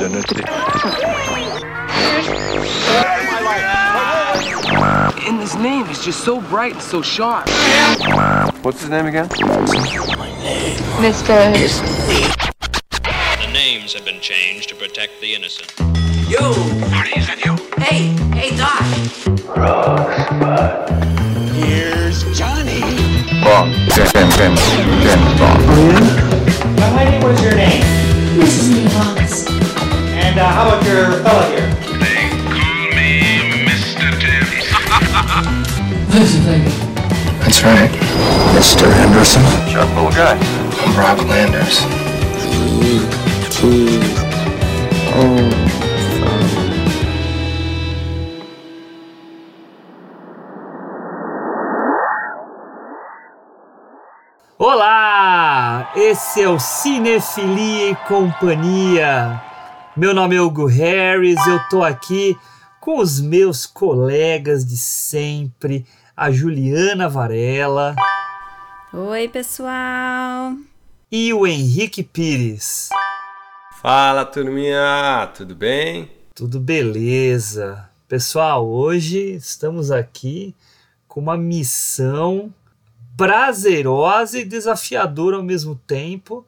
identity. 0.00 0.42
And 5.26 5.40
his 5.40 5.54
name 5.56 5.86
is 5.86 6.02
just 6.02 6.24
so 6.24 6.40
bright 6.40 6.72
and 6.72 6.82
so 6.82 7.02
sharp. 7.02 7.48
What's 8.64 8.80
his 8.80 8.90
name 8.90 9.06
again? 9.06 9.28
Mr. 11.00 11.52
The 13.40 13.52
names 13.52 13.92
have 13.92 14.04
been 14.04 14.20
changed 14.20 14.70
to 14.70 14.74
protect 14.74 15.20
the 15.20 15.34
innocent. 15.34 15.74
Yo! 16.30 16.52
Hey, 17.80 18.14
hey, 18.32 18.56
Doc. 18.56 18.80
Here's 21.56 22.24
Johnny. 22.38 22.80
Bond. 23.44 23.74
James, 23.92 24.12
James, 24.12 24.36
James, 24.36 24.60
James 25.04 25.38
Bond. 25.38 25.60
Young 26.78 26.96
lady, 26.96 27.18
what 27.22 27.32
is 27.32 27.42
your 27.42 27.54
name? 27.54 27.82
Mrs. 28.38 28.86
Evans. 28.86 29.19
And 30.30 30.38
uh, 30.38 30.46
how 30.46 30.68
about 30.68 30.84
your 30.86 31.10
fella 31.24 31.42
here? 31.50 31.66
That's 37.40 37.64
right. 37.64 37.90
Mr. 38.54 38.86
Henderson. 38.92 39.42
Sharp 39.68 39.90
little 39.96 40.12
guy. 40.12 40.38
I'm 40.78 40.94
Rob 40.96 41.18
Landers. 41.26 41.82
Olá! 54.56 55.90
Esse 55.96 56.42
é 56.42 56.48
o 56.48 56.60
Cinefilia 56.60 57.90
e 57.90 57.96
Companhia. 58.06 59.49
Meu 60.00 60.14
nome 60.14 60.34
é 60.34 60.40
Hugo 60.40 60.64
Harris, 60.64 61.36
eu 61.46 61.60
tô 61.68 61.82
aqui 61.82 62.34
com 62.80 63.00
os 63.00 63.20
meus 63.20 63.66
colegas 63.66 64.64
de 64.64 64.74
sempre, 64.74 65.84
a 66.16 66.30
Juliana 66.30 67.06
Varela 67.06 67.94
Oi, 68.94 69.28
pessoal! 69.28 70.54
e 71.12 71.34
o 71.34 71.46
Henrique 71.46 72.02
Pires. 72.02 72.88
Fala 73.82 74.24
turminha, 74.24 75.30
tudo 75.36 75.54
bem? 75.54 76.10
Tudo 76.34 76.58
beleza? 76.58 77.86
Pessoal, 78.08 78.66
hoje 78.66 79.34
estamos 79.34 79.90
aqui 79.90 80.54
com 81.06 81.20
uma 81.20 81.36
missão 81.36 82.50
prazerosa 83.18 84.38
e 84.38 84.46
desafiadora 84.46 85.36
ao 85.36 85.42
mesmo 85.42 85.74
tempo, 85.86 86.46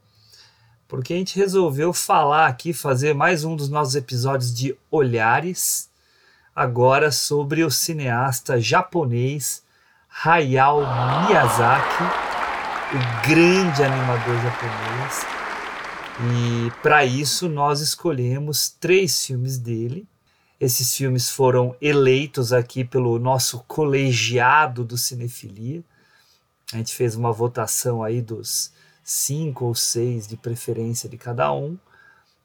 porque 0.93 1.15
a 1.15 1.17
gente 1.17 1.39
resolveu 1.39 1.91
falar 1.91 2.49
aqui, 2.49 2.75
fazer 2.75 3.15
mais 3.15 3.45
um 3.45 3.57
dos 3.57 3.71
nossos 3.71 3.95
episódios 3.95 4.53
de 4.53 4.77
Olhares, 4.91 5.89
agora 6.55 7.11
sobre 7.11 7.65
o 7.65 7.71
cineasta 7.71 8.61
japonês 8.61 9.63
Hayao 10.23 10.81
Miyazaki, 10.81 12.03
o 12.93 13.27
grande 13.27 13.83
animador 13.83 14.37
japonês. 14.43 15.27
E 16.31 16.71
para 16.83 17.07
isso 17.07 17.49
nós 17.49 17.81
escolhemos 17.81 18.69
três 18.69 19.25
filmes 19.25 19.57
dele. 19.57 20.07
Esses 20.61 20.95
filmes 20.95 21.31
foram 21.31 21.75
eleitos 21.81 22.53
aqui 22.53 22.85
pelo 22.85 23.19
nosso 23.19 23.61
colegiado 23.61 24.85
do 24.85 24.99
Cinefilia. 24.99 25.83
A 26.71 26.77
gente 26.77 26.95
fez 26.95 27.17
uma 27.17 27.33
votação 27.33 28.03
aí 28.05 28.21
dos 28.21 28.71
cinco 29.03 29.67
ou 29.67 29.75
seis 29.75 30.27
de 30.27 30.37
preferência 30.37 31.09
de 31.09 31.17
cada 31.17 31.53
um. 31.53 31.77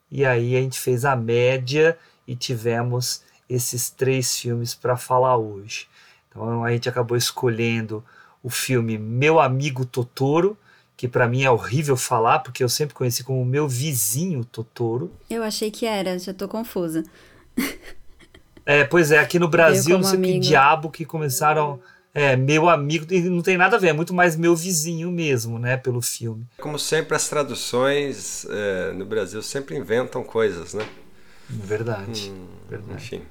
E 0.09 0.25
aí 0.25 0.55
a 0.55 0.61
gente 0.61 0.79
fez 0.79 1.05
a 1.05 1.15
média 1.15 1.97
e 2.27 2.35
tivemos 2.35 3.21
esses 3.49 3.89
três 3.89 4.37
filmes 4.37 4.73
para 4.73 4.97
falar 4.97 5.37
hoje. 5.37 5.87
Então 6.29 6.63
a 6.63 6.71
gente 6.71 6.87
acabou 6.87 7.17
escolhendo 7.17 8.03
o 8.43 8.49
filme 8.49 8.97
Meu 8.97 9.39
Amigo 9.39 9.85
Totoro, 9.85 10.57
que 10.95 11.07
para 11.07 11.27
mim 11.27 11.43
é 11.43 11.51
horrível 11.51 11.95
falar, 11.95 12.39
porque 12.39 12.63
eu 12.63 12.69
sempre 12.69 12.95
conheci 12.95 13.23
como 13.23 13.43
meu 13.45 13.67
vizinho 13.67 14.43
Totoro. 14.45 15.11
Eu 15.29 15.43
achei 15.43 15.69
que 15.69 15.85
era, 15.85 16.17
já 16.17 16.33
tô 16.33 16.47
confusa. 16.47 17.03
É, 18.65 18.83
pois 18.83 19.11
é, 19.11 19.19
aqui 19.19 19.39
no 19.39 19.47
Brasil, 19.47 19.97
não 19.97 20.03
sei 20.03 20.19
que 20.19 20.25
amigo. 20.25 20.43
diabo 20.43 20.91
que 20.91 21.05
começaram. 21.05 21.79
É, 22.13 22.35
meu 22.35 22.67
amigo, 22.67 23.05
e 23.13 23.21
não 23.21 23.41
tem 23.43 23.57
nada 23.57 23.75
a 23.75 23.79
ver, 23.79 23.89
é 23.89 23.93
muito 23.93 24.13
mais 24.13 24.35
meu 24.35 24.55
vizinho 24.55 25.11
mesmo, 25.11 25.59
né, 25.59 25.77
pelo 25.77 26.01
filme. 26.01 26.47
Como 26.57 26.79
sempre, 26.79 27.15
as 27.15 27.29
traduções 27.29 28.45
é, 28.49 28.91
no 28.93 29.05
Brasil 29.05 29.41
sempre 29.43 29.77
inventam 29.77 30.23
coisas, 30.23 30.73
né? 30.73 30.87
Verdade, 31.47 32.33
verdade. 32.67 32.95
Enfim. 32.95 33.21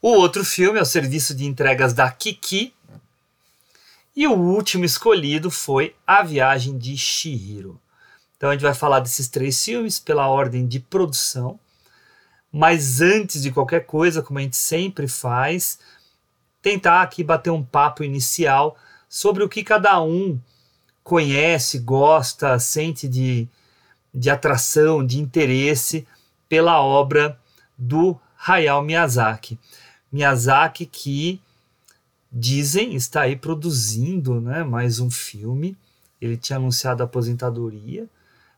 O 0.00 0.10
outro 0.10 0.44
filme 0.44 0.78
é 0.78 0.82
o 0.82 0.86
Serviço 0.86 1.34
de 1.34 1.44
Entregas 1.44 1.92
da 1.92 2.10
Kiki. 2.10 2.72
E 4.16 4.26
o 4.26 4.32
último 4.32 4.84
escolhido 4.84 5.50
foi 5.50 5.94
A 6.06 6.22
Viagem 6.22 6.78
de 6.78 6.96
Chihiro. 6.96 7.80
Então 8.36 8.48
a 8.48 8.52
gente 8.52 8.62
vai 8.62 8.72
falar 8.74 9.00
desses 9.00 9.28
três 9.28 9.62
filmes 9.62 10.00
pela 10.00 10.26
ordem 10.26 10.66
de 10.66 10.80
produção. 10.80 11.60
Mas 12.50 13.00
antes 13.00 13.42
de 13.42 13.52
qualquer 13.52 13.84
coisa, 13.84 14.22
como 14.22 14.38
a 14.38 14.42
gente 14.42 14.56
sempre 14.56 15.06
faz, 15.06 15.78
tentar 16.62 17.02
aqui 17.02 17.24
bater 17.24 17.50
um 17.50 17.64
papo 17.64 18.04
inicial 18.04 18.76
sobre 19.08 19.42
o 19.42 19.48
que 19.48 19.64
cada 19.64 20.00
um 20.02 20.38
conhece, 21.02 21.78
gosta, 21.78 22.58
sente 22.58 23.08
de, 23.08 23.48
de 24.14 24.30
atração, 24.30 25.04
de 25.04 25.18
interesse 25.18 26.06
pela 26.48 26.80
obra 26.80 27.38
do 27.76 28.18
Hayao 28.46 28.82
Miyazaki. 28.82 29.58
Miyazaki 30.12 30.86
que 30.86 31.40
dizem 32.30 32.94
está 32.94 33.22
aí 33.22 33.34
produzindo 33.34 34.40
né, 34.40 34.62
mais 34.62 35.00
um 35.00 35.10
filme. 35.10 35.76
Ele 36.20 36.36
tinha 36.36 36.58
anunciado 36.58 37.02
a 37.02 37.06
aposentadoria, 37.06 38.06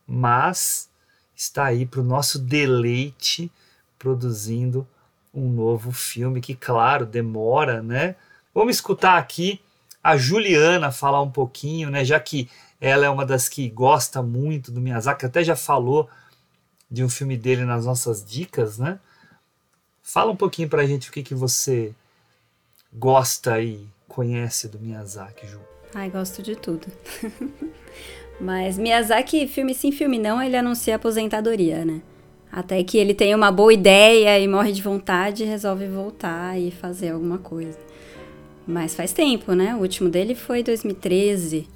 mas 0.06 0.88
está 1.34 1.66
aí 1.66 1.86
para 1.86 2.00
o 2.00 2.04
nosso 2.04 2.38
deleite 2.38 3.50
produzindo 3.98 4.86
um 5.34 5.48
novo 5.48 5.92
filme 5.92 6.40
que, 6.40 6.54
claro, 6.54 7.06
demora, 7.06 7.82
né? 7.82 8.16
Vamos 8.54 8.76
escutar 8.76 9.16
aqui 9.16 9.60
a 10.02 10.16
Juliana 10.16 10.90
falar 10.90 11.22
um 11.22 11.30
pouquinho, 11.30 11.90
né? 11.90 12.04
Já 12.04 12.20
que 12.20 12.50
ela 12.80 13.06
é 13.06 13.10
uma 13.10 13.24
das 13.24 13.48
que 13.48 13.68
gosta 13.68 14.22
muito 14.22 14.70
do 14.70 14.80
Miyazaki, 14.80 15.24
até 15.24 15.44
já 15.44 15.56
falou 15.56 16.10
de 16.90 17.02
um 17.02 17.08
filme 17.08 17.36
dele 17.36 17.64
nas 17.64 17.86
nossas 17.86 18.24
dicas, 18.24 18.78
né? 18.78 18.98
Fala 20.02 20.32
um 20.32 20.36
pouquinho 20.36 20.68
pra 20.68 20.84
gente 20.84 21.08
o 21.08 21.12
que, 21.12 21.22
que 21.22 21.34
você 21.34 21.94
gosta 22.92 23.60
e 23.60 23.86
conhece 24.08 24.68
do 24.68 24.78
Miyazaki, 24.78 25.46
Ju. 25.46 25.60
Ai, 25.94 26.10
gosto 26.10 26.42
de 26.42 26.56
tudo. 26.56 26.86
Mas 28.40 28.76
Miyazaki, 28.76 29.46
filme 29.46 29.74
sim, 29.74 29.92
filme 29.92 30.18
não, 30.18 30.42
ele 30.42 30.56
anuncia 30.56 30.96
aposentadoria, 30.96 31.84
né? 31.84 32.02
Até 32.52 32.84
que 32.84 32.98
ele 32.98 33.14
tem 33.14 33.34
uma 33.34 33.50
boa 33.50 33.72
ideia 33.72 34.38
e 34.38 34.46
morre 34.46 34.72
de 34.72 34.82
vontade 34.82 35.42
e 35.42 35.46
resolve 35.46 35.86
voltar 35.88 36.58
e 36.60 36.70
fazer 36.70 37.08
alguma 37.10 37.38
coisa. 37.38 37.78
Mas 38.66 38.94
faz 38.94 39.12
tempo, 39.12 39.54
né? 39.54 39.74
O 39.74 39.78
último 39.78 40.10
dele 40.10 40.34
foi 40.34 40.62
2013, 40.62 41.66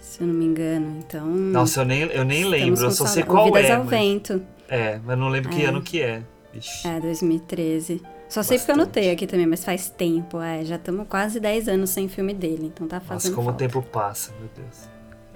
se 0.00 0.20
eu 0.20 0.26
não 0.26 0.34
me 0.34 0.44
engano. 0.44 0.98
Então. 0.98 1.24
Nossa, 1.26 1.82
eu 1.82 1.84
nem, 1.84 2.00
eu 2.02 2.24
nem 2.24 2.44
lembro, 2.44 2.84
eu 2.84 2.90
só 2.90 3.06
sei 3.06 3.22
qual 3.22 3.56
é. 3.56 3.70
ao 3.70 3.84
mas- 3.84 3.90
vento. 3.90 4.42
É, 4.68 4.98
mas 5.04 5.16
não 5.16 5.28
lembro 5.28 5.50
que 5.50 5.62
É. 5.62 5.66
ano 5.66 5.80
que 5.80 6.02
é. 6.02 6.22
Ixi. 6.52 6.86
É, 6.88 6.98
2013. 7.00 8.02
Só 8.28 8.42
sei 8.42 8.58
porque 8.58 8.72
eu 8.72 8.76
Bastante. 8.76 8.98
anotei 8.98 9.10
aqui 9.12 9.26
também, 9.26 9.46
mas 9.46 9.64
faz 9.64 9.88
tempo. 9.88 10.40
É, 10.40 10.64
já 10.64 10.76
estamos 10.76 11.06
quase 11.08 11.38
10 11.40 11.68
anos 11.68 11.90
sem 11.90 12.08
filme 12.08 12.34
dele, 12.34 12.66
então 12.74 12.86
tá 12.86 12.96
Nossa, 12.96 13.06
fazendo 13.08 13.34
como 13.34 13.48
o 13.48 13.52
falta. 13.52 13.64
tempo 13.64 13.80
passa, 13.82 14.32
meu 14.38 14.50
Deus. 14.54 14.88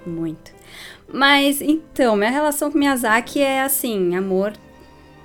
Muito. 0.05 0.51
Mas, 1.11 1.61
então, 1.61 2.15
minha 2.15 2.29
relação 2.29 2.69
com 2.71 2.77
Miyazaki 2.77 3.39
é, 3.41 3.61
assim, 3.61 4.15
amor 4.15 4.53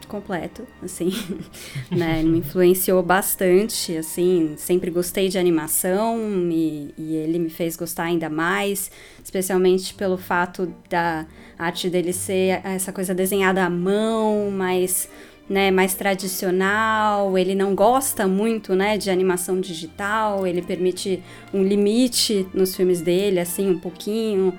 completo, 0.08 0.66
assim, 0.82 1.12
né? 1.90 2.18
Ele 2.20 2.30
me 2.30 2.38
influenciou 2.38 3.02
bastante, 3.02 3.96
assim, 3.96 4.54
sempre 4.56 4.90
gostei 4.90 5.28
de 5.28 5.38
animação 5.38 6.18
e, 6.50 6.92
e 6.98 7.14
ele 7.14 7.38
me 7.38 7.50
fez 7.50 7.76
gostar 7.76 8.04
ainda 8.04 8.28
mais, 8.28 8.90
especialmente 9.22 9.94
pelo 9.94 10.16
fato 10.16 10.72
da 10.90 11.26
arte 11.58 11.88
dele 11.88 12.12
ser 12.12 12.60
essa 12.64 12.92
coisa 12.92 13.14
desenhada 13.14 13.64
à 13.64 13.70
mão, 13.70 14.50
mais, 14.50 15.08
né, 15.48 15.70
mais 15.70 15.94
tradicional, 15.94 17.38
ele 17.38 17.54
não 17.54 17.74
gosta 17.74 18.26
muito, 18.26 18.74
né, 18.74 18.98
de 18.98 19.10
animação 19.10 19.60
digital, 19.60 20.46
ele 20.46 20.62
permite 20.62 21.22
um 21.52 21.62
limite 21.62 22.46
nos 22.52 22.74
filmes 22.74 23.00
dele, 23.00 23.38
assim, 23.38 23.70
um 23.70 23.78
pouquinho 23.78 24.58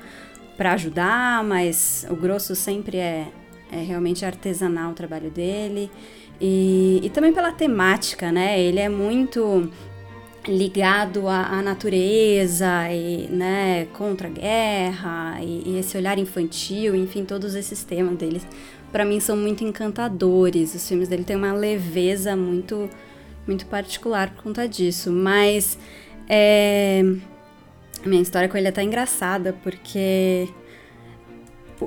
para 0.57 0.73
ajudar, 0.73 1.41
mas 1.43 2.05
o 2.09 2.15
grosso 2.15 2.53
sempre 2.53 2.97
é, 2.97 3.27
é 3.71 3.81
realmente 3.81 4.25
artesanal 4.25 4.91
o 4.91 4.93
trabalho 4.93 5.29
dele. 5.29 5.91
E, 6.41 6.99
e 7.03 7.09
também 7.09 7.33
pela 7.33 7.51
temática, 7.51 8.31
né? 8.31 8.59
Ele 8.59 8.79
é 8.79 8.89
muito 8.89 9.69
ligado 10.47 11.27
à, 11.27 11.47
à 11.47 11.61
natureza 11.61 12.89
e 12.91 13.27
né, 13.27 13.87
contra 13.93 14.27
a 14.27 14.31
guerra 14.31 15.37
e, 15.41 15.63
e 15.65 15.77
esse 15.77 15.97
olhar 15.97 16.17
infantil, 16.17 16.95
enfim, 16.95 17.25
todos 17.25 17.55
esses 17.55 17.83
temas 17.83 18.17
dele 18.17 18.41
para 18.91 19.05
mim 19.05 19.19
são 19.19 19.35
muito 19.35 19.63
encantadores. 19.63 20.73
Os 20.73 20.87
filmes 20.87 21.09
dele 21.09 21.23
têm 21.23 21.35
uma 21.35 21.53
leveza 21.53 22.35
muito 22.35 22.89
muito 23.45 23.65
particular 23.65 24.29
por 24.29 24.43
conta 24.43 24.67
disso, 24.67 25.11
mas 25.11 25.77
é, 26.27 27.01
a 28.05 28.07
minha 28.07 28.21
história 28.21 28.47
com 28.47 28.55
ele 28.55 28.67
é 28.67 28.69
até 28.69 28.83
engraçada, 28.83 29.53
porque 29.63 30.47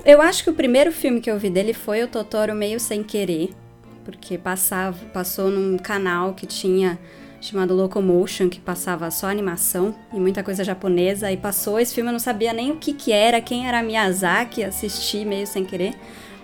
eu 0.05 0.23
acho 0.23 0.45
que 0.45 0.51
o 0.51 0.55
primeiro 0.55 0.93
filme 0.93 1.21
que 1.21 1.31
eu 1.31 1.39
vi 1.39 1.51
dele 1.51 1.75
foi 1.75 2.03
o 2.03 2.09
Totoro 2.09 2.55
meio 2.55 2.79
sem 2.81 3.03
querer, 3.03 3.51
porque 4.05 4.39
passava, 4.39 4.99
passou 5.13 5.51
num 5.51 5.77
canal 5.77 6.35
que 6.35 6.47
tinha 6.47 6.99
chamado 7.41 7.75
Locomotion, 7.75 8.49
que 8.49 8.61
passava 8.61 9.11
só 9.11 9.27
animação 9.29 9.95
e 10.13 10.21
muita 10.21 10.43
coisa 10.43 10.63
japonesa, 10.63 11.31
e 11.33 11.37
passou 11.37 11.79
esse 11.79 11.95
filme, 11.95 12.09
eu 12.09 12.13
não 12.13 12.21
sabia 12.21 12.53
nem 12.53 12.71
o 12.71 12.77
que 12.77 12.93
que 12.93 13.11
era, 13.13 13.41
quem 13.41 13.67
era 13.67 13.83
Miyazaki, 13.83 14.63
assisti 14.63 15.25
meio 15.25 15.47
sem 15.47 15.65
querer. 15.65 15.95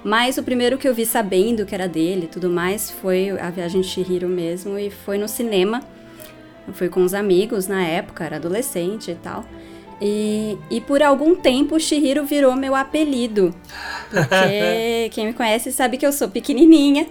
Mas 0.04 0.38
o 0.38 0.42
primeiro 0.42 0.78
que 0.78 0.88
eu 0.88 0.94
vi 0.94 1.06
sabendo 1.06 1.64
que 1.64 1.74
era 1.74 1.88
dele 1.88 2.24
e 2.24 2.28
tudo 2.28 2.50
mais 2.50 2.90
foi 2.90 3.30
A 3.40 3.50
Viagem 3.50 3.80
de 3.80 3.86
Chihiro 3.86 4.28
mesmo, 4.28 4.78
e 4.78 4.90
foi 4.90 5.18
no 5.18 5.28
cinema. 5.28 5.82
Eu 6.66 6.74
fui 6.74 6.88
com 6.88 7.02
os 7.02 7.14
amigos 7.14 7.66
na 7.66 7.82
época, 7.82 8.24
era 8.24 8.36
adolescente 8.36 9.10
e 9.10 9.14
tal. 9.14 9.44
E, 10.00 10.56
e 10.70 10.80
por 10.80 11.02
algum 11.02 11.34
tempo 11.34 11.74
o 11.76 11.80
Shihiro 11.80 12.24
virou 12.24 12.54
meu 12.54 12.74
apelido. 12.74 13.54
Porque 14.10 15.10
quem 15.12 15.26
me 15.26 15.32
conhece 15.32 15.72
sabe 15.72 15.96
que 15.96 16.06
eu 16.06 16.12
sou 16.12 16.28
pequenininha. 16.28 17.06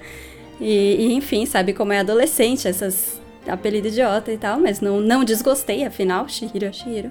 E, 0.59 0.95
e, 1.07 1.13
enfim, 1.13 1.45
sabe 1.45 1.73
como 1.73 1.93
é 1.93 1.99
adolescente, 1.99 2.67
essas 2.67 3.19
apelido 3.47 3.87
idiota 3.87 4.31
e 4.31 4.37
tal, 4.37 4.59
mas 4.59 4.81
não, 4.81 4.99
não 4.99 5.23
desgostei, 5.23 5.85
afinal, 5.85 6.27
Shihiro 6.27 6.65
é 6.65 6.71
Shihiro. 6.71 7.09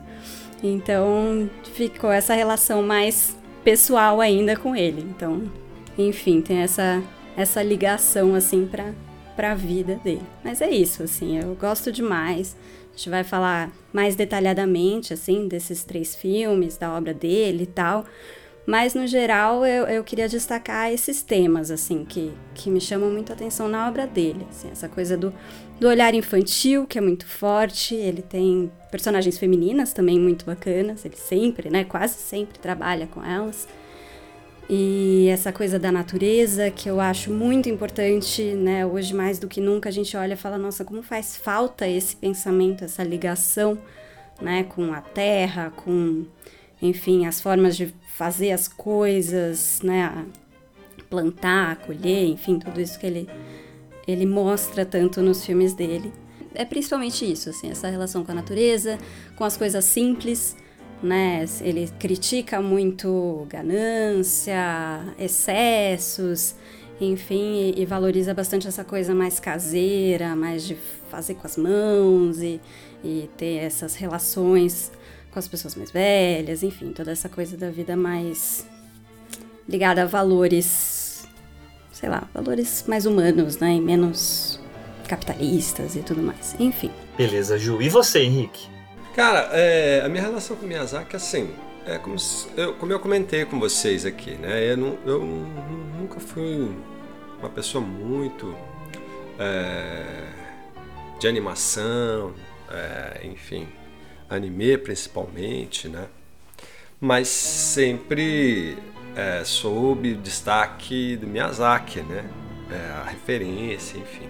Então 0.62 1.48
ficou 1.74 2.10
essa 2.10 2.34
relação 2.34 2.82
mais 2.82 3.36
pessoal 3.64 4.20
ainda 4.20 4.56
com 4.56 4.74
ele. 4.74 5.02
Então, 5.02 5.42
enfim, 5.98 6.40
tem 6.40 6.58
essa, 6.58 7.02
essa 7.36 7.62
ligação 7.62 8.34
assim 8.34 8.66
pra, 8.66 8.92
pra 9.34 9.54
vida 9.54 10.00
dele. 10.02 10.22
Mas 10.42 10.60
é 10.60 10.70
isso, 10.70 11.02
assim, 11.02 11.38
eu 11.38 11.54
gosto 11.54 11.92
demais. 11.92 12.56
A 12.96 12.98
gente 12.98 13.10
vai 13.10 13.22
falar 13.22 13.70
mais 13.92 14.16
detalhadamente, 14.16 15.12
assim, 15.12 15.46
desses 15.46 15.84
três 15.84 16.16
filmes, 16.16 16.78
da 16.78 16.96
obra 16.96 17.12
dele 17.12 17.64
e 17.64 17.66
tal. 17.66 18.06
Mas, 18.64 18.94
no 18.94 19.06
geral, 19.06 19.66
eu, 19.66 19.84
eu 19.84 20.02
queria 20.02 20.26
destacar 20.26 20.90
esses 20.90 21.20
temas, 21.20 21.70
assim, 21.70 22.06
que, 22.06 22.32
que 22.54 22.70
me 22.70 22.80
chamam 22.80 23.10
muito 23.10 23.30
a 23.30 23.34
atenção 23.34 23.68
na 23.68 23.86
obra 23.86 24.06
dele. 24.06 24.46
Assim, 24.48 24.70
essa 24.72 24.88
coisa 24.88 25.14
do, 25.14 25.30
do 25.78 25.86
olhar 25.86 26.14
infantil, 26.14 26.86
que 26.86 26.96
é 26.96 27.00
muito 27.02 27.26
forte. 27.26 27.94
Ele 27.94 28.22
tem 28.22 28.72
personagens 28.90 29.36
femininas 29.36 29.92
também 29.92 30.18
muito 30.18 30.46
bacanas. 30.46 31.04
Ele 31.04 31.16
sempre, 31.16 31.68
né, 31.68 31.84
quase 31.84 32.14
sempre 32.14 32.58
trabalha 32.58 33.06
com 33.06 33.22
elas. 33.22 33.68
E 34.68 35.28
essa 35.28 35.52
coisa 35.52 35.78
da 35.78 35.92
natureza, 35.92 36.70
que 36.70 36.88
eu 36.90 37.00
acho 37.00 37.32
muito 37.32 37.68
importante, 37.68 38.42
né? 38.42 38.84
Hoje 38.84 39.14
mais 39.14 39.38
do 39.38 39.46
que 39.46 39.60
nunca 39.60 39.88
a 39.88 39.92
gente 39.92 40.16
olha 40.16 40.34
e 40.34 40.36
fala, 40.36 40.58
nossa, 40.58 40.84
como 40.84 41.02
faz 41.02 41.36
falta 41.36 41.86
esse 41.86 42.16
pensamento, 42.16 42.84
essa 42.84 43.04
ligação, 43.04 43.78
né, 44.40 44.64
com 44.64 44.92
a 44.92 45.00
terra, 45.00 45.72
com, 45.76 46.24
enfim, 46.82 47.26
as 47.26 47.40
formas 47.40 47.76
de 47.76 47.94
fazer 48.16 48.50
as 48.50 48.66
coisas, 48.66 49.80
né, 49.82 50.26
plantar, 51.08 51.76
colher, 51.76 52.26
enfim, 52.26 52.58
tudo 52.58 52.80
isso 52.80 52.98
que 52.98 53.06
ele 53.06 53.28
ele 54.06 54.24
mostra 54.24 54.86
tanto 54.86 55.20
nos 55.20 55.44
filmes 55.44 55.74
dele. 55.74 56.12
É 56.54 56.64
principalmente 56.64 57.30
isso, 57.30 57.50
assim, 57.50 57.70
essa 57.70 57.88
relação 57.88 58.24
com 58.24 58.32
a 58.32 58.34
natureza, 58.34 58.98
com 59.34 59.44
as 59.44 59.56
coisas 59.56 59.84
simples, 59.84 60.56
né? 61.02 61.44
Ele 61.60 61.88
critica 61.98 62.60
muito 62.60 63.46
ganância, 63.48 65.04
excessos, 65.18 66.54
enfim, 67.00 67.72
e, 67.76 67.82
e, 67.82 67.84
valoriza 67.84 68.32
bastante 68.32 68.66
essa 68.66 68.84
coisa 68.84 69.14
mais 69.14 69.38
caseira, 69.38 70.34
mais 70.34 70.66
de 70.66 70.76
fazer 71.10 71.34
com 71.34 71.46
as 71.46 71.56
mãos 71.56 72.40
e, 72.40 72.60
e 73.04 73.28
ter 73.36 73.56
essas 73.56 73.94
relações 73.94 74.90
com 75.30 75.38
as 75.38 75.46
pessoas 75.46 75.74
mais 75.74 75.90
velhas, 75.90 76.62
enfim, 76.62 76.92
toda 76.92 77.12
essa 77.12 77.28
coisa 77.28 77.56
da 77.56 77.70
vida 77.70 77.94
mais 77.94 78.66
ligada 79.68 80.02
a 80.02 80.06
valores, 80.06 81.28
sei 81.92 82.08
lá, 82.08 82.26
valores 82.32 82.84
mais 82.88 83.04
humanos, 83.04 83.58
né? 83.58 83.74
E 83.74 83.80
menos 83.80 84.58
capitalistas 85.06 85.94
e 85.96 86.00
tudo 86.00 86.22
mais. 86.22 86.56
Enfim. 86.58 86.90
Beleza, 87.16 87.58
Ju. 87.58 87.82
E 87.82 87.88
você, 87.90 88.20
Henrique? 88.20 88.75
Cara, 89.16 89.48
é, 89.52 90.02
a 90.04 90.10
minha 90.10 90.22
relação 90.22 90.54
com 90.58 90.66
Miyazaki, 90.66 91.16
assim, 91.16 91.54
é 91.86 91.96
como, 91.96 92.16
eu, 92.54 92.74
como 92.74 92.92
eu 92.92 93.00
comentei 93.00 93.46
com 93.46 93.58
vocês 93.58 94.04
aqui, 94.04 94.32
né? 94.32 94.72
Eu, 94.72 94.76
não, 94.76 94.98
eu 95.06 95.24
nunca 95.98 96.20
fui 96.20 96.70
uma 97.38 97.48
pessoa 97.48 97.82
muito 97.82 98.54
é, 99.38 100.04
de 101.18 101.26
animação, 101.26 102.34
é, 102.70 103.26
enfim, 103.26 103.66
anime 104.28 104.76
principalmente, 104.76 105.88
né? 105.88 106.08
Mas 107.00 107.28
sempre 107.28 108.76
é, 109.16 109.42
soube 109.44 110.12
o 110.12 110.16
destaque 110.18 111.16
do 111.16 111.26
Miyazaki, 111.26 112.02
né? 112.02 112.22
É, 112.70 112.90
a 113.00 113.04
referência, 113.04 113.96
enfim. 113.96 114.28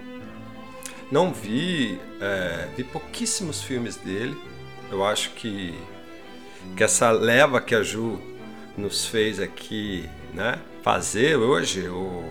Não 1.11 1.33
vi, 1.33 1.99
é, 2.21 2.69
vi 2.77 2.85
pouquíssimos 2.85 3.61
filmes 3.61 3.97
dele, 3.97 4.46
eu 4.91 5.03
acho 5.05 5.31
que, 5.31 5.77
que 6.75 6.83
essa 6.83 7.11
leva 7.11 7.61
que 7.61 7.75
a 7.75 7.83
Ju 7.83 8.19
nos 8.77 9.05
fez 9.05 9.39
aqui, 9.39 10.09
né, 10.33 10.59
fazer 10.83 11.35
hoje 11.35 11.87
o, 11.89 12.23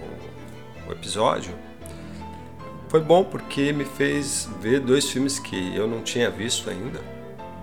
o 0.89 0.93
episódio, 0.93 1.55
foi 2.89 3.01
bom 3.01 3.25
porque 3.25 3.73
me 3.73 3.85
fez 3.85 4.49
ver 4.61 4.81
dois 4.81 5.11
filmes 5.11 5.39
que 5.39 5.75
eu 5.75 5.87
não 5.87 6.03
tinha 6.03 6.31
visto 6.31 6.71
ainda, 6.71 7.01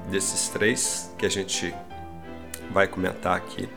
desses 0.10 0.50
três 0.50 1.14
que 1.18 1.26
a 1.26 1.30
gente 1.30 1.74
vai 2.72 2.88
comentar 2.88 3.38
aqui. 3.38 3.70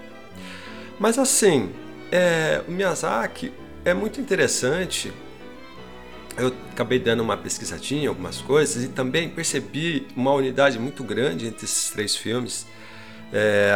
Mas 0.98 1.18
assim, 1.18 1.72
é, 2.10 2.62
o 2.66 2.70
Miyazaki 2.70 3.52
é 3.84 3.94
muito 3.94 4.20
interessante 4.20 5.12
eu 6.36 6.52
acabei 6.70 6.98
dando 6.98 7.22
uma 7.22 7.36
pesquisadinha, 7.36 8.08
algumas 8.08 8.40
coisas, 8.40 8.84
e 8.84 8.88
também 8.88 9.28
percebi 9.28 10.06
uma 10.14 10.32
unidade 10.32 10.78
muito 10.78 11.02
grande 11.02 11.46
entre 11.46 11.64
esses 11.64 11.90
três 11.90 12.14
filmes. 12.14 12.66
É, 13.32 13.72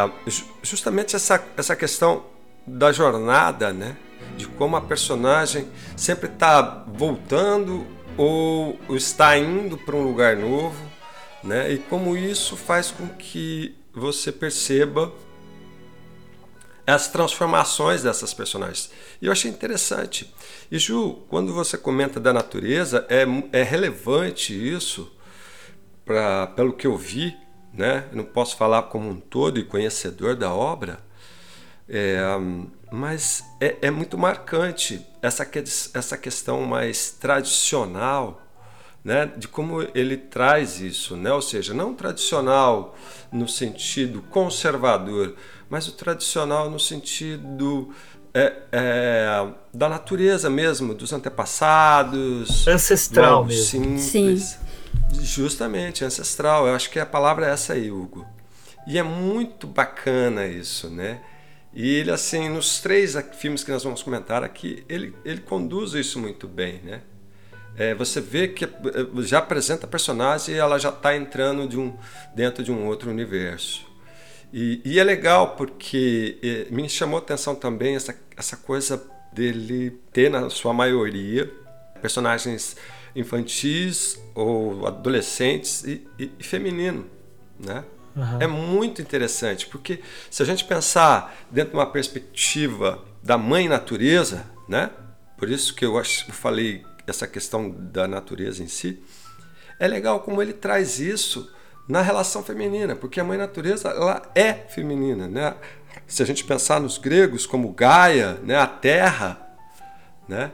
justamente 0.63 1.17
essa, 1.17 1.43
essa 1.57 1.75
questão 1.75 2.25
da 2.67 2.93
jornada, 2.93 3.73
né? 3.73 3.97
De 4.37 4.47
como 4.47 4.77
a 4.77 4.81
personagem 4.81 5.67
sempre 5.97 6.29
está 6.29 6.85
voltando 6.87 7.87
ou 8.17 8.79
está 8.91 9.37
indo 9.37 9.79
para 9.79 9.97
um 9.97 10.03
lugar 10.03 10.37
novo, 10.37 10.77
né? 11.43 11.73
E 11.73 11.79
como 11.79 12.17
isso 12.17 12.57
faz 12.57 12.91
com 12.91 13.09
que 13.09 13.75
você 13.93 14.31
perceba 14.31 15.13
as 16.87 17.09
transformações 17.09 18.03
dessas 18.03 18.35
personagens. 18.35 18.91
E 19.21 19.27
eu 19.27 19.33
achei 19.33 19.51
interessante. 19.51 20.33
E 20.71 20.79
Ju, 20.79 21.23
quando 21.29 21.53
você 21.53 21.77
comenta 21.77 22.19
da 22.19 22.33
natureza, 22.33 23.07
é, 23.09 23.25
é 23.53 23.63
relevante 23.63 24.53
isso, 24.53 25.11
pra, 26.05 26.47
pelo 26.49 26.73
que 26.73 26.87
eu 26.87 26.97
vi, 26.97 27.37
né? 27.73 28.07
Eu 28.11 28.19
não 28.19 28.25
posso 28.25 28.57
falar 28.57 28.85
como 28.85 29.09
um 29.09 29.21
todo 29.21 29.59
e 29.59 29.65
conhecedor 29.65 30.35
da 30.37 30.53
obra, 30.53 30.99
é, 31.89 32.21
mas 32.91 33.45
é, 33.61 33.77
é, 33.83 33.91
muito 33.91 34.19
marcante 34.19 35.07
essa, 35.23 35.49
essa 35.95 36.17
questão 36.17 36.63
mais 36.63 37.11
tradicional 37.13 38.43
né, 39.05 39.31
de 39.37 39.49
como 39.49 39.83
ele 39.95 40.17
traz 40.17 40.81
isso, 40.81 41.17
né? 41.17 41.33
ou 41.33 41.41
seja, 41.41 41.73
não 41.73 41.95
tradicional 41.95 42.95
no 43.33 43.49
sentido 43.49 44.23
conservador, 44.23 45.35
mas 45.71 45.87
o 45.89 45.93
tradicional 45.93 46.69
no 46.69 46.79
sentido 46.81 47.95
é, 48.35 48.53
é, 48.73 49.49
da 49.73 49.89
natureza 49.89 50.51
mesmo, 50.51 50.95
dos 50.95 51.13
antepassados. 51.13 52.67
Ancestral 52.67 53.45
mesmo. 53.45 53.99
Simples. 53.99 54.43
Sim. 54.43 55.23
Justamente, 55.23 56.05
ancestral. 56.05 56.67
Eu 56.67 56.75
acho 56.75 56.91
que 56.91 56.99
a 56.99 57.07
palavra 57.07 57.47
é 57.47 57.51
essa 57.51 57.73
aí, 57.73 57.91
Hugo. 57.91 58.27
E 58.87 58.99
é 58.99 59.03
muito 59.03 59.67
bacana 59.67 60.47
isso, 60.47 60.91
né? 60.91 61.21
E 61.73 61.89
ele, 61.89 62.11
assim, 62.11 62.49
nos 62.49 62.81
três 62.81 63.17
filmes 63.39 63.63
que 63.63 63.71
nós 63.71 63.85
vamos 63.85 64.03
comentar 64.03 64.43
aqui, 64.43 64.85
ele, 64.89 65.15
ele 65.25 65.41
conduz 65.41 65.95
isso 65.95 66.19
muito 66.19 66.49
bem, 66.49 66.81
né? 66.83 67.03
É, 67.77 67.95
você 67.95 68.21
vê 68.21 68.49
que 68.49 68.65
é, 68.65 68.69
já 69.23 69.39
apresenta 69.39 69.87
a 69.87 69.89
personagem 69.89 70.55
e 70.55 70.59
ela 70.59 70.79
já 70.79 70.89
está 70.89 71.15
entrando 71.17 71.69
de 71.69 71.79
um, 71.79 71.97
dentro 72.35 72.65
de 72.65 72.73
um 72.73 72.87
outro 72.87 73.11
universo. 73.11 73.90
E, 74.53 74.81
e, 74.85 74.99
é 74.99 75.05
legal 75.05 75.55
porque 75.55 76.39
é, 76.43 76.75
me 76.75 76.89
chamou 76.89 77.19
a 77.19 77.23
atenção 77.23 77.55
também 77.55 77.95
essa, 77.95 78.17
essa 78.37 78.57
coisa 78.57 79.03
dele 79.33 79.91
ter, 80.13 80.29
na 80.29 80.51
sua 80.51 80.73
maioria, 80.73 81.51
personagens 82.03 82.77
infantis 83.15 84.21
ou 84.35 84.87
adolescentes 84.87 85.85
e, 85.85 86.07
e, 86.19 86.33
e 86.39 86.43
feminino, 86.43 87.07
né? 87.59 87.85
Uhum. 88.17 88.41
É 88.41 88.47
muito 88.47 89.01
interessante, 89.01 89.67
porque 89.69 90.01
se 90.29 90.43
a 90.43 90.47
gente 90.47 90.65
pensar 90.65 91.47
dentro 91.51 91.73
de 91.73 91.77
uma 91.77 91.87
perspectiva 91.87 93.05
da 93.23 93.39
mãe 93.39 93.69
natureza, 93.69 94.47
né? 94.69 94.91
Por 95.37 95.49
isso 95.49 95.75
que 95.75 95.85
eu, 95.85 95.97
acho, 95.97 96.29
eu 96.29 96.35
falei 96.35 96.85
essa 97.07 97.27
questão 97.27 97.71
da 97.71 98.07
natureza 98.09 98.63
em 98.63 98.69
si. 98.69 99.03
É 99.79 99.87
legal 99.87 100.21
como 100.21 100.43
ele 100.43 100.53
traz 100.53 100.99
isso 100.99 101.51
na 101.91 102.01
relação 102.03 102.43
feminina, 102.43 102.95
porque 102.95 103.21
a 103.21 103.25
mãe 103.25 103.37
natureza 103.37 103.89
ela 103.89 104.23
é 104.35 104.53
feminina, 104.53 105.29
né? 105.29 105.57
Se 106.07 106.23
a 106.23 106.27
gente 106.27 106.45
pensar 106.45 106.81
nos 106.81 106.99
gregos 106.99 107.47
como 107.47 107.73
Gaia, 107.73 108.35
né, 108.45 108.57
a 108.57 108.67
Terra, 108.67 109.57
né? 110.29 110.53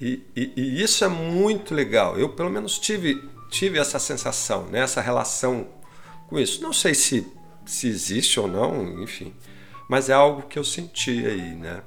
E, 0.00 0.22
e, 0.36 0.52
e 0.56 0.82
isso 0.82 1.04
é 1.04 1.08
muito 1.08 1.74
legal. 1.74 2.18
Eu 2.18 2.28
pelo 2.30 2.50
menos 2.50 2.78
tive 2.78 3.28
tive 3.50 3.78
essa 3.78 3.98
sensação, 3.98 4.66
né, 4.66 4.80
essa 4.80 5.00
relação 5.00 5.68
com 6.28 6.38
isso. 6.38 6.62
Não 6.62 6.72
sei 6.72 6.94
se 6.94 7.26
se 7.64 7.88
existe 7.88 8.38
ou 8.38 8.46
não, 8.46 9.02
enfim, 9.02 9.34
mas 9.88 10.08
é 10.08 10.12
algo 10.12 10.42
que 10.42 10.56
eu 10.56 10.62
senti 10.62 11.26
aí, 11.26 11.54
né? 11.56 11.82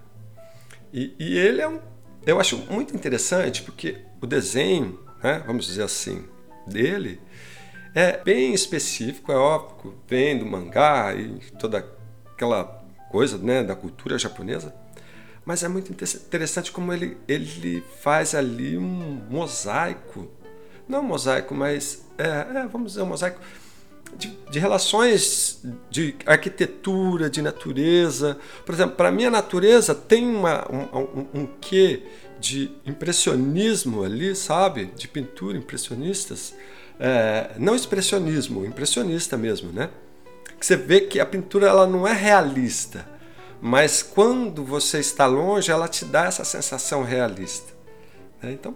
E, 0.92 1.16
e 1.18 1.38
ele 1.38 1.62
é 1.62 1.68
um, 1.70 1.80
eu 2.26 2.38
acho 2.38 2.58
muito 2.70 2.94
interessante 2.94 3.64
porque 3.64 3.98
o 4.22 4.28
desenho, 4.28 5.00
né, 5.24 5.42
vamos 5.48 5.66
dizer 5.66 5.84
assim, 5.84 6.26
dele 6.68 7.22
é 7.94 8.18
bem 8.24 8.54
específico, 8.54 9.32
é 9.32 9.36
óbvio, 9.36 9.96
vem 10.08 10.38
do 10.38 10.46
mangá 10.46 11.14
e 11.16 11.40
toda 11.58 11.86
aquela 12.34 12.84
coisa 13.10 13.38
né, 13.38 13.64
da 13.64 13.76
cultura 13.76 14.18
japonesa, 14.18 14.74
mas 15.44 15.64
é 15.64 15.68
muito 15.68 15.92
interessante 15.92 16.72
como 16.72 16.94
ele, 16.94 17.18
ele 17.28 17.84
faz 18.02 18.36
ali 18.36 18.78
um 18.78 19.22
mosaico, 19.30 20.30
não 20.88 21.00
um 21.00 21.04
mosaico, 21.04 21.56
mas 21.56 22.06
é, 22.18 22.60
é, 22.60 22.68
vamos 22.68 22.92
dizer 22.92 23.02
um 23.02 23.08
mosaico 23.08 23.40
de, 24.16 24.38
de, 24.50 24.60
relações 24.60 25.64
de 25.90 26.16
arquitetura, 26.26 27.30
de 27.30 27.42
natureza. 27.42 28.38
Por 28.66 28.74
exemplo, 28.74 28.96
para 28.96 29.12
mim 29.12 29.26
a 29.26 29.32
natureza 29.32 29.94
tem 29.94 30.28
uma, 30.28 30.68
um, 30.72 31.00
um, 31.00 31.42
um 31.42 31.48
quê 31.60 32.04
de 32.40 32.72
impressionismo 32.86 34.04
ali, 34.04 34.36
sabe? 34.36 34.86
De 34.96 35.08
pintura 35.08 35.58
impressionistas 35.58 36.54
é, 37.00 37.52
não 37.58 37.76
expressionismo, 37.76 38.66
impressionista 38.66 39.38
mesmo, 39.38 39.72
né? 39.72 39.90
Que 40.60 40.66
você 40.66 40.76
vê 40.76 41.02
que 41.02 41.20
a 41.20 41.26
pintura 41.26 41.68
ela 41.68 41.88
não 41.88 42.06
é 42.06 42.12
realista, 42.12 43.08
mas 43.62 44.04
quando 44.04 44.64
você 44.64 45.00
está 45.00 45.26
longe, 45.26 45.72
ela 45.72 45.88
te 45.88 46.04
dá 46.04 46.26
essa 46.26 46.44
sensação 46.44 47.04
realista. 47.04 47.74
Né? 48.42 48.52
Então, 48.52 48.76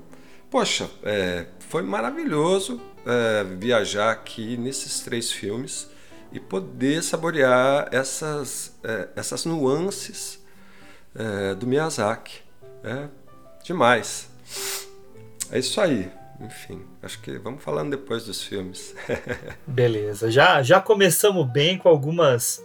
poxa, 0.49 0.89
é, 1.03 1.47
foi 1.59 1.81
maravilhoso 1.81 2.81
é, 3.05 3.43
viajar 3.43 4.11
aqui 4.11 4.55
nesses 4.55 5.01
três 5.01 5.29
filmes 5.29 5.89
e 6.31 6.39
poder 6.39 7.03
saborear 7.03 7.89
essas, 7.91 8.73
é, 8.81 9.09
essas 9.15 9.43
nuances 9.43 10.39
é, 11.13 11.53
do 11.53 11.67
Miyazaki. 11.67 12.41
É 12.83 13.07
demais. 13.63 14.29
É 15.51 15.59
isso 15.59 15.79
aí 15.79 16.11
enfim, 16.39 16.81
acho 17.01 17.21
que 17.21 17.37
vamos 17.37 17.63
falando 17.63 17.91
depois 17.91 18.25
dos 18.25 18.43
filmes. 18.43 18.95
Beleza, 19.67 20.31
já, 20.31 20.61
já 20.61 20.81
começamos 20.81 21.49
bem 21.49 21.77
com 21.77 21.89
algumas 21.89 22.63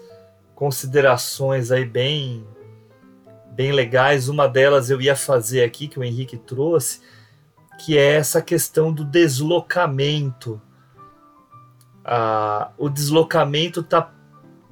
considerações 0.54 1.70
aí 1.70 1.84
bem 1.84 2.46
bem 3.52 3.72
legais. 3.72 4.28
Uma 4.28 4.48
delas 4.48 4.90
eu 4.90 5.00
ia 5.00 5.16
fazer 5.16 5.64
aqui 5.64 5.88
que 5.88 5.98
o 5.98 6.04
Henrique 6.04 6.36
trouxe, 6.36 7.00
que 7.78 7.98
é 7.98 8.14
essa 8.14 8.40
questão 8.40 8.92
do 8.92 9.04
deslocamento. 9.04 10.60
Ah, 12.04 12.70
o 12.78 12.88
deslocamento 12.88 13.80
está 13.80 14.12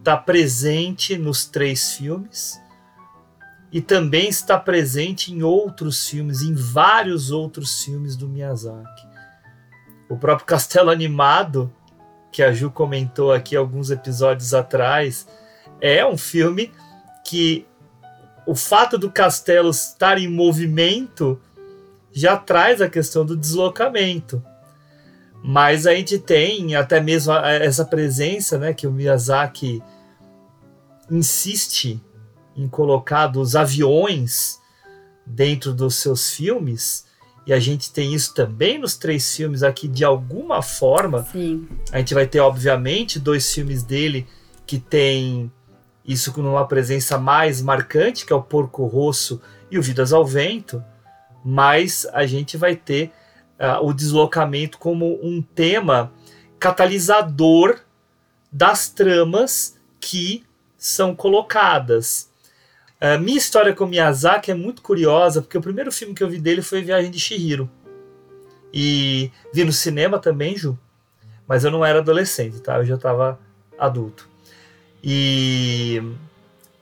tá 0.03 0.17
presente 0.17 1.19
nos 1.19 1.45
três 1.45 1.95
filmes 1.95 2.61
e 3.73 3.81
também 3.81 4.29
está 4.29 4.59
presente 4.59 5.33
em 5.33 5.43
outros 5.43 6.09
filmes, 6.09 6.43
em 6.43 6.55
vários 6.55 7.31
outros 7.31 7.83
filmes 7.83 8.17
do 8.17 8.29
Miyazaki. 8.29 9.07
O 10.09 10.17
próprio 10.17 10.47
Castelo 10.47 10.91
Animado, 10.91 11.73
que 12.31 12.43
a 12.43 12.53
Ju 12.53 12.71
comentou 12.71 13.33
aqui 13.33 13.57
alguns 13.57 13.91
episódios 13.91 14.55
atrás, 14.55 15.27
é 15.81 16.07
um 16.07 16.17
filme 16.17 16.73
que 17.25 17.67
o 18.47 18.55
fato 18.55 18.97
do 18.97 19.11
castelo 19.11 19.71
estar 19.71 20.19
em 20.19 20.29
movimento 20.29 21.41
já 22.13 22.37
traz 22.37 22.81
a 22.81 22.89
questão 22.89 23.27
do 23.27 23.37
deslocamento. 23.37 24.43
Mas 25.43 25.87
a 25.87 25.95
gente 25.95 26.19
tem 26.19 26.75
até 26.77 27.01
mesmo 27.01 27.33
essa 27.35 27.85
presença, 27.85 28.57
né, 28.59 28.73
que 28.73 28.87
o 28.87 28.93
Miyazaki 28.93 29.83
insiste 31.11 32.01
em 32.57 32.69
colocar 32.69 33.27
dos 33.27 33.55
aviões 33.55 34.61
dentro 35.25 35.75
dos 35.75 35.97
seus 35.97 36.31
filmes, 36.31 37.05
e 37.47 37.53
a 37.53 37.61
gente 37.61 37.93
tem 37.93 38.13
isso 38.13 38.35
também 38.35 38.79
nos 38.79 38.97
três 38.97 39.37
filmes 39.37 39.63
aqui 39.63 39.87
de 39.87 40.05
alguma 40.05 40.63
forma. 40.63 41.25
Sim. 41.31 41.69
A 41.93 41.99
gente 41.99 42.13
vai 42.13 42.27
ter, 42.27 42.41
obviamente, 42.41 43.21
dois 43.21 43.53
filmes 43.53 43.85
dele 43.85 44.27
que 44.67 44.81
tem 44.81 45.51
isso 46.05 46.33
com 46.33 46.41
uma 46.41 46.67
presença 46.67 47.19
mais 47.19 47.63
marcante, 47.63 48.27
que 48.27 48.33
é 48.33 48.37
o 48.37 48.43
Porco 48.43 48.85
Rosso 48.87 49.41
e 49.71 49.79
o 49.79 49.83
Vidas 49.83 50.13
ao 50.13 50.25
Vento, 50.25 50.83
mas 51.45 52.05
a 52.13 52.27
gente 52.27 52.57
vai 52.57 52.75
ter 52.75 53.13
uh, 53.61 53.85
o 53.85 53.93
deslocamento 53.93 54.79
como 54.79 55.19
um 55.23 55.41
tema 55.41 56.13
catalisador 56.59 57.79
das 58.51 58.89
tramas 58.89 59.77
que 60.01 60.45
são 60.77 61.15
colocadas. 61.15 62.29
A 63.01 63.19
minha 63.19 63.37
história 63.37 63.75
com 63.75 63.87
Miyazaki 63.87 64.51
é 64.51 64.55
muito 64.55 64.81
curiosa, 64.81 65.43
porque 65.43 65.59
o 65.59 65.63
primeiro 65.63 65.93
filme 65.93 66.15
que 66.15 66.23
eu 66.23 66.29
vi 66.29 66.39
dele 66.39 66.63
foi 66.63 66.83
Viagem 66.83 67.11
de 67.11 67.21
Shihiro. 67.21 67.71
E 68.73 69.31
vi 69.53 69.65
no 69.65 69.73
cinema 69.73 70.19
também, 70.19 70.57
Ju. 70.57 70.79
Mas 71.47 71.65
eu 71.65 71.71
não 71.71 71.85
era 71.85 71.99
adolescente, 71.99 72.61
tá? 72.61 72.79
Eu 72.79 72.85
já 72.85 72.95
estava 72.95 73.39
adulto. 73.79 74.29
E 75.05 76.03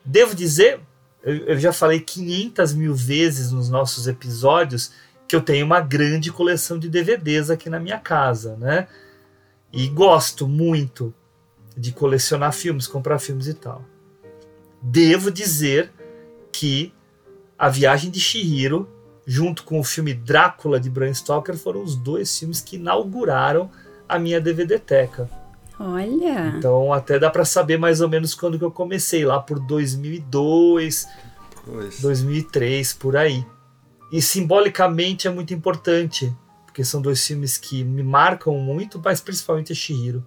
devo 0.05 0.35
dizer, 0.35 0.81
eu, 1.23 1.59
já 1.59 1.73
falei 1.73 2.01
500 2.01 2.75
mil 2.75 2.95
vezes 2.95 3.51
nos 3.51 3.69
nossos 3.69 4.07
episódios 4.07 4.93
que 5.27 5.35
eu 5.35 5.41
tenho 5.41 5.67
uma 5.67 5.81
grande 5.81 6.31
coleção 6.31 6.79
de 6.79 6.89
DVDs 6.89 7.51
aqui 7.51 7.69
na 7.69 7.81
minha 7.81 7.99
casa, 7.99 8.57
né? 8.57 8.87
E 9.73 9.89
gosto 9.89 10.47
muito 10.47 11.13
de 11.77 11.93
colecionar 11.93 12.53
filmes, 12.53 12.87
comprar 12.87 13.19
filmes 13.19 13.49
e 13.49 13.55
tal. 13.55 13.85
Devo 14.81 15.31
dizer 15.31 15.91
que 16.55 16.95
A 17.59 17.69
Viagem 17.69 18.11
de 18.11 18.21
Shihiro, 18.21 18.89
junto 19.27 19.65
com 19.65 19.81
o 19.81 19.85
filme 19.85 20.15
Drácula 20.15 20.79
de 20.79 20.89
Bram 20.89 21.13
Stoker, 21.13 21.57
foram 21.57 21.83
os 21.83 21.97
dois 21.97 22.39
filmes 22.39 22.61
que 22.61 22.77
inauguraram 22.77 23.71
a 24.09 24.19
minha 24.19 24.41
DVD-teca. 24.41 25.29
Olha! 25.79 26.55
Então 26.57 26.93
até 26.93 27.19
dá 27.19 27.29
para 27.29 27.45
saber 27.45 27.77
mais 27.77 28.01
ou 28.01 28.09
menos 28.09 28.35
quando 28.35 28.59
que 28.59 28.65
eu 28.65 28.71
comecei, 28.71 29.25
lá 29.25 29.41
por 29.41 29.59
2002, 29.59 31.09
pois. 31.65 32.01
2003, 32.01 32.93
por 32.93 33.17
aí. 33.17 33.45
E 34.13 34.23
simbolicamente 34.23 35.27
é 35.27 35.31
muito 35.31 35.53
importante, 35.53 36.33
porque 36.67 36.85
são 36.85 37.03
dois 37.03 37.27
filmes 37.27 37.59
que 37.59 37.83
me 37.83 38.05
marcam 38.05 38.57
muito, 38.59 39.01
mas 39.05 39.21
principalmente 39.21 39.73
a 39.73 39.75
Shihiro. 39.75 40.25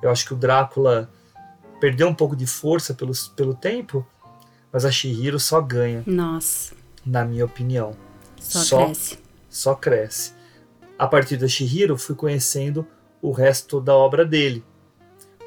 Eu 0.00 0.10
acho 0.10 0.24
que 0.24 0.32
o 0.32 0.36
Drácula 0.36 1.10
perdeu 1.80 2.06
um 2.06 2.14
pouco 2.14 2.36
de 2.36 2.46
força 2.46 2.94
pelo, 2.94 3.12
pelo 3.34 3.54
tempo, 3.54 4.06
mas 4.72 4.84
a 4.84 4.90
Shihiro 4.90 5.38
só 5.38 5.60
ganha. 5.60 6.02
Nossa. 6.06 6.74
Na 7.04 7.24
minha 7.24 7.44
opinião. 7.44 7.92
Só, 8.38 8.60
só 8.60 8.84
cresce. 8.84 9.18
Só 9.48 9.74
cresce. 9.74 10.32
A 10.98 11.06
partir 11.06 11.36
da 11.36 11.48
Shihiro, 11.48 11.96
fui 11.96 12.14
conhecendo 12.14 12.86
o 13.22 13.32
resto 13.32 13.80
da 13.80 13.94
obra 13.94 14.24
dele. 14.24 14.64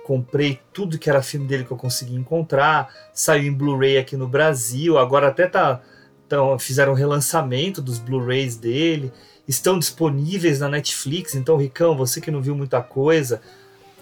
Comprei 0.03 0.59
tudo 0.73 0.97
que 0.99 1.09
era 1.09 1.21
filme 1.21 1.47
dele 1.47 1.63
que 1.63 1.71
eu 1.71 1.77
consegui 1.77 2.15
encontrar. 2.15 2.93
Saiu 3.13 3.43
em 3.43 3.53
Blu-ray 3.53 3.97
aqui 3.97 4.17
no 4.17 4.27
Brasil. 4.27 4.97
Agora 4.97 5.29
até 5.29 5.47
tá, 5.47 5.81
tão, 6.27 6.59
fizeram 6.59 6.91
um 6.91 6.95
relançamento 6.95 7.81
dos 7.81 7.99
Blu-rays 7.99 8.57
dele. 8.57 9.13
Estão 9.47 9.79
disponíveis 9.79 10.59
na 10.59 10.67
Netflix. 10.67 11.35
Então, 11.35 11.55
Ricão, 11.55 11.95
você 11.95 12.19
que 12.19 12.31
não 12.31 12.41
viu 12.41 12.55
muita 12.55 12.81
coisa, 12.81 13.41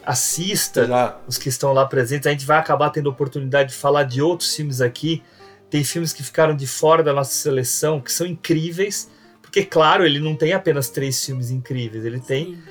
assista 0.05 0.86
Já. 0.86 1.17
os 1.27 1.38
que 1.38 1.50
estão 1.50 1.74
lá 1.74 1.86
presentes. 1.86 2.27
A 2.27 2.31
gente 2.31 2.46
vai 2.46 2.58
acabar 2.58 2.89
tendo 2.89 3.10
oportunidade 3.10 3.70
de 3.70 3.75
falar 3.75 4.03
de 4.03 4.22
outros 4.22 4.55
filmes 4.55 4.81
aqui. 4.81 5.24
Tem 5.70 5.84
filmes 5.84 6.12
que 6.12 6.24
ficaram 6.24 6.55
de 6.55 6.67
fora 6.67 7.01
da 7.01 7.13
nossa 7.13 7.34
seleção, 7.34 8.01
que 8.01 8.12
são 8.12 8.27
incríveis, 8.27 9.10
porque, 9.41 9.63
claro, 9.63 10.05
ele 10.05 10.20
não 10.20 10.36
tem 10.36 10.53
apenas 10.53 10.89
três 10.89 11.24
filmes 11.25 11.50
incríveis, 11.50 12.03
ele 12.03 12.20
tem 12.20 12.55
Sim. 12.55 12.62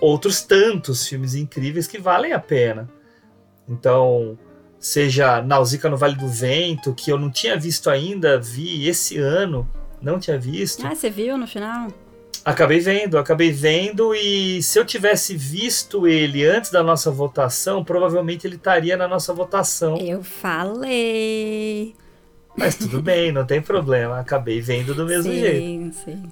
outros 0.00 0.42
tantos 0.42 1.06
filmes 1.06 1.34
incríveis 1.34 1.86
que 1.86 1.98
valem 1.98 2.32
a 2.32 2.38
pena. 2.38 2.88
Então, 3.68 4.38
seja 4.78 5.40
Nausicaa 5.40 5.90
no 5.90 5.96
Vale 5.96 6.16
do 6.16 6.28
Vento, 6.28 6.94
que 6.94 7.10
eu 7.10 7.18
não 7.18 7.30
tinha 7.30 7.56
visto 7.58 7.88
ainda, 7.88 8.38
vi 8.38 8.86
esse 8.86 9.16
ano, 9.16 9.68
não 10.00 10.18
tinha 10.18 10.38
visto. 10.38 10.86
Ah, 10.86 10.94
você 10.94 11.08
viu 11.08 11.38
no 11.38 11.46
final? 11.46 11.88
Acabei 12.44 12.80
vendo, 12.80 13.16
acabei 13.18 13.52
vendo 13.52 14.12
e 14.14 14.60
se 14.62 14.76
eu 14.78 14.84
tivesse 14.84 15.36
visto 15.36 16.08
ele 16.08 16.44
antes 16.44 16.70
da 16.72 16.82
nossa 16.82 17.08
votação, 17.10 17.84
provavelmente 17.84 18.46
ele 18.46 18.56
estaria 18.56 18.96
na 18.96 19.06
nossa 19.06 19.32
votação. 19.32 19.96
Eu 19.98 20.24
falei. 20.24 21.94
Mas 22.56 22.76
tudo 22.76 23.00
bem, 23.02 23.30
não 23.30 23.46
tem 23.46 23.62
problema. 23.62 24.18
Acabei 24.18 24.60
vendo 24.60 24.92
do 24.94 25.04
mesmo 25.06 25.30
sim, 25.32 25.40
jeito. 25.40 25.94
Sim. 26.04 26.30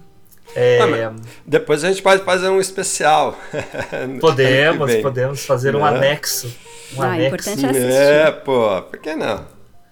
É, 0.56 0.80
Ah, 0.82 1.14
Depois 1.46 1.84
a 1.84 1.88
gente 1.88 2.02
pode 2.02 2.24
fazer 2.24 2.48
um 2.48 2.58
especial. 2.60 3.38
podemos, 4.20 4.94
podemos 4.96 5.44
fazer 5.46 5.76
um 5.76 5.80
Né? 5.80 5.88
anexo. 5.88 6.52
Um 6.96 7.02
Ah, 7.02 7.12
anexo. 7.12 7.26
importante 7.50 7.66
é 7.66 7.68
assistir. 7.70 7.92
É, 8.02 8.30
pô, 8.32 8.82
por 8.82 8.98
que 8.98 9.14
não? 9.14 9.46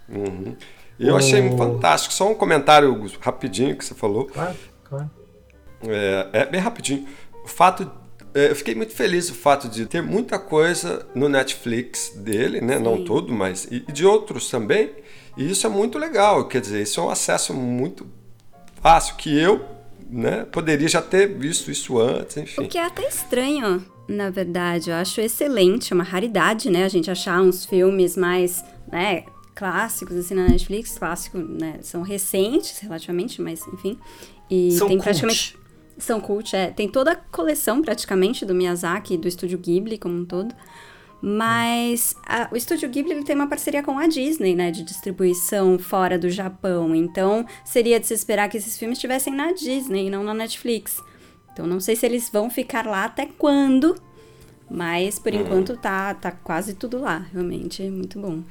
Uhum. 0.08 0.56
Eu 0.98 1.16
achei 1.16 1.40
fantástico. 1.56 2.12
Só 2.12 2.28
um 2.28 2.34
comentário 2.34 3.06
rapidinho 3.20 3.76
que 3.76 3.84
você 3.84 3.94
falou. 3.94 4.25
Claro. 4.26 4.56
É, 5.82 6.28
é 6.32 6.47
bem 6.47 6.61
rapidinho. 6.61 7.06
O 7.44 7.49
fato. 7.49 7.90
é, 8.35 8.50
Eu 8.50 8.56
fiquei 8.56 8.75
muito 8.75 8.92
feliz 8.92 9.30
o 9.30 9.35
fato 9.35 9.68
de 9.68 9.87
ter 9.87 10.02
muita 10.02 10.38
coisa 10.38 11.06
no 11.14 11.28
Netflix 11.28 12.12
dele, 12.16 12.61
né? 12.61 12.78
Não 12.78 13.04
todo, 13.04 13.32
mas. 13.32 13.66
E 13.70 13.85
e 13.88 13.92
de 13.92 14.04
outros 14.04 14.50
também. 14.50 14.90
E 15.37 15.50
isso 15.50 15.66
é 15.66 15.70
muito 15.70 15.99
legal. 15.99 16.49
Quer 16.49 16.61
dizer, 16.61 16.82
isso 16.82 16.99
é 17.00 17.02
um 17.04 17.11
acesso 17.11 17.54
muito 17.54 18.06
fácil 18.82 19.14
que 19.16 19.37
eu 19.38 19.64
né, 20.11 20.44
poderia 20.50 20.88
já 20.88 21.02
ter 21.02 21.26
visto 21.28 21.70
isso 21.70 21.99
antes, 21.99 22.37
enfim. 22.38 22.62
O 22.64 22.68
que 22.68 22.78
é 22.78 22.85
até 22.85 23.06
estranho, 23.06 23.85
na 24.08 24.30
verdade. 24.30 24.90
Eu 24.90 24.97
acho 24.97 25.20
excelente, 25.20 25.92
é 25.92 25.94
uma 25.94 26.04
raridade, 26.04 26.70
né? 26.70 26.85
A 26.85 26.88
gente 26.88 27.11
achar 27.11 27.40
uns 27.40 27.64
filmes 27.66 28.16
mais, 28.16 28.64
né, 28.90 29.25
clássicos, 29.54 30.16
assim, 30.16 30.35
na 30.35 30.49
Netflix. 30.49 30.99
Clássicos, 30.99 31.47
né? 31.49 31.78
São 31.82 32.02
recentes, 32.02 32.78
relativamente, 32.78 33.40
mas 33.42 33.61
enfim. 33.68 33.99
E 34.50 34.73
São 34.73 34.88
tem 34.88 34.99
cult. 34.99 35.56
São 35.99 36.21
cult, 36.21 36.55
é. 36.55 36.71
Tem 36.71 36.88
toda 36.88 37.12
a 37.12 37.17
coleção, 37.17 37.83
praticamente, 37.83 38.47
do 38.47 38.55
Miyazaki, 38.55 39.17
do 39.17 39.26
Estúdio 39.28 39.59
Ghibli 39.59 39.99
como 39.99 40.14
um 40.14 40.25
todo. 40.25 40.55
Mas 41.21 42.14
a- 42.25 42.49
o 42.52 42.57
Estúdio 42.57 42.88
Ghibli 42.88 43.12
ele 43.12 43.25
tem 43.25 43.35
uma 43.35 43.49
parceria 43.49 43.83
com 43.83 43.99
a 43.99 44.07
Disney, 44.07 44.55
né, 44.55 44.71
de 44.71 44.85
distribuição 44.85 45.76
fora 45.78 46.17
do 46.17 46.31
Japão. 46.31 46.95
Então, 46.95 47.45
seria 47.64 47.99
de 47.99 48.07
se 48.07 48.14
esperar 48.14 48.49
que 48.49 48.57
esses 48.57 48.78
filmes 48.78 48.99
estivessem 48.99 49.35
na 49.35 49.52
Disney 49.52 50.07
e 50.07 50.11
não 50.11 50.23
na 50.23 50.33
Netflix. 50.33 51.02
Então, 51.52 51.67
não 51.67 51.81
sei 51.81 51.97
se 51.97 52.07
eles 52.07 52.28
vão 52.31 52.49
ficar 52.49 52.87
lá 52.87 53.05
até 53.05 53.26
quando, 53.26 53.97
mas 54.71 55.19
por 55.19 55.35
enquanto 55.35 55.76
tá, 55.76 56.14
tá 56.14 56.31
quase 56.31 56.75
tudo 56.75 57.00
lá. 57.00 57.26
Realmente 57.33 57.83
é 57.83 57.90
muito 57.90 58.21
bom. 58.21 58.43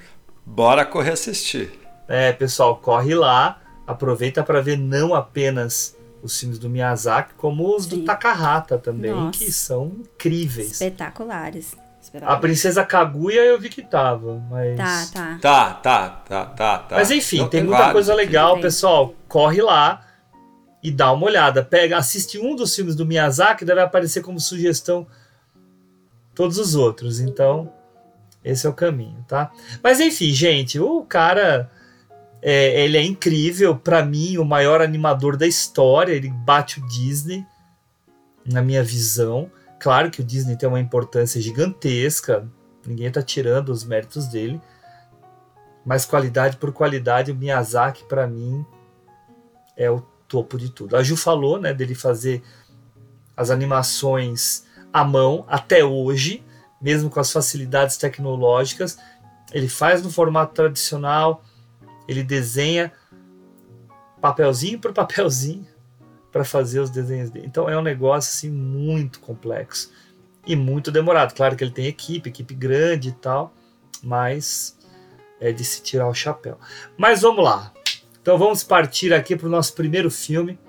Bora 0.46 0.86
correr 0.86 1.12
assistir. 1.12 1.72
É, 2.06 2.34
pessoal, 2.34 2.76
corre 2.78 3.16
lá, 3.16 3.62
aproveita 3.86 4.44
para 4.44 4.62
ver 4.62 4.78
não 4.78 5.16
apenas 5.16 5.96
os 6.22 6.40
filmes 6.40 6.60
do 6.60 6.70
Miyazaki, 6.70 7.34
como 7.36 7.76
os 7.76 7.86
do 7.86 7.98
Sim. 7.98 8.06
Takahata 8.06 8.78
também, 8.78 9.12
Nossa. 9.12 9.38
que 9.38 9.52
são 9.52 9.92
incríveis. 10.00 10.72
Espetaculares. 10.72 11.76
A. 12.22 12.38
Princesa 12.38 12.86
Kaguya 12.86 13.42
eu 13.42 13.60
vi 13.60 13.70
que 13.70 13.82
tava, 13.82 14.42
mas. 14.50 14.78
Tá, 14.78 15.08
tá. 15.14 15.40
Tá, 15.42 15.74
tá, 15.74 16.10
tá, 16.10 16.46
tá, 16.46 16.78
tá. 16.80 16.96
Mas 16.96 17.12
enfim, 17.12 17.40
Não, 17.40 17.50
tem 17.50 17.62
muita 17.62 17.78
vários 17.78 17.94
coisa 17.94 18.14
legal, 18.16 18.54
Tem. 18.54 18.62
pessoal. 18.62 19.14
Corre 19.28 19.62
lá 19.62 20.06
e 20.82 20.90
dá 20.90 21.12
uma 21.12 21.26
olhada. 21.26 21.64
Pega, 21.64 21.98
assiste 21.98 22.40
um 22.40 22.56
dos 22.56 22.74
filmes 22.74 22.96
do 22.96 23.06
Miyazaki, 23.06 23.66
deve 23.66 23.82
aparecer 23.82 24.22
como 24.22 24.40
sugestão 24.40 25.06
todos 26.34 26.58
os 26.58 26.76
outros. 26.76 27.20
Então, 27.20 27.72
esse 28.44 28.66
é 28.66 28.70
o 28.70 28.74
caminho, 28.74 29.26
tá? 29.28 29.52
Mas 29.84 30.00
enfim, 30.00 30.32
gente, 30.32 30.80
o 30.80 31.02
cara 31.04 31.70
é, 32.42 32.84
ele 32.84 32.98
é 32.98 33.04
incrível, 33.04 33.76
Pra 33.76 34.04
mim, 34.06 34.38
o 34.38 34.46
maior 34.46 34.82
animador 34.82 35.38
da 35.38 35.48
história. 35.48 36.14
Ele 36.14 36.30
bate 36.30 36.80
o 36.80 36.88
Disney 36.88 37.46
na 38.46 38.62
minha 38.62 38.84
visão. 38.84 39.52
Claro 39.80 40.10
que 40.10 40.22
o 40.22 40.24
Disney 40.24 40.56
tem 40.56 40.68
uma 40.68 40.80
importância 40.80 41.42
gigantesca. 41.42 42.48
Ninguém 42.86 43.12
tá 43.12 43.22
tirando 43.22 43.70
os 43.70 43.84
méritos 43.84 44.28
dele 44.28 44.62
mas 45.88 46.04
qualidade 46.04 46.58
por 46.58 46.74
qualidade, 46.74 47.32
o 47.32 47.36
Miyazaki 47.36 48.04
para 48.04 48.28
mim 48.28 48.66
é 49.78 49.90
o 49.90 50.02
topo 50.28 50.58
de 50.58 50.70
tudo. 50.70 50.98
A 50.98 51.02
Ju 51.02 51.16
falou, 51.16 51.58
né, 51.58 51.74
dele 51.74 51.96
fazer 51.96 52.44
as 53.38 53.50
animações 53.50 54.66
à 54.92 55.06
mão 55.06 55.46
até 55.48 55.86
hoje, 55.86 56.44
mesmo 56.82 57.10
com 57.10 57.22
as 57.22 57.32
facilidades 57.32 57.96
tecnológicas, 57.96 58.98
ele 59.54 59.70
faz 59.70 60.04
no 60.04 60.12
formato 60.12 60.56
tradicional, 60.56 61.42
ele 62.08 62.24
desenha 62.24 62.92
papelzinho 64.22 64.80
por 64.80 64.92
papelzinho 64.94 65.66
para 66.32 66.44
fazer 66.44 66.80
os 66.80 66.90
desenhos 66.90 67.30
dele. 67.30 67.48
Então 67.48 67.70
é 67.70 67.78
um 67.78 67.82
negócio 67.82 68.30
assim 68.30 68.50
muito 68.50 69.20
complexo 69.20 69.92
e 70.46 70.56
muito 70.56 70.92
demorado. 70.92 71.34
Claro 71.34 71.56
que 71.56 71.64
ele 71.64 71.72
tem 71.72 71.88
equipe, 71.88 72.30
equipe 72.30 72.54
grande 72.54 73.10
e 73.10 73.14
tal, 73.14 73.54
mas 74.04 74.78
é 75.40 75.52
de 75.52 75.64
se 75.64 75.82
tirar 75.82 76.08
o 76.08 76.14
chapéu. 76.14 76.58
Mas 76.98 77.22
vamos 77.22 77.44
lá. 77.44 77.72
Então 78.22 78.38
vamos 78.38 78.64
partir 78.64 79.14
aqui 79.14 79.36
para 79.36 79.48
o 79.48 79.50
nosso 79.50 79.74
primeiro 79.74 80.12
filme, 80.12 80.60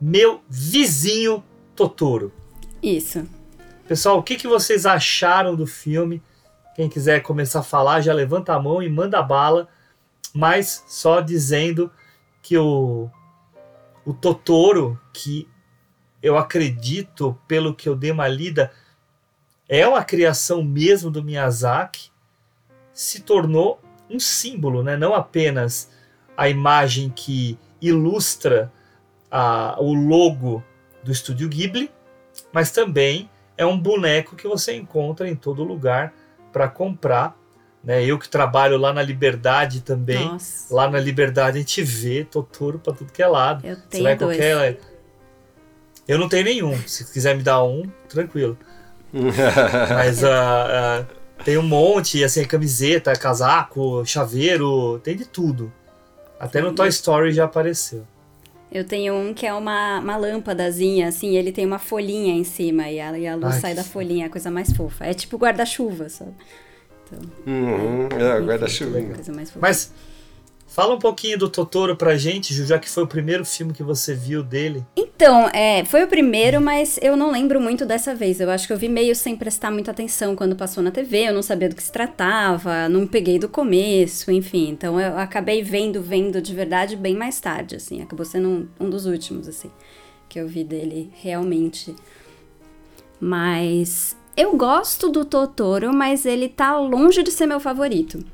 Meu 0.00 0.42
Vizinho 0.48 1.42
Totoro. 1.74 2.32
Isso. 2.82 3.26
Pessoal, 3.88 4.18
o 4.18 4.22
que, 4.22 4.36
que 4.36 4.46
vocês 4.46 4.86
acharam 4.86 5.56
do 5.56 5.66
filme? 5.66 6.22
Quem 6.76 6.88
quiser 6.88 7.20
começar 7.20 7.60
a 7.60 7.64
falar, 7.64 8.00
já 8.00 8.12
levanta 8.12 8.54
a 8.54 8.60
mão 8.60 8.82
e 8.82 8.88
manda 8.88 9.22
bala. 9.22 9.68
Mas 10.34 10.84
só 10.86 11.20
dizendo 11.20 11.90
que 12.42 12.56
o, 12.56 13.10
o 14.04 14.12
Totoro, 14.12 14.98
que 15.12 15.48
eu 16.22 16.36
acredito, 16.36 17.38
pelo 17.48 17.74
que 17.74 17.88
eu 17.88 17.96
dei 17.96 18.10
uma 18.10 18.28
lida, 18.28 18.72
é 19.68 19.86
uma 19.86 20.04
criação 20.04 20.62
mesmo 20.62 21.10
do 21.10 21.22
Miyazaki, 21.22 22.10
se 22.92 23.22
tornou 23.22 23.80
um 24.08 24.18
símbolo, 24.18 24.82
né? 24.82 24.96
não 24.96 25.14
apenas 25.14 25.90
a 26.36 26.48
imagem 26.48 27.10
que 27.10 27.58
ilustra 27.80 28.72
a, 29.30 29.76
o 29.80 29.94
logo 29.94 30.62
do 31.02 31.12
estúdio 31.12 31.48
Ghibli, 31.48 31.90
mas 32.52 32.70
também 32.70 33.30
é 33.56 33.64
um 33.64 33.78
boneco 33.78 34.36
que 34.36 34.48
você 34.48 34.74
encontra 34.74 35.28
em 35.28 35.36
todo 35.36 35.62
lugar 35.62 36.12
para 36.52 36.68
comprar. 36.68 37.36
Né? 37.82 38.04
Eu 38.04 38.18
que 38.18 38.28
trabalho 38.28 38.76
lá 38.76 38.92
na 38.92 39.02
Liberdade 39.02 39.80
também, 39.80 40.24
Nossa. 40.26 40.74
lá 40.74 40.88
na 40.88 40.98
Liberdade 40.98 41.58
a 41.58 41.60
gente 41.60 41.82
vê 41.82 42.24
Totoro 42.24 42.78
para 42.78 42.92
tudo 42.92 43.12
que 43.12 43.22
é 43.22 43.26
lado. 43.26 43.66
Eu 43.66 43.76
Você 43.76 43.82
tenho 43.88 44.04
dois. 44.04 44.18
qualquer. 44.18 44.78
Eu 46.06 46.18
não 46.18 46.28
tenho 46.28 46.44
nenhum. 46.44 46.76
Se 46.86 47.10
quiser 47.10 47.36
me 47.36 47.42
dar 47.42 47.62
um, 47.64 47.84
tranquilo. 48.08 48.58
Mas 49.12 50.22
ah, 50.22 51.04
ah, 51.08 51.44
tem 51.44 51.56
um 51.56 51.62
monte, 51.62 52.22
assim, 52.22 52.44
camiseta, 52.44 53.12
casaco, 53.14 54.04
chaveiro, 54.04 54.98
tem 55.00 55.16
de 55.16 55.24
tudo. 55.24 55.72
Até 56.38 56.60
no 56.60 56.74
Toy 56.74 56.88
Story 56.88 57.32
já 57.32 57.44
apareceu. 57.44 58.06
Eu 58.72 58.84
tenho 58.84 59.14
um 59.14 59.34
que 59.34 59.44
é 59.44 59.52
uma, 59.52 59.98
uma 59.98 60.16
lâmpadazinha, 60.16 61.08
assim, 61.08 61.36
ele 61.36 61.50
tem 61.50 61.66
uma 61.66 61.78
folhinha 61.78 62.32
em 62.32 62.44
cima 62.44 62.88
e 62.88 63.00
a, 63.00 63.18
e 63.18 63.26
a 63.26 63.34
luz 63.34 63.54
Ai, 63.54 63.60
sai 63.60 63.74
da 63.74 63.82
folhinha, 63.82 64.26
a 64.26 64.30
coisa 64.30 64.48
mais 64.48 64.72
fofa. 64.72 65.06
É 65.06 65.12
tipo 65.12 65.36
guarda-chuva, 65.36 66.08
sabe? 66.08 66.32
Uhum, 67.46 68.08
é, 68.12 68.36
Enfim, 68.36 68.46
guarda-chuvinha. 68.46 69.14
mais 69.34 69.50
fofa. 69.50 69.58
Mas 69.60 69.92
fala 70.66 70.94
um 70.94 70.98
pouquinho 70.98 71.36
do 71.38 71.48
Totoro 71.48 71.96
pra 71.96 72.16
gente, 72.16 72.54
Ju, 72.54 72.64
já 72.64 72.78
que 72.78 72.88
foi 72.88 73.02
o 73.02 73.06
primeiro 73.06 73.44
filme 73.44 73.72
que 73.72 73.82
você 73.82 74.14
viu 74.14 74.42
dele. 74.42 74.84
Então, 74.96 75.48
é, 75.48 75.84
foi 75.84 76.02
o 76.04 76.06
primeiro, 76.06 76.60
mas 76.60 76.98
eu 77.02 77.16
não 77.16 77.30
lembro 77.30 77.60
muito 77.60 77.84
dessa 77.84 78.14
vez. 78.14 78.40
Eu 78.40 78.48
acho 78.50 78.66
que 78.66 78.72
eu 78.72 78.78
vi 78.78 78.88
meio 78.88 79.14
sem 79.14 79.36
prestar 79.36 79.70
muita 79.70 79.90
atenção 79.90 80.34
quando 80.36 80.54
passou 80.56 80.82
na 80.82 80.90
TV, 80.90 81.28
eu 81.28 81.34
não 81.34 81.42
sabia 81.42 81.68
do 81.68 81.74
que 81.74 81.82
se 81.82 81.92
tratava, 81.92 82.88
não 82.88 83.06
peguei 83.06 83.38
do 83.38 83.48
começo, 83.48 84.30
enfim. 84.30 84.70
Então 84.70 84.98
eu 85.00 85.18
acabei 85.18 85.62
vendo, 85.62 86.00
vendo 86.00 86.40
de 86.40 86.54
verdade 86.54 86.96
bem 86.96 87.14
mais 87.16 87.40
tarde, 87.40 87.76
assim. 87.76 88.00
Acabou 88.00 88.24
sendo 88.24 88.48
um, 88.48 88.68
um 88.86 88.88
dos 88.88 89.04
últimos, 89.06 89.48
assim, 89.48 89.70
que 90.28 90.38
eu 90.40 90.46
vi 90.48 90.64
dele 90.64 91.10
realmente. 91.20 91.94
Mas 93.20 94.16
eu 94.36 94.56
gosto 94.56 95.08
do 95.08 95.24
Totoro, 95.24 95.92
mas 95.92 96.24
ele 96.24 96.48
tá 96.48 96.78
longe 96.78 97.22
de 97.22 97.30
ser 97.30 97.46
meu 97.46 97.60
favorito. 97.60 98.24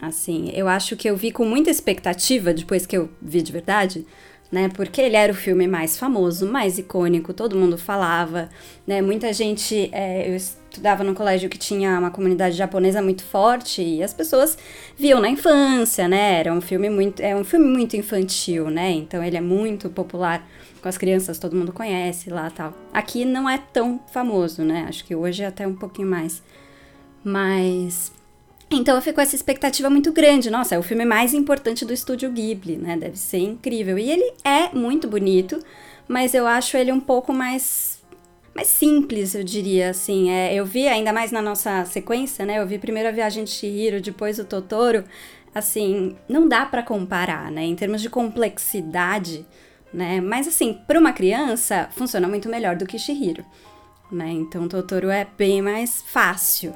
Assim, 0.00 0.50
eu 0.54 0.68
acho 0.68 0.96
que 0.96 1.08
eu 1.10 1.16
vi 1.16 1.32
com 1.32 1.44
muita 1.44 1.70
expectativa 1.70 2.54
depois 2.54 2.86
que 2.86 2.96
eu 2.96 3.08
vi 3.20 3.42
de 3.42 3.50
verdade, 3.50 4.06
né? 4.50 4.68
Porque 4.68 5.00
ele 5.00 5.16
era 5.16 5.32
o 5.32 5.34
filme 5.34 5.66
mais 5.66 5.98
famoso, 5.98 6.46
mais 6.46 6.78
icônico, 6.78 7.34
todo 7.34 7.56
mundo 7.56 7.76
falava, 7.76 8.48
né? 8.86 9.02
Muita 9.02 9.32
gente. 9.32 9.90
é, 9.92 10.30
eu 10.30 10.36
estudava 10.36 11.02
num 11.02 11.14
colégio 11.14 11.50
que 11.50 11.58
tinha 11.58 11.98
uma 11.98 12.10
comunidade 12.10 12.56
japonesa 12.56 13.02
muito 13.02 13.24
forte 13.24 13.82
e 13.82 14.02
as 14.02 14.14
pessoas 14.14 14.56
viam 14.96 15.20
na 15.20 15.28
infância, 15.28 16.06
né? 16.06 16.38
Era 16.38 16.52
um 16.52 16.60
filme 16.60 16.88
muito. 16.88 17.20
É 17.20 17.34
um 17.34 17.44
filme 17.44 17.66
muito 17.66 17.96
infantil, 17.96 18.70
né? 18.70 18.90
Então 18.92 19.22
ele 19.22 19.36
é 19.36 19.40
muito 19.40 19.90
popular 19.90 20.46
com 20.80 20.88
as 20.88 20.98
crianças, 20.98 21.38
todo 21.38 21.56
mundo 21.56 21.72
conhece 21.72 22.30
lá 22.30 22.50
tal. 22.50 22.74
Aqui 22.92 23.24
não 23.24 23.48
é 23.48 23.58
tão 23.58 24.00
famoso, 24.12 24.62
né? 24.62 24.86
Acho 24.88 25.04
que 25.04 25.14
hoje 25.14 25.42
é 25.42 25.46
até 25.46 25.66
um 25.66 25.74
pouquinho 25.74 26.08
mais. 26.08 26.42
Mas. 27.22 28.12
Então 28.70 28.94
eu 28.96 29.02
fico 29.02 29.16
com 29.16 29.20
essa 29.20 29.34
expectativa 29.34 29.88
muito 29.88 30.12
grande. 30.12 30.50
Nossa, 30.50 30.74
é 30.74 30.78
o 30.78 30.82
filme 30.82 31.04
mais 31.04 31.32
importante 31.34 31.84
do 31.84 31.92
estúdio 31.92 32.30
Ghibli, 32.30 32.76
né? 32.76 32.96
Deve 32.96 33.18
ser 33.18 33.38
incrível. 33.38 33.98
E 33.98 34.10
ele 34.10 34.32
é 34.44 34.74
muito 34.74 35.08
bonito, 35.08 35.58
mas 36.06 36.34
eu 36.34 36.46
acho 36.46 36.76
ele 36.76 36.92
um 36.92 37.00
pouco 37.00 37.32
mais 37.32 37.98
mais 38.54 38.68
simples, 38.68 39.34
eu 39.34 39.44
diria 39.44 39.90
assim. 39.90 40.30
É, 40.30 40.52
eu 40.52 40.66
vi 40.66 40.88
ainda 40.88 41.12
mais 41.12 41.30
na 41.30 41.40
nossa 41.40 41.84
sequência, 41.84 42.44
né? 42.44 42.58
Eu 42.58 42.66
vi 42.66 42.78
primeiro 42.78 43.08
a 43.08 43.12
Viagem 43.12 43.44
de 43.44 43.50
Chihiro, 43.50 44.00
depois 44.00 44.38
o 44.38 44.44
Totoro. 44.44 45.04
assim, 45.54 46.16
não 46.28 46.46
dá 46.48 46.66
para 46.66 46.82
comparar, 46.82 47.50
né? 47.50 47.64
Em 47.64 47.74
termos 47.74 48.02
de 48.02 48.10
complexidade, 48.10 49.46
né? 49.92 50.20
Mas 50.20 50.46
assim, 50.46 50.74
para 50.86 50.98
uma 50.98 51.12
criança 51.12 51.88
funciona 51.92 52.28
muito 52.28 52.48
melhor 52.48 52.76
do 52.76 52.86
que 52.86 52.98
Shihiro, 52.98 53.44
né? 54.10 54.30
Então 54.30 54.68
Totoro 54.68 55.10
é 55.10 55.26
bem 55.36 55.62
mais 55.62 56.02
fácil. 56.02 56.74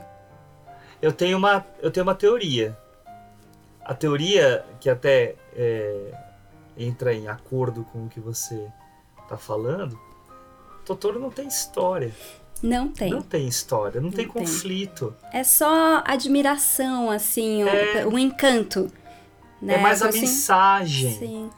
Eu 1.01 1.13
tenho 1.13 1.37
uma, 1.37 1.67
eu 1.81 1.91
tenho 1.91 2.05
uma 2.05 2.15
teoria. 2.15 2.77
A 3.85 3.95
teoria 3.95 4.65
que 4.81 4.89
até 4.89 5.35
é, 5.57 6.15
entra 6.77 7.13
em 7.13 7.27
acordo 7.27 7.85
com 7.93 8.07
o 8.07 8.09
que 8.09 8.21
você 8.21 8.69
está 9.23 9.37
falando. 9.37 9.99
Totoro 10.85 11.19
não 11.19 11.31
tem 11.31 11.49
história. 11.49 12.13
Não 12.63 12.89
tem. 12.89 13.11
Não 13.11 13.23
tem 13.23 13.49
história, 13.49 14.01
não, 14.01 14.09
não 14.09 14.17
tem, 14.17 14.25
tem 14.25 14.33
conflito. 14.33 15.15
É 15.33 15.43
só 15.43 16.01
admiração, 16.05 17.11
assim, 17.11 17.65
é... 17.65 18.07
um, 18.07 18.15
um 18.15 18.19
encanto. 18.19 18.89
Né? 19.61 19.75
É 19.75 19.79
mais 19.79 20.01
a 20.03 20.09
assim, 20.09 20.21
mensagem. 20.21 21.19
Sim. 21.19 21.51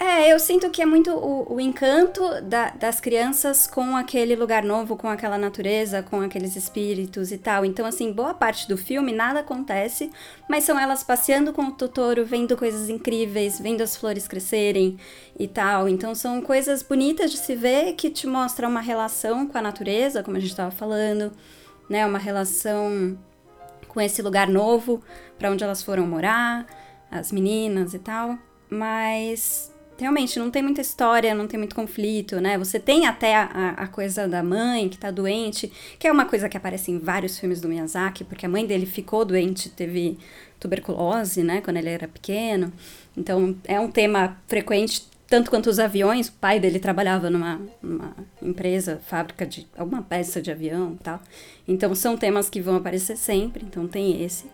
É, 0.00 0.32
eu 0.32 0.38
sinto 0.38 0.70
que 0.70 0.80
é 0.80 0.86
muito 0.86 1.10
o, 1.10 1.54
o 1.54 1.60
encanto 1.60 2.22
da, 2.42 2.70
das 2.70 3.00
crianças 3.00 3.66
com 3.66 3.96
aquele 3.96 4.36
lugar 4.36 4.62
novo, 4.62 4.96
com 4.96 5.08
aquela 5.08 5.36
natureza, 5.36 6.04
com 6.04 6.20
aqueles 6.20 6.54
espíritos 6.54 7.32
e 7.32 7.38
tal. 7.38 7.64
Então, 7.64 7.84
assim, 7.84 8.12
boa 8.12 8.32
parte 8.32 8.68
do 8.68 8.76
filme 8.76 9.12
nada 9.12 9.40
acontece, 9.40 10.12
mas 10.48 10.62
são 10.62 10.78
elas 10.78 11.02
passeando 11.02 11.52
com 11.52 11.64
o 11.64 11.72
Totoro, 11.72 12.24
vendo 12.24 12.56
coisas 12.56 12.88
incríveis, 12.88 13.58
vendo 13.58 13.80
as 13.80 13.96
flores 13.96 14.28
crescerem 14.28 14.96
e 15.36 15.48
tal. 15.48 15.88
Então, 15.88 16.14
são 16.14 16.40
coisas 16.40 16.80
bonitas 16.80 17.32
de 17.32 17.38
se 17.38 17.56
ver 17.56 17.94
que 17.94 18.08
te 18.08 18.26
mostram 18.26 18.70
uma 18.70 18.80
relação 18.80 19.48
com 19.48 19.58
a 19.58 19.62
natureza, 19.62 20.22
como 20.22 20.36
a 20.36 20.40
gente 20.40 20.50
estava 20.50 20.70
falando, 20.70 21.32
né? 21.90 22.06
Uma 22.06 22.20
relação 22.20 23.18
com 23.88 24.00
esse 24.00 24.22
lugar 24.22 24.48
novo, 24.48 25.02
para 25.36 25.50
onde 25.50 25.64
elas 25.64 25.82
foram 25.82 26.06
morar, 26.06 26.66
as 27.10 27.32
meninas 27.32 27.94
e 27.94 27.98
tal. 27.98 28.38
Mas 28.70 29.72
realmente 29.98 30.38
não 30.38 30.50
tem 30.50 30.62
muita 30.62 30.80
história, 30.80 31.34
não 31.34 31.46
tem 31.46 31.58
muito 31.58 31.74
conflito, 31.74 32.40
né? 32.40 32.56
Você 32.56 32.78
tem 32.78 33.06
até 33.06 33.34
a, 33.34 33.74
a, 33.76 33.88
coisa 33.88 34.28
da 34.28 34.42
mãe 34.42 34.88
que 34.88 34.96
tá 34.96 35.10
doente, 35.10 35.70
que 35.98 36.06
é 36.06 36.12
uma 36.12 36.24
coisa 36.24 36.48
que 36.48 36.56
aparece 36.56 36.90
em 36.90 36.98
vários 36.98 37.38
filmes 37.38 37.60
do 37.60 37.68
Miyazaki, 37.68 38.24
porque 38.24 38.46
a 38.46 38.48
mãe 38.48 38.64
dele 38.64 38.86
ficou 38.86 39.24
doente, 39.24 39.68
teve 39.68 40.16
tuberculose, 40.60 41.42
né, 41.42 41.60
quando 41.60 41.78
ele 41.78 41.88
era 41.88 42.06
pequeno. 42.06 42.72
Então 43.16 43.56
é 43.64 43.80
um 43.80 43.90
tema 43.90 44.36
frequente, 44.46 45.04
tanto 45.26 45.50
quanto 45.50 45.68
os 45.68 45.80
aviões. 45.80 46.28
O 46.28 46.32
pai 46.32 46.60
dele 46.60 46.78
trabalhava 46.78 47.28
numa, 47.28 47.60
numa 47.82 48.14
empresa, 48.40 49.00
fábrica 49.04 49.44
de 49.44 49.66
alguma 49.76 50.02
peça 50.02 50.40
de 50.40 50.50
avião 50.50 50.96
e 50.98 51.02
tal. 51.02 51.20
Então 51.66 51.92
são 51.94 52.16
temas 52.16 52.48
que 52.48 52.60
vão 52.60 52.76
aparecer 52.76 53.16
sempre, 53.16 53.64
então 53.64 53.88
tem 53.88 54.22
esse. 54.22 54.46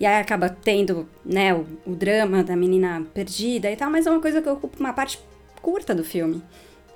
E 0.00 0.06
aí 0.06 0.18
acaba 0.18 0.48
tendo, 0.48 1.06
né, 1.22 1.52
o, 1.52 1.66
o 1.86 1.94
drama 1.94 2.42
da 2.42 2.56
menina 2.56 3.06
perdida 3.12 3.70
e 3.70 3.76
tal, 3.76 3.90
mas 3.90 4.06
é 4.06 4.10
uma 4.10 4.20
coisa 4.20 4.40
que 4.40 4.48
ocupa 4.48 4.80
uma 4.80 4.94
parte 4.94 5.20
curta 5.60 5.94
do 5.94 6.02
filme, 6.02 6.42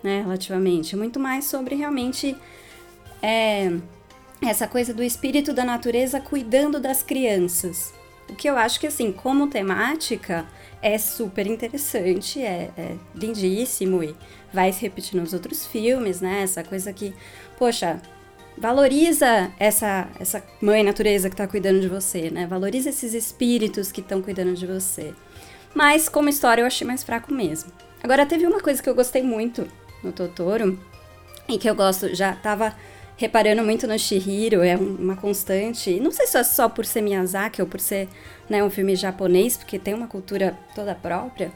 né, 0.03 0.23
relativamente. 0.23 0.97
Muito 0.97 1.21
mais 1.21 1.45
sobre 1.45 1.75
realmente 1.75 2.35
é, 3.23 3.71
essa 4.43 4.67
coisa 4.67 4.95
do 4.95 5.03
espírito 5.03 5.53
da 5.53 5.65
natureza 5.65 6.19
cuidando 6.19 6.81
das 6.81 7.03
crianças. 7.03 7.93
O 8.29 8.35
que 8.35 8.49
eu 8.49 8.57
acho 8.57 8.81
que, 8.81 8.87
assim, 8.87 9.13
como 9.13 9.49
temática, 9.49 10.47
é 10.81 10.97
super 10.97 11.47
interessante, 11.47 12.41
é, 12.41 12.71
é, 12.77 12.97
lindíssimo 13.15 14.03
e 14.03 14.17
vai 14.51 14.73
se 14.73 14.81
repetir 14.81 15.21
nos 15.21 15.35
outros 15.35 15.67
filmes, 15.67 16.23
né? 16.23 16.43
Essa 16.43 16.65
coisa 16.65 16.91
que, 16.91 17.15
poxa, 17.59 18.01
valoriza 18.57 19.53
essa, 19.59 20.09
essa 20.19 20.43
mãe 20.61 20.83
natureza 20.83 21.29
que 21.29 21.35
está 21.35 21.47
cuidando 21.47 21.81
de 21.81 21.89
você, 21.89 22.31
né? 22.31 22.47
Valoriza 22.47 22.91
esses 22.91 23.15
espíritos 23.15 23.91
que 23.91 24.01
estão 24.01 24.23
cuidando 24.23 24.55
de 24.55 24.67
você. 24.67 25.13
Mas 25.75 26.09
como 26.09 26.29
história 26.29 26.63
eu 26.63 26.67
achei 26.67 26.87
mais 26.87 27.03
fraco 27.03 27.33
mesmo. 27.33 27.73
Agora 28.03 28.25
teve 28.25 28.47
uma 28.47 28.61
coisa 28.61 28.83
que 28.83 28.89
eu 28.89 28.95
gostei 28.95 29.23
muito 29.23 29.67
no 30.03 30.13
Totoro 30.13 30.79
e 31.49 31.59
que 31.59 31.69
eu 31.69 31.75
gosto, 31.75 32.15
já 32.15 32.33
tava 32.35 32.75
reparando 33.17 33.63
muito 33.63 33.87
no 33.87 33.99
Shihiro, 33.99 34.63
é 34.63 34.77
uma 34.77 35.17
constante. 35.17 36.01
Não 36.01 36.11
sei 36.11 36.27
se 36.27 36.37
é 36.37 36.43
só 36.43 36.69
por 36.69 36.85
ser 36.85 37.01
Miyazaki 37.01 37.61
ou 37.61 37.69
por 37.69 37.81
ser 37.81 38.09
né, 38.49 38.63
um 38.63 38.71
filme 38.71 38.97
japonês, 38.97 39.57
porque 39.57 39.79
tem 39.79 39.95
uma 39.95 40.07
cultura 40.07 40.59
toda 40.75 40.95
própria. 40.95 41.53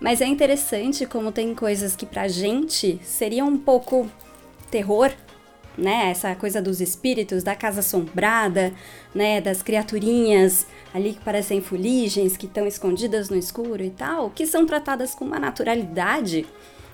Mas 0.00 0.20
é 0.20 0.26
interessante 0.26 1.06
como 1.06 1.30
tem 1.30 1.54
coisas 1.54 1.94
que 1.94 2.06
pra 2.06 2.28
gente 2.28 2.98
seriam 3.04 3.48
um 3.48 3.58
pouco 3.58 4.10
terror, 4.70 5.12
né? 5.76 6.10
Essa 6.10 6.34
coisa 6.34 6.60
dos 6.60 6.80
espíritos, 6.80 7.42
da 7.42 7.54
casa 7.54 7.80
assombrada, 7.80 8.72
né? 9.14 9.40
Das 9.40 9.62
criaturinhas 9.62 10.66
ali 10.92 11.14
que 11.14 11.20
parecem 11.20 11.60
fuligens, 11.60 12.36
que 12.36 12.46
estão 12.46 12.66
escondidas 12.66 13.28
no 13.30 13.36
escuro 13.36 13.82
e 13.82 13.90
tal, 13.90 14.30
que 14.30 14.46
são 14.46 14.66
tratadas 14.66 15.14
com 15.14 15.24
uma 15.24 15.38
naturalidade 15.38 16.46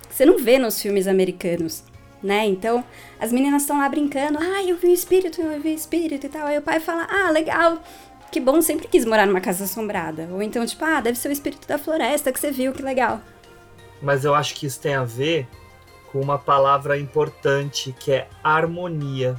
que 0.08 0.14
você 0.14 0.24
não 0.24 0.38
vê 0.38 0.58
nos 0.58 0.80
filmes 0.80 1.06
americanos, 1.06 1.84
né? 2.22 2.46
Então, 2.46 2.84
as 3.20 3.32
meninas 3.32 3.62
estão 3.62 3.78
lá 3.78 3.88
brincando, 3.88 4.38
ah, 4.38 4.62
eu 4.62 4.76
vi 4.76 4.88
um 4.88 4.92
espírito, 4.92 5.40
eu 5.40 5.60
vi 5.60 5.70
um 5.70 5.74
espírito 5.74 6.26
e 6.26 6.28
tal. 6.28 6.46
Aí 6.46 6.58
o 6.58 6.62
pai 6.62 6.80
fala, 6.80 7.06
ah, 7.10 7.30
legal, 7.30 7.82
que 8.30 8.40
bom, 8.40 8.60
sempre 8.60 8.88
quis 8.88 9.04
morar 9.04 9.26
numa 9.26 9.40
casa 9.40 9.64
assombrada. 9.64 10.28
Ou 10.32 10.42
então, 10.42 10.64
tipo, 10.64 10.84
ah, 10.84 11.00
deve 11.00 11.18
ser 11.18 11.28
o 11.28 11.32
espírito 11.32 11.66
da 11.66 11.78
floresta 11.78 12.32
que 12.32 12.40
você 12.40 12.50
viu, 12.50 12.72
que 12.72 12.82
legal. 12.82 13.20
Mas 14.00 14.24
eu 14.24 14.34
acho 14.34 14.54
que 14.54 14.66
isso 14.66 14.80
tem 14.80 14.94
a 14.94 15.04
ver 15.04 15.46
com 16.12 16.20
uma 16.20 16.38
palavra 16.38 16.98
importante 16.98 17.94
que 17.98 18.12
é 18.12 18.28
harmonia. 18.42 19.36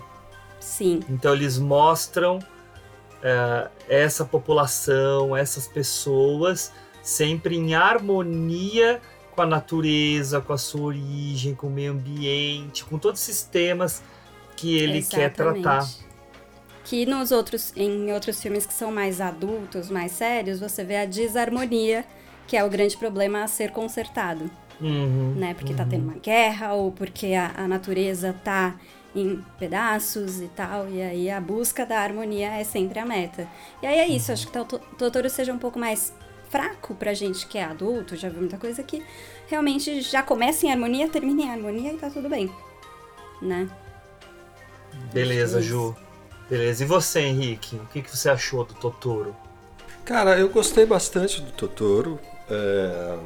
Sim. 0.60 0.99
Então 1.10 1.34
eles 1.34 1.58
mostram 1.58 2.38
uh, 2.38 3.69
essa 3.88 4.25
população, 4.25 5.36
essas 5.36 5.67
pessoas 5.67 6.71
sempre 7.01 7.55
em 7.55 7.73
harmonia 7.73 9.01
com 9.36 9.41
a 9.41 9.45
natureza, 9.45 10.41
com 10.41 10.53
a 10.53 10.58
sua 10.58 10.82
origem, 10.82 11.55
com 11.55 11.67
o 11.67 11.69
meio 11.69 11.93
ambiente, 11.93 12.84
com 12.84 12.99
todos 12.99 13.21
esses 13.21 13.41
temas 13.41 14.03
que 14.55 14.77
ele 14.77 14.97
Exatamente. 14.97 15.10
quer 15.15 15.34
tratar. 15.34 15.89
Que 16.84 17.05
nos 17.05 17.32
outros, 17.32 17.71
em 17.75 18.12
outros 18.12 18.41
filmes 18.41 18.65
que 18.65 18.73
são 18.73 18.91
mais 18.91 19.21
adultos, 19.21 19.89
mais 19.89 20.12
sérios, 20.12 20.60
você 20.60 20.84
vê 20.84 20.97
a 20.97 21.05
desarmonia, 21.05 22.03
que 22.47 22.58
é 22.58 22.63
o 22.63 22.69
grande 22.69 22.97
problema 22.97 23.43
a 23.43 23.47
ser 23.47 23.71
consertado. 23.71 24.49
Uhum, 24.82 25.34
né? 25.36 25.54
Porque 25.54 25.72
uhum. 25.72 25.78
tá 25.78 25.86
tendo 25.86 26.06
uhum. 26.06 26.13
uma 26.13 26.20
guerra 26.20 26.74
ou 26.74 26.92
porque 26.92 27.34
a, 27.34 27.52
a, 27.56 27.68
natureza 27.68 28.34
tá 28.44 28.76
em 29.15 29.44
pedaços 29.58 30.42
e 30.42 30.48
tal. 30.48 30.89
E 30.89 31.02
aí 31.02 31.30
a 31.30 31.42
busca 31.42 31.86
da 31.86 32.00
harmonia 32.00 32.52
é 32.52 32.63
sempre 32.63 33.00
a 33.00 33.06
meta. 33.06 33.48
E 33.82 33.88
aí 33.88 34.00
é 34.00 34.08
isso, 34.08 34.32
acho 34.32 34.48
que 34.48 34.58
o 34.58 34.65
Totoro 34.65 35.30
seja 35.30 35.52
um 35.52 35.58
pouco 35.58 35.78
mais 35.78 36.13
fraco 36.50 36.96
pra 36.96 37.13
gente 37.13 37.46
que 37.46 37.58
é 37.58 37.63
adulto, 37.63 38.15
já 38.15 38.28
viu 38.30 38.39
muita 38.39 38.58
coisa 38.58 38.82
que 38.82 39.04
realmente 39.48 40.02
já 40.02 40.24
começa 40.24 40.65
em 40.65 40.72
harmonia, 40.72 41.08
termina 41.08 41.44
em 41.44 41.50
harmonia 41.50 41.94
e 41.94 41.98
tá 41.98 42.10
tudo 42.10 42.30
bem. 42.30 42.50
Né? 43.42 43.70
Beleza, 45.13 45.62
Ju. 45.62 45.96
Beleza. 46.50 46.84
E 46.84 46.88
você, 46.88 47.22
Henrique? 47.22 47.76
O 47.76 47.86
que, 47.88 48.02
que 48.02 48.15
você 48.15 48.30
achou 48.30 48.65
do 48.65 48.74
Totoro? 48.74 49.36
Cara, 50.04 50.39
eu 50.39 50.50
gostei 50.50 50.86
bastante 50.86 51.42
do 51.42 51.52
Totoro. 51.52 52.20
É 52.50 53.18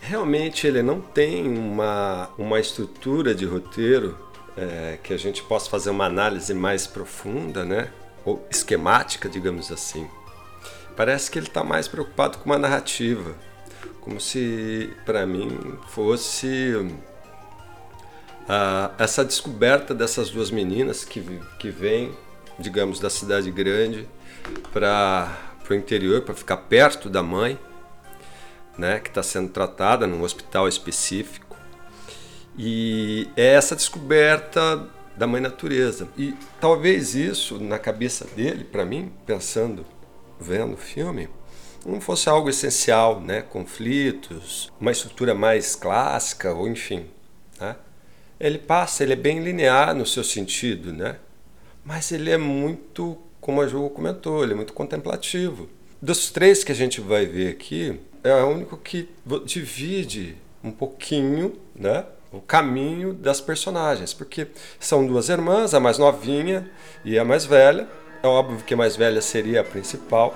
realmente 0.00 0.66
ele 0.66 0.82
não 0.82 1.00
tem 1.00 1.46
uma, 1.46 2.30
uma 2.38 2.60
estrutura 2.60 3.34
de 3.34 3.44
roteiro 3.44 4.16
é, 4.56 4.98
que 5.02 5.12
a 5.12 5.16
gente 5.16 5.42
possa 5.42 5.70
fazer 5.70 5.90
uma 5.90 6.06
análise 6.06 6.52
mais 6.54 6.86
profunda, 6.86 7.64
né? 7.64 7.90
Ou 8.24 8.46
esquemática, 8.50 9.28
digamos 9.28 9.70
assim. 9.70 10.08
Parece 10.96 11.30
que 11.30 11.38
ele 11.38 11.46
está 11.46 11.62
mais 11.62 11.86
preocupado 11.86 12.38
com 12.38 12.46
uma 12.46 12.58
narrativa, 12.58 13.34
como 14.00 14.20
se, 14.20 14.92
para 15.06 15.24
mim, 15.24 15.56
fosse 15.88 16.74
uh, 18.48 18.90
essa 18.98 19.24
descoberta 19.24 19.94
dessas 19.94 20.30
duas 20.30 20.50
meninas 20.50 21.04
que, 21.04 21.20
que 21.58 21.70
vêm, 21.70 22.12
digamos, 22.58 22.98
da 22.98 23.08
cidade 23.08 23.48
grande 23.50 24.08
para 24.72 25.30
o 25.70 25.74
interior, 25.74 26.22
para 26.22 26.34
ficar 26.34 26.56
perto 26.56 27.08
da 27.08 27.22
mãe 27.22 27.56
né, 28.78 29.00
que 29.00 29.08
está 29.08 29.22
sendo 29.22 29.48
tratada 29.48 30.06
num 30.06 30.22
hospital 30.22 30.68
específico. 30.68 31.56
E 32.56 33.28
é 33.36 33.54
essa 33.54 33.76
descoberta 33.76 34.88
da 35.16 35.26
mãe 35.26 35.40
natureza. 35.40 36.08
E 36.16 36.34
talvez 36.60 37.14
isso, 37.14 37.58
na 37.58 37.78
cabeça 37.78 38.24
dele, 38.24 38.64
para 38.64 38.84
mim, 38.84 39.12
pensando, 39.26 39.84
vendo 40.40 40.74
o 40.74 40.76
filme, 40.76 41.28
não 41.84 42.00
fosse 42.00 42.28
algo 42.28 42.48
essencial, 42.48 43.20
né? 43.20 43.42
conflitos, 43.42 44.72
uma 44.80 44.92
estrutura 44.92 45.34
mais 45.34 45.74
clássica, 45.74 46.52
ou 46.52 46.68
enfim. 46.68 47.06
Né? 47.60 47.76
Ele 48.38 48.58
passa, 48.58 49.02
ele 49.02 49.12
é 49.12 49.16
bem 49.16 49.40
linear 49.40 49.94
no 49.94 50.06
seu 50.06 50.22
sentido, 50.22 50.92
né? 50.92 51.16
mas 51.84 52.12
ele 52.12 52.30
é 52.30 52.36
muito, 52.36 53.16
como 53.40 53.60
a 53.60 53.66
Ju 53.66 53.88
comentou, 53.90 54.44
ele 54.44 54.52
é 54.52 54.56
muito 54.56 54.72
contemplativo. 54.72 55.68
Dos 56.00 56.30
três 56.30 56.62
que 56.62 56.70
a 56.70 56.74
gente 56.74 57.00
vai 57.00 57.26
ver 57.26 57.50
aqui, 57.50 57.98
é 58.30 58.42
o 58.42 58.48
único 58.48 58.76
que 58.76 59.08
divide 59.44 60.36
um 60.62 60.70
pouquinho, 60.70 61.58
né? 61.74 62.04
O 62.30 62.40
caminho 62.40 63.14
das 63.14 63.40
personagens, 63.40 64.12
porque 64.12 64.48
são 64.78 65.06
duas 65.06 65.28
irmãs, 65.28 65.72
a 65.72 65.80
mais 65.80 65.98
novinha 65.98 66.70
e 67.04 67.18
a 67.18 67.24
mais 67.24 67.44
velha. 67.44 67.88
É 68.22 68.26
óbvio 68.26 68.58
que 68.64 68.74
a 68.74 68.76
mais 68.76 68.96
velha 68.96 69.22
seria 69.22 69.60
a 69.60 69.64
principal, 69.64 70.34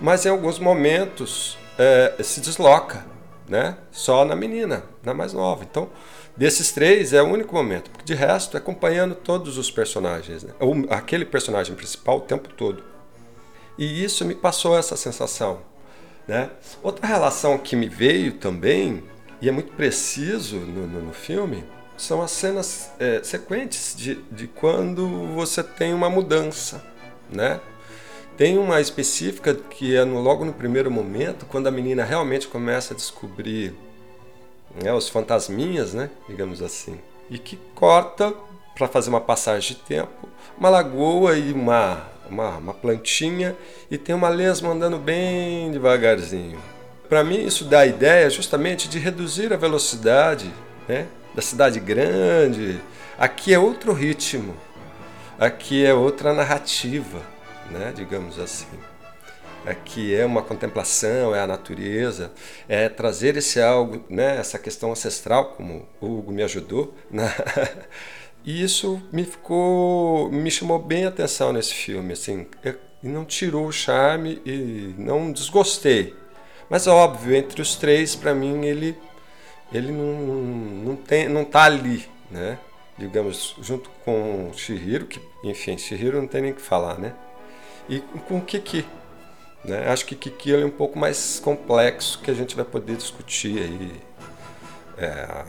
mas 0.00 0.24
em 0.26 0.30
alguns 0.30 0.58
momentos 0.58 1.58
é, 1.78 2.14
se 2.22 2.40
desloca, 2.40 3.04
né? 3.48 3.76
Só 3.92 4.24
na 4.24 4.34
menina, 4.34 4.82
na 5.04 5.14
mais 5.14 5.32
nova. 5.32 5.62
Então, 5.62 5.90
desses 6.36 6.72
três 6.72 7.12
é 7.12 7.22
o 7.22 7.26
único 7.26 7.54
momento, 7.54 7.90
porque 7.90 8.04
de 8.04 8.14
resto 8.14 8.56
é 8.56 8.58
acompanhando 8.58 9.14
todos 9.14 9.58
os 9.58 9.70
personagens, 9.70 10.42
né? 10.42 10.52
Aquele 10.88 11.24
personagem 11.24 11.76
principal 11.76 12.18
o 12.18 12.22
tempo 12.22 12.48
todo. 12.48 12.82
E 13.78 14.04
isso 14.04 14.24
me 14.24 14.34
passou 14.34 14.76
essa 14.76 14.96
sensação, 14.96 15.60
né? 16.26 16.50
Outra 16.82 17.06
relação 17.06 17.58
que 17.58 17.74
me 17.74 17.88
veio 17.88 18.34
também 18.34 19.02
e 19.40 19.48
é 19.48 19.52
muito 19.52 19.72
preciso 19.72 20.56
no, 20.56 20.86
no, 20.86 21.00
no 21.02 21.12
filme 21.12 21.64
são 21.96 22.22
as 22.22 22.30
cenas 22.30 22.90
é, 22.98 23.22
sequentes 23.22 23.94
de, 23.96 24.16
de 24.30 24.46
quando 24.46 25.06
você 25.34 25.62
tem 25.62 25.92
uma 25.92 26.08
mudança, 26.08 26.82
né? 27.30 27.60
Tem 28.36 28.56
uma 28.56 28.80
específica 28.80 29.54
que 29.54 29.94
é 29.94 30.04
no, 30.04 30.18
logo 30.18 30.46
no 30.46 30.52
primeiro 30.52 30.90
momento, 30.90 31.44
quando 31.44 31.66
a 31.66 31.70
menina 31.70 32.02
realmente 32.02 32.48
começa 32.48 32.94
a 32.94 32.96
descobrir 32.96 33.74
né, 34.82 34.92
os 34.94 35.10
fantasminhas, 35.10 35.92
né, 35.92 36.08
digamos 36.26 36.62
assim, 36.62 36.98
e 37.28 37.38
que 37.38 37.58
corta 37.74 38.32
para 38.74 38.88
fazer 38.88 39.10
uma 39.10 39.20
passagem 39.20 39.76
de 39.76 39.82
tempo, 39.82 40.28
uma 40.56 40.70
lagoa 40.70 41.36
e 41.36 41.52
uma, 41.52 42.08
uma, 42.30 42.56
uma 42.58 42.74
plantinha, 42.74 43.56
e 43.90 43.98
tem 43.98 44.14
uma 44.14 44.28
lesma 44.28 44.70
andando 44.70 44.98
bem 44.98 45.70
devagarzinho. 45.70 46.58
Para 47.08 47.24
mim, 47.24 47.44
isso 47.44 47.64
dá 47.64 47.80
a 47.80 47.86
ideia 47.86 48.30
justamente 48.30 48.88
de 48.88 48.98
reduzir 48.98 49.52
a 49.52 49.56
velocidade 49.56 50.50
né, 50.88 51.06
da 51.34 51.42
cidade 51.42 51.80
grande. 51.80 52.80
Aqui 53.18 53.52
é 53.52 53.58
outro 53.58 53.92
ritmo, 53.92 54.54
aqui 55.38 55.84
é 55.84 55.92
outra 55.92 56.32
narrativa 56.32 57.20
né, 57.70 57.92
digamos 57.94 58.38
assim. 58.38 58.66
Aqui 59.64 60.14
é 60.14 60.24
uma 60.24 60.42
contemplação, 60.42 61.34
é 61.34 61.40
a 61.40 61.46
natureza, 61.46 62.32
é 62.66 62.88
trazer 62.88 63.36
esse 63.36 63.60
algo, 63.60 64.02
né, 64.08 64.38
essa 64.38 64.58
questão 64.58 64.90
ancestral, 64.90 65.52
como 65.52 65.86
o 66.00 66.18
Hugo 66.18 66.32
me 66.32 66.42
ajudou. 66.42 66.94
Né? 67.10 67.30
E 68.44 68.62
isso 68.62 69.00
me 69.12 69.24
ficou, 69.24 70.30
me 70.30 70.50
chamou 70.50 70.78
bem 70.78 71.04
a 71.04 71.08
atenção 71.08 71.52
nesse 71.52 71.74
filme, 71.74 72.14
assim, 72.14 72.46
e 73.02 73.08
não 73.08 73.24
tirou 73.24 73.66
o 73.66 73.72
charme 73.72 74.40
e 74.46 74.94
não 74.96 75.32
desgostei. 75.32 76.14
Mas 76.68 76.86
óbvio, 76.86 77.34
entre 77.34 77.60
os 77.60 77.76
três, 77.76 78.14
para 78.16 78.34
mim 78.34 78.64
ele 78.64 78.96
ele 79.72 79.92
não, 79.92 80.14
não 80.84 80.96
tem, 80.96 81.28
não 81.28 81.44
tá 81.44 81.64
ali, 81.64 82.04
né? 82.30 82.58
Digamos, 82.98 83.54
junto 83.62 83.88
com 84.04 84.50
Shihiro, 84.54 85.06
que 85.06 85.20
enfim, 85.44 85.78
Shihiro 85.78 86.20
não 86.20 86.28
tem 86.28 86.42
nem 86.42 86.52
o 86.52 86.54
que 86.54 86.62
falar, 86.62 86.98
né? 86.98 87.14
e 87.90 87.98
com 88.00 88.38
o 88.38 88.40
Kiki. 88.40 88.86
Né? 89.64 89.88
Acho 89.88 90.06
que 90.06 90.14
Kiki 90.14 90.54
é 90.54 90.64
um 90.64 90.70
pouco 90.70 90.98
mais 90.98 91.40
complexo 91.40 92.20
que 92.20 92.30
a 92.30 92.34
gente 92.34 92.54
vai 92.54 92.64
poder 92.64 92.96
discutir 92.96 93.58
aí 93.58 93.92
é, 94.96 95.44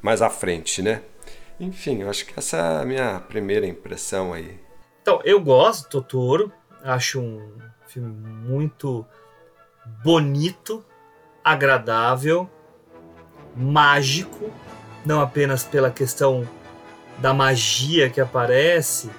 mais 0.00 0.22
à 0.22 0.30
frente, 0.30 0.80
né? 0.80 1.02
Enfim, 1.60 2.02
eu 2.02 2.10
acho 2.10 2.26
que 2.26 2.32
essa 2.36 2.56
é 2.56 2.82
a 2.82 2.84
minha 2.84 3.20
primeira 3.20 3.66
impressão 3.66 4.32
aí. 4.32 4.58
Então, 5.00 5.20
eu 5.24 5.40
gosto 5.40 5.84
do 5.84 5.88
Totoro, 5.88 6.52
acho 6.82 7.20
um 7.20 7.58
filme 7.86 8.12
muito 8.12 9.06
bonito, 10.02 10.84
agradável, 11.44 12.48
mágico, 13.56 14.50
não 15.04 15.20
apenas 15.20 15.64
pela 15.64 15.90
questão 15.90 16.48
da 17.18 17.34
magia 17.34 18.08
que 18.08 18.20
aparece, 18.20 19.10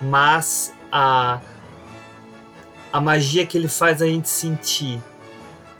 mas 0.00 0.74
a 0.92 1.40
a 2.92 3.00
magia 3.00 3.44
que 3.44 3.58
ele 3.58 3.68
faz 3.68 4.00
a 4.00 4.06
gente 4.06 4.28
sentir. 4.28 5.02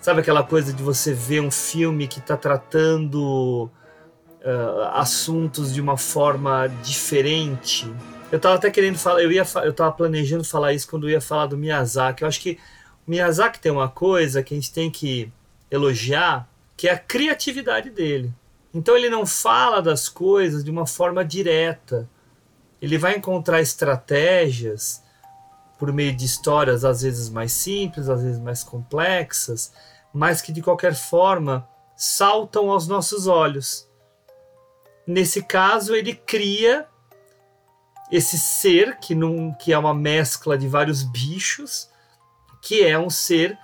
Sabe 0.01 0.21
aquela 0.21 0.43
coisa 0.43 0.71
de 0.73 0.83
você 0.83 1.15
ver 1.15 1.41
um 1.41 1.51
filme 1.51 2.07
que 2.07 2.19
está 2.19 2.37
tratando 2.37 3.71
uh, 4.47 4.83
assuntos 4.93 5.75
de 5.75 5.81
uma 5.81 5.97
forma 5.97 6.69
diferente? 6.83 7.93
Eu 8.31 8.37
estava 8.37 8.55
até 8.55 8.71
querendo 8.71 8.97
falar, 8.99 9.23
eu 9.23 9.33
ia, 9.33 9.45
eu 9.65 9.73
tava 9.73 9.93
planejando 9.93 10.45
falar 10.45 10.73
isso 10.73 10.89
quando 10.89 11.09
eu 11.09 11.11
ia 11.11 11.21
falar 11.21 11.47
do 11.47 11.57
Miyazaki. 11.57 12.23
Eu 12.23 12.29
acho 12.29 12.41
que 12.41 12.59
o 13.07 13.11
Miyazaki 13.11 13.61
tem 13.61 13.73
uma 13.73 13.89
coisa 13.89 14.43
que 14.43 14.55
a 14.55 14.57
gente 14.57 14.73
tem 14.73 14.91
que 14.91 15.33
elogiar, 15.71 16.49
que 16.77 16.89
é 16.89 16.93
a 16.93 16.99
criatividade 16.99 17.91
dele. 17.91 18.33
Então 18.73 18.97
ele 18.97 19.09
não 19.09 19.25
fala 19.25 19.81
das 19.81 20.09
coisas 20.09 20.63
de 20.63 20.71
uma 20.71 20.87
forma 20.87 21.25
direta. 21.25 22.09
Ele 22.81 22.99
vai 22.99 23.17
encontrar 23.17 23.61
estratégias 23.61 25.03
por 25.79 25.93
meio 25.93 26.15
de 26.15 26.25
histórias 26.25 26.85
às 26.85 27.03
vezes 27.03 27.29
mais 27.29 27.53
simples, 27.53 28.09
às 28.09 28.23
vezes 28.23 28.39
mais 28.39 28.63
complexas, 28.63 29.73
mas 30.13 30.41
que 30.43 30.53
de 30.53 30.63
qualquer 30.63 30.95
forma 30.95 31.67
saltam 31.97 32.71
aos 32.71 32.87
nossos 32.87 33.27
olhos. 33.27 33.86
Nesse 35.07 35.43
caso, 35.43 35.95
ele 35.95 36.15
cria 36.15 36.87
esse 38.11 38.39
ser 38.39 38.99
que, 38.99 39.15
não, 39.15 39.53
que 39.55 39.73
é 39.73 39.79
uma 39.79 39.95
mescla 39.95 40.57
de 40.57 40.69
vários 40.69 41.03
bichos, 41.03 41.89
que 42.63 42.85
é 42.85 42.99
um 42.99 43.11
ser 43.11 43.59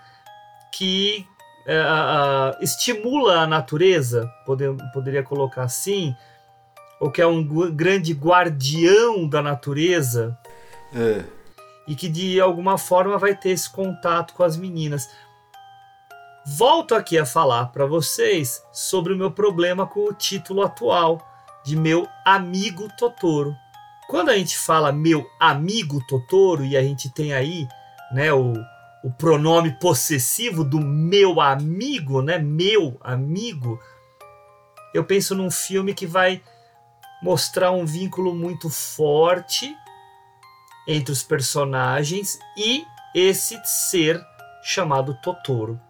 que 0.73 1.27
uh, 1.67 2.59
uh, 2.59 2.63
estimula 2.63 3.41
a 3.41 3.47
natureza, 3.47 4.27
poder, 4.47 4.75
poderia 4.93 5.23
colocar 5.23 5.65
assim, 5.65 6.15
ou 7.01 7.11
que 7.11 7.21
é 7.21 7.27
um 7.27 7.45
grande 7.75 8.13
guardião 8.13 9.29
da 9.29 9.43
natureza. 9.43 10.39
É 10.95 11.43
e 11.87 11.95
que 11.95 12.09
de 12.09 12.41
alguma 12.41 12.79
forma 12.79 13.19
vai 13.19 13.35
ter 13.35 13.51
esse 13.51 13.71
contato 13.71 14.35
com 14.35 14.43
as 14.43 14.57
meninas. 14.57 15.11
Volto 16.45 16.95
aqui 16.95 17.19
a 17.19 17.27
falar 17.27 17.67
para 17.67 17.87
vocês 17.87 18.65
sobre 18.73 19.13
o 19.13 19.17
meu 19.17 19.31
problema 19.31 19.87
com 19.87 20.01
o 20.01 20.13
título 20.13 20.63
atual 20.63 21.21
de 21.65 21.77
Meu 21.77 22.09
Amigo 22.25 22.89
Totoro. 22.97 23.57
Quando 24.09 24.31
a 24.31 24.37
gente 24.37 24.59
fala 24.59 24.93
Meu 24.93 25.29
Amigo 25.39 26.05
Totoro 26.07 26.65
e 26.65 26.77
a 26.77 26.83
gente 26.83 27.11
tem 27.11 27.33
aí 27.33 27.67
né, 28.13 28.33
o, 28.33 28.53
o 29.03 29.11
pronome 29.11 29.73
possessivo 29.79 30.65
do 30.65 30.79
meu 30.79 31.41
amigo, 31.41 32.23
né, 32.23 32.39
meu 32.39 32.99
amigo, 33.01 33.81
eu 34.93 35.05
penso 35.05 35.35
num 35.35 35.51
filme 35.51 35.95
que 35.95 36.07
vai 36.07 36.43
mostrar 37.23 37.71
um 37.71 37.87
vínculo 37.87 38.35
muito 38.35 38.69
forte 38.69 39.75
entre 40.87 41.13
os 41.13 41.23
personagens 41.23 42.39
e 42.57 42.85
esse 43.15 43.61
ser 43.65 44.21
chamado 44.63 45.15
Totoro. 45.23 45.81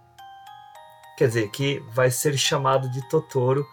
Quer 1.16 1.28
dizer, 1.28 1.50
que 1.50 1.80
vai 1.92 2.10
ser 2.10 2.36
chamado 2.38 2.88
de 2.90 3.06
Totoro 3.08 3.66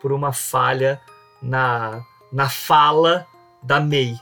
por 0.00 0.12
uma 0.12 0.32
falha 0.32 1.00
na, 1.42 2.04
na 2.32 2.48
fala 2.48 3.26
da 3.62 3.80
Mei. 3.80 4.14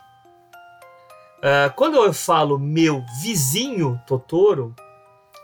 Uh, 1.38 1.72
quando 1.76 1.96
eu 1.96 2.12
falo 2.12 2.59
meu 2.59 3.04
vizinho 3.22 4.00
Totoro, 4.06 4.74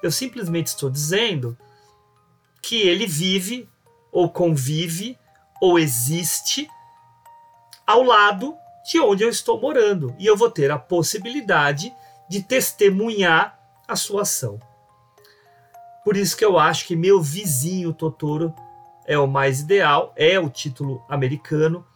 eu 0.02 0.10
simplesmente 0.10 0.68
estou 0.68 0.90
dizendo 0.90 1.56
que 2.62 2.82
ele 2.82 3.06
vive, 3.06 3.68
ou 4.10 4.28
convive, 4.28 5.18
ou 5.60 5.78
existe 5.78 6.68
ao 7.86 8.02
lado 8.02 8.56
de 8.90 9.00
onde 9.00 9.22
eu 9.22 9.28
estou 9.28 9.60
morando 9.60 10.14
e 10.18 10.26
eu 10.26 10.36
vou 10.36 10.50
ter 10.50 10.70
a 10.70 10.78
possibilidade 10.78 11.94
de 12.28 12.42
testemunhar 12.42 13.58
a 13.86 13.96
sua 13.96 14.22
ação. 14.22 14.60
Por 16.04 16.16
isso 16.16 16.36
que 16.36 16.44
eu 16.44 16.58
acho 16.58 16.86
que 16.86 16.94
meu 16.94 17.20
vizinho 17.20 17.92
Totoro 17.92 18.54
é 19.06 19.18
o 19.18 19.26
mais 19.26 19.60
ideal, 19.60 20.12
é 20.16 20.38
o 20.38 20.50
título 20.50 21.04
americano. 21.08 21.86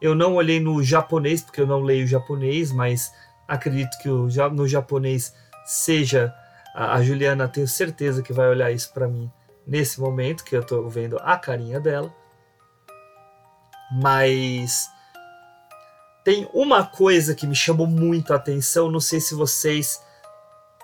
Eu 0.00 0.14
não 0.14 0.34
olhei 0.34 0.58
no 0.58 0.82
japonês 0.82 1.42
porque 1.42 1.60
eu 1.60 1.66
não 1.66 1.80
leio 1.80 2.06
japonês, 2.06 2.72
mas 2.72 3.12
acredito 3.46 3.98
que 3.98 4.08
no 4.08 4.66
japonês 4.66 5.34
seja 5.66 6.34
a 6.74 7.02
Juliana, 7.02 7.48
tenho 7.48 7.68
certeza 7.68 8.22
que 8.22 8.32
vai 8.32 8.48
olhar 8.48 8.70
isso 8.70 8.92
para 8.92 9.08
mim 9.08 9.30
nesse 9.66 10.00
momento 10.00 10.44
que 10.44 10.56
eu 10.56 10.60
estou 10.60 10.88
vendo 10.88 11.18
a 11.20 11.36
carinha 11.36 11.78
dela. 11.78 12.14
Mas 13.92 14.88
tem 16.24 16.48
uma 16.52 16.84
coisa 16.86 17.34
que 17.34 17.46
me 17.46 17.54
chamou 17.54 17.86
muito 17.86 18.32
a 18.32 18.36
atenção, 18.36 18.90
não 18.90 19.00
sei 19.00 19.20
se 19.20 19.34
vocês 19.34 20.00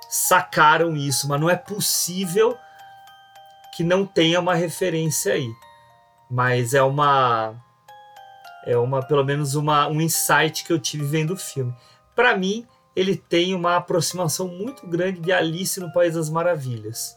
sacaram 0.08 0.96
isso, 0.96 1.28
mas 1.28 1.40
não 1.40 1.48
é 1.48 1.56
possível 1.56 2.56
que 3.76 3.84
não 3.84 4.06
tenha 4.06 4.40
uma 4.40 4.54
referência 4.54 5.34
aí. 5.34 5.52
Mas 6.30 6.74
é 6.74 6.82
uma 6.82 7.54
é 8.64 8.76
uma 8.76 9.00
pelo 9.06 9.24
menos 9.24 9.54
uma 9.54 9.86
um 9.86 10.00
insight 10.00 10.64
que 10.64 10.72
eu 10.72 10.78
tive 10.78 11.04
vendo 11.04 11.34
o 11.34 11.36
filme. 11.36 11.74
Para 12.14 12.36
mim, 12.36 12.66
ele 12.94 13.16
tem 13.16 13.54
uma 13.54 13.76
aproximação 13.76 14.48
muito 14.48 14.86
grande 14.86 15.20
de 15.20 15.30
Alice 15.30 15.78
no 15.78 15.92
País 15.92 16.14
das 16.14 16.30
Maravilhas. 16.30 17.16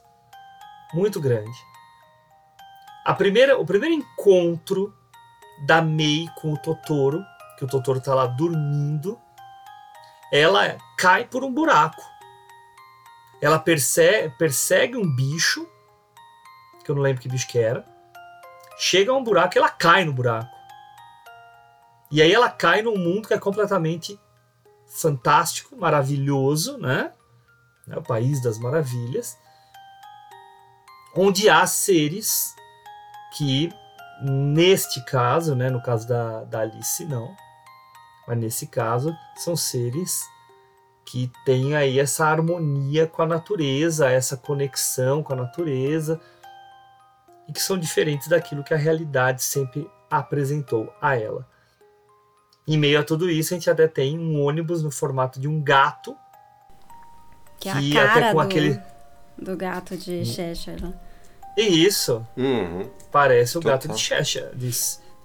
Muito 0.93 1.19
grande. 1.19 1.57
A 3.05 3.13
primeira, 3.13 3.57
o 3.57 3.65
primeiro 3.65 3.95
encontro 3.95 4.93
da 5.65 5.81
May 5.81 6.27
com 6.35 6.53
o 6.53 6.57
Totoro 6.57 7.23
que 7.59 7.65
o 7.65 7.67
Totoro 7.67 7.99
tá 7.99 8.15
lá 8.15 8.25
dormindo, 8.25 9.19
ela 10.31 10.77
cai 10.97 11.25
por 11.25 11.43
um 11.43 11.53
buraco. 11.53 12.01
ela 13.41 13.59
persegue, 13.59 14.33
persegue 14.37 14.97
um 14.97 15.15
bicho, 15.15 15.67
que 16.89 16.91
eu 16.91 16.95
não 16.95 17.03
lembro 17.03 17.21
que 17.21 17.29
bicho 17.29 17.47
que 17.47 17.59
era, 17.59 17.85
chega 18.75 19.11
a 19.11 19.15
um 19.15 19.23
buraco 19.23 19.55
e 19.55 19.59
ela 19.59 19.69
cai 19.69 20.03
no 20.03 20.11
buraco. 20.11 20.49
E 22.09 22.19
aí 22.19 22.33
ela 22.33 22.49
cai 22.49 22.81
num 22.81 22.97
mundo 22.97 23.27
que 23.27 23.33
é 23.35 23.37
completamente 23.37 24.19
fantástico, 24.87 25.77
maravilhoso, 25.77 26.79
né? 26.79 27.11
É 27.87 27.95
o 27.95 28.01
país 28.01 28.41
das 28.41 28.57
maravilhas, 28.57 29.37
onde 31.15 31.47
há 31.47 31.65
seres 31.67 32.55
que, 33.37 33.71
neste 34.23 35.03
caso, 35.05 35.55
né, 35.55 35.69
no 35.69 35.83
caso 35.83 36.07
da, 36.07 36.43
da 36.45 36.61
Alice, 36.61 37.05
não, 37.05 37.35
mas 38.27 38.37
nesse 38.37 38.65
caso, 38.67 39.15
são 39.35 39.55
seres 39.55 40.23
que 41.05 41.31
têm 41.45 41.75
aí 41.75 41.99
essa 41.99 42.25
harmonia 42.25 43.05
com 43.07 43.21
a 43.21 43.27
natureza, 43.27 44.09
essa 44.09 44.37
conexão 44.37 45.21
com 45.23 45.33
a 45.33 45.35
natureza, 45.35 46.19
e 47.49 47.51
que 47.51 47.61
são 47.61 47.79
diferentes 47.79 48.27
daquilo 48.27 48.63
que 48.63 48.75
a 48.75 48.77
realidade 48.77 49.43
sempre 49.43 49.89
apresentou 50.09 50.93
a 51.01 51.17
ela. 51.17 51.47
Em 52.67 52.77
meio 52.77 52.99
a 52.99 53.03
tudo 53.03 53.27
isso, 53.27 53.53
a 53.53 53.57
gente 53.57 53.69
até 53.69 53.87
tem 53.87 54.19
um 54.19 54.43
ônibus 54.43 54.83
no 54.83 54.91
formato 54.91 55.39
de 55.39 55.47
um 55.47 55.59
gato. 55.59 56.15
Que 57.59 57.67
é 57.67 57.71
a 57.71 57.93
cara 57.93 58.31
do, 58.31 58.39
aquele... 58.39 58.79
do 59.35 59.57
gato 59.57 59.97
de 59.97 60.23
Cheshire. 60.23 60.79
Né? 60.79 60.93
Isso. 61.57 62.25
Uhum. 62.37 62.87
Parece 63.11 63.57
o 63.57 63.61
gato 63.61 63.87
de 63.87 63.97
Cheshire. 63.97 64.55
De, 64.55 64.69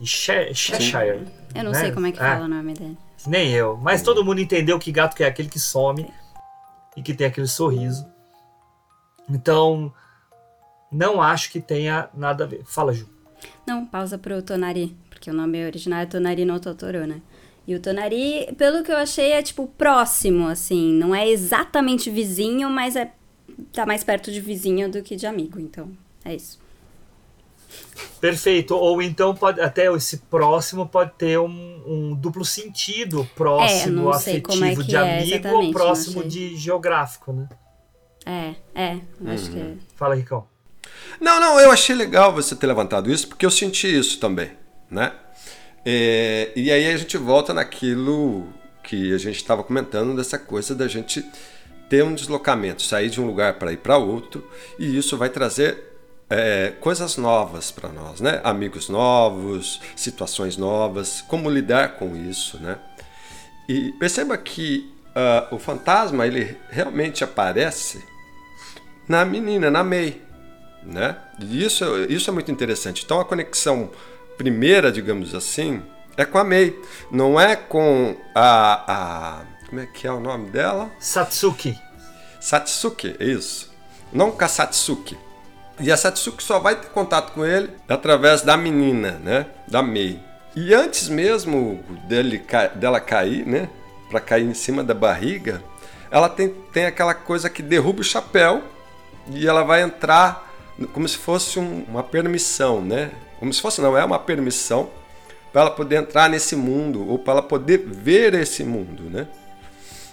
de 0.01 0.07
Cheshire. 0.07 1.29
Eu 1.55 1.65
não 1.65 1.73
né? 1.73 1.81
sei 1.81 1.93
como 1.93 2.07
é 2.07 2.13
que 2.13 2.19
fala 2.19 2.41
é. 2.41 2.45
o 2.45 2.49
nome 2.49 2.73
dele. 2.73 2.97
Nem 3.27 3.53
eu. 3.53 3.77
Mas 3.77 4.03
todo 4.03 4.25
mundo 4.25 4.41
entendeu 4.41 4.79
que 4.79 4.91
gato 4.91 5.15
que 5.15 5.23
é 5.23 5.27
aquele 5.27 5.51
que 5.51 5.61
some 5.61 6.11
e 6.97 7.03
que 7.03 7.13
tem 7.13 7.27
aquele 7.27 7.47
sorriso. 7.47 8.07
Então, 9.29 9.93
não 10.95 11.21
acho 11.21 11.51
que 11.51 11.61
tenha 11.61 12.09
nada 12.15 12.45
a 12.45 12.47
ver. 12.47 12.63
Fala, 12.65 12.93
Ju. 12.93 13.09
Não, 13.67 13.85
pausa 13.85 14.17
pro 14.17 14.41
Tonari, 14.41 14.97
porque 15.11 15.29
o 15.29 15.35
nome 15.35 15.65
original 15.65 16.01
é 16.01 16.07
Tonari 16.07 16.45
no 16.45 16.61
Totoro, 16.61 17.07
né? 17.07 17.21
E 17.67 17.75
o 17.75 17.81
Tonari, 17.81 18.55
pelo 18.57 18.85
que 18.85 18.93
eu 18.93 18.97
achei, 18.97 19.33
é 19.33 19.43
tipo 19.43 19.67
próximo, 19.67 20.47
assim. 20.47 20.93
Não 20.93 21.15
é 21.15 21.29
exatamente 21.29 22.11
vizinho, 22.11 22.71
mas 22.71 22.95
é 22.95 23.11
tá 23.73 23.85
mais 23.85 24.05
perto 24.05 24.31
de 24.31 24.41
vizinho 24.41 24.91
do 24.91 25.03
que 25.03 25.17
de 25.17 25.27
amigo. 25.27 25.59
Então, 25.59 25.91
é 26.25 26.35
isso. 26.35 26.63
Perfeito. 28.21 28.77
Ou 28.77 29.03
então 29.03 29.35
pode 29.35 29.61
até 29.61 29.93
esse 29.93 30.19
próximo 30.19 30.87
pode 30.87 31.13
ter 31.19 31.41
um, 31.41 31.83
um 31.87 32.15
duplo 32.15 32.45
sentido, 32.45 33.29
próximo 33.35 34.13
é, 34.13 34.17
afetivo 34.17 34.65
é 34.65 34.75
de 34.75 34.97
é 34.97 35.19
amigo 35.19 35.49
ou 35.49 35.73
próximo 35.73 36.23
de 36.23 36.57
geográfico, 36.57 37.33
né? 37.33 37.49
É, 38.25 38.55
é, 38.75 39.01
acho 39.27 39.51
que 39.51 39.59
é. 39.59 39.75
Fala, 39.97 40.15
Ricão. 40.15 40.54
Não, 41.21 41.41
não, 41.41 41.61
eu 41.61 41.71
achei 41.71 41.95
legal 41.95 42.33
você 42.33 42.55
ter 42.55 42.67
levantado 42.67 43.11
isso, 43.11 43.29
porque 43.29 43.47
eu 43.47 43.51
senti 43.51 43.99
isso 43.99 44.19
também, 44.19 44.51
né? 44.91 45.13
É, 45.85 46.51
e 46.57 46.71
aí 46.71 46.91
a 46.93 46.97
gente 46.97 47.17
volta 47.17 47.53
naquilo 47.53 48.49
que 48.83 49.15
a 49.15 49.19
gente 49.19 49.37
estava 49.37 49.63
comentando, 49.63 50.17
dessa 50.17 50.39
coisa 50.39 50.75
da 50.75 50.89
gente 50.89 51.25
ter 51.89 52.03
um 52.03 52.15
deslocamento, 52.15 52.83
sair 52.83 53.11
de 53.11 53.21
um 53.21 53.27
lugar 53.27 53.55
para 53.55 53.73
ir 53.73 53.79
para 53.79 53.97
outro, 53.97 54.49
e 54.79 54.97
isso 54.97 55.17
vai 55.17 55.29
trazer 55.29 55.95
é, 56.29 56.73
coisas 56.81 57.17
novas 57.17 57.71
para 57.71 57.89
nós, 57.89 58.21
né? 58.21 58.41
Amigos 58.43 58.89
novos, 58.89 59.81
situações 59.95 60.57
novas, 60.57 61.23
como 61.23 61.51
lidar 61.51 61.97
com 61.97 62.17
isso, 62.17 62.59
né? 62.59 62.79
E 63.69 63.93
perceba 63.93 64.37
que 64.37 64.93
uh, 65.15 65.55
o 65.55 65.59
fantasma 65.59 66.27
ele 66.27 66.57
realmente 66.71 67.25
aparece 67.25 68.05
na 69.09 69.25
menina, 69.25 69.71
na 69.71 69.85
May, 69.85 70.21
né? 70.85 71.17
E 71.39 71.65
isso, 71.65 71.85
isso 72.09 72.31
é 72.31 72.33
muito 72.33 72.51
interessante. 72.51 73.05
Então 73.05 73.21
a 73.21 73.25
conexão 73.25 73.91
primeira, 74.37 74.91
digamos 74.91 75.35
assim, 75.35 75.83
é 76.17 76.25
com 76.25 76.39
a 76.39 76.45
Mei. 76.45 76.81
Não 77.11 77.41
é 77.41 77.57
com 77.57 78.17
a, 78.35 78.93
a. 78.93 79.41
Como 79.69 79.81
é 79.81 79.87
que 79.87 80.07
é 80.07 80.13
o 80.13 80.21
nome 80.21 80.51
dela? 80.51 80.91
Satsuki. 80.99 81.79
Satsuki, 82.41 83.17
é 83.19 83.25
isso. 83.25 83.73
Não 84.13 84.31
com 84.31 84.45
a 84.45 84.49
Satsuki. 84.49 85.17
E 85.81 85.91
a 85.91 85.97
Satsuki 85.97 86.43
só 86.43 86.61
vai 86.61 86.77
ter 86.77 86.89
contato 86.89 87.33
com 87.33 87.45
ele 87.45 87.71
através 87.89 88.43
da 88.43 88.57
menina, 88.57 89.13
né? 89.25 89.47
Da 89.67 89.83
Mei. 89.83 90.21
E 90.55 90.73
antes 90.73 91.09
mesmo 91.09 91.83
dele, 92.07 92.45
dela 92.77 93.01
cair, 93.01 93.45
né? 93.45 93.69
Para 94.09 94.21
cair 94.21 94.45
em 94.45 94.55
cima 94.55 94.85
da 94.85 94.95
barriga, 94.95 95.61
ela 96.11 96.29
tem, 96.29 96.49
tem 96.73 96.87
aquela 96.87 97.15
coisa 97.15 97.51
que 97.51 97.61
derruba 97.61 98.03
o 98.03 98.05
chapéu 98.05 98.63
e 99.31 99.49
ela 99.49 99.65
vai 99.65 99.83
entrar 99.83 100.54
como 100.93 101.09
se 101.09 101.17
fosse 101.17 101.59
um, 101.59 101.85
uma 101.89 102.03
permissão, 102.03 102.81
né? 102.81 103.13
Como 103.39 103.53
se 103.53 103.61
fosse, 103.61 103.81
não, 103.81 103.97
é 103.97 104.05
uma 104.05 104.19
permissão 104.19 104.91
para 105.53 105.63
ela 105.63 105.71
poder 105.71 105.97
entrar 105.97 106.29
nesse 106.29 106.57
mundo 106.57 107.09
ou 107.09 107.19
para 107.19 107.35
ela 107.35 107.43
poder 107.43 107.79
ver 107.79 108.35
esse 108.35 108.65
mundo, 108.65 109.05
né? 109.05 109.29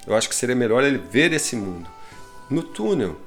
Eu 0.05 0.15
acho 0.15 0.29
que 0.29 0.35
seria 0.35 0.55
melhor 0.55 0.83
ele 0.83 0.97
ver 0.97 1.31
esse 1.33 1.55
mundo 1.55 1.89
no 2.49 2.61
túnel, 2.61 3.17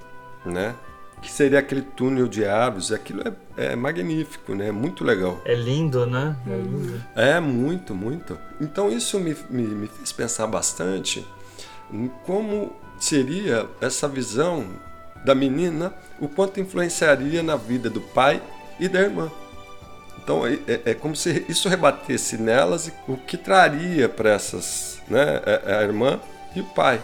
né? 0.44 0.75
Que 1.23 1.31
seria 1.33 1.59
aquele 1.59 1.83
túnel 1.83 2.29
de 2.29 2.44
árvores. 2.44 2.92
Aquilo 2.92 3.23
é, 3.23 3.73
é 3.73 3.77
magnífico, 3.77 4.55
né? 4.55 4.70
Muito 4.70 5.03
legal. 5.03 5.40
É 5.44 5.55
lindo, 5.55 6.05
né? 6.07 6.37
É 6.47 6.57
lindo. 6.57 7.05
É 7.16 7.40
muito, 7.40 7.94
muito. 7.94 8.38
Então 8.61 8.90
isso 8.90 9.18
me, 9.18 9.35
me, 9.49 9.62
me 9.62 9.87
fez 9.88 10.12
pensar 10.12 10.47
bastante 10.47 11.27
em 11.92 12.09
como 12.25 12.73
seria 12.99 13.66
essa 13.81 14.07
visão 14.07 14.66
da 15.24 15.34
menina, 15.34 15.92
o 16.20 16.28
quanto 16.28 16.60
influenciaria 16.60 17.42
na 17.42 17.56
vida 17.56 17.88
do 17.88 18.00
pai 18.00 18.42
e 18.78 18.88
da 18.88 19.00
irmã. 19.00 19.30
Então 20.22 20.46
é, 20.46 20.58
é, 20.66 20.80
é 20.87 20.94
como 20.94 21.14
se 21.14 21.44
isso 21.48 21.68
rebatesse 21.68 22.38
nelas 22.38 22.90
o 23.08 23.16
que 23.16 23.37
traria 23.37 24.08
para 24.08 24.30
essas, 24.30 25.00
né, 25.08 25.40
a, 25.66 25.78
a, 25.78 25.82
irmã 25.82 26.20
e 26.54 26.60
o 26.60 26.64
pai. 26.64 27.00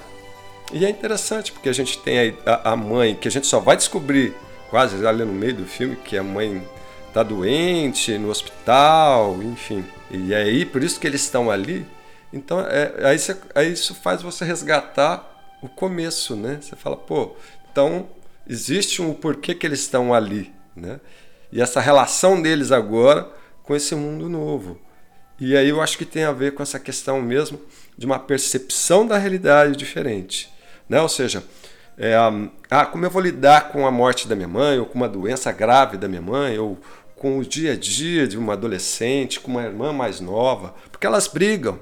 E 0.72 0.84
é 0.86 0.90
interessante 0.90 1.52
porque 1.52 1.68
a 1.68 1.72
gente 1.72 1.98
tem 1.98 2.36
a, 2.46 2.72
a 2.72 2.76
mãe 2.76 3.14
que 3.14 3.28
a 3.28 3.30
gente 3.30 3.46
só 3.46 3.60
vai 3.60 3.76
descobrir 3.76 4.34
quase 4.70 5.04
ali 5.06 5.24
no 5.24 5.32
meio 5.32 5.54
do 5.54 5.66
filme 5.66 5.96
que 5.96 6.16
a 6.16 6.22
mãe 6.22 6.62
está 7.08 7.22
doente 7.22 8.16
no 8.16 8.30
hospital, 8.30 9.42
enfim. 9.42 9.84
E 10.10 10.32
é 10.32 10.42
aí 10.42 10.64
por 10.64 10.82
isso 10.82 10.98
que 10.98 11.06
eles 11.06 11.22
estão 11.22 11.50
ali. 11.50 11.86
Então 12.32 12.60
é, 12.60 13.06
aí, 13.06 13.18
você, 13.18 13.36
aí 13.54 13.72
isso 13.72 13.94
faz 13.94 14.22
você 14.22 14.44
resgatar 14.44 15.26
o 15.60 15.68
começo, 15.68 16.34
né? 16.34 16.58
Você 16.60 16.74
fala, 16.74 16.96
pô, 16.96 17.36
então, 17.70 18.08
existe 18.46 19.00
um 19.00 19.12
porquê 19.12 19.54
que 19.54 19.66
eles 19.66 19.80
estão 19.80 20.12
ali, 20.12 20.52
né? 20.74 21.00
E 21.52 21.60
essa 21.60 21.80
relação 21.80 22.40
deles 22.40 22.72
agora 22.72 23.28
com 23.62 23.74
esse 23.74 23.94
mundo 23.94 24.28
novo. 24.28 24.80
E 25.38 25.56
aí 25.56 25.68
eu 25.68 25.80
acho 25.80 25.96
que 25.96 26.04
tem 26.04 26.24
a 26.24 26.32
ver 26.32 26.54
com 26.54 26.62
essa 26.62 26.78
questão 26.78 27.20
mesmo 27.22 27.60
de 27.96 28.06
uma 28.06 28.18
percepção 28.18 29.06
da 29.06 29.16
realidade 29.16 29.76
diferente, 29.76 30.52
né? 30.88 31.00
Ou 31.00 31.08
seja, 31.08 31.42
é, 31.96 32.14
ah, 32.70 32.86
como 32.86 33.04
eu 33.04 33.10
vou 33.10 33.22
lidar 33.22 33.68
com 33.68 33.86
a 33.86 33.90
morte 33.90 34.28
da 34.28 34.34
minha 34.34 34.48
mãe, 34.48 34.78
ou 34.78 34.86
com 34.86 34.96
uma 34.96 35.08
doença 35.08 35.50
grave 35.52 35.96
da 35.96 36.08
minha 36.08 36.22
mãe, 36.22 36.58
ou 36.58 36.78
com 37.16 37.38
o 37.38 37.44
dia 37.44 37.72
a 37.72 37.76
dia 37.76 38.26
de 38.26 38.38
uma 38.38 38.54
adolescente, 38.54 39.40
com 39.40 39.50
uma 39.50 39.62
irmã 39.62 39.92
mais 39.92 40.20
nova, 40.20 40.74
porque 40.90 41.06
elas 41.06 41.26
brigam, 41.26 41.78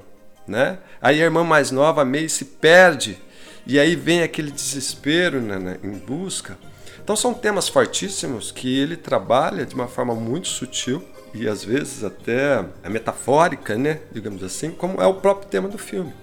né? 0.47 0.79
Aí 1.01 1.21
a 1.21 1.25
irmã 1.25 1.43
mais 1.43 1.71
nova 1.71 2.03
meio 2.03 2.29
se 2.29 2.45
perde 2.45 3.17
e 3.65 3.79
aí 3.79 3.95
vem 3.95 4.21
aquele 4.21 4.51
desespero 4.51 5.41
né, 5.41 5.59
né, 5.59 5.77
em 5.83 5.97
busca. 5.97 6.57
Então 7.03 7.15
são 7.15 7.33
temas 7.33 7.67
fortíssimos 7.67 8.51
que 8.51 8.77
ele 8.79 8.95
trabalha 8.95 9.65
de 9.65 9.75
uma 9.75 9.87
forma 9.87 10.13
muito 10.13 10.47
sutil 10.47 11.03
e 11.33 11.47
às 11.47 11.63
vezes 11.63 12.03
até 12.03 12.65
é 12.83 12.89
metafórica, 12.89 13.75
né, 13.75 13.99
digamos 14.11 14.43
assim, 14.43 14.71
como 14.71 15.01
é 15.01 15.07
o 15.07 15.15
próprio 15.15 15.49
tema 15.49 15.67
do 15.67 15.77
filme. 15.77 16.13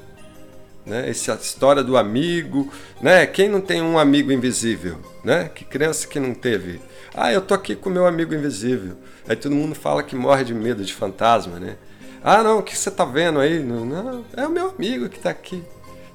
Né? 0.84 1.10
Essa 1.10 1.34
história 1.34 1.82
do 1.82 1.96
amigo, 1.96 2.72
né? 3.00 3.26
Quem 3.26 3.48
não 3.48 3.60
tem 3.60 3.82
um 3.82 3.98
amigo 3.98 4.30
invisível, 4.30 5.00
né? 5.24 5.50
Que 5.52 5.64
criança 5.64 6.06
que 6.06 6.20
não 6.20 6.32
teve? 6.32 6.80
Ah, 7.12 7.32
eu 7.32 7.40
tô 7.40 7.54
aqui 7.54 7.74
com 7.74 7.90
meu 7.90 8.06
amigo 8.06 8.32
invisível. 8.32 8.96
Aí 9.28 9.34
todo 9.34 9.52
mundo 9.52 9.74
fala 9.74 10.04
que 10.04 10.14
morre 10.14 10.44
de 10.44 10.54
medo 10.54 10.84
de 10.84 10.94
fantasma, 10.94 11.58
né? 11.58 11.76
Ah, 12.22 12.40
não, 12.42 12.58
o 12.60 12.62
que 12.62 12.76
você 12.76 12.88
tá 12.88 13.04
vendo 13.04 13.40
aí? 13.40 13.58
Não, 13.58 13.84
não 13.84 14.24
é 14.36 14.46
o 14.46 14.50
meu 14.50 14.70
amigo 14.70 15.08
que 15.08 15.18
tá 15.18 15.30
aqui. 15.30 15.64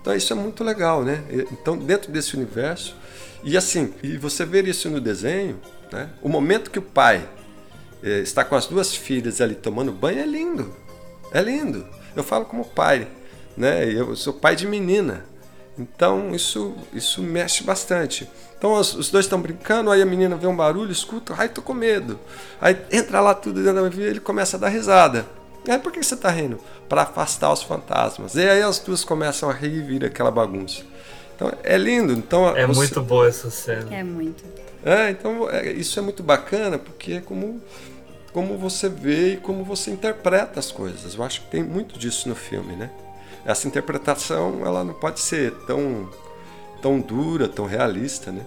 Então 0.01 0.15
isso 0.15 0.33
é 0.33 0.35
muito 0.35 0.63
legal, 0.63 1.03
né? 1.03 1.23
Então 1.51 1.77
dentro 1.77 2.11
desse 2.11 2.35
universo 2.35 2.95
e 3.43 3.55
assim, 3.55 3.93
e 4.03 4.17
você 4.17 4.45
ver 4.45 4.67
isso 4.67 4.89
no 4.89 4.99
desenho, 4.99 5.59
né? 5.91 6.09
O 6.21 6.29
momento 6.29 6.71
que 6.71 6.79
o 6.79 6.81
pai 6.81 7.27
eh, 8.03 8.19
está 8.19 8.43
com 8.43 8.55
as 8.55 8.65
duas 8.65 8.95
filhas 8.95 9.39
ali 9.41 9.55
tomando 9.55 9.91
banho 9.91 10.19
é 10.19 10.25
lindo, 10.25 10.75
é 11.31 11.41
lindo. 11.41 11.87
Eu 12.15 12.23
falo 12.23 12.45
como 12.45 12.65
pai, 12.65 13.07
né? 13.55 13.91
Eu 13.91 14.15
sou 14.15 14.33
pai 14.33 14.55
de 14.55 14.67
menina, 14.67 15.25
então 15.77 16.33
isso 16.35 16.75
isso 16.93 17.21
mexe 17.21 17.63
bastante. 17.63 18.29
Então 18.57 18.73
os, 18.73 18.93
os 18.93 19.09
dois 19.09 19.25
estão 19.25 19.41
brincando, 19.41 19.89
aí 19.91 20.01
a 20.01 20.05
menina 20.05 20.35
vê 20.35 20.45
um 20.45 20.55
barulho, 20.55 20.91
escuta, 20.91 21.33
ai 21.37 21.49
tô 21.49 21.61
com 21.61 21.73
medo. 21.73 22.19
Aí 22.59 22.77
entra 22.91 23.21
lá 23.21 23.33
tudo 23.33 23.55
dentro 23.55 23.75
da 23.75 23.81
minha 23.81 23.91
vida, 23.91 24.07
ele 24.07 24.19
começa 24.19 24.57
a 24.57 24.59
dar 24.59 24.69
risada. 24.69 25.25
Aí 25.67 25.77
por 25.77 25.91
que 25.91 26.01
você 26.03 26.15
está 26.15 26.29
rindo? 26.29 26.57
Para 26.89 27.03
afastar 27.03 27.51
os 27.53 27.61
fantasmas. 27.61 28.35
E 28.35 28.47
aí 28.47 28.61
as 28.61 28.79
duas 28.79 29.03
começam 29.03 29.49
a 29.49 29.53
rir 29.53 29.73
e 29.75 29.81
vira 29.81 30.07
aquela 30.07 30.31
bagunça. 30.31 30.83
Então 31.35 31.51
é 31.63 31.77
lindo. 31.77 32.13
Então 32.13 32.55
É 32.55 32.65
você- 32.65 32.79
muito 32.79 33.01
boa 33.01 33.27
essa 33.27 33.49
cena. 33.49 33.87
É 33.95 34.03
muito. 34.03 34.43
É, 34.83 35.11
então 35.11 35.47
é, 35.49 35.71
isso 35.71 35.99
é 35.99 36.01
muito 36.01 36.23
bacana 36.23 36.77
porque 36.79 37.13
é 37.13 37.21
como 37.21 37.61
como 38.33 38.57
você 38.57 38.87
vê 38.87 39.33
e 39.33 39.37
como 39.37 39.63
você 39.63 39.91
interpreta 39.91 40.57
as 40.59 40.71
coisas. 40.71 41.15
Eu 41.15 41.23
acho 41.23 41.41
que 41.41 41.47
tem 41.47 41.61
muito 41.63 41.99
disso 41.99 42.29
no 42.29 42.35
filme, 42.35 42.75
né? 42.75 42.89
Essa 43.45 43.67
interpretação 43.67 44.65
ela 44.65 44.83
não 44.83 44.93
pode 44.93 45.19
ser 45.19 45.51
tão 45.67 46.09
tão 46.81 46.99
dura, 46.99 47.47
tão 47.47 47.65
realista, 47.65 48.31
né? 48.31 48.43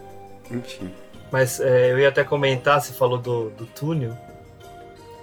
Enfim. 0.50 0.90
Mas 1.30 1.60
é, 1.60 1.92
eu 1.92 1.98
ia 1.98 2.08
até 2.08 2.24
comentar, 2.24 2.80
você 2.80 2.92
falou 2.92 3.18
do, 3.18 3.50
do 3.50 3.66
túnel. 3.66 4.16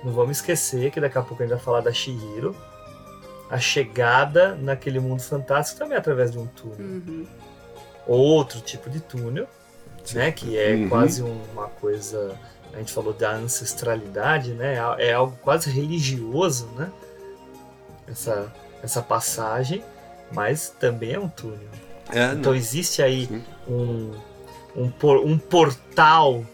Não 0.03 0.11
vamos 0.13 0.37
esquecer 0.37 0.91
que 0.91 0.99
daqui 0.99 1.17
a 1.17 1.21
pouco 1.21 1.43
a 1.43 1.45
gente 1.45 1.55
vai 1.55 1.63
falar 1.63 1.81
da 1.81 1.91
Shihiro. 1.93 2.55
A 3.49 3.59
chegada 3.59 4.55
naquele 4.55 4.99
mundo 4.99 5.21
fantástico 5.21 5.79
também 5.79 5.95
é 5.95 5.99
através 5.99 6.31
de 6.31 6.39
um 6.39 6.47
túnel. 6.47 6.77
Uhum. 6.79 7.27
Outro 8.07 8.61
tipo 8.61 8.89
de 8.89 8.99
túnel, 8.99 9.47
né? 10.13 10.31
Que 10.31 10.57
é 10.57 10.73
Uhum. 10.73 10.89
quase 10.89 11.21
uma 11.21 11.67
coisa. 11.67 12.35
A 12.73 12.77
gente 12.77 12.93
falou 12.93 13.11
da 13.13 13.31
ancestralidade, 13.33 14.53
né? 14.53 14.75
É 14.97 15.13
algo 15.13 15.37
quase 15.41 15.69
religioso, 15.69 16.67
né? 16.77 16.89
Essa, 18.07 18.51
essa 18.81 19.01
passagem, 19.01 19.83
mas 20.31 20.69
também 20.79 21.13
é 21.13 21.19
um 21.19 21.27
túnel. 21.27 21.59
É, 22.09 22.31
Então 22.33 22.51
não. 22.53 22.55
existe 22.55 23.01
aí 23.03 23.25
Sim. 23.27 23.43
um, 23.67 24.11
um, 24.75 24.89
por- 24.89 25.23
um 25.25 25.37
portal 25.37 26.45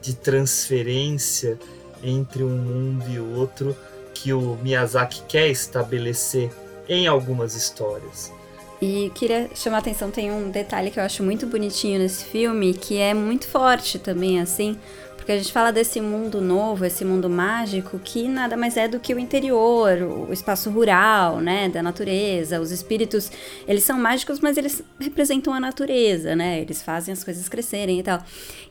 de 0.00 0.14
transferência 0.14 1.58
entre 2.02 2.42
um 2.42 2.56
mundo 2.56 3.04
e 3.10 3.18
outro 3.18 3.76
que 4.14 4.32
o 4.32 4.56
Miyazaki 4.62 5.22
quer 5.28 5.48
estabelecer 5.48 6.50
em 6.88 7.06
algumas 7.06 7.54
histórias. 7.54 8.32
E 8.80 9.12
queria 9.14 9.48
chamar 9.54 9.76
a 9.76 9.80
atenção, 9.80 10.10
tem 10.10 10.32
um 10.32 10.50
detalhe 10.50 10.90
que 10.90 10.98
eu 10.98 11.04
acho 11.04 11.22
muito 11.22 11.46
bonitinho 11.46 12.00
nesse 12.00 12.24
filme, 12.24 12.74
que 12.74 12.98
é 12.98 13.14
muito 13.14 13.46
forte 13.46 13.96
também, 13.96 14.40
assim, 14.40 14.76
porque 15.22 15.30
a 15.30 15.38
gente 15.38 15.52
fala 15.52 15.70
desse 15.70 16.00
mundo 16.00 16.40
novo, 16.40 16.84
esse 16.84 17.04
mundo 17.04 17.30
mágico, 17.30 17.96
que 18.00 18.26
nada 18.26 18.56
mais 18.56 18.76
é 18.76 18.88
do 18.88 18.98
que 18.98 19.14
o 19.14 19.20
interior, 19.20 20.02
o 20.28 20.32
espaço 20.32 20.68
rural, 20.68 21.38
né, 21.38 21.68
da 21.68 21.80
natureza. 21.80 22.60
Os 22.60 22.72
espíritos, 22.72 23.30
eles 23.68 23.84
são 23.84 23.96
mágicos, 24.00 24.40
mas 24.40 24.56
eles 24.56 24.82
representam 24.98 25.54
a 25.54 25.60
natureza, 25.60 26.34
né, 26.34 26.60
eles 26.60 26.82
fazem 26.82 27.12
as 27.12 27.22
coisas 27.22 27.48
crescerem 27.48 28.00
e 28.00 28.02
tal. 28.02 28.20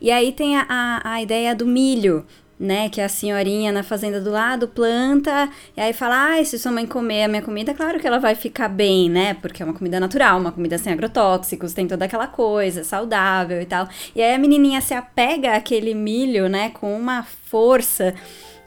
E 0.02 0.12
aí 0.12 0.34
tem 0.34 0.58
a, 0.58 0.66
a, 0.68 1.14
a 1.14 1.22
ideia 1.22 1.56
do 1.56 1.66
milho, 1.66 2.26
né, 2.62 2.90
que 2.90 3.02
a 3.02 3.10
senhorinha 3.10 3.72
na 3.72 3.82
fazenda 3.82 4.22
do 4.22 4.30
lado 4.30 4.68
planta, 4.68 5.50
e 5.76 5.82
aí 5.82 5.94
fala, 5.94 6.38
ah, 6.38 6.46
se 6.46 6.60
sua 6.60 6.72
mãe 6.72 6.86
comer 6.86 7.24
a 7.24 7.28
minha 7.28 7.42
comida, 7.42 7.74
claro 7.74 8.00
que 8.00 8.06
ela 8.06 8.20
vai 8.20 8.36
ficar 8.36 8.70
bem, 8.70 9.10
né, 9.10 9.34
porque 9.34 9.64
é 9.64 9.66
uma 9.66 9.74
comida 9.74 10.00
natural, 10.00 10.40
uma 10.40 10.52
comida 10.52 10.78
sem 10.78 10.94
agrotóxicos, 10.94 11.74
tem 11.74 11.88
toda 11.88 12.06
aquela 12.06 12.28
coisa, 12.28 12.84
saudável 12.84 13.60
e 13.60 13.66
tal. 13.66 13.90
E 14.16 14.22
aí 14.22 14.36
a 14.36 14.38
menininha 14.38 14.80
se 14.80 14.94
apega 14.94 15.56
àquele 15.56 15.96
milho, 15.96 16.48
né, 16.48 16.70
com 16.70 16.96
uma 16.96 17.24
força, 17.24 18.14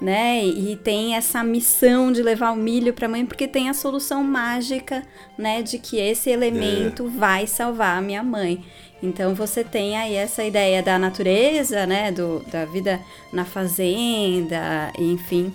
né, 0.00 0.44
e 0.44 0.74
tem 0.74 1.14
essa 1.14 1.44
missão 1.44 2.10
de 2.10 2.20
levar 2.20 2.50
o 2.50 2.56
milho 2.56 2.92
para 2.92 3.06
a 3.06 3.08
mãe, 3.08 3.24
porque 3.24 3.46
tem 3.46 3.68
a 3.68 3.74
solução 3.74 4.24
mágica, 4.24 5.04
né, 5.38 5.62
de 5.62 5.78
que 5.78 5.98
esse 5.98 6.30
elemento 6.30 7.06
vai 7.06 7.46
salvar 7.46 7.96
a 7.96 8.02
minha 8.02 8.24
mãe. 8.24 8.64
Então 9.04 9.34
você 9.34 9.62
tem 9.62 9.98
aí 9.98 10.14
essa 10.14 10.42
ideia 10.42 10.82
da 10.82 10.98
natureza, 10.98 11.86
né, 11.86 12.10
do, 12.10 12.40
da 12.50 12.64
vida 12.64 12.98
na 13.30 13.44
fazenda, 13.44 14.90
enfim, 14.98 15.52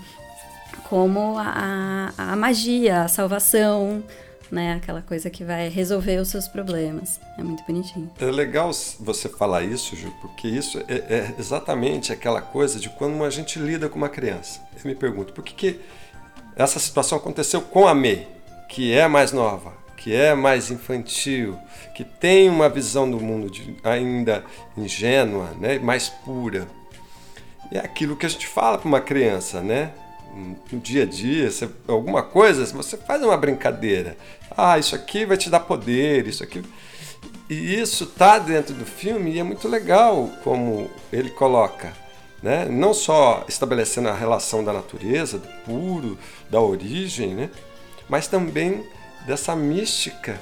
como 0.88 1.36
a, 1.36 2.14
a 2.16 2.36
magia, 2.36 3.02
a 3.02 3.08
salvação, 3.08 4.04
né, 4.52 4.74
aquela 4.74 5.02
coisa 5.02 5.32
que 5.32 5.44
vai 5.44 5.68
resolver 5.68 6.18
os 6.18 6.28
seus 6.28 6.48
problemas. 6.48 7.20
É 7.40 7.44
muito 7.44 7.64
bonitinho. 7.64 8.12
É 8.20 8.26
legal 8.26 8.72
você 9.00 9.28
falar 9.28 9.64
isso, 9.64 9.96
Ju, 9.96 10.14
porque 10.22 10.48
isso 10.48 10.80
é, 10.88 10.94
é 10.94 11.36
exatamente 11.40 12.14
aquela 12.14 12.42
coisa 12.42 12.80
de 12.80 12.88
quando 12.90 13.24
a 13.24 13.32
gente 13.32 13.58
lida 13.58 13.90
com 13.90 13.98
uma 13.98 14.10
criança. 14.10 14.62
Eu 14.76 14.88
me 14.88 14.96
pergunto, 14.96 15.34
por 15.34 15.44
que, 15.44 15.56
que 15.56 15.80
essa 16.56 16.78
situação 16.78 17.18
aconteceu 17.18 17.62
com 17.62 17.88
a 17.88 17.96
May, 17.96 18.28
que 18.68 18.94
é 18.94 19.08
mais 19.08 19.32
nova, 19.32 19.79
que 20.00 20.16
é 20.16 20.34
mais 20.34 20.72
infantil, 20.72 21.60
que 21.94 22.06
tem 22.06 22.50
uma 22.50 22.70
visão 22.70 23.10
do 23.10 23.20
mundo 23.20 23.50
de- 23.52 23.76
ainda 23.84 24.46
ingênua, 24.78 25.52
né, 25.60 25.78
mais 25.78 26.08
pura. 26.08 26.68
E 27.70 27.78
é 27.78 27.82
aquilo 27.82 28.16
que 28.16 28.26
a 28.26 28.30
gente 28.30 28.48
fala 28.48 28.78
para 28.78 28.88
uma 28.88 29.02
criança, 29.02 29.62
né? 29.62 29.92
No 30.72 30.80
dia 30.80 31.04
a 31.04 31.06
dia, 31.06 31.52
você- 31.52 31.70
alguma 31.88 32.24
coisa, 32.24 32.66
você 32.66 32.96
faz 32.96 33.22
uma 33.22 33.36
brincadeira. 33.36 34.16
Ah, 34.56 34.80
isso 34.80 34.96
aqui 34.96 35.26
vai 35.26 35.36
te 35.36 35.50
dar 35.50 35.60
poder, 35.60 36.26
isso 36.28 36.44
aqui. 36.44 36.64
E 37.50 37.76
isso 37.80 38.06
tá 38.06 38.40
dentro 38.40 38.74
do 38.74 38.86
filme 38.86 39.32
e 39.34 39.40
é 39.40 39.44
muito 39.44 39.68
legal 39.68 40.30
como 40.44 40.90
ele 41.12 41.30
coloca, 41.32 41.92
né? 42.42 42.66
Não 42.70 42.94
só 42.94 43.44
estabelecendo 43.50 44.08
a 44.08 44.14
relação 44.14 44.64
da 44.64 44.72
natureza, 44.72 45.40
do 45.40 45.48
puro, 45.66 46.18
da 46.50 46.62
origem, 46.62 47.34
né? 47.36 47.50
Mas 48.08 48.28
também 48.28 48.84
dessa 49.26 49.56
mística 49.56 50.40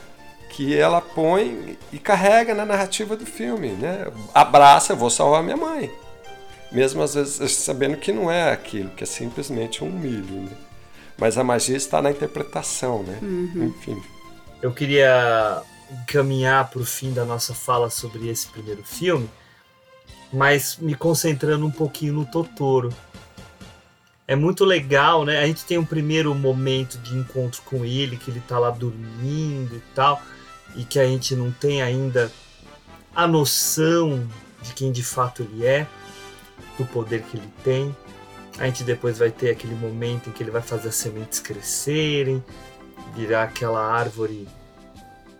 que 0.49 0.77
ela 0.77 1.01
põe 1.01 1.77
e 1.91 1.99
carrega 1.99 2.53
na 2.53 2.65
narrativa 2.65 3.15
do 3.15 3.25
filme, 3.25 3.69
né? 3.69 4.07
Abraça, 4.33 4.93
eu 4.93 4.97
vou 4.97 5.09
salvar 5.09 5.43
minha 5.43 5.57
mãe. 5.57 5.91
Mesmo 6.71 7.01
às 7.01 7.15
vezes 7.15 7.53
sabendo 7.53 7.97
que 7.97 8.11
não 8.11 8.31
é 8.31 8.51
aquilo, 8.51 8.89
que 8.89 9.03
é 9.03 9.07
simplesmente 9.07 9.83
um 9.83 9.91
milho, 9.91 10.41
né? 10.41 10.51
Mas 11.17 11.37
a 11.37 11.43
magia 11.43 11.75
está 11.75 12.01
na 12.01 12.11
interpretação, 12.11 13.03
né? 13.03 13.19
Enfim. 13.55 14.01
Eu 14.61 14.71
queria 14.71 15.61
caminhar 16.05 16.69
para 16.69 16.81
o 16.81 16.85
fim 16.85 17.13
da 17.13 17.25
nossa 17.25 17.53
fala 17.53 17.89
sobre 17.89 18.27
esse 18.27 18.47
primeiro 18.47 18.83
filme, 18.83 19.29
mas 20.31 20.77
me 20.77 20.93
concentrando 20.93 21.65
um 21.65 21.71
pouquinho 21.71 22.13
no 22.13 22.25
Totoro. 22.25 22.93
É 24.27 24.35
muito 24.35 24.65
legal, 24.65 25.23
né? 25.23 25.39
A 25.39 25.47
gente 25.47 25.63
tem 25.63 25.77
um 25.77 25.85
primeiro 25.85 26.35
momento 26.35 26.97
de 26.97 27.17
encontro 27.17 27.61
com 27.61 27.85
ele, 27.85 28.17
que 28.17 28.29
ele 28.29 28.41
tá 28.41 28.59
lá 28.59 28.69
dormindo 28.69 29.73
e 29.73 29.81
tal, 29.95 30.21
e 30.75 30.83
que 30.83 30.99
a 30.99 31.07
gente 31.07 31.33
não 31.33 31.49
tem 31.49 31.81
ainda 31.81 32.29
a 33.15 33.25
noção 33.25 34.27
de 34.61 34.73
quem 34.73 34.91
de 34.91 35.01
fato 35.01 35.43
ele 35.43 35.65
é, 35.65 35.87
do 36.77 36.85
poder 36.85 37.23
que 37.23 37.37
ele 37.37 37.49
tem. 37.63 37.95
A 38.59 38.65
gente 38.65 38.83
depois 38.83 39.17
vai 39.17 39.31
ter 39.31 39.49
aquele 39.49 39.75
momento 39.75 40.29
em 40.29 40.33
que 40.33 40.43
ele 40.43 40.51
vai 40.51 40.61
fazer 40.61 40.89
as 40.89 40.95
sementes 40.95 41.39
crescerem, 41.39 42.43
virar 43.15 43.43
aquela 43.43 43.79
árvore 43.81 44.45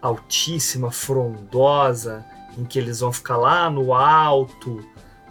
altíssima, 0.02 0.92
frondosa, 0.92 2.24
em 2.58 2.64
que 2.64 2.80
eles 2.80 3.02
vão 3.02 3.12
ficar 3.12 3.36
lá 3.36 3.70
no 3.70 3.94
alto, 3.94 4.82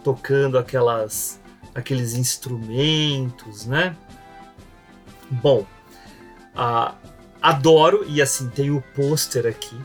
tocando 0.03 0.59
aquelas 0.59 1.36
aqueles 1.77 2.15
instrumentos, 2.15 3.67
né? 3.67 3.95
Bom, 5.29 5.63
ah, 6.55 6.95
adoro 7.39 8.03
e 8.09 8.19
assim 8.19 8.49
tem 8.49 8.71
o 8.71 8.81
pôster 8.95 9.45
aqui. 9.45 9.79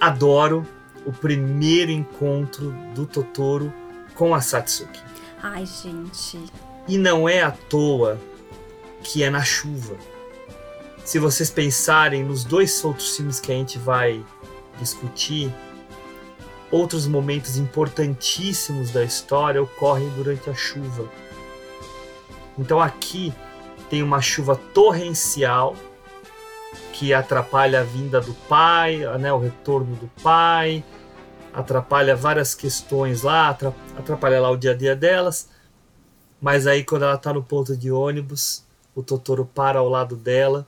Adoro 0.00 0.64
o 1.04 1.12
primeiro 1.12 1.90
encontro 1.90 2.70
do 2.94 3.06
Totoro 3.06 3.72
com 4.14 4.32
a 4.32 4.40
Satsuki. 4.40 5.02
Ai, 5.42 5.66
gente. 5.66 6.38
E 6.86 6.96
não 6.96 7.28
é 7.28 7.42
à 7.42 7.50
toa 7.50 8.20
que 9.02 9.24
é 9.24 9.30
na 9.30 9.42
chuva. 9.42 9.96
Se 11.04 11.18
vocês 11.18 11.50
pensarem 11.50 12.22
nos 12.22 12.44
dois 12.44 12.84
outros 12.84 13.16
filmes 13.16 13.40
que 13.40 13.50
a 13.50 13.54
gente 13.56 13.78
vai 13.78 14.24
discutir, 14.78 15.52
outros 16.74 17.06
momentos 17.06 17.56
importantíssimos 17.56 18.90
da 18.90 19.04
história 19.04 19.62
ocorrem 19.62 20.08
durante 20.16 20.50
a 20.50 20.54
chuva. 20.54 21.08
Então 22.58 22.80
aqui 22.80 23.32
tem 23.88 24.02
uma 24.02 24.20
chuva 24.20 24.56
torrencial 24.74 25.76
que 26.92 27.14
atrapalha 27.14 27.80
a 27.80 27.84
vinda 27.84 28.20
do 28.20 28.34
pai, 28.48 28.98
né, 29.20 29.32
o 29.32 29.38
retorno 29.38 29.94
do 29.94 30.10
pai, 30.20 30.84
atrapalha 31.52 32.16
várias 32.16 32.56
questões 32.56 33.22
lá, 33.22 33.50
atra- 33.50 33.74
atrapalha 33.96 34.40
lá 34.40 34.50
o 34.50 34.56
dia 34.56 34.72
a 34.72 34.74
dia 34.74 34.96
delas. 34.96 35.48
Mas 36.40 36.66
aí 36.66 36.82
quando 36.82 37.04
ela 37.04 37.16
tá 37.16 37.32
no 37.32 37.42
ponto 37.42 37.76
de 37.76 37.92
ônibus, 37.92 38.64
o 38.96 39.02
Totoro 39.02 39.44
para 39.44 39.78
ao 39.78 39.88
lado 39.88 40.16
dela 40.16 40.66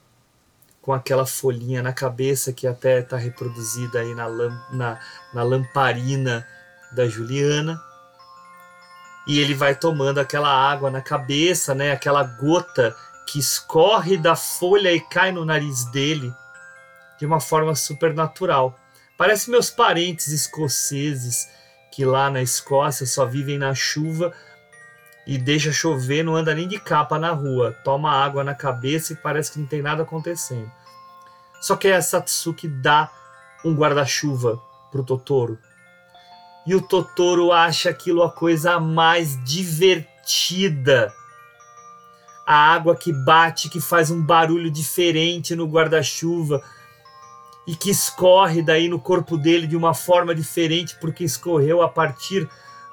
com 0.87 0.93
aquela 0.93 1.27
folhinha 1.27 1.83
na 1.83 1.93
cabeça 1.93 2.53
que 2.53 2.65
até 2.65 3.03
tá 3.03 3.17
reproduzida 3.17 3.99
aí 3.99 4.15
na, 4.15 4.29
lam- 4.29 4.63
na, 4.71 5.01
na 5.35 5.43
lamparina 5.43 6.47
da 6.93 7.09
Juliana. 7.09 7.83
E 9.27 9.41
ele 9.41 9.53
vai 9.53 9.75
tomando 9.75 10.21
aquela 10.21 10.49
água 10.49 10.89
na 10.89 11.03
cabeça, 11.03 11.75
né? 11.75 11.91
Aquela 11.91 12.23
gota 12.23 12.95
que 13.27 13.41
escorre 13.41 14.17
da 14.17 14.37
folha 14.37 14.93
e 14.93 15.01
cai 15.01 15.33
no 15.33 15.45
nariz 15.45 15.87
dele 15.87 16.33
de 17.19 17.27
uma 17.27 17.41
forma 17.41 17.75
super 17.75 18.15
natural. 18.15 18.79
Parece 19.19 19.51
meus 19.51 19.69
parentes 19.69 20.29
escoceses 20.29 21.49
que 21.91 22.05
lá 22.05 22.31
na 22.31 22.41
Escócia 22.43 23.07
só 23.07 23.27
vivem 23.27 23.59
na 23.59 23.75
chuva 23.75 24.33
e 25.27 25.37
deixa 25.37 25.73
chover, 25.73 26.23
não 26.23 26.37
anda 26.37 26.55
nem 26.55 26.69
de 26.69 26.79
capa 26.79 27.19
na 27.19 27.33
rua, 27.33 27.73
toma 27.83 28.13
água 28.13 28.45
na 28.45 28.55
cabeça 28.55 29.13
e 29.13 29.17
parece 29.17 29.53
que 29.53 29.59
não 29.59 29.67
tem 29.67 29.83
nada 29.83 30.05
acontecendo. 30.05 30.71
Só 31.61 31.75
que 31.75 31.89
a 31.89 32.01
Satsuki 32.01 32.69
dá 32.69 33.11
um 33.65 33.75
guarda-chuva 33.75 34.61
pro 34.93 35.03
Totoro. 35.03 35.59
E 36.65 36.75
o 36.75 36.81
Totoro 36.81 37.53
acha 37.53 37.91
aquilo 37.91 38.23
a 38.23 38.31
coisa 38.31 38.79
mais 38.79 39.43
divertida. 39.45 41.13
A 42.47 42.73
água 42.73 42.95
que 42.95 43.13
bate, 43.13 43.69
que 43.69 43.81
faz 43.81 44.11
um 44.11 44.23
barulho 44.23 44.71
diferente 44.71 45.57
no 45.57 45.67
guarda-chuva 45.67 46.63
e 47.67 47.75
que 47.75 47.91
escorre 47.91 48.63
daí 48.63 48.89
no 48.89 49.01
corpo 49.01 49.37
dele 49.37 49.67
de 49.67 49.77
uma 49.77 49.93
forma 49.93 50.33
diferente 50.33 50.97
porque 51.01 51.25
escorreu 51.25 51.83
a 51.83 51.89
partir 51.89 52.49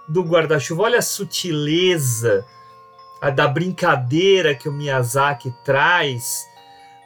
do 0.07 0.23
guarda-chuva. 0.23 0.83
Olha 0.83 0.99
a 0.99 1.03
sutileza 1.03 2.45
a 3.21 3.29
da 3.29 3.47
brincadeira 3.47 4.53
que 4.53 4.67
o 4.67 4.73
Miyazaki 4.73 5.49
traz, 5.63 6.45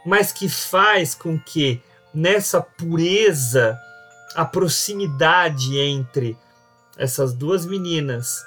mas 0.04 0.32
que 0.32 0.50
faz 0.50 1.14
com 1.14 1.40
que 1.40 1.80
nessa 2.12 2.60
pureza 2.60 3.78
a 4.36 4.44
proximidade 4.44 5.78
entre 5.78 6.36
essas 6.98 7.34
duas 7.34 7.68
meninas 7.68 8.44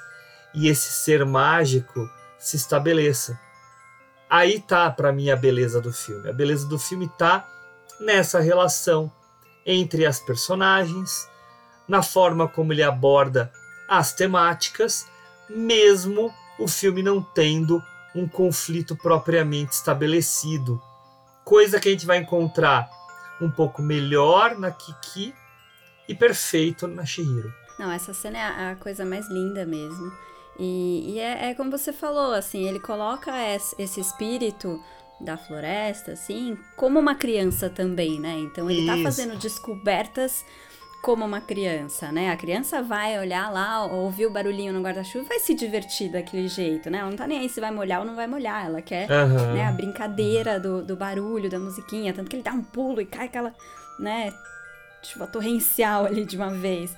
e 0.53 0.67
esse 0.67 0.91
ser 0.91 1.25
mágico 1.25 2.09
se 2.37 2.57
estabeleça. 2.57 3.39
Aí 4.29 4.59
tá 4.59 4.91
para 4.91 5.13
mim 5.13 5.29
a 5.29 5.35
beleza 5.37 5.79
do 5.79 5.93
filme. 5.93 6.29
A 6.29 6.33
beleza 6.33 6.67
do 6.67 6.77
filme 6.77 7.09
tá 7.17 7.47
nessa 8.01 8.41
relação 8.41 9.09
entre 9.65 10.05
as 10.05 10.19
personagens, 10.19 11.29
na 11.87 12.01
forma 12.01 12.47
como 12.47 12.73
ele 12.73 12.83
aborda 12.83 13.51
as 13.91 14.13
temáticas, 14.13 15.05
mesmo 15.49 16.33
o 16.57 16.65
filme 16.65 17.03
não 17.03 17.21
tendo 17.21 17.83
um 18.15 18.25
conflito 18.25 18.95
propriamente 18.95 19.73
estabelecido. 19.73 20.81
Coisa 21.43 21.77
que 21.77 21.89
a 21.89 21.91
gente 21.91 22.05
vai 22.05 22.19
encontrar 22.19 22.89
um 23.41 23.51
pouco 23.51 23.81
melhor 23.81 24.57
na 24.57 24.71
Kiki 24.71 25.35
e 26.07 26.15
perfeito 26.15 26.87
na 26.87 27.05
Shihiro. 27.05 27.53
Não, 27.77 27.91
essa 27.91 28.13
cena 28.13 28.37
é 28.37 28.71
a 28.71 28.75
coisa 28.77 29.03
mais 29.03 29.27
linda 29.27 29.65
mesmo. 29.65 30.09
E, 30.57 31.13
e 31.13 31.19
é, 31.19 31.49
é, 31.49 31.53
como 31.53 31.69
você 31.69 31.91
falou, 31.91 32.33
assim, 32.33 32.65
ele 32.65 32.79
coloca 32.79 33.33
esse 33.77 33.99
espírito 33.99 34.81
da 35.19 35.35
floresta, 35.35 36.13
assim, 36.13 36.57
como 36.77 36.97
uma 36.97 37.15
criança 37.15 37.69
também, 37.69 38.21
né? 38.21 38.39
Então 38.39 38.69
ele 38.69 38.85
tá 38.85 38.93
Isso. 38.93 39.03
tá 39.03 39.09
fazendo 39.09 39.37
descobertas 39.37 40.45
como 41.01 41.25
uma 41.25 41.41
criança, 41.41 42.11
né? 42.11 42.29
A 42.29 42.37
criança 42.37 42.81
vai 42.81 43.19
olhar 43.19 43.51
lá, 43.51 43.85
ouvir 43.85 44.27
o 44.27 44.29
barulhinho 44.29 44.71
no 44.71 44.81
guarda-chuva, 44.81 45.25
vai 45.25 45.39
se 45.39 45.53
divertir 45.55 46.11
daquele 46.11 46.47
jeito, 46.47 46.89
né? 46.89 46.99
Ela 46.99 47.09
não 47.09 47.17
tá 47.17 47.25
nem 47.25 47.39
aí 47.39 47.49
se 47.49 47.59
vai 47.59 47.71
molhar 47.71 48.01
ou 48.01 48.05
não 48.05 48.15
vai 48.15 48.27
molhar. 48.27 48.67
Ela 48.67 48.81
quer 48.81 49.09
uhum. 49.09 49.53
né, 49.53 49.65
a 49.65 49.71
brincadeira 49.71 50.59
do, 50.59 50.83
do 50.83 50.95
barulho, 50.95 51.49
da 51.49 51.57
musiquinha. 51.57 52.13
Tanto 52.13 52.29
que 52.29 52.35
ele 52.35 52.43
dá 52.43 52.51
um 52.51 52.63
pulo 52.63 53.01
e 53.01 53.05
cai 53.05 53.25
aquela, 53.25 53.53
né? 53.99 54.31
Tipo, 55.01 55.23
a 55.23 55.27
torrencial 55.27 56.05
ali 56.05 56.23
de 56.23 56.37
uma 56.37 56.51
vez. 56.51 56.95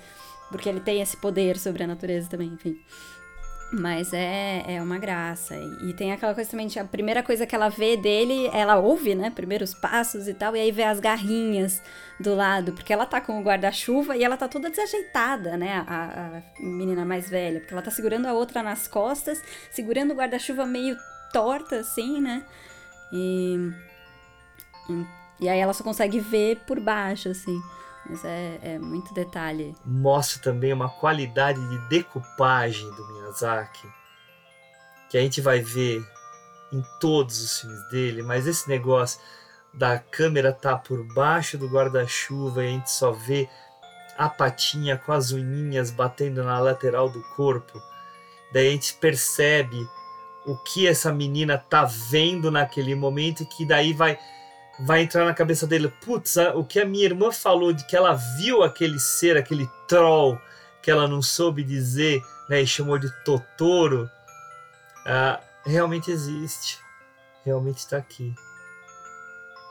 Porque 0.49 0.67
ele 0.67 0.81
tem 0.81 1.01
esse 1.01 1.15
poder 1.17 1.57
sobre 1.57 1.83
a 1.83 1.87
natureza 1.87 2.29
também, 2.29 2.49
enfim. 2.49 2.77
Mas 3.75 4.13
é, 4.13 4.75
é 4.75 4.81
uma 4.83 4.99
graça. 4.99 5.55
E 5.81 5.93
tem 5.93 6.11
aquela 6.11 6.35
coisa 6.35 6.47
também, 6.47 6.67
a 6.79 6.83
primeira 6.83 7.23
coisa 7.23 7.43
que 7.43 7.55
ela 7.55 7.69
vê 7.69 7.97
dele, 7.97 8.47
ela 8.53 8.77
ouve, 8.77 9.15
né? 9.15 9.31
Primeiros 9.31 9.73
passos 9.73 10.27
e 10.27 10.33
tal, 10.35 10.55
e 10.55 10.59
aí 10.59 10.71
vê 10.71 10.83
as 10.83 10.99
garrinhas 10.99 11.81
do 12.19 12.35
lado, 12.35 12.73
porque 12.73 12.93
ela 12.93 13.07
tá 13.07 13.19
com 13.19 13.39
o 13.39 13.43
guarda-chuva 13.43 14.15
e 14.15 14.23
ela 14.23 14.37
tá 14.37 14.47
toda 14.47 14.69
desajeitada, 14.69 15.57
né? 15.57 15.83
A, 15.87 16.03
a, 16.35 16.63
menina 16.63 17.03
mais 17.03 17.27
velha, 17.27 17.59
porque 17.59 17.73
ela 17.73 17.81
tá 17.81 17.89
segurando 17.89 18.27
a 18.27 18.33
outra 18.33 18.61
nas 18.61 18.87
costas, 18.87 19.41
segurando 19.71 20.11
o 20.11 20.15
guarda-chuva 20.15 20.67
meio 20.67 20.95
torta, 21.31 21.77
assim, 21.77 22.21
né? 22.21 22.45
E, 23.11 23.57
e, 24.87 25.45
e 25.45 25.49
aí 25.49 25.57
ela 25.57 25.73
só 25.73 25.83
consegue 25.83 26.19
ver 26.19 26.59
por 26.67 26.79
baixo, 26.79 27.29
assim. 27.29 27.59
Mas 28.09 28.25
é, 28.25 28.59
é 28.61 28.79
muito 28.79 29.13
detalhe. 29.13 29.75
Mostra 29.85 30.41
também 30.41 30.73
uma 30.73 30.89
qualidade 30.89 31.59
de 31.69 31.89
decupagem 31.89 32.89
do 32.91 33.07
Miyazaki 33.13 33.87
que 35.13 35.17
a 35.19 35.21
gente 35.21 35.41
vai 35.41 35.59
ver 35.59 36.03
em 36.71 36.83
todos 36.99 37.39
os 37.39 37.59
filmes 37.59 37.87
dele, 37.89 38.23
mas 38.23 38.47
esse 38.47 38.67
negócio 38.67 39.21
da 39.71 39.99
câmera 39.99 40.51
tá 40.51 40.75
por 40.75 41.03
baixo 41.13 41.55
do 41.55 41.67
guarda-chuva 41.67 42.63
e 42.63 42.67
a 42.67 42.69
gente 42.71 42.89
só 42.89 43.11
vê 43.11 43.47
a 44.17 44.27
patinha 44.27 44.97
com 44.97 45.11
as 45.11 45.29
unhinhas 45.29 45.91
batendo 45.91 46.43
na 46.43 46.59
lateral 46.59 47.11
do 47.11 47.21
corpo. 47.35 47.79
Daí 48.51 48.69
a 48.69 48.71
gente 48.71 48.95
percebe 48.95 49.87
o 50.47 50.57
que 50.57 50.87
essa 50.87 51.13
menina 51.13 51.59
tá 51.59 51.85
vendo 51.85 52.49
naquele 52.49 52.95
momento 52.95 53.43
e 53.43 53.45
que 53.45 53.67
daí 53.67 53.93
vai 53.93 54.17
vai 54.79 55.01
entrar 55.01 55.25
na 55.25 55.33
cabeça 55.33 55.67
dele, 55.67 55.93
putz, 56.03 56.35
o 56.55 56.63
que 56.63 56.79
a 56.79 56.85
minha 56.85 57.05
irmã 57.05 57.31
falou 57.31 57.71
de 57.71 57.85
que 57.85 57.95
ela 57.95 58.13
viu 58.37 58.63
aquele 58.63 58.99
ser, 58.99 59.37
aquele 59.37 59.69
troll 59.87 60.39
que 60.81 60.91
ela 60.91 61.07
não 61.07 61.21
soube 61.21 61.63
dizer, 61.63 62.21
né, 62.49 62.61
e 62.61 62.67
chamou 62.67 62.97
de 62.97 63.09
Totoro, 63.23 64.09
uh, 65.05 65.41
realmente 65.65 66.11
existe, 66.11 66.79
realmente 67.45 67.77
está 67.77 67.97
aqui. 67.97 68.33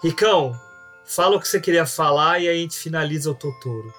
Ricão, 0.03 0.59
fala 1.05 1.37
o 1.37 1.41
que 1.41 1.49
você 1.49 1.61
queria 1.61 1.85
falar 1.85 2.39
e 2.41 2.49
aí 2.49 2.59
a 2.59 2.61
gente 2.61 2.77
finaliza 2.77 3.31
o 3.31 3.35
Totoro. 3.35 3.93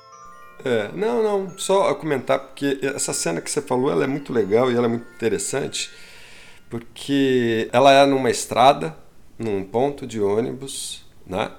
É, 0.65 0.89
não, 0.93 1.21
não, 1.21 1.57
só 1.57 1.93
comentar 1.95 2.39
porque 2.39 2.79
essa 2.81 3.13
cena 3.13 3.41
que 3.41 3.51
você 3.51 3.61
falou, 3.61 3.91
ela 3.91 4.05
é 4.05 4.07
muito 4.07 4.31
legal 4.31 4.71
e 4.71 4.75
ela 4.75 4.85
é 4.85 4.89
muito 4.89 5.07
interessante, 5.13 5.91
porque 6.69 7.69
ela 7.71 7.91
é 7.91 8.05
numa 8.05 8.29
estrada, 8.29 8.95
num 9.37 9.63
ponto 9.63 10.05
de 10.05 10.19
ônibus, 10.21 11.05
né? 11.25 11.51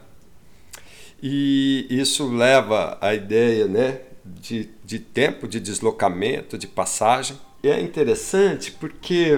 E 1.23 1.87
isso 1.89 2.31
leva 2.31 2.99
a 3.01 3.15
ideia, 3.15 3.67
né, 3.67 4.01
de, 4.25 4.71
de 4.85 4.99
tempo, 4.99 5.49
de 5.49 5.59
deslocamento, 5.59 6.59
de 6.59 6.67
passagem. 6.67 7.39
E 7.63 7.69
é 7.69 7.81
interessante 7.81 8.71
porque 8.73 9.33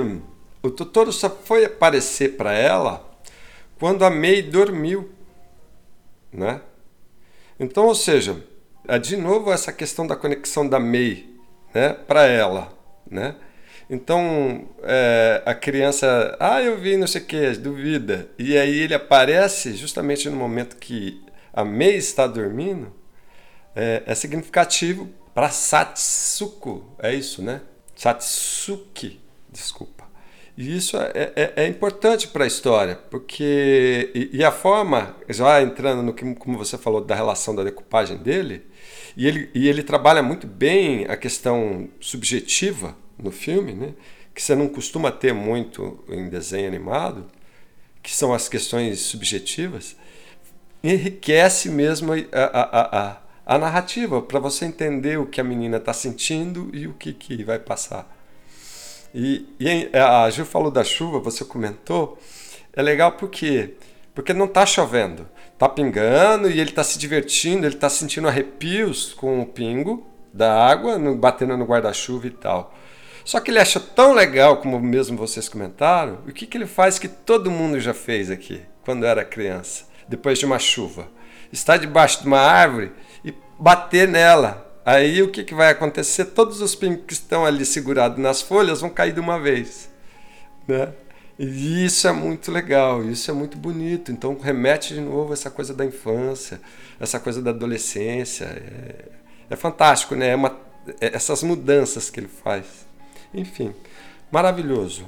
o 0.62 0.70
Totoro 0.70 1.12
só 1.12 1.30
foi 1.30 1.64
aparecer 1.64 2.36
para 2.36 2.52
ela 2.52 3.08
quando 3.78 4.04
a 4.04 4.10
Mei 4.10 4.42
dormiu, 4.42 5.10
né? 6.32 6.60
Então, 7.58 7.86
ou 7.86 7.94
seja, 7.94 8.42
é 8.88 8.98
de 8.98 9.16
novo 9.16 9.52
essa 9.52 9.72
questão 9.72 10.06
da 10.06 10.16
conexão 10.16 10.68
da 10.68 10.80
Mei, 10.80 11.36
né, 11.72 11.92
para 11.92 12.26
ela, 12.26 12.72
né? 13.08 13.36
Então 13.88 14.68
é, 14.82 15.42
a 15.46 15.54
criança, 15.54 16.36
ah, 16.40 16.60
eu 16.60 16.78
vi 16.78 16.96
não 16.96 17.06
sei 17.06 17.20
o 17.20 17.24
que, 17.24 17.50
duvida. 17.52 18.28
E 18.38 18.56
aí 18.56 18.78
ele 18.80 18.94
aparece 18.94 19.74
justamente 19.74 20.28
no 20.28 20.36
momento 20.36 20.76
que 20.76 21.22
a 21.52 21.64
Mei 21.64 21.96
está 21.96 22.26
dormindo. 22.26 22.92
É, 23.74 24.02
é 24.06 24.14
significativo 24.14 25.08
para 25.34 25.50
Satsuko, 25.50 26.96
é 26.98 27.14
isso, 27.14 27.42
né? 27.42 27.60
Satsuki, 27.94 29.20
desculpa. 29.50 30.06
E 30.56 30.74
isso 30.74 30.96
é, 30.96 31.32
é, 31.36 31.52
é 31.56 31.66
importante 31.66 32.28
para 32.28 32.44
a 32.44 32.46
história, 32.46 32.96
porque. 33.10 34.10
E, 34.14 34.38
e, 34.38 34.44
a 34.44 34.50
forma, 34.50 35.14
já 35.28 35.60
entrando 35.60 36.02
no 36.02 36.14
que, 36.14 36.34
como 36.36 36.56
você 36.56 36.78
falou, 36.78 37.02
da 37.02 37.14
relação 37.14 37.54
da 37.54 37.62
decupagem 37.62 38.16
dele, 38.16 38.62
e 39.14 39.26
ele, 39.26 39.50
e 39.54 39.68
ele 39.68 39.82
trabalha 39.82 40.22
muito 40.22 40.46
bem 40.46 41.04
a 41.06 41.16
questão 41.16 41.90
subjetiva 42.00 42.96
no 43.18 43.30
filme, 43.30 43.72
né? 43.72 43.94
que 44.36 44.42
você 44.42 44.54
não 44.54 44.68
costuma 44.68 45.10
ter 45.10 45.32
muito 45.32 46.04
em 46.10 46.28
desenho 46.28 46.68
animado, 46.68 47.24
que 48.02 48.14
são 48.14 48.34
as 48.34 48.50
questões 48.50 49.00
subjetivas, 49.00 49.96
enriquece 50.84 51.70
mesmo 51.70 52.12
a, 52.12 52.18
a, 52.32 53.00
a, 53.00 53.16
a 53.46 53.58
narrativa 53.58 54.20
para 54.20 54.38
você 54.38 54.66
entender 54.66 55.18
o 55.18 55.24
que 55.24 55.40
a 55.40 55.44
menina 55.44 55.78
está 55.78 55.94
sentindo 55.94 56.70
e 56.74 56.86
o 56.86 56.92
que, 56.92 57.14
que 57.14 57.42
vai 57.42 57.58
passar. 57.58 58.14
E, 59.14 59.48
e 59.58 59.90
a 59.96 60.28
Gil 60.28 60.44
falou 60.44 60.70
da 60.70 60.84
chuva, 60.84 61.18
você 61.18 61.42
comentou, 61.42 62.18
é 62.74 62.82
legal 62.82 63.12
porque 63.12 63.74
porque 64.14 64.32
não 64.32 64.46
está 64.46 64.64
chovendo, 64.64 65.28
está 65.52 65.68
pingando 65.68 66.50
e 66.50 66.58
ele 66.58 66.70
está 66.70 66.82
se 66.82 66.98
divertindo, 66.98 67.66
ele 67.66 67.74
está 67.74 67.88
sentindo 67.90 68.26
arrepios 68.28 69.12
com 69.12 69.42
o 69.42 69.46
pingo 69.46 70.06
da 70.32 70.66
água 70.66 70.98
no, 70.98 71.14
batendo 71.14 71.54
no 71.54 71.66
guarda-chuva 71.66 72.26
e 72.26 72.30
tal. 72.30 72.74
Só 73.26 73.40
que 73.40 73.50
ele 73.50 73.58
acha 73.58 73.80
tão 73.80 74.14
legal, 74.14 74.58
como 74.58 74.78
mesmo 74.78 75.16
vocês 75.16 75.48
comentaram, 75.48 76.20
o 76.28 76.32
que, 76.32 76.46
que 76.46 76.56
ele 76.56 76.64
faz 76.64 76.96
que 76.96 77.08
todo 77.08 77.50
mundo 77.50 77.80
já 77.80 77.92
fez 77.92 78.30
aqui, 78.30 78.62
quando 78.84 79.04
era 79.04 79.24
criança, 79.24 79.84
depois 80.06 80.38
de 80.38 80.46
uma 80.46 80.60
chuva? 80.60 81.08
Está 81.52 81.76
debaixo 81.76 82.20
de 82.20 82.28
uma 82.28 82.38
árvore 82.38 82.92
e 83.24 83.34
bater 83.58 84.06
nela. 84.06 84.80
Aí 84.84 85.20
o 85.24 85.28
que, 85.32 85.42
que 85.42 85.56
vai 85.56 85.72
acontecer? 85.72 86.26
Todos 86.26 86.60
os 86.60 86.76
pingos 86.76 87.02
que 87.04 87.14
estão 87.14 87.44
ali 87.44 87.66
segurados 87.66 88.16
nas 88.16 88.40
folhas 88.40 88.80
vão 88.80 88.90
cair 88.90 89.12
de 89.12 89.18
uma 89.18 89.40
vez. 89.40 89.90
Né? 90.68 90.92
E 91.36 91.84
isso 91.84 92.06
é 92.06 92.12
muito 92.12 92.52
legal, 92.52 93.02
isso 93.02 93.28
é 93.28 93.34
muito 93.34 93.58
bonito. 93.58 94.12
Então 94.12 94.38
remete 94.38 94.94
de 94.94 95.00
novo 95.00 95.32
essa 95.32 95.50
coisa 95.50 95.74
da 95.74 95.84
infância, 95.84 96.60
essa 97.00 97.18
coisa 97.18 97.42
da 97.42 97.50
adolescência. 97.50 98.44
É, 98.44 99.04
é 99.50 99.56
fantástico, 99.56 100.14
né? 100.14 100.28
É 100.28 100.36
uma, 100.36 100.56
é 101.00 101.16
essas 101.16 101.42
mudanças 101.42 102.08
que 102.08 102.20
ele 102.20 102.28
faz. 102.28 102.85
Enfim, 103.36 103.74
maravilhoso. 104.32 105.04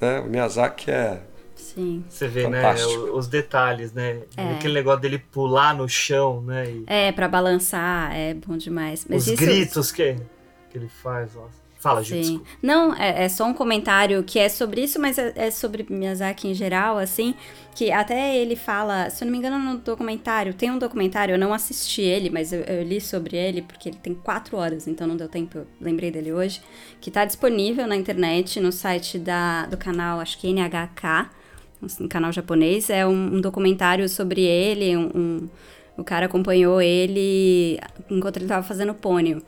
Né? 0.00 0.20
O 0.20 0.26
Miyazaki 0.26 0.90
é 0.90 1.22
Sim. 1.58 2.04
Você 2.08 2.28
vê, 2.28 2.44
Fantástico. 2.44 3.06
né, 3.06 3.10
os 3.10 3.26
detalhes, 3.26 3.92
né? 3.92 4.22
É. 4.36 4.54
Aquele 4.54 4.74
negócio 4.74 5.00
dele 5.00 5.18
pular 5.18 5.74
no 5.74 5.88
chão, 5.88 6.40
né? 6.40 6.70
E 6.70 6.84
É, 6.86 7.12
pra 7.12 7.28
balançar, 7.28 8.14
é 8.16 8.34
bom 8.34 8.56
demais. 8.56 9.04
Mas 9.08 9.22
os 9.26 9.32
isso, 9.32 9.36
gritos 9.42 9.90
que, 9.90 10.16
que 10.70 10.78
ele 10.78 10.88
faz, 10.88 11.36
ó. 11.36 11.48
Fala, 11.78 12.02
Sim. 12.02 12.40
Não, 12.60 12.92
é, 12.94 13.24
é 13.24 13.28
só 13.28 13.44
um 13.46 13.54
comentário 13.54 14.24
que 14.24 14.38
é 14.38 14.48
sobre 14.48 14.82
isso, 14.82 14.98
mas 15.00 15.16
é, 15.16 15.32
é 15.36 15.50
sobre 15.50 15.86
Miyazaki 15.88 16.48
em 16.48 16.54
geral, 16.54 16.98
assim, 16.98 17.34
que 17.74 17.92
até 17.92 18.36
ele 18.36 18.56
fala, 18.56 19.08
se 19.10 19.22
eu 19.22 19.26
não 19.26 19.32
me 19.32 19.38
engano, 19.38 19.58
no 19.60 19.78
documentário, 19.78 20.52
tem 20.54 20.72
um 20.72 20.78
documentário, 20.78 21.34
eu 21.34 21.38
não 21.38 21.54
assisti 21.54 22.02
ele, 22.02 22.30
mas 22.30 22.52
eu, 22.52 22.62
eu 22.62 22.82
li 22.82 23.00
sobre 23.00 23.36
ele, 23.36 23.62
porque 23.62 23.90
ele 23.90 23.96
tem 24.02 24.12
quatro 24.12 24.56
horas, 24.56 24.88
então 24.88 25.06
não 25.06 25.16
deu 25.16 25.28
tempo, 25.28 25.58
eu 25.58 25.66
lembrei 25.80 26.10
dele 26.10 26.32
hoje, 26.32 26.60
que 27.00 27.12
tá 27.12 27.24
disponível 27.24 27.86
na 27.86 27.94
internet, 27.94 28.58
no 28.58 28.72
site 28.72 29.16
da, 29.16 29.66
do 29.66 29.76
canal, 29.76 30.18
acho 30.18 30.36
que 30.38 30.48
NHK, 30.48 31.30
um 32.00 32.08
canal 32.08 32.32
japonês, 32.32 32.90
é 32.90 33.06
um, 33.06 33.36
um 33.36 33.40
documentário 33.40 34.08
sobre 34.08 34.42
ele, 34.42 34.96
um, 34.96 35.10
um- 35.14 35.48
o 35.96 36.04
cara 36.04 36.26
acompanhou 36.26 36.80
ele 36.80 37.78
enquanto 38.10 38.36
ele 38.36 38.46
tava 38.46 38.62
fazendo 38.64 38.94
pônio. 38.94 39.42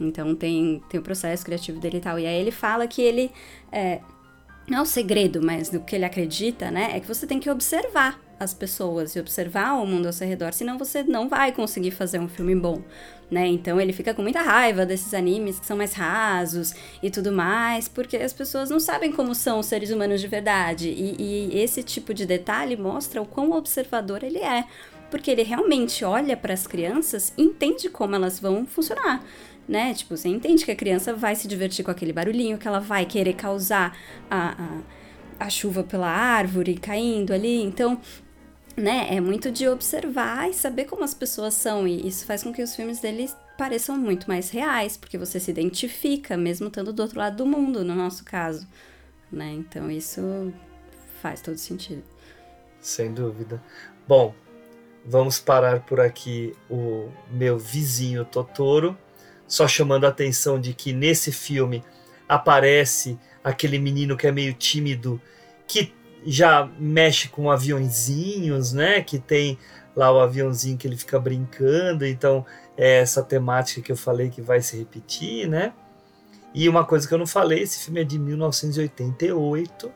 Então 0.00 0.34
tem, 0.34 0.82
tem 0.88 1.00
o 1.00 1.02
processo 1.02 1.44
criativo 1.44 1.80
dele 1.80 1.98
e 1.98 2.00
tal. 2.00 2.18
E 2.18 2.26
aí 2.26 2.38
ele 2.40 2.50
fala 2.50 2.86
que 2.86 3.02
ele. 3.02 3.30
É, 3.72 4.00
não 4.68 4.78
é 4.78 4.82
o 4.82 4.86
segredo, 4.86 5.40
mas 5.42 5.68
do 5.68 5.80
que 5.80 5.94
ele 5.94 6.04
acredita, 6.04 6.70
né? 6.70 6.96
É 6.96 7.00
que 7.00 7.06
você 7.06 7.26
tem 7.26 7.38
que 7.38 7.48
observar 7.48 8.20
as 8.38 8.52
pessoas 8.52 9.16
e 9.16 9.20
observar 9.20 9.74
o 9.74 9.86
mundo 9.86 10.06
ao 10.06 10.12
seu 10.12 10.28
redor, 10.28 10.52
senão 10.52 10.76
você 10.76 11.02
não 11.02 11.28
vai 11.28 11.52
conseguir 11.52 11.90
fazer 11.90 12.18
um 12.18 12.28
filme 12.28 12.54
bom, 12.54 12.82
né? 13.30 13.46
Então 13.46 13.80
ele 13.80 13.92
fica 13.92 14.12
com 14.12 14.22
muita 14.22 14.42
raiva 14.42 14.84
desses 14.84 15.14
animes 15.14 15.58
que 15.58 15.64
são 15.64 15.76
mais 15.76 15.94
rasos 15.94 16.74
e 17.02 17.10
tudo 17.10 17.32
mais, 17.32 17.88
porque 17.88 18.16
as 18.16 18.32
pessoas 18.32 18.68
não 18.68 18.78
sabem 18.78 19.10
como 19.10 19.34
são 19.34 19.60
os 19.60 19.66
seres 19.66 19.90
humanos 19.90 20.20
de 20.20 20.28
verdade. 20.28 20.88
E, 20.88 21.16
e 21.18 21.58
esse 21.58 21.82
tipo 21.82 22.12
de 22.12 22.26
detalhe 22.26 22.76
mostra 22.76 23.22
o 23.22 23.26
quão 23.26 23.52
observador 23.52 24.22
ele 24.22 24.38
é, 24.38 24.64
porque 25.10 25.30
ele 25.30 25.42
realmente 25.42 26.04
olha 26.04 26.36
para 26.36 26.52
as 26.52 26.66
crianças 26.66 27.32
e 27.38 27.42
entende 27.42 27.88
como 27.88 28.14
elas 28.14 28.38
vão 28.38 28.66
funcionar 28.66 29.24
né? 29.68 29.94
Tipo, 29.94 30.16
você 30.16 30.28
entende 30.28 30.64
que 30.64 30.70
a 30.70 30.76
criança 30.76 31.14
vai 31.14 31.34
se 31.34 31.48
divertir 31.48 31.84
com 31.84 31.90
aquele 31.90 32.12
barulhinho, 32.12 32.58
que 32.58 32.68
ela 32.68 32.80
vai 32.80 33.04
querer 33.04 33.34
causar 33.34 33.96
a, 34.30 34.82
a, 35.38 35.46
a 35.46 35.50
chuva 35.50 35.82
pela 35.82 36.08
árvore 36.08 36.74
caindo 36.76 37.32
ali. 37.32 37.62
Então, 37.62 38.00
né, 38.76 39.08
é 39.10 39.20
muito 39.20 39.50
de 39.50 39.68
observar 39.68 40.48
e 40.50 40.54
saber 40.54 40.84
como 40.84 41.02
as 41.02 41.14
pessoas 41.14 41.54
são. 41.54 41.86
E 41.86 42.06
isso 42.06 42.24
faz 42.26 42.42
com 42.42 42.52
que 42.52 42.62
os 42.62 42.76
filmes 42.76 43.00
deles 43.00 43.36
pareçam 43.58 43.96
muito 43.96 44.28
mais 44.28 44.50
reais, 44.50 44.96
porque 44.96 45.16
você 45.16 45.40
se 45.40 45.50
identifica, 45.50 46.36
mesmo 46.36 46.68
estando 46.68 46.92
do 46.92 47.02
outro 47.02 47.18
lado 47.18 47.36
do 47.38 47.46
mundo, 47.46 47.84
no 47.84 47.94
nosso 47.94 48.24
caso. 48.24 48.68
Né? 49.32 49.52
Então, 49.52 49.90
isso 49.90 50.52
faz 51.20 51.40
todo 51.40 51.56
sentido. 51.56 52.04
Sem 52.80 53.12
dúvida. 53.12 53.60
Bom, 54.06 54.32
vamos 55.04 55.40
parar 55.40 55.80
por 55.80 55.98
aqui 55.98 56.54
o 56.70 57.08
meu 57.32 57.58
vizinho 57.58 58.24
Totoro. 58.24 58.96
Só 59.46 59.68
chamando 59.68 60.04
a 60.04 60.08
atenção 60.08 60.60
de 60.60 60.74
que 60.74 60.92
nesse 60.92 61.30
filme 61.30 61.82
aparece 62.28 63.18
aquele 63.42 63.78
menino 63.78 64.16
que 64.16 64.26
é 64.26 64.32
meio 64.32 64.52
tímido, 64.52 65.20
que 65.66 65.94
já 66.24 66.68
mexe 66.78 67.28
com 67.28 67.50
aviãozinhos, 67.50 68.72
né? 68.72 69.00
Que 69.00 69.18
tem 69.18 69.58
lá 69.94 70.10
o 70.12 70.20
aviãozinho 70.20 70.76
que 70.76 70.86
ele 70.86 70.96
fica 70.96 71.18
brincando. 71.18 72.04
Então, 72.04 72.44
é 72.76 72.98
essa 73.00 73.22
temática 73.22 73.80
que 73.80 73.92
eu 73.92 73.96
falei 73.96 74.28
que 74.28 74.42
vai 74.42 74.60
se 74.60 74.76
repetir, 74.76 75.48
né? 75.48 75.72
E 76.52 76.68
uma 76.68 76.84
coisa 76.84 77.06
que 77.06 77.14
eu 77.14 77.18
não 77.18 77.26
falei, 77.26 77.62
esse 77.62 77.84
filme 77.84 78.00
é 78.00 78.04
de 78.04 78.18
1988. 78.18 79.92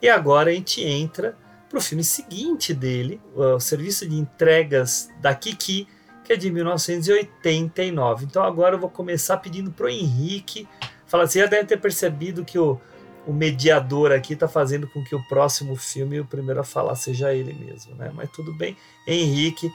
E 0.00 0.08
agora 0.08 0.50
a 0.50 0.54
gente 0.54 0.82
entra 0.82 1.36
pro 1.68 1.80
filme 1.80 2.04
seguinte 2.04 2.72
dele, 2.72 3.20
o 3.34 3.58
Serviço 3.58 4.08
de 4.08 4.16
Entregas 4.16 5.10
da 5.20 5.34
Kiki, 5.34 5.88
que 6.26 6.32
é 6.32 6.36
de 6.36 6.50
1989. 6.50 8.24
Então 8.24 8.42
agora 8.42 8.74
eu 8.74 8.80
vou 8.80 8.90
começar 8.90 9.36
pedindo 9.36 9.70
pro 9.70 9.88
Henrique. 9.88 10.68
Fala, 11.06 11.26
você 11.26 11.40
já 11.40 11.46
deve 11.46 11.64
ter 11.64 11.78
percebido 11.78 12.44
que 12.44 12.58
o, 12.58 12.80
o 13.26 13.32
mediador 13.32 14.12
aqui 14.12 14.34
está 14.34 14.48
fazendo 14.48 14.88
com 14.88 15.04
que 15.04 15.14
o 15.14 15.22
próximo 15.28 15.76
filme, 15.76 16.20
o 16.20 16.24
primeiro 16.24 16.60
a 16.60 16.64
falar, 16.64 16.96
seja 16.96 17.32
ele 17.32 17.52
mesmo, 17.54 17.94
né? 17.94 18.10
Mas 18.12 18.30
tudo 18.30 18.52
bem. 18.52 18.76
Henrique, 19.06 19.72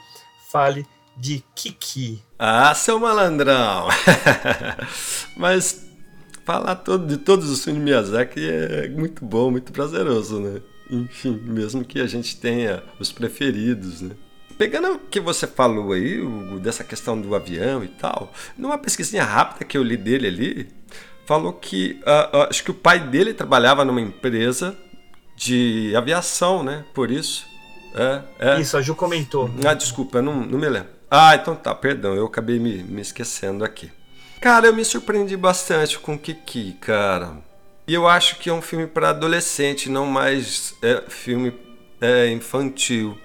fale 0.50 0.86
de 1.16 1.42
Kiki. 1.54 2.22
Ah, 2.38 2.74
seu 2.74 2.98
malandrão! 2.98 3.88
Mas 5.36 5.86
falar 6.44 6.76
todo, 6.76 7.06
de 7.06 7.16
todos 7.16 7.50
os 7.50 7.64
filmes 7.64 7.80
de 7.80 7.84
Miyazaki 7.84 8.48
é 8.48 8.88
muito 8.88 9.24
bom, 9.24 9.50
muito 9.50 9.72
prazeroso, 9.72 10.40
né? 10.40 10.60
Enfim, 10.90 11.40
mesmo 11.44 11.84
que 11.84 12.00
a 12.00 12.06
gente 12.06 12.36
tenha 12.36 12.82
os 12.98 13.10
preferidos, 13.10 14.02
né? 14.02 14.14
Pegando 14.58 14.92
o 14.92 14.98
que 14.98 15.20
você 15.20 15.46
falou 15.46 15.92
aí, 15.92 16.20
Hugo, 16.20 16.58
dessa 16.58 16.84
questão 16.84 17.20
do 17.20 17.34
avião 17.34 17.82
e 17.82 17.88
tal, 17.88 18.32
numa 18.56 18.78
pesquisinha 18.78 19.24
rápida 19.24 19.64
que 19.64 19.76
eu 19.76 19.82
li 19.82 19.96
dele 19.96 20.26
ali, 20.26 20.68
falou 21.26 21.52
que 21.52 22.00
ah, 22.06 22.30
ah, 22.32 22.46
acho 22.50 22.64
que 22.64 22.70
o 22.70 22.74
pai 22.74 23.00
dele 23.00 23.34
trabalhava 23.34 23.84
numa 23.84 24.00
empresa 24.00 24.76
de 25.36 25.92
aviação, 25.96 26.62
né? 26.62 26.84
Por 26.94 27.10
isso. 27.10 27.46
É, 27.94 28.22
é. 28.38 28.60
Isso, 28.60 28.76
a 28.76 28.82
Ju 28.82 28.94
comentou. 28.94 29.50
Ah, 29.64 29.74
desculpa, 29.74 30.18
eu 30.18 30.22
não, 30.22 30.36
não 30.40 30.58
me 30.58 30.68
lembro. 30.68 30.90
Ah, 31.10 31.34
então 31.34 31.54
tá, 31.54 31.74
perdão, 31.74 32.14
eu 32.14 32.26
acabei 32.26 32.58
me, 32.58 32.82
me 32.82 33.02
esquecendo 33.02 33.64
aqui. 33.64 33.90
Cara, 34.40 34.66
eu 34.66 34.74
me 34.74 34.84
surpreendi 34.84 35.36
bastante 35.36 35.98
com 35.98 36.18
Kiki, 36.18 36.72
cara. 36.80 37.36
E 37.86 37.94
eu 37.94 38.08
acho 38.08 38.36
que 38.38 38.48
é 38.48 38.52
um 38.52 38.62
filme 38.62 38.86
para 38.86 39.10
adolescente, 39.10 39.90
não 39.90 40.06
mais 40.06 40.74
é, 40.82 41.02
filme 41.08 41.52
é, 42.00 42.28
infantil, 42.28 43.18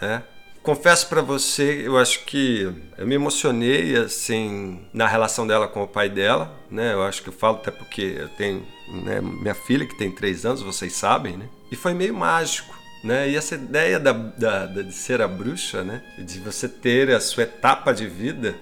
né? 0.00 0.22
Confesso 0.62 1.08
para 1.08 1.20
você, 1.20 1.82
eu 1.84 1.98
acho 1.98 2.24
que 2.24 2.72
eu 2.96 3.04
me 3.04 3.16
emocionei 3.16 3.96
assim 3.96 4.80
na 4.94 5.08
relação 5.08 5.44
dela 5.44 5.66
com 5.66 5.82
o 5.82 5.88
pai 5.88 6.08
dela, 6.08 6.54
né? 6.70 6.92
Eu 6.92 7.02
acho 7.02 7.20
que 7.20 7.30
eu 7.30 7.32
falo 7.32 7.56
até 7.56 7.72
porque 7.72 8.14
eu 8.16 8.28
tenho 8.28 8.64
né, 9.04 9.20
minha 9.20 9.54
filha 9.54 9.84
que 9.84 9.98
tem 9.98 10.12
três 10.12 10.46
anos, 10.46 10.62
vocês 10.62 10.92
sabem, 10.92 11.36
né? 11.36 11.48
E 11.72 11.74
foi 11.74 11.94
meio 11.94 12.14
mágico, 12.14 12.72
né? 13.02 13.28
E 13.28 13.34
essa 13.36 13.56
ideia 13.56 13.98
da, 13.98 14.12
da, 14.12 14.66
da- 14.66 14.82
de 14.82 14.92
ser 14.92 15.20
a 15.20 15.26
bruxa, 15.26 15.82
né? 15.82 16.00
De 16.16 16.38
você 16.38 16.68
ter 16.68 17.10
a 17.10 17.18
sua 17.20 17.42
etapa 17.42 17.92
de 17.92 18.06
vida, 18.06 18.54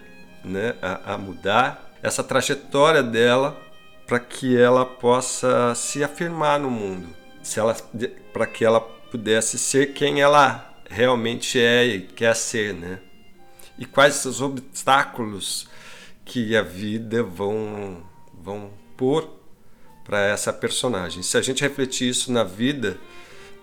né? 0.43 0.75
A, 0.81 1.15
a 1.15 1.19
mudar 1.19 1.93
essa 2.03 2.25
trajetória 2.25 3.03
dela 3.03 3.61
para 4.07 4.19
que 4.19 4.59
ela 4.59 4.87
possa 4.87 5.75
se 5.75 6.03
afirmar 6.03 6.59
no 6.59 6.71
mundo, 6.71 7.09
se 7.43 7.61
ela 7.61 7.77
para 8.33 8.47
que 8.47 8.65
ela 8.65 8.81
pudesse 8.81 9.59
ser 9.59 9.93
quem 9.93 10.23
ela 10.23 10.70
realmente 10.91 11.59
é 11.59 11.87
e 11.87 12.01
quer 12.03 12.35
ser, 12.35 12.75
né? 12.75 12.99
E 13.79 13.87
quais 13.87 14.25
os 14.27 14.43
obstáculos 14.43 15.69
que 16.25 16.55
a 16.55 16.63
vida 16.63 17.23
vão 17.23 18.03
vão 18.35 18.71
pôr 18.97 19.41
para 20.05 20.21
essa 20.23 20.53
personagem. 20.53 21.23
Se 21.23 21.37
a 21.39 21.43
gente 21.43 21.63
refletir 21.63 22.09
isso 22.09 22.33
na 22.33 22.43
vida, 22.43 22.99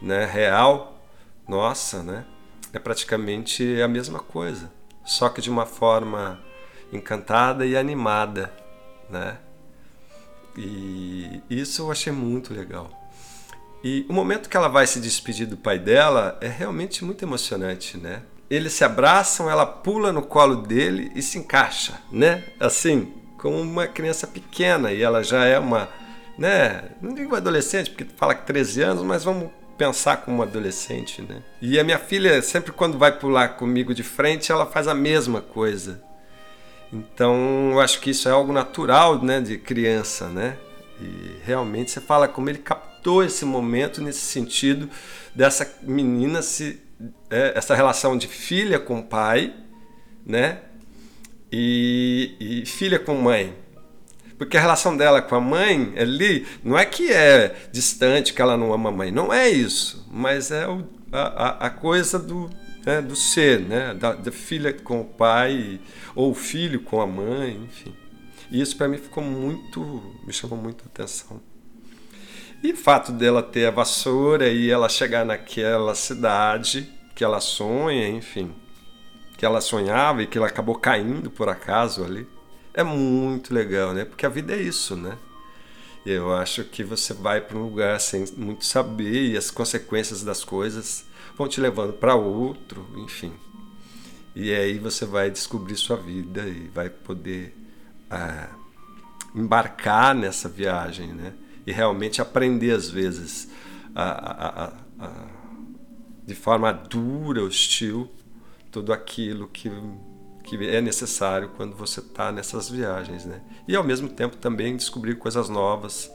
né, 0.01 0.25
real, 0.25 1.01
nossa, 1.47 2.01
né? 2.01 2.25
É 2.71 2.79
praticamente 2.79 3.81
a 3.81 3.87
mesma 3.87 4.19
coisa, 4.19 4.71
só 5.05 5.29
que 5.29 5.41
de 5.41 5.49
uma 5.49 5.65
forma 5.65 6.41
encantada 6.91 7.65
e 7.65 7.75
animada, 7.75 8.53
né? 9.09 9.37
E 10.55 11.41
isso 11.49 11.81
eu 11.81 11.91
achei 11.91 12.13
muito 12.13 12.53
legal. 12.53 12.96
E 13.83 14.05
o 14.09 14.13
momento 14.13 14.49
que 14.49 14.57
ela 14.57 14.67
vai 14.67 14.87
se 14.87 14.99
despedir 14.99 15.47
do 15.47 15.57
pai 15.57 15.77
dela 15.77 16.37
é 16.41 16.47
realmente 16.47 17.05
muito 17.05 17.23
emocionante, 17.23 17.97
né? 17.97 18.23
Eles 18.49 18.73
se 18.73 18.83
abraçam, 18.83 19.49
ela 19.49 19.65
pula 19.65 20.11
no 20.11 20.21
colo 20.21 20.55
dele 20.55 21.11
e 21.15 21.21
se 21.21 21.37
encaixa, 21.37 21.99
né? 22.11 22.43
Assim, 22.59 23.13
como 23.37 23.59
uma 23.59 23.87
criança 23.87 24.25
pequena 24.25 24.91
e 24.91 25.01
ela 25.01 25.23
já 25.23 25.45
é 25.45 25.59
uma, 25.59 25.89
né? 26.37 26.89
Não 27.01 27.13
digo 27.13 27.35
adolescente, 27.35 27.89
porque 27.91 28.05
fala 28.15 28.33
que 28.33 28.45
13 28.45 28.81
anos, 28.81 29.03
mas 29.03 29.23
vamos 29.23 29.49
pensar 29.77 30.17
como 30.17 30.41
adolescente, 30.41 31.21
né? 31.21 31.43
E 31.61 31.79
a 31.79 31.83
minha 31.83 31.99
filha, 31.99 32.41
sempre 32.41 32.71
quando 32.71 32.97
vai 32.97 33.11
pular 33.11 33.49
comigo 33.49 33.93
de 33.93 34.03
frente, 34.03 34.51
ela 34.51 34.65
faz 34.65 34.87
a 34.87 34.95
mesma 34.95 35.39
coisa. 35.39 36.01
Então, 36.91 37.69
eu 37.71 37.79
acho 37.79 37.99
que 37.99 38.09
isso 38.09 38.27
é 38.27 38.31
algo 38.31 38.51
natural, 38.51 39.21
né, 39.21 39.39
de 39.39 39.57
criança, 39.57 40.27
né? 40.29 40.57
E 40.99 41.37
realmente 41.45 41.91
você 41.91 42.01
fala 42.01 42.27
como 42.27 42.49
ele 42.49 42.63
captou 43.07 43.23
esse 43.23 43.45
momento 43.45 44.01
nesse 44.01 44.19
sentido 44.19 44.89
dessa 45.33 45.65
menina 45.83 46.41
se 46.41 46.81
é, 47.29 47.53
essa 47.55 47.73
relação 47.73 48.17
de 48.17 48.27
filha 48.27 48.79
com 48.79 49.01
pai, 49.01 49.53
né? 50.25 50.59
E, 51.51 52.35
e 52.39 52.65
filha 52.65 52.99
com 52.99 53.15
mãe. 53.15 53.53
Porque 54.37 54.57
a 54.57 54.61
relação 54.61 54.95
dela 54.95 55.21
com 55.21 55.35
a 55.35 55.41
mãe 55.41 55.93
ali 55.97 56.45
não 56.63 56.77
é 56.77 56.85
que 56.85 57.11
é 57.11 57.55
distante, 57.71 58.33
que 58.33 58.41
ela 58.41 58.57
não 58.57 58.73
ama 58.73 58.89
a 58.89 58.91
mãe, 58.91 59.11
não 59.11 59.33
é 59.33 59.49
isso, 59.49 60.05
mas 60.11 60.51
é 60.51 60.67
o, 60.67 60.83
a, 61.11 61.65
a- 61.67 61.69
coisa 61.69 62.19
do, 62.19 62.49
né, 62.85 63.01
do 63.01 63.15
ser, 63.15 63.61
né? 63.61 63.93
Da, 63.93 64.13
da 64.13 64.31
filha 64.31 64.73
com 64.73 65.01
o 65.01 65.05
pai, 65.05 65.79
ou 66.13 66.33
filho 66.35 66.81
com 66.81 66.99
a 67.01 67.07
mãe, 67.07 67.61
enfim. 67.63 67.93
E 68.51 68.61
isso 68.61 68.75
para 68.77 68.87
mim 68.87 68.97
ficou 68.97 69.23
muito, 69.23 69.81
me 70.25 70.33
chamou 70.33 70.57
muito 70.57 70.83
a 70.83 70.87
atenção. 70.87 71.41
E 72.63 72.71
o 72.71 72.77
fato 72.77 73.11
dela 73.11 73.43
ter 73.43 73.67
a 73.67 73.71
vassoura 73.71 74.49
e 74.49 74.69
ela 74.69 74.89
chegar 74.89 75.23
naquela 75.23 75.93
cidade 75.93 76.91
que 77.15 77.23
ela 77.23 77.39
sonha, 77.39 78.09
enfim, 78.09 78.53
que 79.37 79.45
ela 79.45 79.61
sonhava 79.61 80.23
e 80.23 80.27
que 80.27 80.37
ela 80.37 80.47
acabou 80.47 80.75
caindo 80.75 81.29
por 81.29 81.49
acaso 81.49 82.03
ali, 82.03 82.27
é 82.73 82.83
muito 82.83 83.53
legal, 83.53 83.93
né? 83.93 84.05
Porque 84.05 84.25
a 84.25 84.29
vida 84.29 84.53
é 84.53 84.61
isso, 84.61 84.95
né? 84.95 85.17
Eu 86.05 86.33
acho 86.33 86.63
que 86.63 86.83
você 86.83 87.13
vai 87.13 87.41
para 87.41 87.57
um 87.57 87.63
lugar 87.63 87.99
sem 87.99 88.25
muito 88.37 88.65
saber 88.65 89.31
e 89.31 89.37
as 89.37 89.51
consequências 89.51 90.23
das 90.23 90.43
coisas 90.43 91.05
vão 91.35 91.47
te 91.47 91.59
levando 91.59 91.93
para 91.93 92.15
outro, 92.15 92.87
enfim. 92.95 93.33
E 94.35 94.53
aí 94.53 94.79
você 94.79 95.05
vai 95.05 95.29
descobrir 95.29 95.75
sua 95.75 95.97
vida 95.97 96.47
e 96.47 96.69
vai 96.73 96.89
poder 96.89 97.55
ah, 98.09 98.49
embarcar 99.35 100.15
nessa 100.15 100.47
viagem, 100.47 101.13
né? 101.13 101.33
E 101.67 101.71
realmente 101.71 102.21
aprender 102.21 102.71
às 102.71 102.89
vezes 102.89 103.47
a, 103.93 104.03
a, 104.03 104.73
a, 104.99 105.11
de 106.25 106.33
forma 106.33 106.71
dura, 106.71 107.43
hostil, 107.43 108.09
tudo 108.71 108.91
aquilo 108.91 109.47
que 109.49 109.69
que 110.47 110.65
é 110.65 110.79
necessário 110.79 111.49
quando 111.57 111.75
você 111.75 111.99
está 111.99 112.31
nessas 112.31 112.69
viagens, 112.69 113.25
né? 113.25 113.41
E 113.67 113.75
ao 113.75 113.83
mesmo 113.83 114.07
tempo 114.07 114.37
também 114.37 114.77
descobrir 114.77 115.15
coisas 115.15 115.49
novas 115.49 116.09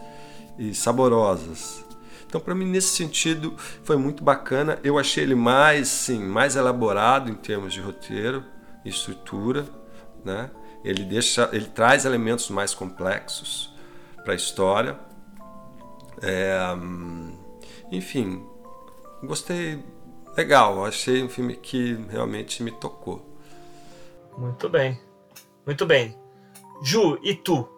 e 0.59 0.75
saborosas. 0.75 1.85
Então, 2.27 2.41
para 2.41 2.55
mim, 2.55 2.65
nesse 2.65 2.97
sentido, 2.97 3.55
foi 3.85 3.97
muito 3.99 4.25
bacana. 4.25 4.79
Eu 4.83 4.99
achei 4.99 5.23
ele 5.23 5.35
mais, 5.35 5.89
sim, 5.89 6.25
mais 6.25 6.57
elaborado 6.57 7.31
em 7.31 7.35
termos 7.35 7.75
de 7.75 7.81
roteiro 7.83 8.43
e 8.83 8.89
estrutura, 8.89 9.67
né? 10.25 10.51
Ele 10.83 11.05
deixa, 11.05 11.51
ele 11.53 11.67
traz 11.67 12.07
elementos 12.07 12.49
mais 12.49 12.73
complexos 12.73 13.71
para 14.25 14.33
a 14.33 14.37
história. 14.37 14.99
É, 16.23 16.57
enfim, 17.91 18.43
gostei, 19.23 19.83
legal. 20.37 20.85
Achei 20.85 21.23
um 21.23 21.29
filme 21.29 21.57
que 21.57 21.95
realmente 22.09 22.63
me 22.63 22.71
tocou. 22.71 23.25
Muito 24.39 24.69
bem. 24.69 24.99
Muito 25.67 25.85
bem. 25.85 26.17
Ju, 26.83 27.19
e 27.23 27.35
tu? 27.35 27.69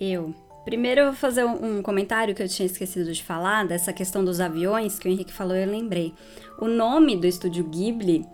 Eu. 0.00 0.34
Primeiro 0.64 1.02
eu 1.02 1.06
vou 1.06 1.14
fazer 1.14 1.44
um 1.44 1.82
comentário 1.82 2.34
que 2.34 2.42
eu 2.42 2.48
tinha 2.48 2.64
esquecido 2.64 3.12
de 3.12 3.22
falar, 3.22 3.66
dessa 3.66 3.92
questão 3.92 4.24
dos 4.24 4.40
aviões 4.40 4.98
que 4.98 5.06
o 5.06 5.10
Henrique 5.10 5.32
falou, 5.32 5.54
eu 5.54 5.70
lembrei. 5.70 6.14
O 6.58 6.66
nome 6.66 7.16
do 7.16 7.26
estúdio 7.26 7.64
Ghibli, 7.64 8.24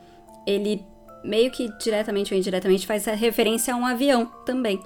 ele 0.46 0.84
meio 1.24 1.50
que 1.50 1.68
diretamente 1.78 2.32
ou 2.32 2.38
indiretamente 2.38 2.86
faz 2.86 3.04
referência 3.06 3.74
a 3.74 3.76
um 3.76 3.84
avião 3.84 4.26
também. 4.46 4.80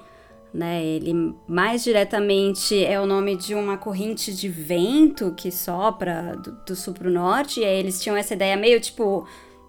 Né? 0.55 0.85
Ele 0.85 1.35
mais 1.45 1.83
diretamente 1.83 2.81
é 2.81 2.97
o 2.97 3.05
nome 3.05 3.35
de 3.35 3.53
uma 3.53 3.77
corrente 3.77 4.33
de 4.33 4.47
vento 4.47 5.33
que 5.35 5.51
sopra 5.51 6.33
do, 6.37 6.51
do 6.65 6.75
sul 6.77 6.93
pro 6.93 7.11
norte, 7.11 7.59
e 7.59 7.65
aí 7.65 7.77
eles 7.77 8.01
tinham 8.01 8.15
essa 8.15 8.35
ideia 8.35 8.55
meio 8.55 8.79
tipo 8.79 9.27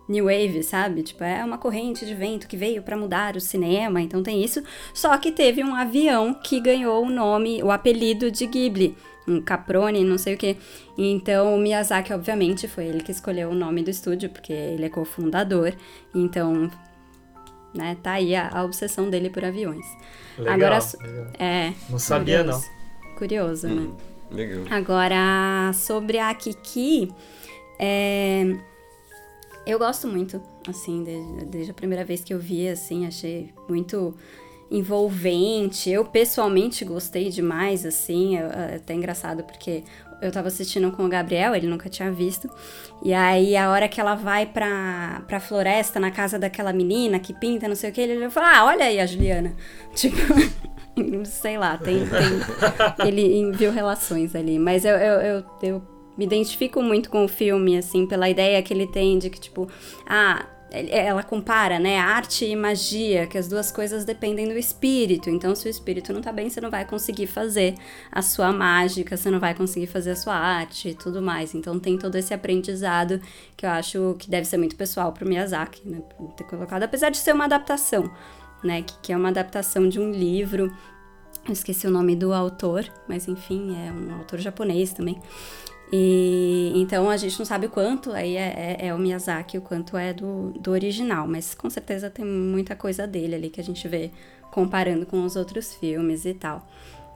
New 0.09 0.27
Wave, 0.27 0.63
sabe? 0.63 1.03
Tipo, 1.03 1.25
é 1.25 1.45
uma 1.45 1.59
corrente 1.59 2.07
de 2.07 2.15
vento 2.15 2.47
que 2.47 2.57
veio 2.57 2.85
para 2.85 2.97
mudar 2.97 3.35
o 3.35 3.41
cinema, 3.41 4.01
então 4.01 4.23
tem 4.23 4.45
isso. 4.45 4.63
Só 4.95 5.17
que 5.19 5.33
teve 5.33 5.65
um 5.65 5.75
avião 5.75 6.33
que 6.33 6.61
ganhou 6.61 7.05
o 7.05 7.11
nome, 7.11 7.61
o 7.65 7.73
apelido 7.73 8.31
de 8.31 8.47
Ghibli, 8.47 8.97
um 9.27 9.41
Caprone, 9.41 10.05
não 10.05 10.19
sei 10.19 10.35
o 10.35 10.39
que. 10.39 10.57
Então 10.97 11.53
o 11.53 11.59
Miyazaki, 11.59 12.13
obviamente, 12.13 12.69
foi 12.69 12.87
ele 12.87 13.01
que 13.01 13.11
escolheu 13.11 13.51
o 13.51 13.55
nome 13.57 13.83
do 13.83 13.91
estúdio, 13.91 14.31
porque 14.31 14.53
ele 14.53 14.85
é 14.85 14.89
cofundador. 14.89 15.73
Então, 16.15 16.71
né, 17.77 17.97
tá 18.03 18.13
aí 18.13 18.35
a, 18.35 18.49
a 18.51 18.65
obsessão 18.65 19.11
dele 19.11 19.31
por 19.31 19.45
aviões. 19.45 19.87
Legal, 20.39 20.55
Agora, 20.55 20.79
legal. 21.03 21.27
é. 21.39 21.73
Não 21.89 21.99
sabia, 21.99 22.39
curioso. 22.39 22.67
não. 22.69 23.17
Curioso, 23.17 23.69
né? 23.69 23.89
Legal. 24.31 24.65
Agora, 24.71 25.73
sobre 25.73 26.19
a 26.19 26.35
Kiki, 26.35 27.13
é, 27.79 28.57
eu 29.67 29.79
gosto 29.79 30.07
muito, 30.07 30.41
assim, 30.69 31.03
desde, 31.03 31.45
desde, 31.47 31.71
a 31.71 31.75
primeira 31.75 32.05
vez 32.05 32.23
que 32.23 32.33
eu 32.33 32.39
vi, 32.39 32.69
assim, 32.69 33.07
achei 33.07 33.53
muito 33.69 34.15
envolvente. 34.71 35.91
Eu 35.91 36.05
pessoalmente 36.05 36.85
gostei 36.85 37.31
demais, 37.31 37.87
assim, 37.87 38.37
é 38.37 38.77
até 38.77 38.95
engraçado 38.95 39.45
porque 39.45 39.85
eu 40.21 40.31
tava 40.33 40.49
assistindo 40.49 40.91
com 40.93 41.05
o 41.05 41.09
Gabriel, 41.09 41.55
ele 41.55 41.67
nunca 41.67 41.89
tinha 41.89 42.11
visto. 42.11 42.49
E 43.03 43.13
aí 43.13 43.57
a 43.57 43.71
hora 43.71 43.89
que 43.89 44.01
ela 44.01 44.15
vai 44.15 44.47
pra, 44.47 45.23
pra 45.27 45.41
floresta, 45.41 46.01
na 46.01 46.11
casa 46.11 46.39
daquela 46.39 46.73
menina 46.73 47.19
que 47.19 47.35
pinta, 47.35 47.69
não 47.69 47.75
sei 47.75 47.91
o 47.91 47.93
que, 47.93 48.01
ele 48.01 48.31
falou: 48.31 48.51
Ah, 48.53 48.65
olha 48.67 48.85
aí 48.87 49.01
a 49.01 49.07
Juliana. 49.07 49.55
Tipo. 49.95 50.17
sei 51.25 51.59
lá, 51.59 51.77
tem, 51.77 52.07
tem. 52.07 53.07
ele 53.07 53.53
viu 53.53 53.71
relações 53.71 54.35
ali. 54.35 54.59
Mas 54.59 54.85
eu, 54.85 54.97
eu, 54.97 55.21
eu, 55.21 55.45
eu 55.63 55.83
me 56.17 56.25
identifico 56.25 56.83
muito 56.83 57.11
com 57.11 57.25
o 57.25 57.29
filme, 57.29 57.77
assim, 57.77 58.07
pela 58.07 58.29
ideia 58.29 58.63
que 58.63 58.73
ele 58.73 58.87
tem 58.87 59.19
de 59.19 59.29
que, 59.29 59.39
tipo, 59.39 59.69
ah, 60.07 60.47
ela 60.71 61.23
compara, 61.23 61.79
né, 61.79 61.99
arte 61.99 62.45
e 62.45 62.57
magia, 62.57 63.27
que 63.27 63.39
as 63.39 63.49
duas 63.49 63.71
coisas 63.71 64.05
dependem 64.05 64.49
do 64.49 64.59
espírito. 64.59 65.31
Então, 65.31 65.55
se 65.55 65.69
o 65.69 65.71
espírito 65.71 66.13
não 66.13 66.21
tá 66.21 66.33
bem, 66.33 66.51
você 66.51 66.61
não 66.61 66.71
vai 66.71 66.85
conseguir 66.85 67.27
fazer 67.27 67.75
a 68.11 68.21
sua 68.21 68.53
mágica, 68.53 69.17
você 69.17 69.31
não 69.31 69.39
vai 69.39 69.55
conseguir 69.55 69.87
fazer 69.87 70.11
a 70.11 70.17
sua 70.17 70.35
arte 70.35 70.89
e 70.89 70.95
tudo 70.95 71.23
mais. 71.23 71.55
Então, 71.55 71.79
tem 71.79 71.97
todo 71.97 72.17
esse 72.17 72.35
aprendizado 72.35 73.21
que 73.57 73.65
eu 73.65 73.71
acho 73.71 74.17
que 74.19 74.29
deve 74.29 74.47
ser 74.47 74.57
muito 74.57 74.77
pessoal 74.77 75.13
pro 75.13 75.27
Miyazaki, 75.27 75.89
né, 75.89 76.03
ter 76.37 76.45
colocado, 76.45 76.83
apesar 76.83 77.11
de 77.11 77.19
ser 77.19 77.33
uma 77.33 77.45
adaptação, 77.45 78.11
né, 78.63 78.83
que, 78.83 78.99
que 79.01 79.13
é 79.13 79.17
uma 79.17 79.29
adaptação 79.29 79.89
de 79.89 80.01
um 80.01 80.11
livro. 80.11 80.73
Eu 81.47 81.53
esqueci 81.53 81.87
o 81.87 81.91
nome 81.91 82.17
do 82.17 82.33
autor, 82.33 82.85
mas 83.09 83.29
enfim, 83.29 83.77
é 83.87 83.93
um 83.93 84.17
autor 84.17 84.41
japonês 84.41 84.93
também. 84.93 85.17
E 85.93 86.73
então 86.75 87.09
a 87.09 87.17
gente 87.17 87.39
não 87.39 87.47
sabe 87.47 87.67
o 87.67 87.71
quanto 87.71 88.11
aí 88.13 88.37
é, 88.37 88.77
é, 88.81 88.87
é, 88.89 88.95
o 88.95 88.99
Miyazaki, 88.99 89.57
o 89.57 89.61
quanto 89.61 89.97
é 89.97 90.13
do, 90.13 90.51
do 90.59 90.73
original, 90.73 91.29
mas 91.29 91.55
com 91.55 91.71
certeza 91.71 92.11
tem 92.11 92.25
muita 92.25 92.75
coisa 92.75 93.07
dele 93.07 93.37
ali 93.37 93.51
que 93.51 93.61
a 93.61 93.65
gente 93.65 93.87
vê 93.87 94.11
comparando 94.51 95.07
com 95.07 95.25
os 95.25 95.37
outros 95.37 95.75
filmes 95.75 96.25
e 96.25 96.35
tal. 96.35 96.67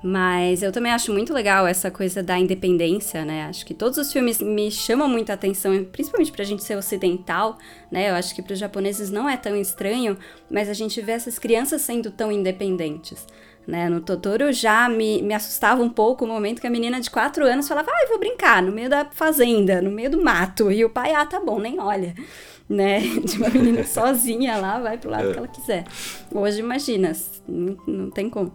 Mas 0.02 0.62
eu 0.62 0.72
também 0.72 0.92
acho 0.92 1.12
muito 1.12 1.32
legal 1.34 1.66
essa 1.66 1.90
coisa 1.90 2.22
da 2.22 2.38
independência, 2.38 3.22
né? 3.22 3.44
Acho 3.44 3.66
que 3.66 3.74
todos 3.74 3.98
os 3.98 4.10
filmes 4.10 4.40
me 4.40 4.70
chamam 4.70 5.06
muita 5.06 5.34
atenção, 5.34 5.84
principalmente 5.84 6.32
pra 6.32 6.42
gente 6.42 6.64
ser 6.64 6.76
ocidental, 6.76 7.58
né? 7.90 8.08
Eu 8.08 8.14
acho 8.14 8.34
que 8.34 8.40
para 8.40 8.54
os 8.54 8.58
japoneses 8.58 9.10
não 9.10 9.28
é 9.28 9.36
tão 9.36 9.54
estranho, 9.54 10.16
mas 10.50 10.70
a 10.70 10.72
gente 10.72 11.02
vê 11.02 11.12
essas 11.12 11.38
crianças 11.38 11.82
sendo 11.82 12.10
tão 12.10 12.32
independentes. 12.32 13.26
Né? 13.70 13.88
No 13.88 14.00
Totoro 14.00 14.52
já 14.52 14.88
me, 14.88 15.22
me 15.22 15.32
assustava 15.32 15.80
um 15.80 15.88
pouco 15.88 16.24
o 16.24 16.28
momento 16.28 16.60
que 16.60 16.66
a 16.66 16.70
menina 16.70 17.00
de 17.00 17.08
4 17.08 17.46
anos 17.46 17.68
falava, 17.68 17.88
ah, 17.88 18.02
eu 18.02 18.08
vou 18.08 18.18
brincar 18.18 18.60
no 18.60 18.72
meio 18.72 18.90
da 18.90 19.06
fazenda, 19.12 19.80
no 19.80 19.92
meio 19.92 20.10
do 20.10 20.20
mato. 20.20 20.72
E 20.72 20.84
o 20.84 20.90
pai, 20.90 21.14
ah, 21.14 21.24
tá 21.24 21.38
bom, 21.38 21.60
nem 21.60 21.78
olha. 21.78 22.14
Né? 22.70 23.00
De 23.26 23.36
uma 23.36 23.48
menina 23.48 23.82
sozinha 23.82 24.56
lá, 24.56 24.78
vai 24.78 24.96
pro 24.96 25.10
lado 25.10 25.32
que 25.32 25.38
ela 25.38 25.48
quiser. 25.48 25.84
Hoje, 26.32 26.60
imagina, 26.60 27.10
não, 27.48 27.76
não 27.84 28.10
tem 28.12 28.30
como. 28.30 28.52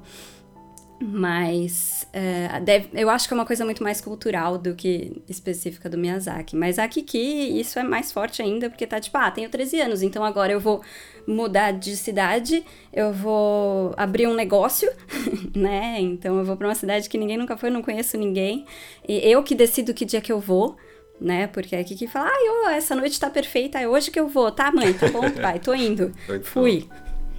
Mas 1.04 2.08
é, 2.14 2.62
deve, 2.62 2.88
eu 2.94 3.10
acho 3.10 3.28
que 3.28 3.34
é 3.34 3.36
uma 3.36 3.46
coisa 3.46 3.66
muito 3.66 3.84
mais 3.84 4.00
cultural 4.00 4.58
do 4.58 4.74
que 4.74 5.22
específica 5.28 5.90
do 5.90 5.98
Miyazaki. 5.98 6.56
Mas 6.56 6.80
a 6.80 6.88
Kiki, 6.88 7.60
isso 7.60 7.78
é 7.78 7.84
mais 7.84 8.10
forte 8.10 8.42
ainda, 8.42 8.70
porque 8.70 8.88
tá 8.88 9.02
tipo, 9.02 9.18
ah, 9.18 9.30
tenho 9.30 9.50
13 9.50 9.82
anos, 9.82 10.02
então 10.02 10.24
agora 10.24 10.54
eu 10.54 10.62
vou 10.62 10.82
mudar 11.28 11.72
de 11.72 11.96
cidade, 11.96 12.64
eu 12.94 13.12
vou 13.12 13.94
abrir 13.98 14.28
um 14.28 14.34
negócio, 14.34 14.92
né? 15.56 15.98
Então 16.00 16.38
eu 16.38 16.46
vou 16.46 16.56
para 16.56 16.68
uma 16.68 16.76
cidade 16.76 17.10
que 17.10 17.18
ninguém 17.18 17.38
nunca 17.38 17.58
foi, 17.58 17.70
não 17.70 17.82
conheço 17.82 18.18
ninguém. 18.18 18.66
E 19.08 19.18
eu 19.30 19.44
que 19.44 19.56
decido 19.56 19.94
que 19.94 20.06
dia 20.06 20.22
que 20.22 20.32
eu 20.32 20.40
vou, 20.40 20.78
né? 21.20 21.48
Porque 21.48 21.76
é 21.76 21.80
aqui 21.80 21.96
que 21.96 22.08
fala, 22.08 22.30
ah, 22.30 22.74
essa 22.76 22.96
noite 22.96 23.20
tá 23.20 23.30
perfeita, 23.30 23.80
é 23.80 23.88
hoje 23.88 24.12
que 24.12 24.20
eu 24.20 24.28
vou. 24.28 24.52
Tá, 24.52 24.72
mãe, 24.72 24.94
tá 24.94 25.10
bom, 25.10 25.30
pai, 25.32 25.60
tô 25.60 25.74
indo. 25.74 26.14
Fui, 26.44 26.88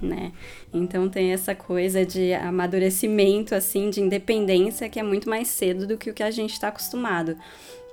né? 0.01 0.31
Então 0.73 1.07
tem 1.09 1.31
essa 1.31 1.55
coisa 1.55 2.05
de 2.05 2.33
amadurecimento, 2.33 3.55
assim, 3.55 3.89
de 3.89 4.01
independência 4.01 4.89
que 4.89 4.99
é 4.99 5.03
muito 5.03 5.29
mais 5.29 5.47
cedo 5.47 5.87
do 5.87 5.97
que 5.97 6.09
o 6.09 6.13
que 6.13 6.23
a 6.23 6.31
gente 6.31 6.53
está 6.53 6.67
acostumado. 6.67 7.37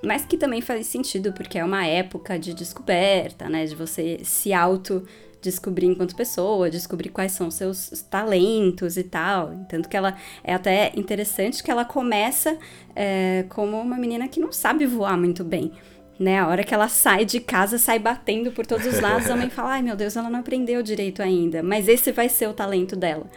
Mas 0.02 0.24
que 0.24 0.36
também 0.36 0.60
faz 0.60 0.86
sentido, 0.86 1.32
porque 1.32 1.58
é 1.58 1.64
uma 1.64 1.86
época 1.86 2.38
de 2.38 2.52
descoberta, 2.52 3.48
né? 3.48 3.64
De 3.64 3.74
você 3.74 4.20
se 4.22 4.52
auto 4.52 5.06
descobrir 5.44 5.86
enquanto 5.86 6.16
pessoa, 6.16 6.70
descobrir 6.70 7.10
quais 7.10 7.32
são 7.32 7.50
seus 7.50 7.90
talentos 8.10 8.96
e 8.96 9.04
tal. 9.04 9.54
Tanto 9.68 9.88
que 9.88 9.96
ela 9.96 10.16
é 10.42 10.54
até 10.54 10.92
interessante 10.96 11.62
que 11.62 11.70
ela 11.70 11.84
começa 11.84 12.56
é, 12.96 13.44
como 13.50 13.78
uma 13.78 13.96
menina 13.96 14.26
que 14.26 14.40
não 14.40 14.50
sabe 14.50 14.86
voar 14.86 15.16
muito 15.18 15.44
bem. 15.44 15.72
Né, 16.16 16.38
a 16.38 16.46
hora 16.46 16.62
que 16.62 16.72
ela 16.72 16.86
sai 16.86 17.24
de 17.24 17.40
casa, 17.40 17.76
sai 17.76 17.98
batendo 17.98 18.52
por 18.52 18.64
todos 18.64 18.86
os 18.86 19.00
lados, 19.00 19.28
a 19.28 19.34
mãe 19.34 19.50
fala: 19.50 19.72
ai 19.72 19.82
meu 19.82 19.96
Deus, 19.96 20.16
ela 20.16 20.30
não 20.30 20.38
aprendeu 20.38 20.80
direito 20.80 21.20
ainda. 21.20 21.60
Mas 21.60 21.88
esse 21.88 22.12
vai 22.12 22.28
ser 22.28 22.48
o 22.48 22.54
talento 22.54 22.94
dela. 22.94 23.28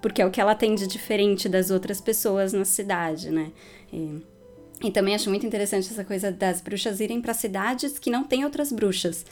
Porque 0.00 0.22
é 0.22 0.26
o 0.26 0.30
que 0.30 0.40
ela 0.40 0.54
tem 0.54 0.76
de 0.76 0.86
diferente 0.86 1.48
das 1.48 1.70
outras 1.70 2.00
pessoas 2.00 2.52
na 2.52 2.64
cidade, 2.64 3.28
né? 3.28 3.50
E, 3.92 4.22
e 4.84 4.90
também 4.92 5.16
acho 5.16 5.30
muito 5.30 5.44
interessante 5.44 5.90
essa 5.90 6.04
coisa 6.04 6.30
das 6.30 6.60
bruxas 6.60 7.00
irem 7.00 7.20
para 7.20 7.34
cidades 7.34 7.98
que 7.98 8.08
não 8.08 8.22
tem 8.22 8.44
outras 8.44 8.70
bruxas 8.70 9.26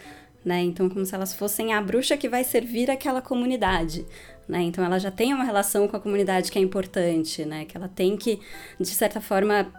né? 0.44 0.60
Então, 0.62 0.88
como 0.88 1.04
se 1.04 1.14
elas 1.14 1.34
fossem 1.34 1.72
a 1.72 1.80
bruxa 1.80 2.16
que 2.16 2.28
vai 2.28 2.44
servir 2.44 2.90
aquela 2.90 3.20
comunidade, 3.20 4.06
né? 4.48 4.62
Então, 4.62 4.84
ela 4.84 4.98
já 4.98 5.10
tem 5.10 5.34
uma 5.34 5.44
relação 5.44 5.86
com 5.86 5.96
a 5.96 6.00
comunidade 6.00 6.50
que 6.50 6.58
é 6.58 6.62
importante, 6.62 7.44
né? 7.44 7.64
Que 7.64 7.76
ela 7.76 7.88
tem 7.88 8.16
que, 8.16 8.40
de 8.78 8.88
certa 8.88 9.20
forma, 9.20 9.72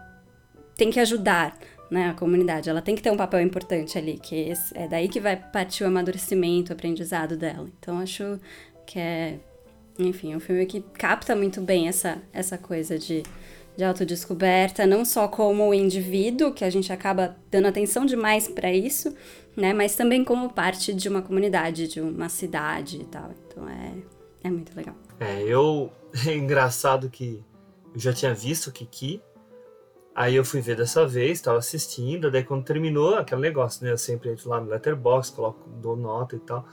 tem 0.76 0.90
que 0.90 1.00
ajudar 1.00 1.58
né, 1.92 2.08
a 2.08 2.14
comunidade. 2.14 2.70
Ela 2.70 2.80
tem 2.80 2.94
que 2.94 3.02
ter 3.02 3.10
um 3.10 3.16
papel 3.18 3.42
importante 3.42 3.98
ali, 3.98 4.18
que 4.18 4.50
é 4.74 4.88
daí 4.88 5.08
que 5.08 5.20
vai 5.20 5.36
partir 5.36 5.84
o 5.84 5.86
amadurecimento, 5.86 6.72
o 6.72 6.72
aprendizado 6.72 7.36
dela. 7.36 7.68
Então 7.78 7.98
acho 7.98 8.40
que 8.86 8.98
é, 8.98 9.38
enfim, 9.98 10.32
é 10.32 10.36
um 10.36 10.40
filme 10.40 10.64
que 10.64 10.80
capta 10.80 11.36
muito 11.36 11.60
bem 11.60 11.88
essa, 11.88 12.16
essa 12.32 12.56
coisa 12.56 12.98
de, 12.98 13.22
de 13.76 13.84
autodescoberta, 13.84 14.86
não 14.86 15.04
só 15.04 15.28
como 15.28 15.74
indivíduo, 15.74 16.54
que 16.54 16.64
a 16.64 16.70
gente 16.70 16.90
acaba 16.90 17.36
dando 17.50 17.68
atenção 17.68 18.06
demais 18.06 18.48
para 18.48 18.72
isso, 18.72 19.14
né, 19.56 19.72
mas 19.72 19.94
também 19.94 20.24
como 20.24 20.52
parte 20.52 20.92
de 20.92 21.08
uma 21.08 21.22
comunidade, 21.22 21.88
de 21.88 22.00
uma 22.00 22.28
cidade 22.28 22.98
e 22.98 23.04
tal. 23.04 23.30
Então 23.46 23.68
é, 23.68 23.94
é 24.44 24.50
muito 24.50 24.74
legal. 24.76 24.94
É, 25.20 25.42
eu. 25.42 25.90
É 26.26 26.36
engraçado 26.36 27.08
que 27.08 27.42
eu 27.94 27.98
já 27.98 28.12
tinha 28.12 28.34
visto 28.34 28.66
o 28.66 28.70
Kiki, 28.70 29.22
Aí 30.14 30.34
eu 30.36 30.44
fui 30.44 30.60
ver 30.60 30.76
dessa 30.76 31.06
vez, 31.06 31.38
estava 31.38 31.58
assistindo, 31.58 32.30
daí 32.30 32.44
quando 32.44 32.64
terminou 32.64 33.14
aquele 33.14 33.40
negócio, 33.40 33.84
né? 33.84 33.92
Eu 33.92 33.98
sempre 33.98 34.30
entro 34.30 34.50
lá 34.50 34.60
no 34.60 34.68
Letterboxd, 34.68 35.34
coloco, 35.34 35.68
dou 35.80 35.96
nota 35.96 36.36
e 36.36 36.38
tal. 36.38 36.66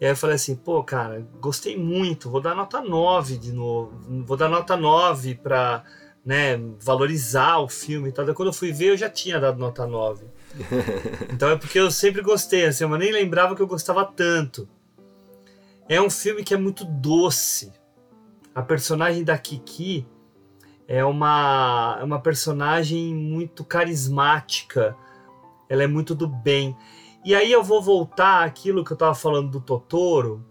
E 0.00 0.06
aí 0.06 0.12
eu 0.12 0.16
falei 0.16 0.36
assim, 0.36 0.56
pô, 0.56 0.82
cara, 0.82 1.26
gostei 1.38 1.76
muito, 1.76 2.30
vou 2.30 2.40
dar 2.40 2.54
nota 2.54 2.80
9 2.80 3.36
de 3.36 3.52
novo, 3.52 3.92
vou 4.24 4.36
dar 4.38 4.48
nota 4.48 4.74
9 4.74 5.34
pra, 5.34 5.84
né, 6.24 6.56
valorizar 6.80 7.58
o 7.58 7.68
filme 7.68 8.08
e 8.08 8.12
tal. 8.12 8.24
Daí 8.24 8.34
quando 8.34 8.48
eu 8.48 8.54
fui 8.54 8.72
ver, 8.72 8.92
eu 8.92 8.96
já 8.96 9.10
tinha 9.10 9.38
dado 9.38 9.58
nota 9.58 9.86
9. 9.86 10.24
então 11.32 11.50
é 11.50 11.56
porque 11.56 11.78
eu 11.78 11.90
sempre 11.90 12.22
gostei, 12.22 12.66
assim, 12.66 12.84
eu 12.84 12.98
nem 12.98 13.12
lembrava 13.12 13.54
que 13.54 13.62
eu 13.62 13.66
gostava 13.66 14.04
tanto. 14.04 14.68
É 15.88 16.00
um 16.00 16.10
filme 16.10 16.44
que 16.44 16.54
é 16.54 16.56
muito 16.56 16.84
doce. 16.84 17.72
A 18.54 18.62
personagem 18.62 19.24
da 19.24 19.36
Kiki 19.38 20.06
é 20.86 21.04
uma, 21.04 21.98
é 22.00 22.04
uma 22.04 22.20
personagem 22.20 23.14
muito 23.14 23.64
carismática, 23.64 24.96
ela 25.68 25.82
é 25.82 25.86
muito 25.86 26.14
do 26.14 26.26
bem. 26.26 26.76
E 27.24 27.34
aí 27.34 27.50
eu 27.52 27.62
vou 27.62 27.80
voltar 27.80 28.44
àquilo 28.44 28.84
que 28.84 28.92
eu 28.92 28.96
estava 28.96 29.14
falando 29.14 29.50
do 29.50 29.60
Totoro, 29.60 30.44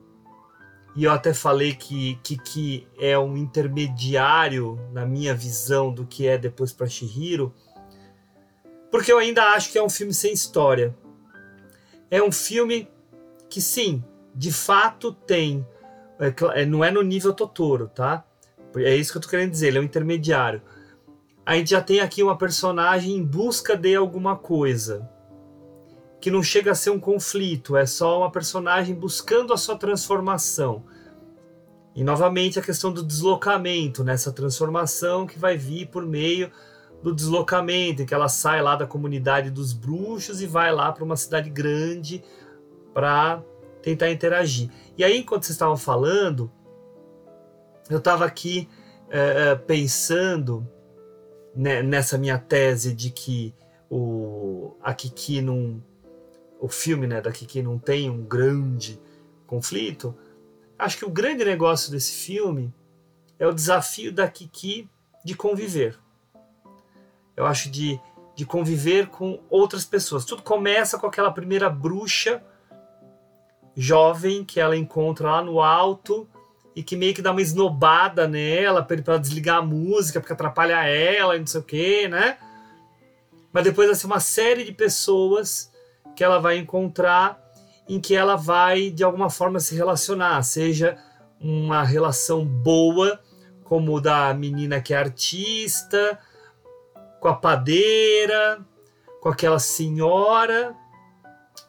e 0.96 1.04
eu 1.04 1.12
até 1.12 1.34
falei 1.34 1.74
que 1.74 2.16
Kiki 2.24 2.88
é 2.98 3.18
um 3.18 3.38
intermediário, 3.38 4.80
na 4.92 5.06
minha 5.06 5.34
visão, 5.34 5.94
do 5.94 6.06
que 6.06 6.28
é 6.28 6.38
depois 6.38 6.74
para 6.74 6.88
Shihiro, 6.88 7.54
porque 8.92 9.12
eu 9.12 9.18
ainda 9.18 9.44
acho 9.54 9.72
que 9.72 9.78
é 9.78 9.84
um 9.84 9.90
filme 9.90 10.14
sem 10.14 10.34
história. 10.34 10.96
É 12.10 12.22
um 12.22 12.32
filme 12.32 12.90
que, 13.50 13.62
sim, 13.62 14.04
de 14.34 14.52
fato 14.52 15.14
tem. 15.14 15.66
É, 16.54 16.66
não 16.66 16.84
é 16.84 16.92
no 16.92 17.02
nível 17.02 17.34
Totoro, 17.34 17.88
tá? 17.88 18.26
É 18.76 18.96
isso 18.96 19.12
que 19.12 19.18
eu 19.18 19.22
tô 19.22 19.30
querendo 19.30 19.52
dizer, 19.52 19.68
ele 19.68 19.78
é 19.78 19.82
um 19.82 19.86
intermediário. 19.86 20.62
A 21.46 21.56
gente 21.56 21.72
já 21.72 21.82
tem 21.82 22.00
aqui 22.00 22.22
uma 22.22 22.38
personagem 22.38 23.16
em 23.16 23.24
busca 23.24 23.76
de 23.76 23.96
alguma 23.96 24.36
coisa. 24.36 25.10
Que 26.22 26.30
não 26.30 26.44
chega 26.44 26.72
a 26.72 26.76
ser 26.76 26.90
um 26.90 27.00
conflito, 27.00 27.78
é 27.78 27.86
só 27.86 28.20
uma 28.20 28.32
personagem 28.32 28.94
buscando 28.94 29.54
a 29.54 29.58
sua 29.58 29.78
transformação. 29.78 30.84
E 31.96 32.04
novamente 32.04 32.60
a 32.60 32.62
questão 32.62 32.92
do 32.92 33.04
deslocamento, 33.04 34.04
nessa 34.04 34.32
transformação 34.32 35.26
que 35.26 35.40
vai 35.40 35.58
vir 35.58 35.88
por 35.88 36.06
meio 36.06 36.52
do 37.02 37.14
deslocamento, 37.14 38.02
em 38.02 38.06
que 38.06 38.14
ela 38.14 38.28
sai 38.28 38.62
lá 38.62 38.76
da 38.76 38.86
comunidade 38.86 39.50
dos 39.50 39.74
bruxos 39.74 40.42
e 40.42 40.48
vai 40.48 40.72
lá 40.72 40.92
para 40.92 41.04
uma 41.04 41.16
cidade 41.16 41.50
grande 41.50 42.24
para 42.94 43.42
tentar 43.82 44.12
interagir. 44.12 44.70
E 44.98 45.04
aí, 45.04 45.18
enquanto 45.18 45.44
vocês 45.44 45.56
estavam 45.56 45.78
falando, 45.78 46.52
eu 47.90 48.00
estava 48.00 48.26
aqui 48.26 48.68
é, 49.10 49.56
pensando 49.56 50.68
né, 51.56 51.82
nessa 51.82 52.18
minha 52.18 52.38
tese 52.38 52.94
de 52.94 53.10
que 53.10 53.54
o, 53.90 54.76
a 54.82 54.94
Kiki 54.94 55.42
não, 55.42 55.84
o 56.60 56.68
filme 56.68 57.08
né, 57.08 57.22
da 57.22 57.32
Kiki 57.32 57.62
não 57.62 57.80
tem 57.80 58.10
um 58.10 58.22
grande 58.22 59.00
conflito. 59.48 60.16
Acho 60.78 60.98
que 60.98 61.06
o 61.06 61.10
grande 61.10 61.44
negócio 61.44 61.92
desse 61.92 62.12
filme 62.12 62.74
é 63.38 63.48
o 63.48 63.54
desafio 63.54 64.12
da 64.12 64.28
Kiki 64.28 64.90
de 65.24 65.36
conviver. 65.36 65.98
Eu 67.40 67.46
acho 67.46 67.72
de, 67.72 67.98
de 68.36 68.46
conviver 68.46 69.08
com 69.08 69.40
outras 69.50 69.86
pessoas. 69.86 70.26
Tudo 70.26 70.44
começa 70.44 71.00
com 71.00 71.08
aquela 71.08 71.32
primeira 71.32 71.70
bruxa 71.70 72.44
jovem 73.74 74.44
que 74.44 74.60
ela 74.60 74.76
encontra 74.76 75.32
lá 75.32 75.42
no 75.42 75.62
alto 75.62 76.30
e 76.76 76.84
que 76.84 76.98
meio 76.98 77.14
que 77.14 77.22
dá 77.22 77.32
uma 77.32 77.42
esnobada 77.42 78.28
nela 78.28 78.84
para 78.84 79.02
ela 79.08 79.18
desligar 79.18 79.60
a 79.60 79.62
música 79.62 80.20
porque 80.20 80.34
atrapalha 80.34 80.86
ela 80.86 81.38
e 81.38 81.40
não 81.40 81.48
sei 81.48 81.62
o 81.62 81.64
que, 81.64 82.10
né? 82.10 82.38
Mas 83.54 83.64
depois 83.64 83.88
vai 83.88 83.96
ser 83.96 84.06
uma 84.08 84.20
série 84.20 84.66
de 84.66 84.74
pessoas 84.74 85.72
que 86.14 86.22
ela 86.22 86.40
vai 86.40 86.58
encontrar 86.58 87.42
em 87.88 88.02
que 88.02 88.14
ela 88.16 88.36
vai 88.36 88.90
de 88.90 89.02
alguma 89.02 89.30
forma 89.30 89.62
se 89.62 89.76
relacionar, 89.76 90.44
seja 90.44 90.98
uma 91.40 91.84
relação 91.84 92.46
boa, 92.46 93.18
como 93.64 94.02
da 94.02 94.34
menina 94.34 94.82
que 94.82 94.94
é 94.94 94.98
artista, 94.98 96.20
com 97.20 97.28
a 97.28 97.36
padeira, 97.36 98.60
com 99.22 99.30
aquela 99.30 99.60
senhora, 99.60 100.76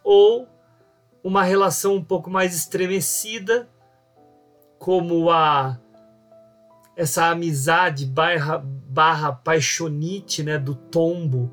ou 0.05 0.49
uma 1.23 1.43
relação 1.43 1.95
um 1.95 2.05
pouco 2.05 2.31
mais 2.31 2.55
estremecida 2.55 3.69
como 4.79 5.31
a 5.31 5.79
essa 6.97 7.27
amizade 7.27 8.07
barra, 8.07 8.59
barra 8.59 9.33
paixonite 9.33 10.43
né, 10.43 10.59
do 10.59 10.75
tombo 10.75 11.53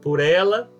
por 0.00 0.20
ela, 0.20 0.70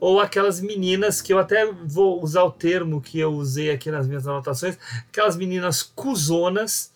ou 0.00 0.20
aquelas 0.20 0.60
meninas 0.60 1.20
que 1.20 1.32
eu 1.32 1.38
até 1.38 1.70
vou 1.72 2.22
usar 2.22 2.44
o 2.44 2.50
termo 2.50 3.00
que 3.00 3.18
eu 3.18 3.32
usei 3.32 3.70
aqui 3.70 3.90
nas 3.90 4.06
minhas 4.06 4.26
anotações, 4.26 4.78
aquelas 5.08 5.36
meninas 5.36 5.82
cuzonas 5.82 6.92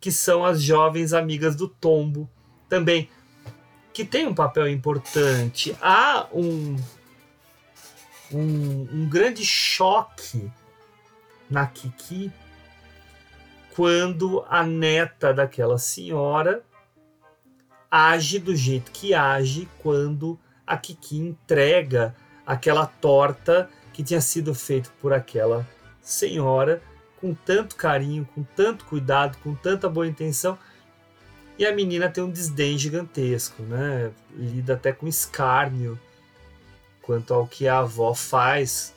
que 0.00 0.12
são 0.12 0.44
as 0.44 0.62
jovens 0.62 1.12
amigas 1.12 1.56
do 1.56 1.68
tombo. 1.68 2.30
Também, 2.68 3.08
que 3.98 4.04
tem 4.04 4.28
um 4.28 4.34
papel 4.34 4.68
importante. 4.68 5.76
Há 5.82 6.28
um, 6.32 6.76
um, 8.32 8.88
um 8.92 9.08
grande 9.08 9.44
choque 9.44 10.48
na 11.50 11.66
Kiki 11.66 12.32
quando 13.74 14.44
a 14.48 14.62
neta 14.62 15.34
daquela 15.34 15.78
senhora 15.78 16.62
age 17.90 18.38
do 18.38 18.54
jeito 18.54 18.92
que 18.92 19.14
age 19.14 19.68
quando 19.80 20.38
a 20.64 20.76
Kiki 20.76 21.18
entrega 21.18 22.14
aquela 22.46 22.86
torta 22.86 23.68
que 23.92 24.04
tinha 24.04 24.20
sido 24.20 24.54
feita 24.54 24.88
por 25.00 25.12
aquela 25.12 25.66
senhora 26.00 26.80
com 27.20 27.34
tanto 27.34 27.74
carinho, 27.74 28.28
com 28.32 28.44
tanto 28.44 28.84
cuidado, 28.84 29.36
com 29.38 29.56
tanta 29.56 29.88
boa 29.88 30.06
intenção. 30.06 30.56
E 31.58 31.66
a 31.66 31.74
menina 31.74 32.08
tem 32.08 32.22
um 32.22 32.30
desdém 32.30 32.78
gigantesco, 32.78 33.62
né? 33.64 34.12
Lida 34.36 34.74
até 34.74 34.92
com 34.92 35.08
escárnio 35.08 35.98
quanto 37.02 37.34
ao 37.34 37.46
que 37.46 37.66
a 37.66 37.78
avó 37.78 38.14
faz, 38.14 38.94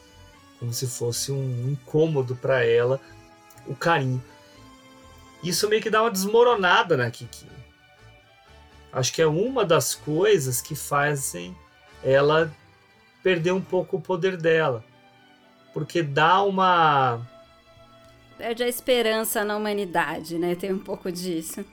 como 0.60 0.72
se 0.72 0.86
fosse 0.86 1.32
um 1.32 1.72
incômodo 1.72 2.36
para 2.36 2.64
ela 2.64 3.02
o 3.66 3.76
carinho. 3.76 4.22
Isso 5.44 5.68
meio 5.68 5.82
que 5.82 5.90
dá 5.90 6.04
uma 6.04 6.12
desmoronada 6.12 6.96
na 6.96 7.10
Kiki. 7.10 7.48
Acho 8.94 9.14
que 9.14 9.22
é 9.22 9.28
uma 9.28 9.66
das 9.66 9.96
coisas 9.96 10.62
que 10.62 10.76
fazem 10.76 11.56
ela 12.04 12.54
perder 13.24 13.54
um 13.54 13.62
pouco 13.62 13.98
o 13.98 14.02
poder 14.02 14.38
dela. 14.38 14.84
Porque 15.74 16.04
dá 16.04 16.44
uma. 16.44 17.26
Perde 18.38 18.64
a 18.64 18.68
esperança 18.68 19.44
na 19.46 19.56
humanidade, 19.56 20.38
né? 20.38 20.54
Tem 20.54 20.72
um 20.72 20.80
pouco 20.80 21.12
disso. 21.12 21.66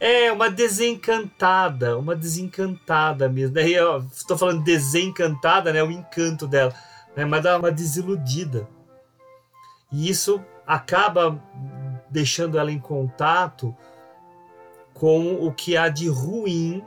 É, 0.00 0.32
uma 0.32 0.50
desencantada, 0.50 1.98
uma 1.98 2.16
desencantada 2.16 3.28
mesmo. 3.28 3.54
Daí 3.54 3.74
eu 3.74 3.98
estou 4.10 4.38
falando 4.38 4.64
desencantada, 4.64 5.72
né? 5.72 5.82
O 5.82 5.90
encanto 5.90 6.48
dela. 6.48 6.74
Né? 7.14 7.26
Mas 7.26 7.42
dá 7.42 7.58
uma 7.58 7.70
desiludida. 7.70 8.66
E 9.92 10.08
isso 10.08 10.42
acaba 10.66 11.38
deixando 12.08 12.58
ela 12.58 12.72
em 12.72 12.80
contato 12.80 13.76
com 14.94 15.34
o 15.34 15.52
que 15.52 15.76
há 15.76 15.88
de 15.88 16.08
ruim 16.08 16.82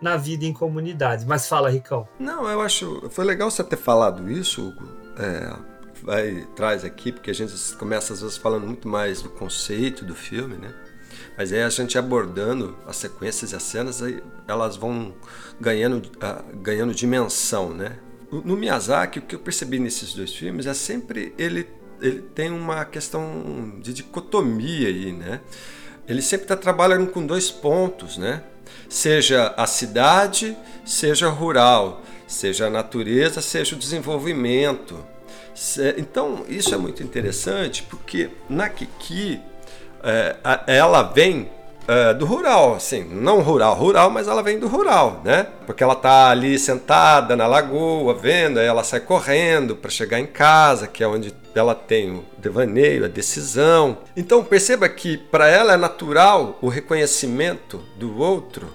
na 0.00 0.16
vida 0.16 0.44
em 0.44 0.52
comunidade. 0.52 1.26
Mas 1.26 1.48
fala, 1.48 1.70
Ricão. 1.70 2.08
Não, 2.18 2.48
eu 2.48 2.60
acho. 2.60 3.08
Foi 3.10 3.24
legal 3.24 3.50
você 3.50 3.64
ter 3.64 3.76
falado 3.76 4.30
isso, 4.30 4.68
Hugo. 4.68 4.88
É, 5.18 5.56
vai, 6.02 6.46
traz 6.54 6.84
aqui, 6.84 7.10
porque 7.10 7.30
a 7.30 7.34
gente 7.34 7.54
começa 7.76 8.12
às 8.12 8.20
vezes 8.20 8.36
falando 8.36 8.66
muito 8.66 8.88
mais 8.88 9.20
do 9.22 9.30
conceito 9.30 10.04
do 10.04 10.14
filme, 10.14 10.56
né? 10.56 10.72
Mas 11.36 11.52
aí 11.52 11.62
a 11.62 11.68
gente 11.68 11.96
abordando 11.98 12.76
as 12.86 12.96
sequências 12.96 13.52
e 13.52 13.56
as 13.56 13.62
cenas, 13.62 14.02
elas 14.46 14.76
vão 14.76 15.14
ganhando, 15.60 15.96
uh, 15.96 16.56
ganhando 16.56 16.94
dimensão, 16.94 17.74
né? 17.74 17.98
No 18.30 18.56
Miyazaki, 18.56 19.18
o 19.18 19.22
que 19.22 19.34
eu 19.34 19.40
percebi 19.40 19.78
nesses 19.78 20.14
dois 20.14 20.34
filmes 20.34 20.66
é 20.66 20.74
sempre 20.74 21.34
ele 21.36 21.68
ele 22.00 22.20
tem 22.20 22.50
uma 22.50 22.84
questão 22.84 23.78
de 23.80 23.92
dicotomia 23.92 24.88
aí, 24.88 25.12
né? 25.12 25.40
ele 26.06 26.22
sempre 26.22 26.44
está 26.44 26.56
trabalhando 26.56 27.10
com 27.10 27.24
dois 27.24 27.50
pontos, 27.50 28.16
né? 28.16 28.42
Seja 28.88 29.54
a 29.56 29.66
cidade, 29.66 30.56
seja 30.84 31.28
rural, 31.28 32.02
seja 32.26 32.66
a 32.66 32.70
natureza, 32.70 33.40
seja 33.40 33.74
o 33.74 33.78
desenvolvimento. 33.78 34.98
Então, 35.96 36.44
isso 36.48 36.74
é 36.74 36.78
muito 36.78 37.02
interessante 37.02 37.82
porque 37.84 38.30
na 38.48 38.68
Kiki 38.68 39.40
é, 40.02 40.36
ela 40.66 41.02
vem 41.02 41.50
é, 41.86 42.14
do 42.14 42.24
rural, 42.24 42.74
assim, 42.74 43.02
não 43.04 43.40
rural, 43.40 43.74
rural, 43.74 44.08
mas 44.08 44.28
ela 44.28 44.42
vem 44.42 44.58
do 44.58 44.68
rural, 44.68 45.20
né? 45.24 45.46
Porque 45.66 45.82
ela 45.82 45.96
tá 45.96 46.30
ali 46.30 46.58
sentada 46.58 47.34
na 47.36 47.46
lagoa, 47.46 48.14
vendo, 48.14 48.58
aí 48.58 48.66
ela 48.66 48.84
sai 48.84 49.00
correndo 49.00 49.74
para 49.74 49.90
chegar 49.90 50.20
em 50.20 50.26
casa, 50.26 50.86
que 50.86 51.02
é 51.02 51.08
onde 51.08 51.34
ela 51.54 51.74
tem 51.74 52.10
o 52.12 52.24
devaneio, 52.38 53.04
a 53.04 53.08
decisão. 53.08 53.98
Então 54.16 54.44
perceba 54.44 54.88
que 54.88 55.16
para 55.16 55.48
ela 55.48 55.74
é 55.74 55.76
natural 55.76 56.56
o 56.62 56.68
reconhecimento 56.68 57.82
do 57.96 58.18
outro, 58.18 58.68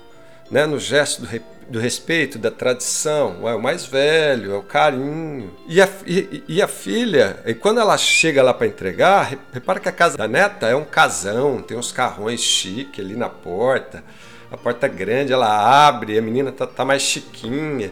né, 0.52 0.66
no 0.66 0.80
gesto 0.80 1.22
do 1.22 1.28
do 1.70 1.80
respeito, 1.80 2.40
da 2.40 2.50
tradição, 2.50 3.48
é 3.48 3.54
o 3.54 3.62
mais 3.62 3.86
velho, 3.86 4.54
é 4.54 4.58
o 4.58 4.64
carinho. 4.64 5.54
E 5.68 5.82
a, 5.82 5.90
e, 6.06 6.44
e 6.48 6.62
a 6.62 6.68
filha, 6.68 7.40
e 7.46 7.54
quando 7.54 7.80
ela 7.80 7.98
chega 7.98 8.42
lá 8.42 8.54
para 8.54 8.68
entregar, 8.68 9.38
repara 9.52 9.80
que 9.80 9.90
a 9.90 9.92
casa 9.92 10.18
da 10.18 10.28
neta 10.28 10.68
é 10.68 10.76
um 10.76 10.86
casão, 10.86 11.62
tem 11.62 11.78
uns 11.78 11.92
carrões 11.92 12.40
chique 12.40 13.02
ali 13.02 13.16
na 13.16 13.30
porta, 13.30 14.04
a 14.50 14.58
porta 14.58 14.88
grande, 14.88 15.34
ela 15.34 15.88
abre, 15.88 16.18
a 16.18 16.22
menina 16.22 16.52
tá, 16.52 16.66
tá 16.66 16.86
mais 16.86 17.02
chiquinha. 17.02 17.92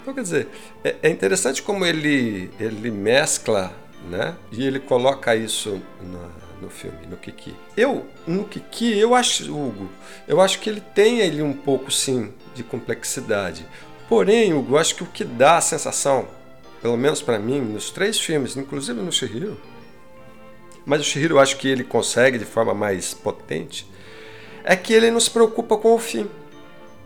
Então, 0.00 0.14
quer 0.14 0.22
dizer, 0.22 0.48
é, 0.84 0.94
é 1.02 1.10
interessante 1.10 1.62
como 1.62 1.84
ele, 1.84 2.48
ele 2.60 2.92
mescla, 2.92 3.72
né? 4.08 4.36
E 4.52 4.64
ele 4.64 4.78
coloca 4.78 5.34
isso 5.34 5.82
na, 6.00 6.28
no 6.62 6.70
filme, 6.70 7.06
no 7.10 7.16
Kiki. 7.16 7.56
Eu, 7.76 8.06
no 8.24 8.44
Kiki, 8.44 8.96
eu 8.96 9.16
acho, 9.16 9.52
Hugo, 9.52 9.90
eu 10.28 10.40
acho 10.40 10.60
que 10.60 10.70
ele 10.70 10.80
tem 10.80 11.22
ali 11.22 11.42
um 11.42 11.52
pouco, 11.52 11.90
sim, 11.90 12.32
de 12.56 12.64
complexidade. 12.64 13.66
Porém, 14.08 14.54
Hugo, 14.54 14.76
acho 14.76 14.94
que 14.94 15.02
o 15.02 15.06
que 15.06 15.24
dá 15.24 15.58
a 15.58 15.60
sensação, 15.60 16.28
pelo 16.80 16.96
menos 16.96 17.20
para 17.20 17.38
mim, 17.38 17.60
nos 17.60 17.90
três 17.90 18.18
filmes, 18.18 18.56
inclusive 18.56 19.00
no 19.00 19.12
Shihiro, 19.12 19.60
mas 20.84 21.00
o 21.00 21.04
Shihiro 21.04 21.34
eu 21.34 21.40
acho 21.40 21.56
que 21.56 21.68
ele 21.68 21.82
consegue 21.82 22.38
de 22.38 22.44
forma 22.44 22.72
mais 22.72 23.12
potente, 23.12 23.86
é 24.64 24.76
que 24.76 24.92
ele 24.92 25.10
não 25.10 25.20
se 25.20 25.30
preocupa 25.30 25.76
com 25.76 25.94
o 25.94 25.98
fim. 25.98 26.28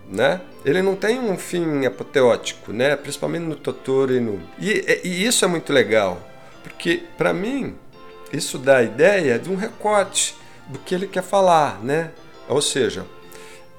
Né? 0.08 0.40
Ele 0.64 0.82
não 0.82 0.96
tem 0.96 1.20
um 1.20 1.38
fim 1.38 1.86
apoteótico, 1.86 2.72
né? 2.72 2.96
principalmente 2.96 3.44
no 3.44 3.56
Totoro 3.56 4.14
e 4.14 4.20
no. 4.20 4.40
E, 4.58 5.00
e 5.04 5.24
isso 5.24 5.44
é 5.44 5.48
muito 5.48 5.72
legal, 5.72 6.20
porque 6.62 7.04
para 7.16 7.32
mim 7.32 7.76
isso 8.32 8.58
dá 8.58 8.78
a 8.78 8.82
ideia 8.82 9.38
de 9.38 9.48
um 9.48 9.56
recorte 9.56 10.36
do 10.68 10.78
que 10.78 10.94
ele 10.94 11.06
quer 11.06 11.22
falar, 11.22 11.82
né? 11.82 12.10
Ou 12.48 12.60
seja, 12.60 13.06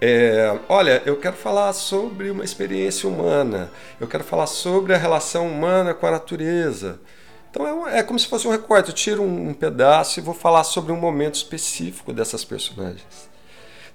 é, 0.01 0.59
olha, 0.67 1.03
eu 1.05 1.15
quero 1.17 1.35
falar 1.35 1.71
sobre 1.73 2.31
uma 2.31 2.43
experiência 2.43 3.07
humana, 3.07 3.71
eu 3.99 4.07
quero 4.07 4.23
falar 4.23 4.47
sobre 4.47 4.95
a 4.95 4.97
relação 4.97 5.47
humana 5.47 5.93
com 5.93 6.07
a 6.07 6.11
natureza. 6.11 6.99
Então 7.51 7.67
é, 7.67 7.73
um, 7.73 7.87
é 7.87 8.01
como 8.01 8.17
se 8.17 8.27
fosse 8.27 8.47
um 8.47 8.51
recorte, 8.51 8.89
eu 8.89 8.95
tiro 8.95 9.21
um, 9.21 9.49
um 9.49 9.53
pedaço 9.53 10.19
e 10.19 10.23
vou 10.23 10.33
falar 10.33 10.63
sobre 10.63 10.91
um 10.91 10.97
momento 10.97 11.35
específico 11.35 12.11
dessas 12.11 12.43
personagens. 12.43 13.29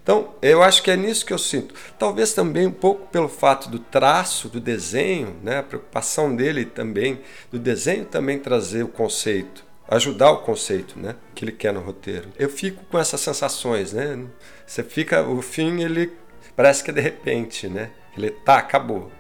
Então, 0.07 0.37
eu 0.41 0.63
acho 0.63 0.85
que 0.85 0.91
é 0.93 0.97
nisso 0.97 1.27
que 1.27 1.33
eu 1.33 1.39
sinto. 1.39 1.75
Talvez 1.99 2.33
também 2.33 2.65
um 2.65 2.73
pouco 2.73 3.09
pelo 3.09 3.29
fato 3.29 3.69
do 3.69 3.81
traço, 3.81 4.49
do 4.49 4.61
desenho, 4.61 5.35
né? 5.43 5.59
a 5.59 5.63
preocupação 5.65 6.37
dele 6.37 6.65
também, 6.65 7.21
do 7.51 7.59
desenho 7.59 8.05
também 8.05 8.39
trazer 8.39 8.85
o 8.85 8.89
conceito, 8.89 9.66
ajudar 9.89 10.31
o 10.31 10.39
conceito 10.39 10.99
né? 10.99 11.17
que 11.35 11.45
ele 11.45 11.53
quer 11.53 11.73
no 11.73 11.81
roteiro. 11.81 12.31
Eu 12.39 12.49
fico 12.49 12.85
com 12.87 12.99
essas 12.99 13.21
sensações, 13.21 13.93
né? 13.93 14.27
Você 14.67 14.83
fica, 14.83 15.23
o 15.23 15.41
fim 15.43 15.83
ele 15.83 16.13
parece 16.55 16.83
que 16.83 16.91
é 16.91 16.95
de 16.95 17.01
repente, 17.01 17.69
né? 17.69 17.91
Ele 18.17 18.31
tá, 18.31 18.57
acabou. 18.59 19.11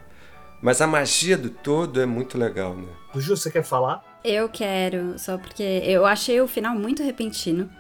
Mas 0.63 0.81
a 0.81 0.87
magia 0.87 1.37
do 1.37 1.51
todo 1.51 2.01
é 2.01 2.07
muito 2.07 2.39
legal, 2.39 2.75
né? 2.75 2.89
Ju, 3.15 3.37
você 3.37 3.51
quer 3.51 3.63
falar? 3.63 4.03
Eu 4.25 4.49
quero, 4.49 5.19
só 5.19 5.39
porque 5.39 5.63
eu 5.63 6.05
achei 6.05 6.41
o 6.41 6.49
final 6.49 6.75
muito 6.75 7.03
repentino. 7.03 7.71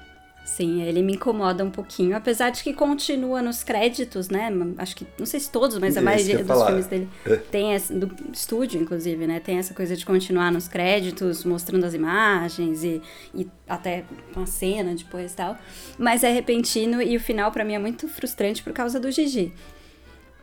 Sim, 0.46 0.80
ele 0.82 1.02
me 1.02 1.14
incomoda 1.14 1.64
um 1.64 1.70
pouquinho, 1.70 2.16
apesar 2.16 2.50
de 2.50 2.62
que 2.62 2.72
continua 2.72 3.42
nos 3.42 3.64
créditos, 3.64 4.28
né? 4.28 4.48
Acho 4.78 4.94
que, 4.94 5.04
não 5.18 5.26
sei 5.26 5.40
se 5.40 5.50
todos, 5.50 5.76
mas 5.76 5.96
a 5.96 6.00
maioria 6.00 6.38
dos 6.38 6.46
falar. 6.46 6.66
filmes 6.66 6.86
dele 6.86 7.08
é. 7.26 7.36
tem 7.36 7.72
essa, 7.72 7.92
do 7.92 8.08
estúdio, 8.32 8.80
inclusive, 8.80 9.26
né? 9.26 9.40
Tem 9.40 9.58
essa 9.58 9.74
coisa 9.74 9.96
de 9.96 10.06
continuar 10.06 10.52
nos 10.52 10.68
créditos, 10.68 11.44
mostrando 11.44 11.84
as 11.84 11.94
imagens 11.94 12.84
e, 12.84 13.02
e 13.34 13.48
até 13.68 14.04
uma 14.36 14.46
cena 14.46 14.94
depois 14.94 15.32
e 15.32 15.36
tal. 15.36 15.58
Mas 15.98 16.22
é 16.22 16.30
repentino 16.30 17.02
e 17.02 17.16
o 17.16 17.20
final 17.20 17.50
para 17.50 17.64
mim 17.64 17.74
é 17.74 17.78
muito 17.80 18.06
frustrante 18.06 18.62
por 18.62 18.72
causa 18.72 19.00
do 19.00 19.10
Gigi 19.10 19.52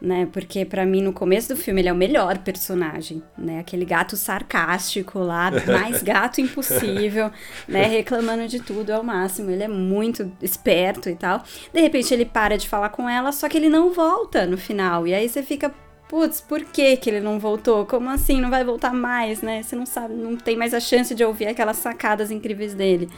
né? 0.03 0.27
Porque 0.33 0.65
para 0.65 0.85
mim 0.85 1.01
no 1.01 1.13
começo 1.13 1.47
do 1.47 1.55
filme 1.55 1.79
ele 1.79 1.87
é 1.87 1.93
o 1.93 1.95
melhor 1.95 2.37
personagem, 2.39 3.23
né? 3.37 3.59
Aquele 3.59 3.85
gato 3.85 4.17
sarcástico 4.17 5.19
lá, 5.19 5.49
mais 5.65 6.03
gato 6.03 6.41
impossível, 6.41 7.31
né? 7.65 7.85
Reclamando 7.85 8.45
de 8.45 8.59
tudo 8.59 8.91
ao 8.91 9.01
máximo. 9.01 9.49
Ele 9.49 9.63
é 9.63 9.67
muito 9.67 10.29
esperto 10.41 11.09
e 11.09 11.15
tal. 11.15 11.41
De 11.73 11.79
repente 11.79 12.13
ele 12.13 12.25
para 12.25 12.57
de 12.57 12.67
falar 12.67 12.89
com 12.89 13.09
ela, 13.09 13.31
só 13.31 13.47
que 13.47 13.57
ele 13.57 13.69
não 13.69 13.93
volta 13.93 14.45
no 14.45 14.57
final. 14.57 15.07
E 15.07 15.13
aí 15.13 15.29
você 15.29 15.41
fica 15.41 15.73
Putz, 16.09 16.39
por 16.41 16.63
que, 16.65 16.95
que 16.97 17.09
ele 17.09 17.21
não 17.21 17.39
voltou? 17.39 17.87
Como 17.87 18.07
assim? 18.07 18.39
Não 18.39 18.49
vai 18.49 18.63
voltar 18.63 18.93
mais, 18.93 19.41
né? 19.41 19.63
Você 19.63 19.75
não 19.75 19.85
sabe, 19.85 20.13
não 20.13 20.35
tem 20.35 20.55
mais 20.55 20.71
a 20.73 20.79
chance 20.79 21.15
de 21.15 21.23
ouvir 21.23 21.47
aquelas 21.47 21.77
sacadas 21.77 22.29
incríveis 22.29 22.75
dele. 22.75 23.09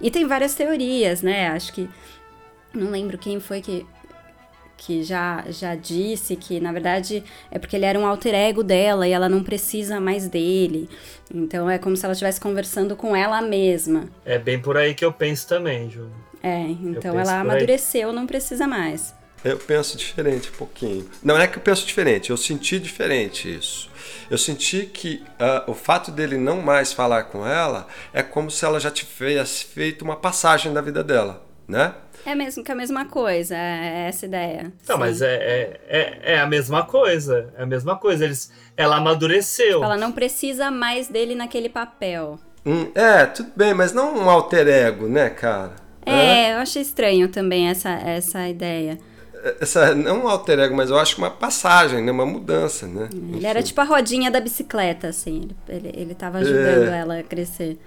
E 0.00 0.08
tem 0.08 0.24
várias 0.24 0.54
teorias, 0.54 1.20
né? 1.20 1.48
Acho 1.48 1.72
que. 1.72 1.88
Não 2.72 2.90
lembro 2.90 3.18
quem 3.18 3.40
foi 3.40 3.60
que 3.60 3.84
que 4.84 5.02
já, 5.02 5.44
já 5.48 5.74
disse 5.74 6.36
que, 6.36 6.60
na 6.60 6.70
verdade, 6.70 7.24
é 7.50 7.58
porque 7.58 7.74
ele 7.74 7.86
era 7.86 7.98
um 7.98 8.06
alter 8.06 8.34
ego 8.34 8.62
dela 8.62 9.08
e 9.08 9.12
ela 9.12 9.28
não 9.30 9.42
precisa 9.42 9.98
mais 9.98 10.28
dele. 10.28 10.88
Então 11.34 11.70
é 11.70 11.78
como 11.78 11.96
se 11.96 12.04
ela 12.04 12.12
estivesse 12.12 12.38
conversando 12.38 12.94
com 12.94 13.16
ela 13.16 13.40
mesma. 13.40 14.08
É 14.26 14.38
bem 14.38 14.60
por 14.60 14.76
aí 14.76 14.94
que 14.94 15.04
eu 15.04 15.12
penso 15.12 15.48
também, 15.48 15.90
Ju. 15.90 16.10
É, 16.42 16.60
então 16.60 17.18
ela 17.18 17.40
amadureceu, 17.40 18.12
não 18.12 18.26
precisa 18.26 18.66
mais. 18.66 19.14
Eu 19.42 19.56
penso 19.56 19.96
diferente 19.96 20.50
um 20.50 20.56
pouquinho. 20.56 21.08
Não 21.22 21.38
é 21.38 21.46
que 21.46 21.56
eu 21.56 21.62
penso 21.62 21.86
diferente, 21.86 22.30
eu 22.30 22.36
senti 22.36 22.78
diferente 22.78 23.54
isso. 23.54 23.90
Eu 24.30 24.36
senti 24.36 24.84
que 24.86 25.22
uh, 25.40 25.70
o 25.70 25.74
fato 25.74 26.10
dele 26.10 26.36
não 26.36 26.60
mais 26.60 26.92
falar 26.92 27.24
com 27.24 27.46
ela 27.46 27.86
é 28.12 28.22
como 28.22 28.50
se 28.50 28.64
ela 28.64 28.78
já 28.78 28.90
tivesse 28.90 29.64
feito 29.64 30.02
uma 30.02 30.16
passagem 30.16 30.72
da 30.72 30.82
vida 30.82 31.02
dela, 31.02 31.42
né? 31.66 31.94
É 32.26 32.34
mesmo 32.34 32.64
que 32.64 32.72
a 32.72 32.74
mesma 32.74 33.04
coisa, 33.04 33.54
é 33.54 34.06
essa 34.08 34.24
ideia. 34.24 34.72
Não, 34.88 34.94
Sim. 34.96 35.00
mas 35.00 35.20
é, 35.20 35.34
é, 35.34 35.80
é, 35.88 36.18
é, 36.34 36.40
a 36.40 36.46
mesma 36.46 36.84
coisa. 36.84 37.52
É 37.56 37.62
a 37.62 37.66
mesma 37.66 37.96
coisa. 37.96 38.24
Eles, 38.24 38.50
ela 38.76 38.96
amadureceu. 38.96 39.74
Tipo, 39.74 39.84
ela 39.84 39.96
não 39.96 40.10
precisa 40.10 40.70
mais 40.70 41.08
dele 41.08 41.34
naquele 41.34 41.68
papel. 41.68 42.38
Hum, 42.64 42.90
é, 42.94 43.26
tudo 43.26 43.52
bem, 43.54 43.74
mas 43.74 43.92
não 43.92 44.16
um 44.16 44.30
alter 44.30 44.66
ego, 44.66 45.06
né, 45.06 45.28
cara? 45.28 45.72
É, 46.06 46.12
é, 46.12 46.54
eu 46.54 46.58
achei 46.58 46.80
estranho 46.80 47.28
também 47.28 47.68
essa, 47.68 47.90
essa 47.90 48.48
ideia. 48.48 48.98
Essa, 49.60 49.94
não 49.94 50.24
um 50.24 50.28
alter 50.28 50.58
ego, 50.58 50.74
mas 50.74 50.88
eu 50.88 50.98
acho 50.98 51.16
que 51.16 51.20
uma 51.20 51.30
passagem, 51.30 52.02
né? 52.02 52.10
Uma 52.10 52.24
mudança, 52.24 52.86
né? 52.86 53.10
Ele 53.12 53.36
Enfim. 53.36 53.46
era 53.46 53.62
tipo 53.62 53.78
a 53.82 53.84
rodinha 53.84 54.30
da 54.30 54.40
bicicleta, 54.40 55.08
assim. 55.08 55.50
Ele, 55.68 55.88
ele, 55.88 55.92
ele 55.94 56.14
tava 56.14 56.38
ajudando 56.38 56.88
é. 56.88 56.98
ela 56.98 57.18
a 57.18 57.22
crescer. 57.22 57.78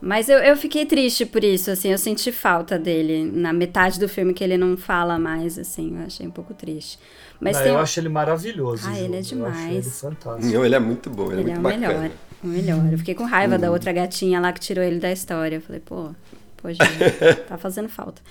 Mas 0.00 0.28
eu, 0.28 0.38
eu 0.38 0.56
fiquei 0.56 0.86
triste 0.86 1.26
por 1.26 1.44
isso, 1.44 1.70
assim, 1.70 1.90
eu 1.90 1.98
senti 1.98 2.32
falta 2.32 2.78
dele 2.78 3.24
na 3.24 3.52
metade 3.52 4.00
do 4.00 4.08
filme 4.08 4.32
que 4.32 4.42
ele 4.42 4.56
não 4.56 4.76
fala 4.76 5.18
mais, 5.18 5.58
assim, 5.58 5.98
eu 5.98 6.06
achei 6.06 6.26
um 6.26 6.30
pouco 6.30 6.54
triste. 6.54 6.98
Mas 7.38 7.56
não, 7.56 7.62
tem... 7.62 7.72
Eu 7.72 7.78
acho 7.78 8.00
ele 8.00 8.08
maravilhoso. 8.08 8.88
Ah, 8.88 8.98
ele 8.98 9.16
é 9.16 9.20
demais. 9.20 9.66
Eu 9.66 9.72
ele 9.72 9.82
fantástico. 9.82 10.52
Não, 10.52 10.64
ele 10.64 10.74
é 10.74 10.78
muito 10.78 11.10
bom, 11.10 11.30
ele, 11.32 11.40
é 11.40 11.40
ele 11.40 11.50
é, 11.50 11.58
muito 11.58 11.68
é 11.68 11.76
o 11.76 11.80
bacana. 11.80 11.98
melhor, 11.98 12.10
o 12.42 12.46
melhor. 12.46 12.92
Eu 12.92 12.98
fiquei 12.98 13.14
com 13.14 13.24
raiva 13.24 13.58
da 13.58 13.66
uhum. 13.66 13.74
outra 13.74 13.92
gatinha 13.92 14.40
lá 14.40 14.52
que 14.52 14.60
tirou 14.60 14.82
ele 14.82 14.98
da 14.98 15.12
história. 15.12 15.56
Eu 15.56 15.60
falei, 15.60 15.80
pô, 15.80 16.10
pô, 16.56 16.68
gente, 16.68 16.82
tá 17.48 17.58
fazendo 17.58 17.88
falta. 17.88 18.22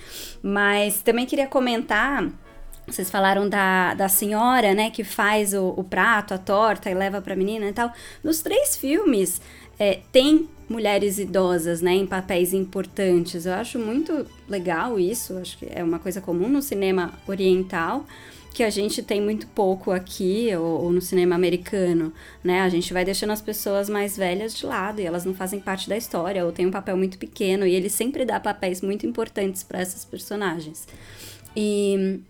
Mas 0.42 1.02
também 1.02 1.26
queria 1.26 1.46
comentar 1.46 2.28
vocês 2.86 3.08
falaram 3.08 3.48
da, 3.48 3.94
da 3.94 4.08
senhora, 4.08 4.74
né, 4.74 4.90
que 4.90 5.04
faz 5.04 5.54
o, 5.54 5.74
o 5.76 5.84
prato, 5.84 6.34
a 6.34 6.38
torta 6.38 6.90
e 6.90 6.94
leva 6.94 7.20
pra 7.20 7.36
menina 7.36 7.66
e 7.66 7.72
tal. 7.72 7.92
Nos 8.22 8.42
três 8.42 8.76
filmes, 8.76 9.40
é, 9.78 10.00
tem 10.10 10.48
mulheres 10.70 11.18
idosas, 11.18 11.80
né, 11.80 11.92
em 11.94 12.06
papéis 12.06 12.54
importantes. 12.54 13.44
Eu 13.44 13.54
acho 13.54 13.76
muito 13.76 14.24
legal 14.48 15.00
isso, 15.00 15.36
acho 15.36 15.58
que 15.58 15.66
é 15.68 15.82
uma 15.82 15.98
coisa 15.98 16.20
comum 16.20 16.48
no 16.48 16.62
cinema 16.62 17.12
oriental, 17.26 18.06
que 18.54 18.62
a 18.62 18.70
gente 18.70 19.02
tem 19.02 19.20
muito 19.20 19.48
pouco 19.48 19.90
aqui, 19.90 20.48
ou, 20.56 20.84
ou, 20.84 20.92
no 20.92 21.00
cinema 21.00 21.34
americano, 21.34 22.12
né? 22.42 22.62
A 22.62 22.68
gente 22.68 22.92
vai 22.92 23.04
deixando 23.04 23.30
as 23.30 23.40
pessoas 23.40 23.88
mais 23.88 24.16
velhas 24.16 24.54
de 24.54 24.66
lado 24.66 25.00
e 25.00 25.06
elas 25.06 25.24
não 25.24 25.34
fazem 25.34 25.60
parte 25.60 25.88
da 25.88 25.96
história, 25.96 26.44
ou 26.44 26.52
tem 26.52 26.66
um 26.66 26.70
papel 26.70 26.96
muito 26.96 27.18
pequeno, 27.18 27.66
e 27.66 27.74
ele 27.74 27.88
sempre 27.88 28.24
dá 28.24 28.38
papéis 28.40 28.80
muito 28.80 29.06
importantes 29.06 29.62
para 29.62 29.80
essas 29.80 30.04
personagens. 30.04 30.86
E, 31.56 32.20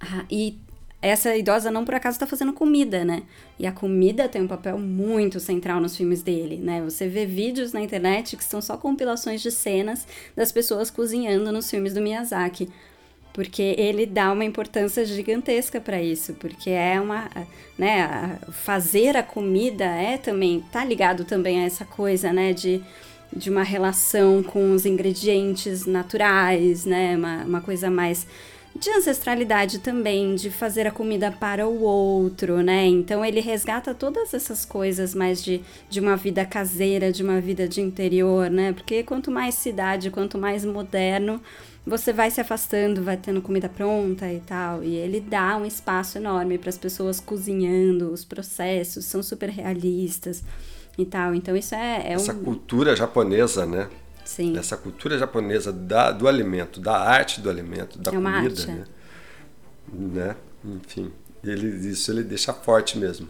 ah, 0.00 0.24
e 0.30 0.58
essa 1.06 1.36
idosa 1.36 1.70
não 1.70 1.84
por 1.84 1.94
acaso 1.94 2.16
está 2.16 2.26
fazendo 2.26 2.52
comida, 2.52 3.04
né? 3.04 3.22
E 3.58 3.66
a 3.66 3.72
comida 3.72 4.28
tem 4.28 4.42
um 4.42 4.48
papel 4.48 4.78
muito 4.78 5.38
central 5.40 5.80
nos 5.80 5.96
filmes 5.96 6.22
dele, 6.22 6.56
né? 6.56 6.82
Você 6.82 7.08
vê 7.08 7.26
vídeos 7.26 7.72
na 7.72 7.80
internet 7.80 8.36
que 8.36 8.44
são 8.44 8.60
só 8.62 8.76
compilações 8.76 9.42
de 9.42 9.50
cenas 9.50 10.06
das 10.34 10.50
pessoas 10.52 10.90
cozinhando 10.90 11.52
nos 11.52 11.70
filmes 11.70 11.94
do 11.94 12.00
Miyazaki. 12.00 12.68
porque 13.32 13.74
ele 13.78 14.06
dá 14.06 14.32
uma 14.32 14.44
importância 14.44 15.04
gigantesca 15.04 15.80
para 15.80 16.00
isso, 16.00 16.34
porque 16.34 16.70
é 16.70 17.00
uma, 17.00 17.28
né, 17.76 18.38
fazer 18.52 19.16
a 19.16 19.22
comida 19.24 19.84
é 19.84 20.16
também 20.16 20.64
tá 20.70 20.84
ligado 20.84 21.24
também 21.24 21.60
a 21.60 21.64
essa 21.66 21.84
coisa, 21.84 22.32
né, 22.32 22.52
de 22.52 22.82
de 23.36 23.50
uma 23.50 23.64
relação 23.64 24.44
com 24.44 24.72
os 24.72 24.86
ingredientes 24.86 25.86
naturais, 25.86 26.84
né, 26.84 27.16
uma, 27.16 27.44
uma 27.44 27.60
coisa 27.60 27.90
mais 27.90 28.26
de 28.76 28.90
ancestralidade 28.90 29.78
também, 29.78 30.34
de 30.34 30.50
fazer 30.50 30.86
a 30.86 30.90
comida 30.90 31.30
para 31.30 31.66
o 31.66 31.80
outro, 31.82 32.60
né? 32.62 32.86
Então 32.86 33.24
ele 33.24 33.40
resgata 33.40 33.94
todas 33.94 34.34
essas 34.34 34.64
coisas 34.64 35.14
mais 35.14 35.42
de, 35.42 35.60
de 35.88 36.00
uma 36.00 36.16
vida 36.16 36.44
caseira, 36.44 37.12
de 37.12 37.22
uma 37.22 37.40
vida 37.40 37.68
de 37.68 37.80
interior, 37.80 38.50
né? 38.50 38.72
Porque 38.72 39.04
quanto 39.04 39.30
mais 39.30 39.54
cidade, 39.54 40.10
quanto 40.10 40.36
mais 40.38 40.64
moderno, 40.64 41.40
você 41.86 42.12
vai 42.12 42.30
se 42.30 42.40
afastando, 42.40 43.02
vai 43.02 43.16
tendo 43.16 43.40
comida 43.40 43.68
pronta 43.68 44.32
e 44.32 44.40
tal. 44.40 44.82
E 44.82 44.96
ele 44.96 45.20
dá 45.20 45.56
um 45.56 45.64
espaço 45.64 46.18
enorme 46.18 46.58
para 46.58 46.70
as 46.70 46.78
pessoas 46.78 47.20
cozinhando, 47.20 48.10
os 48.10 48.24
processos 48.24 49.04
são 49.04 49.22
super 49.22 49.50
realistas 49.50 50.42
e 50.98 51.04
tal. 51.04 51.32
Então 51.34 51.56
isso 51.56 51.74
é, 51.76 52.08
é 52.08 52.12
Essa 52.12 52.32
um. 52.32 52.42
cultura 52.42 52.96
japonesa, 52.96 53.64
né? 53.66 53.88
Sim. 54.24 54.56
Essa 54.56 54.76
cultura 54.76 55.18
japonesa 55.18 55.72
da, 55.72 56.10
do 56.10 56.26
alimento, 56.26 56.80
da 56.80 56.98
arte 56.98 57.40
do 57.40 57.50
alimento, 57.50 57.98
da 57.98 58.12
É 58.12 58.18
uma 58.18 58.32
comida, 58.32 58.60
arte, 58.60 58.70
é. 58.70 58.74
né? 58.74 58.84
né? 59.92 60.36
Enfim, 60.64 61.12
ele, 61.42 61.88
isso 61.88 62.10
ele 62.10 62.22
deixa 62.22 62.52
forte 62.52 62.98
mesmo. 62.98 63.28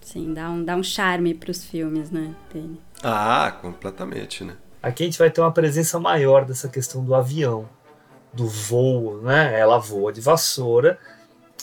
Sim, 0.00 0.32
dá 0.32 0.48
um, 0.48 0.64
dá 0.64 0.76
um 0.76 0.84
charme 0.84 1.34
pros 1.34 1.64
filmes, 1.64 2.10
né? 2.12 2.32
Dele. 2.52 2.80
Ah, 3.02 3.58
completamente, 3.60 4.44
né? 4.44 4.56
Aqui 4.80 5.02
a 5.02 5.06
gente 5.06 5.18
vai 5.18 5.30
ter 5.30 5.40
uma 5.40 5.50
presença 5.50 5.98
maior 5.98 6.44
dessa 6.44 6.68
questão 6.68 7.04
do 7.04 7.12
avião, 7.12 7.68
do 8.32 8.46
voo, 8.46 9.20
né? 9.20 9.58
Ela 9.58 9.78
voa 9.78 10.12
de 10.12 10.20
vassoura 10.20 10.96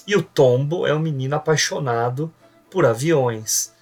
e 0.06 0.16
o 0.16 0.22
Tombo 0.22 0.86
é 0.86 0.94
um 0.94 1.00
menino 1.00 1.36
apaixonado 1.36 2.34
por 2.70 2.86
aviões. 2.86 3.74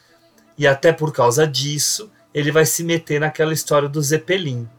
E 0.58 0.68
até 0.68 0.94
por 0.94 1.12
causa 1.12 1.48
disso, 1.48 2.12
ele 2.32 2.52
vai 2.52 2.66
se 2.66 2.84
meter 2.84 3.20
naquela 3.20 3.54
história 3.54 3.90
do 3.90 4.02
Zeppelin, 4.02 4.70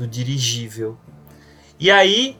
do 0.00 0.06
dirigível. 0.06 0.96
E 1.78 1.90
aí, 1.90 2.36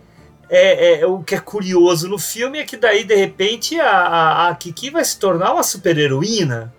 é, 0.49 1.01
é, 1.01 1.07
o 1.07 1.23
que 1.23 1.35
é 1.35 1.41
curioso 1.41 2.09
no 2.09 2.19
filme 2.19 2.59
é 2.59 2.65
que 2.65 2.77
daí, 2.77 3.05
de 3.05 3.15
repente, 3.15 3.79
a, 3.79 3.91
a, 3.91 4.49
a 4.49 4.55
Kiki 4.55 4.89
vai 4.91 5.05
se 5.05 5.19
tornar 5.19 5.53
uma 5.53 5.63
super-heroína. 5.63 6.73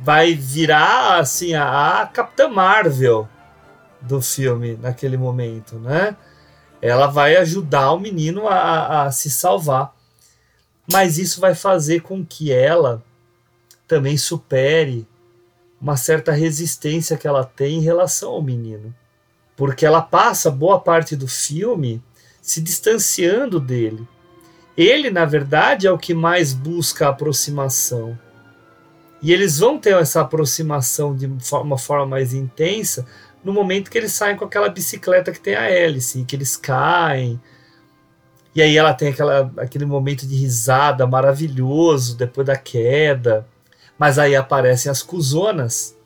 Vai 0.00 0.34
virar, 0.34 1.18
assim, 1.18 1.54
a, 1.54 2.00
a 2.00 2.06
Capitã 2.06 2.48
Marvel 2.48 3.28
do 4.00 4.20
filme 4.22 4.76
naquele 4.80 5.16
momento, 5.16 5.78
né? 5.78 6.16
Ela 6.80 7.06
vai 7.06 7.36
ajudar 7.36 7.92
o 7.92 8.00
menino 8.00 8.48
a, 8.48 8.54
a- 8.54 9.02
a 9.04 9.12
se 9.12 9.30
salvar. 9.30 9.94
Mas 10.90 11.18
isso 11.18 11.40
vai 11.40 11.54
fazer 11.54 12.00
com 12.00 12.24
que 12.24 12.50
ela 12.50 13.02
também 13.86 14.16
supere 14.16 15.06
uma 15.80 15.96
certa 15.96 16.32
resistência 16.32 17.16
que 17.16 17.26
ela 17.28 17.44
tem 17.44 17.78
em 17.78 17.82
relação 17.82 18.30
ao 18.32 18.42
menino. 18.42 18.92
Porque 19.62 19.86
ela 19.86 20.02
passa 20.02 20.50
boa 20.50 20.80
parte 20.80 21.14
do 21.14 21.28
filme 21.28 22.02
se 22.40 22.60
distanciando 22.60 23.60
dele. 23.60 24.08
Ele, 24.76 25.08
na 25.08 25.24
verdade, 25.24 25.86
é 25.86 25.92
o 25.92 25.96
que 25.96 26.12
mais 26.12 26.52
busca 26.52 27.06
a 27.06 27.10
aproximação. 27.10 28.18
E 29.22 29.32
eles 29.32 29.60
vão 29.60 29.78
ter 29.78 29.94
essa 29.94 30.20
aproximação 30.20 31.14
de 31.14 31.30
uma 31.52 31.78
forma 31.78 32.06
mais 32.06 32.34
intensa 32.34 33.06
no 33.44 33.52
momento 33.52 33.88
que 33.88 33.96
eles 33.96 34.10
saem 34.10 34.36
com 34.36 34.46
aquela 34.46 34.68
bicicleta 34.68 35.30
que 35.30 35.38
tem 35.38 35.54
a 35.54 35.70
hélice, 35.70 36.22
e 36.22 36.24
que 36.24 36.34
eles 36.34 36.56
caem. 36.56 37.40
E 38.56 38.60
aí 38.60 38.76
ela 38.76 38.92
tem 38.92 39.10
aquela, 39.10 39.48
aquele 39.58 39.84
momento 39.84 40.26
de 40.26 40.34
risada 40.34 41.06
maravilhoso 41.06 42.16
depois 42.16 42.48
da 42.48 42.56
queda. 42.56 43.46
Mas 43.96 44.18
aí 44.18 44.34
aparecem 44.34 44.90
as 44.90 45.04
cuzonas. 45.04 45.96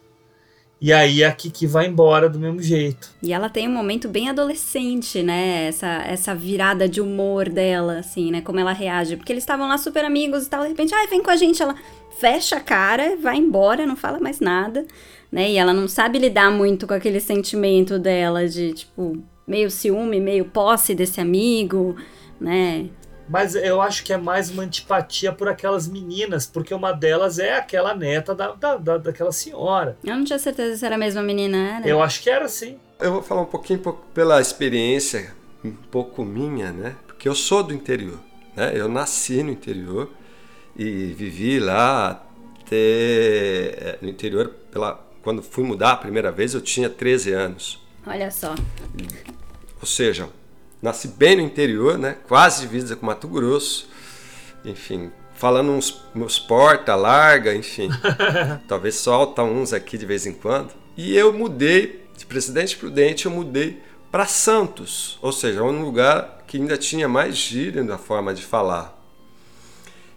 E 0.80 0.92
aí 0.92 1.24
a 1.24 1.32
Kiki 1.32 1.66
vai 1.66 1.86
embora 1.86 2.28
do 2.28 2.38
mesmo 2.38 2.60
jeito. 2.60 3.10
E 3.22 3.32
ela 3.32 3.48
tem 3.48 3.66
um 3.66 3.72
momento 3.72 4.08
bem 4.08 4.28
adolescente, 4.28 5.22
né? 5.22 5.68
Essa, 5.68 6.02
essa 6.06 6.34
virada 6.34 6.86
de 6.86 7.00
humor 7.00 7.48
dela, 7.48 7.98
assim, 7.98 8.30
né? 8.30 8.42
Como 8.42 8.60
ela 8.60 8.72
reage. 8.72 9.16
Porque 9.16 9.32
eles 9.32 9.42
estavam 9.42 9.68
lá 9.68 9.78
super 9.78 10.04
amigos 10.04 10.46
e 10.46 10.50
tal, 10.50 10.62
de 10.62 10.68
repente, 10.68 10.94
ai, 10.94 11.06
vem 11.06 11.22
com 11.22 11.30
a 11.30 11.36
gente. 11.36 11.62
Ela 11.62 11.74
fecha 12.18 12.56
a 12.56 12.60
cara, 12.60 13.16
vai 13.16 13.36
embora, 13.36 13.86
não 13.86 13.96
fala 13.96 14.20
mais 14.20 14.38
nada, 14.38 14.86
né? 15.32 15.50
E 15.50 15.56
ela 15.56 15.72
não 15.72 15.88
sabe 15.88 16.18
lidar 16.18 16.50
muito 16.50 16.86
com 16.86 16.94
aquele 16.94 17.20
sentimento 17.20 17.98
dela 17.98 18.46
de, 18.46 18.74
tipo, 18.74 19.18
meio 19.46 19.70
ciúme, 19.70 20.20
meio 20.20 20.44
posse 20.44 20.94
desse 20.94 21.20
amigo, 21.22 21.96
né? 22.38 22.86
Mas 23.28 23.54
eu 23.56 23.80
acho 23.82 24.04
que 24.04 24.12
é 24.12 24.16
mais 24.16 24.50
uma 24.50 24.62
antipatia 24.62 25.32
por 25.32 25.48
aquelas 25.48 25.88
meninas, 25.88 26.46
porque 26.46 26.72
uma 26.72 26.92
delas 26.92 27.38
é 27.38 27.56
aquela 27.56 27.94
neta 27.94 28.34
da, 28.34 28.52
da, 28.52 28.76
da- 28.76 28.98
daquela 28.98 29.32
senhora. 29.32 29.96
Eu 30.04 30.14
não 30.16 30.24
tinha 30.24 30.38
certeza 30.38 30.76
se 30.76 30.86
era 30.86 30.94
a 30.94 30.98
mesma 30.98 31.22
menina, 31.22 31.78
era? 31.78 31.88
Eu 31.88 32.00
acho 32.02 32.22
que 32.22 32.30
era 32.30 32.44
assim. 32.44 32.78
Eu 33.00 33.12
vou 33.14 33.22
falar 33.22 33.42
um 33.42 33.46
pouquinho 33.46 33.80
po- 33.80 33.94
pela 34.14 34.40
experiência 34.40 35.34
um 35.64 35.72
pouco 35.72 36.24
minha, 36.24 36.70
né? 36.72 36.94
Porque 37.06 37.28
eu 37.28 37.34
sou 37.34 37.62
do 37.62 37.74
interior, 37.74 38.18
né? 38.54 38.72
Eu 38.74 38.88
nasci 38.88 39.42
no 39.42 39.50
interior 39.50 40.08
e 40.76 41.06
vivi 41.12 41.58
lá 41.58 42.22
até 42.64 42.76
eh, 42.76 43.98
no 44.02 44.08
interior 44.08 44.48
pela 44.70 45.04
quando 45.22 45.42
fui 45.42 45.64
mudar 45.64 45.92
a 45.92 45.96
primeira 45.96 46.30
vez 46.30 46.54
eu 46.54 46.60
tinha 46.60 46.88
13 46.88 47.32
anos. 47.32 47.84
Olha 48.06 48.30
só. 48.30 48.54
Ou 49.80 49.86
seja, 49.86 50.28
nasci 50.80 51.08
bem 51.08 51.36
no 51.36 51.42
interior, 51.42 51.98
né? 51.98 52.16
Quase 52.26 52.62
divisa 52.62 52.96
com 52.96 53.06
Mato 53.06 53.28
Grosso. 53.28 53.88
Enfim, 54.64 55.10
falando 55.34 55.70
uns, 55.70 56.02
uns 56.14 56.38
porta 56.38 56.94
larga, 56.94 57.54
enfim. 57.54 57.88
Talvez 58.68 58.96
solta 58.96 59.42
uns 59.42 59.72
aqui 59.72 59.96
de 59.96 60.06
vez 60.06 60.26
em 60.26 60.32
quando. 60.32 60.72
E 60.96 61.16
eu 61.16 61.32
mudei 61.32 62.06
de 62.16 62.24
Presidente 62.26 62.76
Prudente, 62.76 63.26
eu 63.26 63.32
mudei 63.32 63.80
para 64.10 64.26
Santos, 64.26 65.18
ou 65.20 65.32
seja, 65.32 65.62
um 65.62 65.82
lugar 65.82 66.44
que 66.46 66.56
ainda 66.56 66.78
tinha 66.78 67.08
mais 67.08 67.36
gíria 67.36 67.84
na 67.84 67.98
forma 67.98 68.32
de 68.32 68.42
falar. 68.42 68.96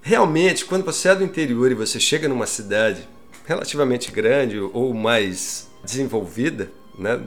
Realmente, 0.02 0.64
quando 0.64 0.86
você 0.86 1.10
é 1.10 1.16
do 1.16 1.24
interior 1.24 1.70
e 1.72 1.76
você 1.76 2.00
chega 2.00 2.28
numa 2.28 2.46
cidade 2.46 3.08
relativamente 3.46 4.12
grande 4.12 4.58
ou 4.58 4.94
mais 4.94 5.70
desenvolvida, 5.84 6.72
né, 6.98 7.20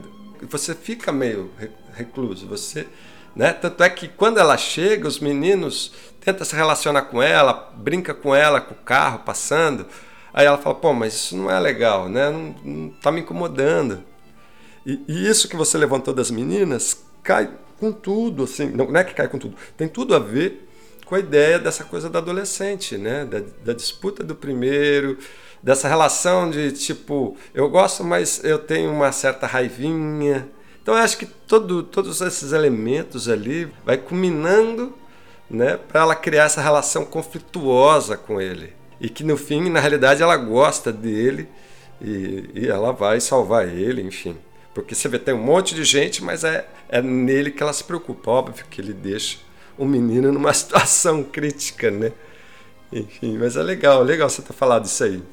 você 0.49 0.73
fica 0.73 1.11
meio 1.11 1.51
re- 1.59 1.69
recluso. 1.93 2.47
Você, 2.47 2.87
né, 3.35 3.51
tanto 3.53 3.83
é 3.83 3.89
que 3.89 4.07
quando 4.07 4.39
ela 4.39 4.57
chega, 4.57 5.07
os 5.07 5.19
meninos 5.19 5.91
tentam 6.19 6.45
se 6.45 6.55
relacionar 6.55 7.03
com 7.03 7.21
ela, 7.21 7.71
brinca 7.75 8.13
com 8.13 8.33
ela, 8.33 8.61
com 8.61 8.73
o 8.73 8.77
carro 8.77 9.19
passando. 9.19 9.85
Aí 10.33 10.45
ela 10.45 10.57
fala: 10.57 10.75
pô, 10.75 10.93
mas 10.93 11.13
isso 11.13 11.37
não 11.37 11.49
é 11.49 11.59
legal, 11.59 12.09
né? 12.09 12.29
Não, 12.29 12.55
não 12.63 12.89
tá 12.89 13.11
me 13.11 13.21
incomodando. 13.21 14.03
E, 14.85 14.99
e 15.07 15.27
isso 15.27 15.47
que 15.47 15.55
você 15.55 15.77
levantou 15.77 16.13
das 16.13 16.31
meninas 16.31 17.03
cai 17.21 17.49
com 17.79 17.91
tudo, 17.91 18.43
assim, 18.43 18.67
não, 18.67 18.89
não 18.89 18.99
é 18.99 19.03
que 19.03 19.13
cai 19.13 19.27
com 19.27 19.37
tudo, 19.37 19.55
tem 19.75 19.87
tudo 19.87 20.15
a 20.15 20.19
ver 20.19 20.69
com 21.05 21.15
a 21.15 21.19
ideia 21.19 21.59
dessa 21.59 21.83
coisa 21.83 22.09
da 22.09 22.19
adolescente, 22.19 22.97
né? 22.97 23.25
Da, 23.25 23.41
da 23.63 23.73
disputa 23.73 24.23
do 24.23 24.35
primeiro, 24.35 25.17
dessa 25.61 25.87
relação 25.87 26.49
de 26.49 26.71
tipo, 26.71 27.37
eu 27.53 27.69
gosto, 27.69 28.03
mas 28.03 28.43
eu 28.43 28.59
tenho 28.59 28.91
uma 28.91 29.11
certa 29.11 29.47
raivinha. 29.47 30.49
Então 30.83 30.95
eu 30.95 31.01
acho 31.01 31.17
que 31.17 31.25
todo, 31.25 31.81
todos 31.81 32.19
esses 32.19 32.51
elementos 32.51 33.29
ali 33.29 33.71
vai 33.85 33.97
culminando 33.97 34.93
né, 35.49 35.77
para 35.77 36.01
ela 36.01 36.13
criar 36.13 36.43
essa 36.43 36.61
relação 36.61 37.05
conflituosa 37.05 38.17
com 38.17 38.39
ele. 38.39 38.73
E 38.99 39.09
que 39.09 39.23
no 39.23 39.37
fim, 39.37 39.69
na 39.69 39.79
realidade, 39.79 40.21
ela 40.21 40.35
gosta 40.35 40.91
dele 40.91 41.47
e, 42.01 42.49
e 42.53 42.67
ela 42.67 42.91
vai 42.91 43.21
salvar 43.21 43.67
ele, 43.67 44.01
enfim. 44.01 44.37
Porque 44.73 44.93
você 44.93 45.07
vê, 45.07 45.17
tem 45.17 45.33
um 45.33 45.41
monte 45.41 45.73
de 45.73 45.85
gente, 45.85 46.21
mas 46.21 46.43
é, 46.43 46.67
é 46.89 47.01
nele 47.01 47.51
que 47.51 47.63
ela 47.63 47.71
se 47.71 47.83
preocupa. 47.85 48.31
Óbvio 48.31 48.65
que 48.69 48.81
ele 48.81 48.93
deixa 48.93 49.37
o 49.77 49.85
menino 49.85 50.33
numa 50.33 50.51
situação 50.53 51.23
crítica, 51.23 51.89
né? 51.89 52.11
Enfim, 52.91 53.37
mas 53.37 53.55
é 53.55 53.63
legal, 53.63 54.03
legal 54.03 54.29
você 54.29 54.41
ter 54.41 54.53
falado 54.53 54.85
isso 54.85 55.03
aí. 55.03 55.23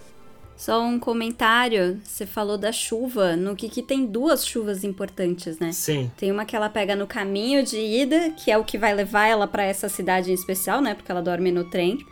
Só 0.61 0.83
um 0.83 1.01
comentário, 1.01 1.99
você 2.05 2.27
falou 2.27 2.59
da 2.59 2.71
chuva, 2.71 3.35
no 3.35 3.57
que 3.57 3.81
tem 3.81 4.05
duas 4.05 4.47
chuvas 4.47 4.85
importantes, 4.85 5.59
né? 5.59 5.73
Sim. 5.73 6.13
Tem 6.19 6.31
uma 6.31 6.45
que 6.45 6.55
ela 6.55 6.69
pega 6.69 6.95
no 6.95 7.07
caminho 7.07 7.65
de 7.65 7.79
ida, 7.79 8.33
que 8.33 8.51
é 8.51 8.59
o 8.59 8.63
que 8.63 8.77
vai 8.77 8.93
levar 8.93 9.27
ela 9.27 9.49
para 9.49 9.63
essa 9.63 9.89
cidade 9.89 10.31
em 10.31 10.35
especial, 10.35 10.83
né? 10.83 10.95
Porque 10.95 11.11
ela 11.11 11.23
dorme 11.23 11.51
no 11.51 11.65
trem, 11.65 12.07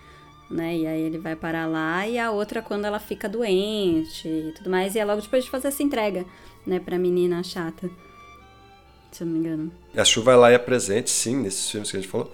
né? 0.50 0.74
E 0.74 0.86
aí 0.86 1.02
ele 1.02 1.18
vai 1.18 1.36
parar 1.36 1.66
lá, 1.66 2.08
e 2.08 2.18
a 2.18 2.30
outra 2.30 2.62
quando 2.62 2.86
ela 2.86 2.98
fica 2.98 3.28
doente 3.28 4.26
e 4.26 4.54
tudo 4.56 4.70
mais, 4.70 4.94
e 4.94 4.98
é 4.98 5.04
logo 5.04 5.20
depois 5.20 5.44
de 5.44 5.50
fazer 5.50 5.68
essa 5.68 5.82
entrega, 5.82 6.24
né, 6.66 6.80
pra 6.80 6.98
menina 6.98 7.42
chata. 7.42 7.90
Se 9.12 9.24
eu 9.24 9.26
não 9.26 9.34
me 9.34 9.40
engano. 9.40 9.72
A 9.94 10.04
chuva 10.06 10.32
ela 10.32 10.50
é 10.50 10.56
presente, 10.56 11.10
sim, 11.10 11.36
nesses 11.36 11.70
filmes 11.70 11.90
que 11.90 11.98
a 11.98 12.00
gente 12.00 12.10
falou, 12.10 12.32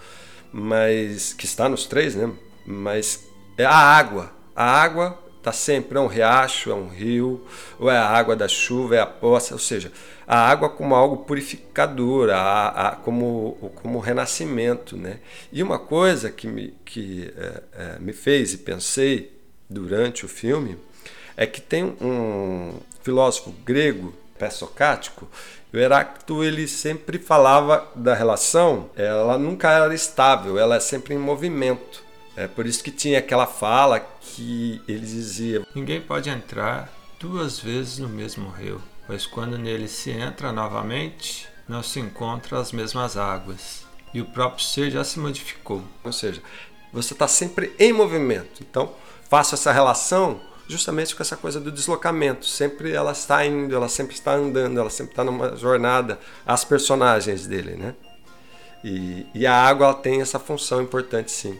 mas 0.52 1.32
que 1.32 1.44
está 1.44 1.68
nos 1.68 1.86
três, 1.86 2.14
né? 2.14 2.32
Mas 2.64 3.28
é 3.58 3.64
a 3.64 3.74
água. 3.74 4.32
A 4.54 4.64
água 4.64 5.23
Tá 5.44 5.52
sempre 5.52 5.98
é 5.98 6.00
um 6.00 6.06
riacho, 6.06 6.70
é 6.70 6.74
um 6.74 6.88
rio, 6.88 7.46
ou 7.78 7.90
é 7.90 7.98
a 7.98 8.08
água 8.08 8.34
da 8.34 8.48
chuva, 8.48 8.96
é 8.96 9.00
a 9.00 9.06
poça, 9.06 9.52
ou 9.52 9.60
seja, 9.60 9.92
a 10.26 10.38
água 10.38 10.70
como 10.70 10.94
algo 10.94 11.18
purificador, 11.18 12.30
a, 12.30 12.68
a, 12.68 12.96
como, 12.96 13.70
como 13.74 13.98
renascimento. 13.98 14.96
Né? 14.96 15.18
E 15.52 15.62
uma 15.62 15.78
coisa 15.78 16.30
que, 16.30 16.46
me, 16.46 16.72
que 16.82 17.30
é, 17.36 17.62
é, 17.74 17.98
me 17.98 18.14
fez 18.14 18.54
e 18.54 18.58
pensei 18.58 19.38
durante 19.68 20.24
o 20.24 20.28
filme 20.28 20.78
é 21.36 21.46
que 21.46 21.60
tem 21.60 21.94
um 22.00 22.72
filósofo 23.02 23.54
grego, 23.66 24.14
pré-socrático, 24.38 25.28
o 25.74 25.76
Heráclito 25.76 26.42
ele 26.42 26.66
sempre 26.66 27.18
falava 27.18 27.86
da 27.94 28.14
relação, 28.14 28.88
ela 28.96 29.36
nunca 29.36 29.70
era 29.70 29.92
estável, 29.92 30.58
ela 30.58 30.76
é 30.76 30.80
sempre 30.80 31.14
em 31.14 31.18
movimento. 31.18 32.02
É 32.36 32.48
por 32.48 32.66
isso 32.66 32.82
que 32.82 32.90
tinha 32.90 33.18
aquela 33.18 33.46
fala 33.46 34.00
que 34.34 34.82
ele 34.88 35.00
dizia: 35.00 35.66
Ninguém 35.74 36.00
pode 36.00 36.28
entrar 36.28 36.92
duas 37.20 37.58
vezes 37.58 37.98
no 37.98 38.08
mesmo 38.08 38.50
rio, 38.50 38.80
pois 39.06 39.26
quando 39.26 39.56
nele 39.56 39.88
se 39.88 40.10
entra 40.10 40.52
novamente, 40.52 41.48
não 41.68 41.82
se 41.82 42.00
encontram 42.00 42.58
as 42.58 42.72
mesmas 42.72 43.16
águas. 43.16 43.84
E 44.12 44.20
o 44.20 44.26
próprio 44.26 44.64
ser 44.64 44.90
já 44.90 45.02
se 45.02 45.18
modificou. 45.18 45.82
Ou 46.04 46.12
seja, 46.12 46.42
você 46.92 47.14
está 47.14 47.26
sempre 47.26 47.74
em 47.78 47.92
movimento. 47.92 48.62
Então, 48.62 48.92
faço 49.28 49.54
essa 49.54 49.72
relação 49.72 50.40
justamente 50.68 51.14
com 51.14 51.22
essa 51.22 51.36
coisa 51.36 51.60
do 51.60 51.72
deslocamento. 51.72 52.46
Sempre 52.46 52.92
ela 52.92 53.12
está 53.12 53.44
indo, 53.44 53.74
ela 53.74 53.88
sempre 53.88 54.14
está 54.14 54.34
andando, 54.34 54.78
ela 54.78 54.90
sempre 54.90 55.12
está 55.12 55.24
numa 55.24 55.56
jornada. 55.56 56.18
As 56.46 56.64
personagens 56.64 57.46
dele, 57.46 57.74
né? 57.74 57.94
E, 58.84 59.26
e 59.34 59.46
a 59.46 59.54
água 59.54 59.94
tem 59.94 60.20
essa 60.20 60.38
função 60.38 60.80
importante, 60.80 61.32
sim. 61.32 61.58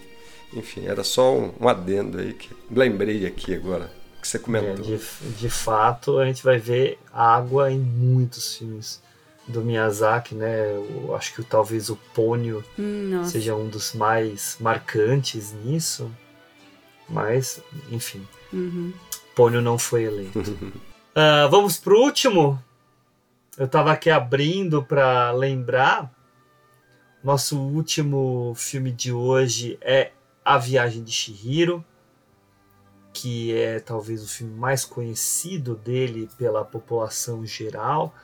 Enfim, 0.54 0.86
era 0.86 1.02
só 1.04 1.36
um, 1.36 1.52
um 1.60 1.68
adendo 1.68 2.18
aí 2.18 2.32
que 2.32 2.50
lembrei 2.70 3.26
aqui 3.26 3.54
agora 3.54 3.90
que 4.24 4.28
você 4.28 4.38
comentou. 4.38 4.84
É, 4.84 4.96
de, 4.96 4.98
de 5.38 5.50
fato, 5.50 6.18
a 6.18 6.24
gente 6.24 6.42
vai 6.42 6.58
ver 6.58 6.98
água 7.12 7.70
em 7.70 7.78
muitos 7.78 8.56
filmes 8.56 9.02
do 9.46 9.60
Miyazaki, 9.62 10.34
né? 10.34 10.72
Eu 10.74 11.14
acho 11.14 11.34
que 11.34 11.42
talvez 11.42 11.90
o 11.90 11.96
Pônio 12.14 12.64
hum, 12.78 13.22
seja 13.24 13.54
um 13.54 13.68
dos 13.68 13.92
mais 13.92 14.56
marcantes 14.58 15.52
nisso. 15.64 16.10
Mas, 17.06 17.62
enfim. 17.90 18.26
Uhum. 18.50 18.94
Pônio 19.34 19.60
não 19.60 19.78
foi 19.78 20.04
eleito. 20.04 20.38
uh, 20.38 21.48
vamos 21.50 21.76
pro 21.76 22.00
último. 22.00 22.62
Eu 23.58 23.68
tava 23.68 23.92
aqui 23.92 24.08
abrindo 24.08 24.82
para 24.82 25.30
lembrar. 25.32 26.10
Nosso 27.22 27.58
último 27.58 28.54
filme 28.56 28.90
de 28.90 29.12
hoje 29.12 29.78
é 29.80 30.12
a 30.44 30.58
Viagem 30.58 31.02
de 31.02 31.10
Shihiro, 31.10 31.84
que 33.12 33.56
é 33.56 33.80
talvez 33.80 34.22
o 34.22 34.28
filme 34.28 34.54
mais 34.54 34.84
conhecido 34.84 35.76
dele 35.76 36.28
pela 36.36 36.64
população 36.64 37.46
geral. 37.46 38.14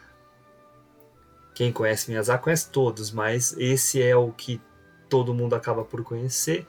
Quem 1.54 1.72
conhece 1.72 2.10
Miyazaki 2.10 2.44
conhece 2.44 2.70
todos, 2.70 3.10
mas 3.10 3.56
esse 3.56 4.02
é 4.02 4.14
o 4.16 4.32
que 4.32 4.60
todo 5.08 5.34
mundo 5.34 5.54
acaba 5.54 5.84
por 5.84 6.02
conhecer, 6.02 6.66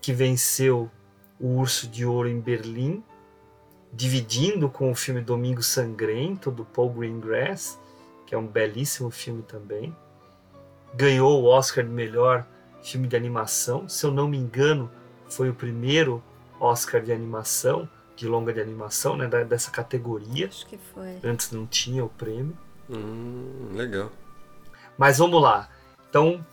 que 0.00 0.12
venceu 0.12 0.90
o 1.40 1.58
Urso 1.58 1.88
de 1.88 2.04
Ouro 2.04 2.28
em 2.28 2.40
Berlim, 2.40 3.02
dividindo 3.92 4.68
com 4.68 4.90
o 4.90 4.94
filme 4.94 5.20
Domingo 5.20 5.62
Sangrento 5.62 6.50
do 6.50 6.64
Paul 6.64 6.90
Greengrass, 6.90 7.78
que 8.26 8.34
é 8.34 8.38
um 8.38 8.46
belíssimo 8.46 9.10
filme 9.10 9.42
também. 9.42 9.94
Ganhou 10.94 11.42
o 11.42 11.46
Oscar 11.46 11.84
de 11.84 11.90
melhor 11.90 12.46
filme 12.82 13.06
de 13.06 13.16
animação. 13.16 13.88
Se 13.88 14.04
eu 14.04 14.10
não 14.10 14.28
me 14.28 14.36
engano, 14.36 14.90
foi 15.28 15.48
o 15.48 15.54
primeiro 15.54 16.22
Oscar 16.60 17.00
de 17.00 17.12
animação, 17.12 17.88
de 18.14 18.26
longa 18.26 18.52
de 18.52 18.60
animação, 18.60 19.16
né, 19.16 19.26
dessa 19.44 19.70
categoria. 19.70 20.48
Acho 20.48 20.66
que 20.66 20.78
foi. 20.92 21.18
Antes 21.24 21.50
não 21.50 21.66
tinha 21.66 22.04
o 22.04 22.08
prêmio. 22.08 22.56
Hum, 22.90 23.70
legal. 23.74 24.10
Mas 24.98 25.18
vamos 25.18 25.40
lá. 25.40 25.68
Então, 26.08 26.44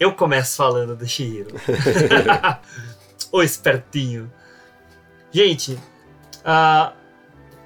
eu 0.00 0.14
começo 0.14 0.56
falando 0.56 0.96
do 0.96 1.06
Shihiro. 1.06 1.54
o 3.30 3.42
espertinho. 3.42 4.32
Gente, 5.30 5.74
uh, 6.40 6.92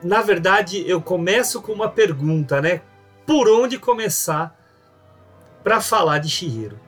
na 0.02 0.22
verdade, 0.22 0.88
eu 0.88 1.00
começo 1.00 1.60
com 1.62 1.72
uma 1.72 1.88
pergunta, 1.88 2.60
né? 2.60 2.82
Por 3.26 3.48
onde 3.48 3.78
começar 3.78 4.56
para 5.62 5.80
falar 5.80 6.18
de 6.18 6.28
Shihiro? 6.28 6.87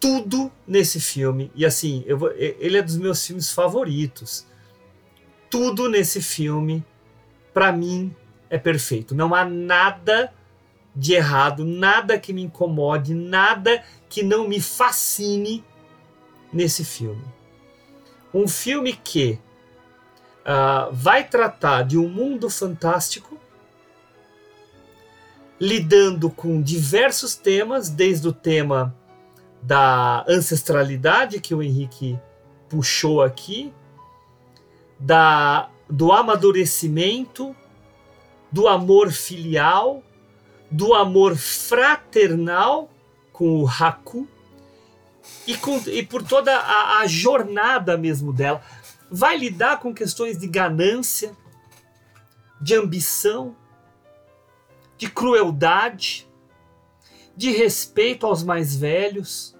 Tudo 0.00 0.50
nesse 0.66 0.98
filme. 0.98 1.52
E 1.54 1.66
assim, 1.66 2.04
vou, 2.16 2.32
ele 2.32 2.78
é 2.78 2.82
dos 2.82 2.96
meus 2.96 3.24
filmes 3.24 3.52
favoritos. 3.52 4.46
Tudo 5.50 5.88
nesse 5.88 6.22
filme, 6.22 6.84
para 7.52 7.70
mim, 7.70 8.14
é 8.48 8.56
perfeito. 8.56 9.14
Não 9.14 9.34
há 9.34 9.44
nada 9.44 10.32
de 10.96 11.12
errado, 11.12 11.64
nada 11.64 12.18
que 12.18 12.32
me 12.32 12.42
incomode, 12.42 13.14
nada 13.14 13.84
que 14.08 14.22
não 14.22 14.48
me 14.48 14.60
fascine 14.60 15.62
nesse 16.52 16.84
filme. 16.84 17.24
Um 18.32 18.48
filme 18.48 18.92
que 18.92 19.38
uh, 20.40 20.92
vai 20.92 21.28
tratar 21.28 21.82
de 21.82 21.98
um 21.98 22.08
mundo 22.08 22.48
fantástico, 22.48 23.38
lidando 25.60 26.30
com 26.30 26.62
diversos 26.62 27.36
temas, 27.36 27.90
desde 27.90 28.26
o 28.26 28.32
tema 28.32 28.96
da 29.62 30.24
ancestralidade 30.28 31.40
que 31.40 31.54
o 31.54 31.62
Henrique 31.62 32.18
puxou 32.68 33.22
aqui, 33.22 33.72
da 34.98 35.68
do 35.90 36.12
amadurecimento, 36.12 37.54
do 38.50 38.68
amor 38.68 39.10
filial, 39.10 40.02
do 40.70 40.94
amor 40.94 41.36
fraternal 41.36 42.88
com 43.32 43.62
o 43.62 43.68
Haku 43.68 44.28
e, 45.46 45.56
com, 45.56 45.76
e 45.88 46.04
por 46.04 46.22
toda 46.22 46.56
a, 46.56 46.98
a 46.98 47.06
jornada 47.06 47.96
mesmo 47.96 48.32
dela. 48.32 48.62
Vai 49.10 49.36
lidar 49.36 49.80
com 49.80 49.92
questões 49.92 50.38
de 50.38 50.46
ganância, 50.46 51.36
de 52.60 52.76
ambição, 52.76 53.56
de 54.96 55.10
crueldade, 55.10 56.28
de 57.40 57.52
respeito 57.52 58.26
aos 58.26 58.44
mais 58.44 58.76
velhos, 58.76 59.56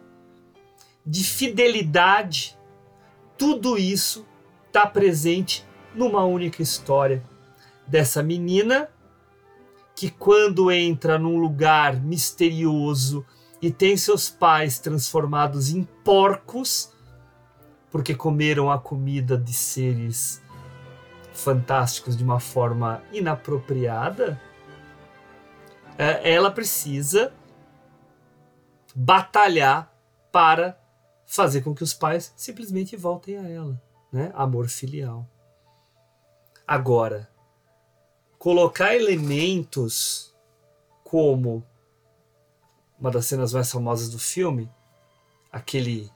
de 1.06 1.24
fidelidade. 1.24 2.54
Tudo 3.38 3.78
isso 3.78 4.26
está 4.66 4.86
presente 4.86 5.66
numa 5.94 6.22
única 6.22 6.60
história 6.60 7.24
dessa 7.86 8.22
menina 8.22 8.90
que, 9.96 10.10
quando 10.10 10.70
entra 10.70 11.18
num 11.18 11.38
lugar 11.38 11.98
misterioso 11.98 13.24
e 13.62 13.70
tem 13.70 13.96
seus 13.96 14.28
pais 14.28 14.78
transformados 14.78 15.70
em 15.70 15.84
porcos, 16.04 16.92
porque 17.90 18.14
comeram 18.14 18.70
a 18.70 18.78
comida 18.78 19.38
de 19.38 19.54
seres 19.54 20.42
fantásticos 21.32 22.14
de 22.14 22.22
uma 22.22 22.40
forma 22.40 23.02
inapropriada, 23.10 24.38
é, 25.96 26.30
ela 26.30 26.50
precisa 26.50 27.32
batalhar 28.94 29.94
para 30.32 30.78
fazer 31.26 31.62
com 31.62 31.74
que 31.74 31.82
os 31.82 31.94
pais 31.94 32.32
simplesmente 32.36 32.96
voltem 32.96 33.36
a 33.36 33.48
ela, 33.48 33.80
né? 34.12 34.32
Amor 34.34 34.68
filial. 34.68 35.26
Agora, 36.66 37.30
colocar 38.38 38.94
elementos 38.94 40.34
como 41.04 41.64
uma 42.98 43.10
das 43.10 43.26
cenas 43.26 43.52
mais 43.52 43.70
famosas 43.70 44.10
do 44.10 44.18
filme, 44.18 44.70
aquele 45.50 46.10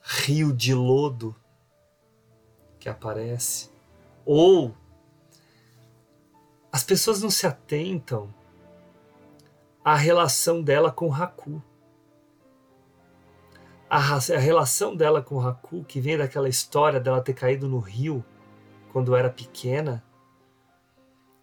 rio 0.00 0.52
de 0.52 0.74
lodo 0.74 1.36
que 2.80 2.88
aparece, 2.88 3.70
ou 4.24 4.74
as 6.72 6.82
pessoas 6.82 7.20
não 7.20 7.30
se 7.30 7.46
atentam 7.46 8.34
à 9.84 9.94
relação 9.94 10.62
dela 10.62 10.90
com 10.90 11.12
Haku 11.12 11.62
a, 13.92 14.16
a 14.16 14.38
relação 14.38 14.96
dela 14.96 15.20
com 15.20 15.34
o 15.34 15.46
Haku, 15.46 15.84
que 15.84 16.00
vem 16.00 16.16
daquela 16.16 16.48
história 16.48 16.98
dela 16.98 17.20
ter 17.20 17.34
caído 17.34 17.68
no 17.68 17.78
rio 17.78 18.24
quando 18.90 19.14
era 19.14 19.28
pequena, 19.28 20.02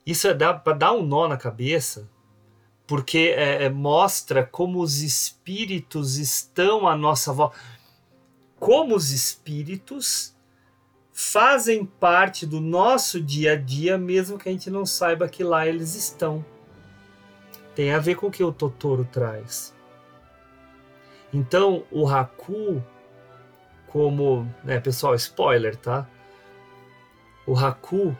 isso 0.03 0.27
é 0.27 0.33
para 0.33 0.73
dar 0.73 0.93
um 0.93 1.03
nó 1.03 1.27
na 1.27 1.37
cabeça, 1.37 2.09
porque 2.87 3.35
é, 3.37 3.65
é, 3.65 3.69
mostra 3.69 4.43
como 4.43 4.81
os 4.81 5.03
espíritos 5.03 6.17
estão 6.17 6.87
à 6.87 6.97
nossa 6.97 7.31
volta. 7.31 7.55
Como 8.59 8.95
os 8.95 9.11
espíritos 9.11 10.35
fazem 11.13 11.85
parte 11.85 12.47
do 12.47 12.59
nosso 12.59 13.21
dia 13.21 13.53
a 13.53 13.55
dia, 13.55 13.95
mesmo 13.95 14.39
que 14.39 14.49
a 14.49 14.51
gente 14.51 14.71
não 14.71 14.87
saiba 14.87 15.29
que 15.29 15.43
lá 15.43 15.67
eles 15.67 15.93
estão. 15.93 16.43
Tem 17.75 17.93
a 17.93 17.99
ver 17.99 18.15
com 18.15 18.25
o 18.25 18.31
que 18.31 18.43
o 18.43 18.51
Totoro 18.51 19.05
traz. 19.05 19.77
Então, 21.33 21.83
o 21.91 22.07
Haku, 22.07 22.83
como, 23.87 24.47
né, 24.63 24.79
pessoal, 24.79 25.15
spoiler, 25.15 25.75
tá? 25.75 26.07
o 27.49 27.57
Haku 27.57 28.15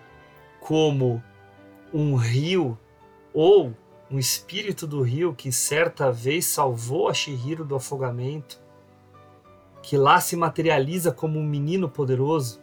como 0.60 1.23
um 1.94 2.15
rio 2.15 2.76
ou 3.31 3.76
um 4.10 4.18
espírito 4.18 4.88
do 4.88 5.03
rio 5.03 5.36
que 5.36 5.52
certa 5.52 6.11
vez 6.11 6.45
salvou 6.45 7.07
a 7.07 7.14
Shihiro 7.14 7.64
do 7.64 7.76
afogamento, 7.76 8.60
que 9.84 9.95
lá 9.98 10.19
se 10.19 10.36
materializa 10.36 11.11
como 11.11 11.38
um 11.38 11.44
menino 11.44 11.88
poderoso. 11.88 12.60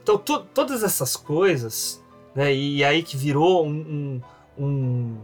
Então, 0.00 0.16
todas 0.16 0.84
essas 0.84 1.16
coisas, 1.16 2.00
né, 2.32 2.54
e 2.54 2.84
aí 2.84 3.02
que 3.02 3.16
virou 3.16 3.66
um, 3.66 4.20
um, 4.56 4.64
um 4.64 5.18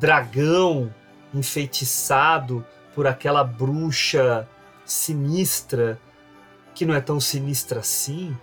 dragão 0.00 0.92
enfeitiçado 1.32 2.66
por 2.98 3.06
aquela 3.06 3.44
bruxa 3.44 4.48
sinistra, 4.84 6.00
que 6.74 6.84
não 6.84 6.92
é 6.92 7.00
tão 7.00 7.20
sinistra 7.20 7.78
assim. 7.78 8.36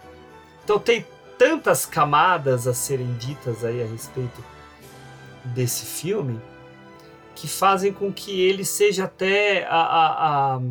Então, 0.63 0.79
tem 0.79 1.05
tantas 1.37 1.85
camadas 1.85 2.65
a 2.65 2.73
serem 2.73 3.15
ditas 3.15 3.65
aí 3.65 3.83
a 3.83 3.85
respeito 3.85 4.41
desse 5.43 5.85
filme 5.85 6.39
que 7.35 7.49
fazem 7.49 7.91
com 7.91 8.13
que 8.13 8.39
ele 8.39 8.63
seja 8.63 9.03
até 9.03 9.65
a, 9.65 9.75
a, 9.75 10.55
a 10.55 10.61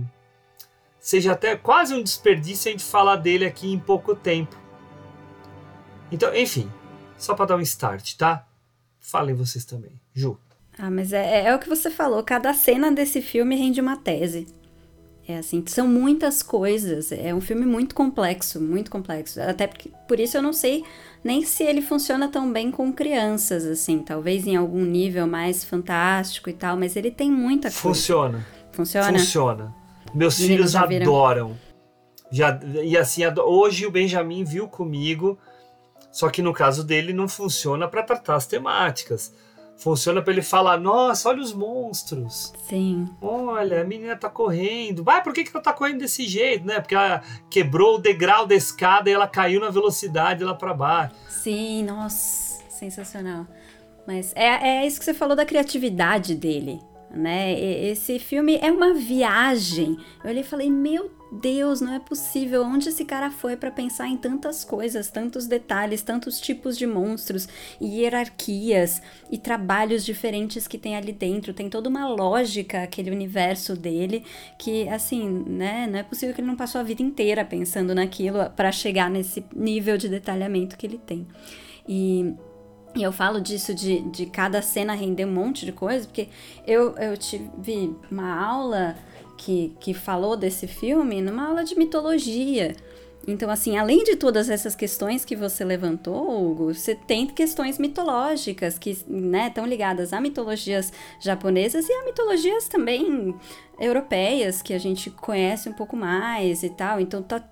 seja 0.99 1.33
até 1.33 1.55
quase 1.55 1.93
um 1.93 2.03
desperdício 2.03 2.71
a 2.71 2.73
gente 2.73 2.85
falar 2.85 3.17
dele 3.17 3.45
aqui 3.45 3.71
em 3.71 3.79
pouco 3.79 4.17
tempo. 4.17 4.57
Então, 6.11 6.35
enfim, 6.35 6.73
só 7.19 7.35
para 7.35 7.45
dar 7.45 7.57
um 7.57 7.61
start, 7.61 8.15
tá? 8.17 8.49
Falem 8.99 9.35
vocês 9.35 9.67
também. 9.67 10.01
Ju. 10.15 10.41
Ah, 10.79 10.91
mas 10.91 11.13
é, 11.13 11.43
é, 11.43 11.47
é 11.47 11.55
o 11.55 11.59
que 11.59 11.69
você 11.69 11.91
falou, 11.91 12.23
cada 12.23 12.53
cena 12.53 12.91
desse 12.91 13.21
filme 13.23 13.55
rende 13.55 13.81
uma 13.81 13.97
tese. 13.97 14.47
É 15.27 15.39
assim, 15.39 15.65
são 15.67 15.89
muitas 15.89 16.43
coisas. 16.43 17.11
É 17.11 17.35
um 17.35 17.41
filme 17.41 17.65
muito 17.65 17.95
complexo, 17.95 18.61
muito 18.61 18.91
complexo. 18.91 19.41
Até 19.41 19.67
porque, 19.67 19.91
por 20.07 20.21
isso 20.21 20.37
eu 20.37 20.43
não 20.43 20.53
sei 20.53 20.85
nem 21.23 21.43
se 21.43 21.65
ele 21.65 21.81
funciona 21.81 22.29
tão 22.29 22.53
bem 22.53 22.71
com 22.71 22.93
crianças, 22.93 23.65
assim. 23.65 24.01
Talvez 24.01 24.47
em 24.47 24.55
algum 24.55 24.85
nível 24.85 25.27
mais 25.27 25.65
fantástico 25.65 26.51
e 26.51 26.53
tal, 26.53 26.77
mas 26.77 26.95
ele 26.95 27.11
tem 27.11 27.31
muita 27.31 27.69
coisa. 27.69 27.79
Funciona. 27.79 28.47
Funciona? 28.71 29.19
Funciona. 29.19 29.75
Meus 30.15 30.37
filhos 30.37 30.73
já 30.73 30.83
adoram. 30.83 31.57
Já, 32.31 32.61
e 32.83 32.97
assim, 32.97 33.23
hoje 33.39 33.87
o 33.87 33.91
Benjamin 33.91 34.45
viu 34.45 34.69
comigo, 34.69 35.39
só 36.13 36.29
que 36.29 36.43
no 36.43 36.53
caso 36.53 36.85
dele 36.85 37.13
não 37.13 37.29
funciona 37.29 37.89
para 37.89 38.03
tratar 38.03 38.35
as 38.35 38.47
temáticas 38.47 39.33
Funciona 39.77 40.23
para 40.23 40.33
ele 40.33 40.43
falar: 40.43 40.79
Nossa, 40.79 41.29
olha 41.29 41.41
os 41.41 41.53
monstros. 41.53 42.53
Sim. 42.69 43.09
Olha, 43.21 43.83
a 43.83 43.85
menina 43.85 44.17
tá 44.17 44.31
correndo. 44.31 45.03
Vai, 45.03 45.23
por 45.23 45.33
que, 45.33 45.45
que 45.45 45.51
ela 45.55 45.63
tá 45.63 45.73
correndo 45.73 45.99
desse 45.99 46.27
jeito, 46.27 46.67
né? 46.67 46.81
Porque 46.81 46.95
ela 46.95 47.23
quebrou 47.51 47.97
o 47.97 47.99
degrau 47.99 48.47
da 48.47 48.55
escada 48.55 49.11
e 49.11 49.13
ela 49.13 49.27
caiu 49.27 49.61
na 49.61 49.71
velocidade 49.71 50.45
lá 50.45 50.55
para 50.55 50.73
baixo. 50.73 51.15
Sim, 51.29 51.85
nossa, 51.85 52.63
sensacional. 52.69 53.47
Mas 54.07 54.33
é, 54.37 54.81
é 54.83 54.87
isso 54.87 54.99
que 54.99 55.05
você 55.05 55.15
falou 55.15 55.35
da 55.35 55.47
criatividade 55.47 56.35
dele, 56.35 56.81
né? 57.11 57.59
Esse 57.59 58.19
filme 58.19 58.59
é 58.63 58.71
uma 58.71 58.95
viagem. 58.95 59.99
Eu 60.23 60.31
olhei 60.31 60.43
e 60.43 60.47
falei: 60.47 60.71
Meu 60.71 61.03
Deus, 61.03 61.15
não 61.81 61.95
é 61.95 61.99
possível. 61.99 62.63
Onde 62.63 62.89
esse 62.89 63.05
cara 63.05 63.31
foi 63.31 63.57
para 63.57 63.71
pensar 63.71 64.09
em 64.09 64.17
tantas 64.17 64.65
coisas, 64.65 65.11
tantos 65.11 65.47
detalhes, 65.47 66.03
tantos 66.03 66.41
tipos 66.41 66.77
de 66.79 66.87
monstros 66.87 67.49
e 67.81 68.01
hierarquias 68.01 69.03
e 69.31 69.39
trabalhos 69.39 70.05
diferentes 70.05 70.69
que 70.69 70.79
tem 70.79 70.97
ali 70.97 71.13
dentro? 71.13 71.53
Tem 71.53 71.69
toda 71.69 71.89
uma 71.89 72.09
lógica 72.09 72.83
aquele 72.83 73.11
universo 73.11 73.77
dele 73.77 74.25
que, 74.59 74.89
assim, 74.89 75.29
né? 75.47 75.87
Não 75.87 75.99
é 75.99 76.03
possível 76.03 76.35
que 76.35 76.41
ele 76.41 76.49
não 76.49 76.57
passou 76.57 76.81
a 76.81 76.85
vida 76.85 77.03
inteira 77.03 77.45
pensando 77.45 77.95
naquilo 77.95 78.51
para 78.51 78.71
chegar 78.71 79.11
nesse 79.11 79.45
nível 79.55 79.97
de 79.97 80.09
detalhamento 80.09 80.77
que 80.77 80.87
ele 80.87 80.99
tem. 80.99 81.27
E 81.89 82.35
e 82.97 83.03
eu 83.03 83.11
falo 83.11 83.41
disso 83.41 83.75
de, 83.75 84.03
de 84.03 84.27
cada 84.27 84.63
cena 84.63 84.95
render 84.95 85.25
um 85.25 85.33
monte 85.33 85.67
de 85.67 85.73
coisa, 85.73 86.07
porque 86.07 86.29
eu, 86.65 86.97
eu 86.97 87.17
tive 87.17 87.93
uma 88.09 88.41
aula 88.41 88.95
que, 89.37 89.77
que 89.81 89.95
falou 89.95 90.37
desse 90.37 90.67
filme 90.67 91.21
numa 91.21 91.49
aula 91.49 91.65
de 91.65 91.77
mitologia. 91.77 92.75
Então, 93.27 93.49
assim, 93.51 93.79
além 93.79 94.05
de 94.05 94.17
todas 94.17 94.51
essas 94.51 94.75
questões 94.75 95.25
que 95.25 95.35
você 95.35 95.65
levantou, 95.65 96.51
Hugo, 96.51 96.75
você 96.75 96.95
tem 96.95 97.27
questões 97.27 97.79
mitológicas 97.79 98.79
que 98.79 98.99
né, 99.09 99.49
estão 99.49 99.67
ligadas 99.67 100.13
a 100.13 100.21
mitologias 100.21 100.93
japonesas 101.21 101.89
e 101.89 101.93
a 101.93 102.05
mitologias 102.05 102.69
também 102.69 103.35
europeias, 103.81 104.61
que 104.61 104.75
a 104.75 104.79
gente 104.79 105.11
conhece 105.11 105.69
um 105.69 105.73
pouco 105.73 105.97
mais 105.97 106.63
e 106.63 106.69
tal. 106.69 107.01
Então, 107.01 107.23
tá, 107.23 107.43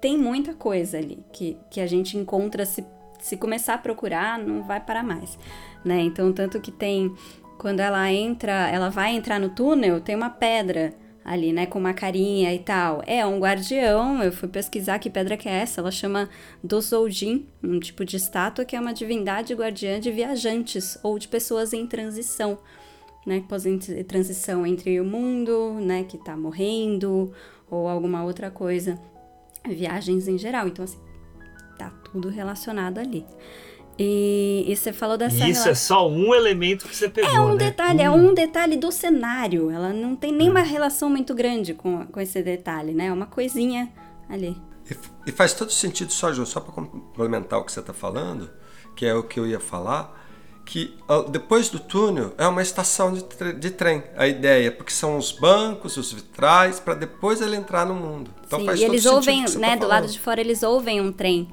tem 0.00 0.18
muita 0.18 0.52
coisa 0.52 0.98
ali 0.98 1.24
que, 1.32 1.56
que 1.70 1.80
a 1.80 1.86
gente 1.86 2.18
encontra 2.18 2.66
se, 2.66 2.84
se 3.18 3.38
começar 3.38 3.74
a 3.74 3.78
procurar, 3.78 4.38
não 4.38 4.62
vai 4.62 4.80
parar 4.80 5.02
mais. 5.02 5.38
Né? 5.82 6.02
Então, 6.02 6.32
tanto 6.32 6.60
que 6.60 6.70
tem 6.70 7.14
quando 7.62 7.78
ela 7.78 8.12
entra, 8.12 8.68
ela 8.68 8.88
vai 8.88 9.14
entrar 9.14 9.38
no 9.38 9.48
túnel, 9.48 10.00
tem 10.00 10.16
uma 10.16 10.28
pedra 10.28 10.92
ali, 11.24 11.52
né, 11.52 11.64
com 11.64 11.78
uma 11.78 11.94
carinha 11.94 12.52
e 12.52 12.58
tal. 12.58 13.04
É 13.06 13.24
um 13.24 13.38
guardião, 13.38 14.20
eu 14.20 14.32
fui 14.32 14.48
pesquisar 14.48 14.98
que 14.98 15.08
pedra 15.08 15.36
que 15.36 15.48
é 15.48 15.52
essa, 15.52 15.80
ela 15.80 15.92
chama 15.92 16.28
Dosoujin, 16.60 17.46
um 17.62 17.78
tipo 17.78 18.04
de 18.04 18.16
estátua 18.16 18.64
que 18.64 18.74
é 18.74 18.80
uma 18.80 18.92
divindade 18.92 19.54
guardiã 19.54 20.00
de 20.00 20.10
viajantes 20.10 20.98
ou 21.04 21.16
de 21.20 21.28
pessoas 21.28 21.72
em 21.72 21.86
transição, 21.86 22.58
né, 23.24 23.40
transição 24.08 24.66
entre 24.66 25.00
o 25.00 25.04
mundo, 25.04 25.74
né, 25.74 26.02
que 26.02 26.18
tá 26.18 26.36
morrendo 26.36 27.32
ou 27.70 27.86
alguma 27.86 28.24
outra 28.24 28.50
coisa. 28.50 28.98
Viagens 29.64 30.26
em 30.26 30.36
geral, 30.36 30.66
então 30.66 30.84
assim, 30.84 30.98
tá 31.78 31.90
tudo 32.10 32.28
relacionado 32.28 32.98
ali. 32.98 33.24
E, 33.98 34.64
e, 34.66 34.76
você 34.76 34.92
falou 34.92 35.18
dessa. 35.18 35.46
E 35.46 35.50
isso 35.50 35.68
é 35.68 35.74
só 35.74 36.08
um 36.08 36.34
elemento 36.34 36.88
que 36.88 36.96
você 36.96 37.08
pegou. 37.08 37.30
É 37.30 37.40
um 37.40 37.52
né? 37.52 37.66
detalhe, 37.66 38.02
é 38.02 38.10
um 38.10 38.32
detalhe 38.32 38.76
do 38.76 38.90
cenário. 38.90 39.70
Ela 39.70 39.92
não 39.92 40.16
tem 40.16 40.32
nenhuma 40.32 40.60
é. 40.60 40.64
relação 40.64 41.10
muito 41.10 41.34
grande 41.34 41.74
com, 41.74 42.06
com 42.06 42.20
esse 42.20 42.42
detalhe, 42.42 42.92
né? 42.94 43.06
É 43.06 43.12
uma 43.12 43.26
coisinha 43.26 43.92
ali. 44.28 44.56
E, 44.90 44.96
e 45.26 45.32
faz 45.32 45.52
todo 45.52 45.70
sentido, 45.70 46.12
só, 46.12 46.32
Ju, 46.32 46.46
só 46.46 46.60
para 46.60 46.72
complementar 46.72 47.58
o 47.58 47.64
que 47.64 47.72
você 47.72 47.80
está 47.80 47.92
falando, 47.92 48.50
que 48.96 49.04
é 49.04 49.14
o 49.14 49.22
que 49.22 49.38
eu 49.38 49.46
ia 49.46 49.60
falar, 49.60 50.20
que 50.64 50.96
depois 51.30 51.68
do 51.68 51.78
túnel 51.78 52.32
é 52.38 52.46
uma 52.46 52.62
estação 52.62 53.12
de, 53.12 53.22
de 53.54 53.70
trem, 53.70 54.02
a 54.16 54.26
ideia, 54.26 54.72
porque 54.72 54.92
são 54.92 55.18
os 55.18 55.32
bancos, 55.32 55.96
os 55.98 56.12
vitrais, 56.12 56.80
para 56.80 56.94
depois 56.94 57.42
ele 57.42 57.56
entrar 57.56 57.84
no 57.84 57.94
mundo. 57.94 58.30
Então 58.46 58.60
Sim, 58.60 58.66
faz 58.66 58.80
e 58.80 58.84
eles 58.84 59.04
ouvem, 59.04 59.44
né? 59.58 59.70
Tá 59.70 59.76
do 59.76 59.86
lado 59.86 60.08
de 60.08 60.18
fora 60.18 60.40
eles 60.40 60.62
ouvem 60.62 61.00
um 61.00 61.12
trem 61.12 61.48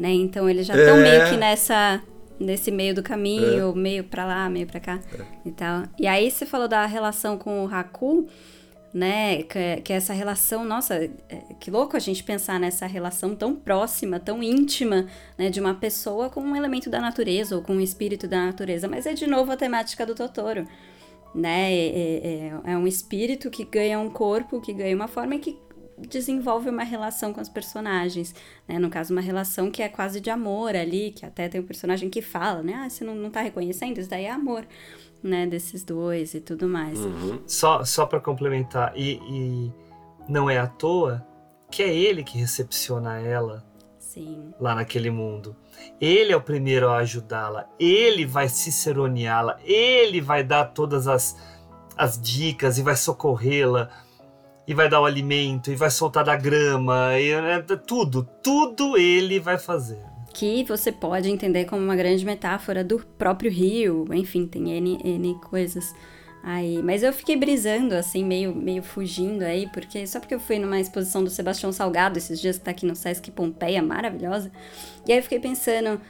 né? 0.00 0.10
Então 0.10 0.48
eles 0.48 0.66
já 0.66 0.74
estão 0.74 0.96
é. 0.96 1.02
meio 1.02 1.30
que 1.30 1.36
nessa 1.36 2.02
nesse 2.40 2.70
meio 2.70 2.94
do 2.94 3.02
caminho, 3.02 3.70
é. 3.70 3.78
meio 3.78 4.02
para 4.02 4.24
lá, 4.24 4.48
meio 4.48 4.66
para 4.66 4.80
cá 4.80 4.98
é. 5.12 5.24
e 5.44 5.52
tal. 5.52 5.82
E 5.98 6.06
aí 6.06 6.30
você 6.30 6.46
falou 6.46 6.66
da 6.66 6.86
relação 6.86 7.36
com 7.36 7.66
o 7.66 7.68
Haku, 7.68 8.26
né? 8.94 9.42
Que, 9.42 9.82
que 9.82 9.92
essa 9.92 10.14
relação, 10.14 10.64
nossa, 10.64 10.94
é, 10.94 11.10
que 11.60 11.70
louco 11.70 11.98
a 11.98 12.00
gente 12.00 12.24
pensar 12.24 12.58
nessa 12.58 12.86
relação 12.86 13.36
tão 13.36 13.54
próxima, 13.54 14.18
tão 14.18 14.42
íntima, 14.42 15.06
né? 15.36 15.50
De 15.50 15.60
uma 15.60 15.74
pessoa 15.74 16.30
com 16.30 16.40
um 16.40 16.56
elemento 16.56 16.88
da 16.88 16.98
natureza 16.98 17.54
ou 17.54 17.60
com 17.60 17.74
um 17.74 17.80
espírito 17.80 18.26
da 18.26 18.46
natureza. 18.46 18.88
Mas 18.88 19.04
é 19.04 19.12
de 19.12 19.26
novo 19.26 19.52
a 19.52 19.56
temática 19.56 20.06
do 20.06 20.14
Totoro. 20.14 20.66
Né? 21.32 21.72
É, 21.72 22.50
é, 22.64 22.72
é 22.72 22.76
um 22.76 22.88
espírito 22.88 23.50
que 23.50 23.64
ganha 23.64 24.00
um 24.00 24.10
corpo, 24.10 24.60
que 24.60 24.72
ganha 24.72 24.96
uma 24.96 25.06
forma 25.06 25.36
e 25.36 25.38
que 25.38 25.58
desenvolve 26.08 26.68
uma 26.68 26.82
relação 26.82 27.32
com 27.32 27.40
os 27.40 27.48
personagens, 27.48 28.34
né? 28.66 28.78
No 28.78 28.90
caso, 28.90 29.12
uma 29.12 29.20
relação 29.20 29.70
que 29.70 29.82
é 29.82 29.88
quase 29.88 30.20
de 30.20 30.30
amor 30.30 30.74
ali, 30.74 31.12
que 31.12 31.26
até 31.26 31.48
tem 31.48 31.60
um 31.60 31.66
personagem 31.66 32.08
que 32.08 32.22
fala, 32.22 32.62
né? 32.62 32.74
Ah, 32.74 32.88
você 32.88 33.04
não, 33.04 33.14
não 33.14 33.30
tá 33.30 33.40
reconhecendo? 33.40 33.98
Isso 33.98 34.10
daí 34.10 34.24
é 34.24 34.30
amor, 34.30 34.66
né? 35.22 35.46
Desses 35.46 35.84
dois 35.84 36.34
e 36.34 36.40
tudo 36.40 36.68
mais. 36.68 36.98
Uhum. 36.98 37.40
Só, 37.46 37.84
só 37.84 38.06
para 38.06 38.20
complementar, 38.20 38.92
e, 38.96 39.20
e 39.30 39.72
não 40.28 40.48
é 40.48 40.58
à 40.58 40.66
toa 40.66 41.26
que 41.70 41.82
é 41.82 41.94
ele 41.94 42.24
que 42.24 42.36
recepciona 42.36 43.20
ela 43.20 43.64
Sim. 43.98 44.52
lá 44.58 44.74
naquele 44.74 45.10
mundo. 45.10 45.54
Ele 46.00 46.32
é 46.32 46.36
o 46.36 46.40
primeiro 46.40 46.88
a 46.88 46.96
ajudá-la, 46.98 47.68
ele 47.78 48.26
vai 48.26 48.48
ciceroneá-la, 48.48 49.58
ele 49.62 50.20
vai 50.20 50.42
dar 50.42 50.66
todas 50.66 51.06
as, 51.06 51.36
as 51.96 52.20
dicas 52.20 52.76
e 52.76 52.82
vai 52.82 52.96
socorrê-la 52.96 53.88
e 54.66 54.74
vai 54.74 54.88
dar 54.88 55.00
o 55.00 55.04
alimento, 55.04 55.70
e 55.70 55.74
vai 55.74 55.90
soltar 55.90 56.24
da 56.24 56.36
grama, 56.36 57.18
e 57.18 57.30
é, 57.30 57.60
tudo, 57.60 58.28
tudo 58.42 58.96
ele 58.96 59.40
vai 59.40 59.58
fazer. 59.58 59.98
Que 60.32 60.62
você 60.64 60.92
pode 60.92 61.28
entender 61.28 61.64
como 61.64 61.82
uma 61.82 61.96
grande 61.96 62.24
metáfora 62.24 62.84
do 62.84 62.98
próprio 63.18 63.50
rio, 63.50 64.06
enfim, 64.12 64.46
tem 64.46 64.70
N, 64.70 64.98
N 65.02 65.34
coisas 65.40 65.92
aí. 66.42 66.80
Mas 66.82 67.02
eu 67.02 67.12
fiquei 67.12 67.36
brisando, 67.36 67.94
assim, 67.94 68.24
meio, 68.24 68.54
meio 68.54 68.82
fugindo 68.82 69.42
aí, 69.42 69.68
porque 69.72 70.06
só 70.06 70.20
porque 70.20 70.34
eu 70.34 70.40
fui 70.40 70.58
numa 70.58 70.78
exposição 70.78 71.24
do 71.24 71.30
Sebastião 71.30 71.72
Salgado 71.72 72.16
esses 72.16 72.40
dias 72.40 72.58
que 72.58 72.64
tá 72.64 72.70
aqui 72.70 72.86
no 72.86 72.94
Sesc 72.94 73.30
Pompeia, 73.32 73.82
maravilhosa, 73.82 74.52
e 75.06 75.12
aí 75.12 75.18
eu 75.18 75.22
fiquei 75.22 75.40
pensando. 75.40 76.00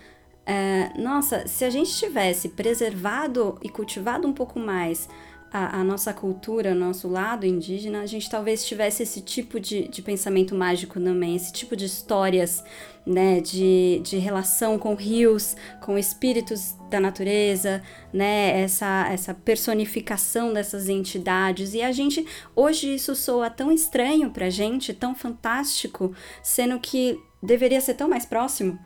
Uh, 0.40 1.00
nossa, 1.00 1.46
se 1.46 1.64
a 1.64 1.70
gente 1.70 1.92
tivesse 1.96 2.48
preservado 2.48 3.58
e 3.62 3.68
cultivado 3.68 4.26
um 4.26 4.32
pouco 4.32 4.58
mais 4.58 5.08
a, 5.52 5.80
a, 5.80 5.84
nossa 5.84 6.12
cultura, 6.12 6.72
o 6.72 6.74
nosso 6.74 7.08
lado 7.08 7.44
indígena, 7.44 8.02
a 8.02 8.06
gente 8.06 8.30
talvez 8.30 8.64
tivesse 8.64 9.02
esse 9.02 9.20
tipo 9.20 9.58
de, 9.58 9.88
de 9.88 10.00
pensamento 10.00 10.54
mágico 10.54 11.00
também, 11.00 11.34
esse 11.34 11.52
tipo 11.52 11.74
de 11.74 11.84
histórias, 11.84 12.62
né, 13.04 13.40
de, 13.40 14.00
de 14.04 14.18
relação 14.18 14.78
com 14.78 14.94
rios, 14.94 15.56
com 15.80 15.98
espíritos 15.98 16.76
da 16.88 17.00
natureza, 17.00 17.82
né, 18.12 18.60
essa, 18.60 19.08
essa 19.10 19.34
personificação 19.34 20.52
dessas 20.52 20.88
entidades. 20.88 21.74
E 21.74 21.82
a 21.82 21.90
gente, 21.90 22.24
hoje 22.54 22.94
isso 22.94 23.16
soa 23.16 23.50
tão 23.50 23.72
estranho 23.72 24.30
pra 24.30 24.50
gente, 24.50 24.94
tão 24.94 25.14
fantástico, 25.14 26.14
sendo 26.42 26.78
que 26.78 27.18
deveria 27.42 27.80
ser 27.80 27.94
tão 27.94 28.08
mais 28.08 28.24
próximo, 28.24 28.78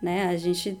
né, 0.00 0.28
a 0.28 0.36
gente 0.36 0.78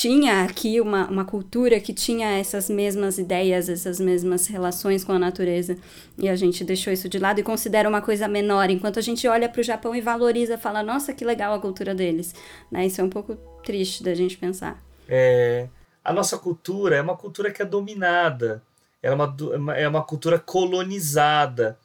tinha 0.00 0.44
aqui 0.44 0.80
uma, 0.80 1.08
uma 1.08 1.24
cultura 1.24 1.80
que 1.80 1.92
tinha 1.92 2.38
essas 2.38 2.70
mesmas 2.70 3.18
ideias, 3.18 3.68
essas 3.68 3.98
mesmas 3.98 4.46
relações 4.46 5.02
com 5.02 5.10
a 5.10 5.18
natureza. 5.18 5.76
E 6.16 6.28
a 6.28 6.36
gente 6.36 6.62
deixou 6.62 6.92
isso 6.92 7.08
de 7.08 7.18
lado 7.18 7.40
e 7.40 7.42
considera 7.42 7.88
uma 7.88 8.00
coisa 8.00 8.28
menor, 8.28 8.70
enquanto 8.70 9.00
a 9.00 9.02
gente 9.02 9.26
olha 9.26 9.48
para 9.48 9.60
o 9.60 9.64
Japão 9.64 9.96
e 9.96 10.00
valoriza, 10.00 10.56
fala, 10.56 10.84
nossa, 10.84 11.12
que 11.12 11.24
legal 11.24 11.52
a 11.52 11.58
cultura 11.58 11.96
deles. 11.96 12.32
Né? 12.70 12.86
Isso 12.86 13.00
é 13.00 13.04
um 13.04 13.10
pouco 13.10 13.34
triste 13.64 14.04
da 14.04 14.14
gente 14.14 14.38
pensar. 14.38 14.80
É, 15.08 15.66
a 16.04 16.12
nossa 16.12 16.38
cultura 16.38 16.94
é 16.94 17.02
uma 17.02 17.16
cultura 17.16 17.50
que 17.50 17.60
é 17.60 17.64
dominada, 17.64 18.62
é 19.02 19.10
uma, 19.10 19.34
é 19.76 19.88
uma 19.88 20.04
cultura 20.04 20.38
colonizada. 20.38 21.76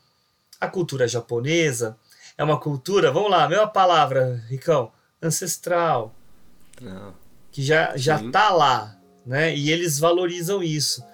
A 0.61 0.67
cultura 0.67 1.07
japonesa 1.07 1.97
é 2.37 2.43
uma 2.43 2.59
cultura, 2.59 3.11
vamos 3.11 3.31
lá, 3.31 3.49
mesma 3.49 3.67
palavra, 3.67 4.39
Ricão, 4.47 4.91
ancestral. 5.19 6.13
Não 6.79 7.22
que 7.53 7.61
já 7.61 7.95
já 7.95 8.19
tá 8.31 8.49
lá, 8.49 8.97
né? 9.25 9.55
E 9.55 9.71
eles 9.71 9.99
valorizam 9.99 10.61
isso. 10.61 11.05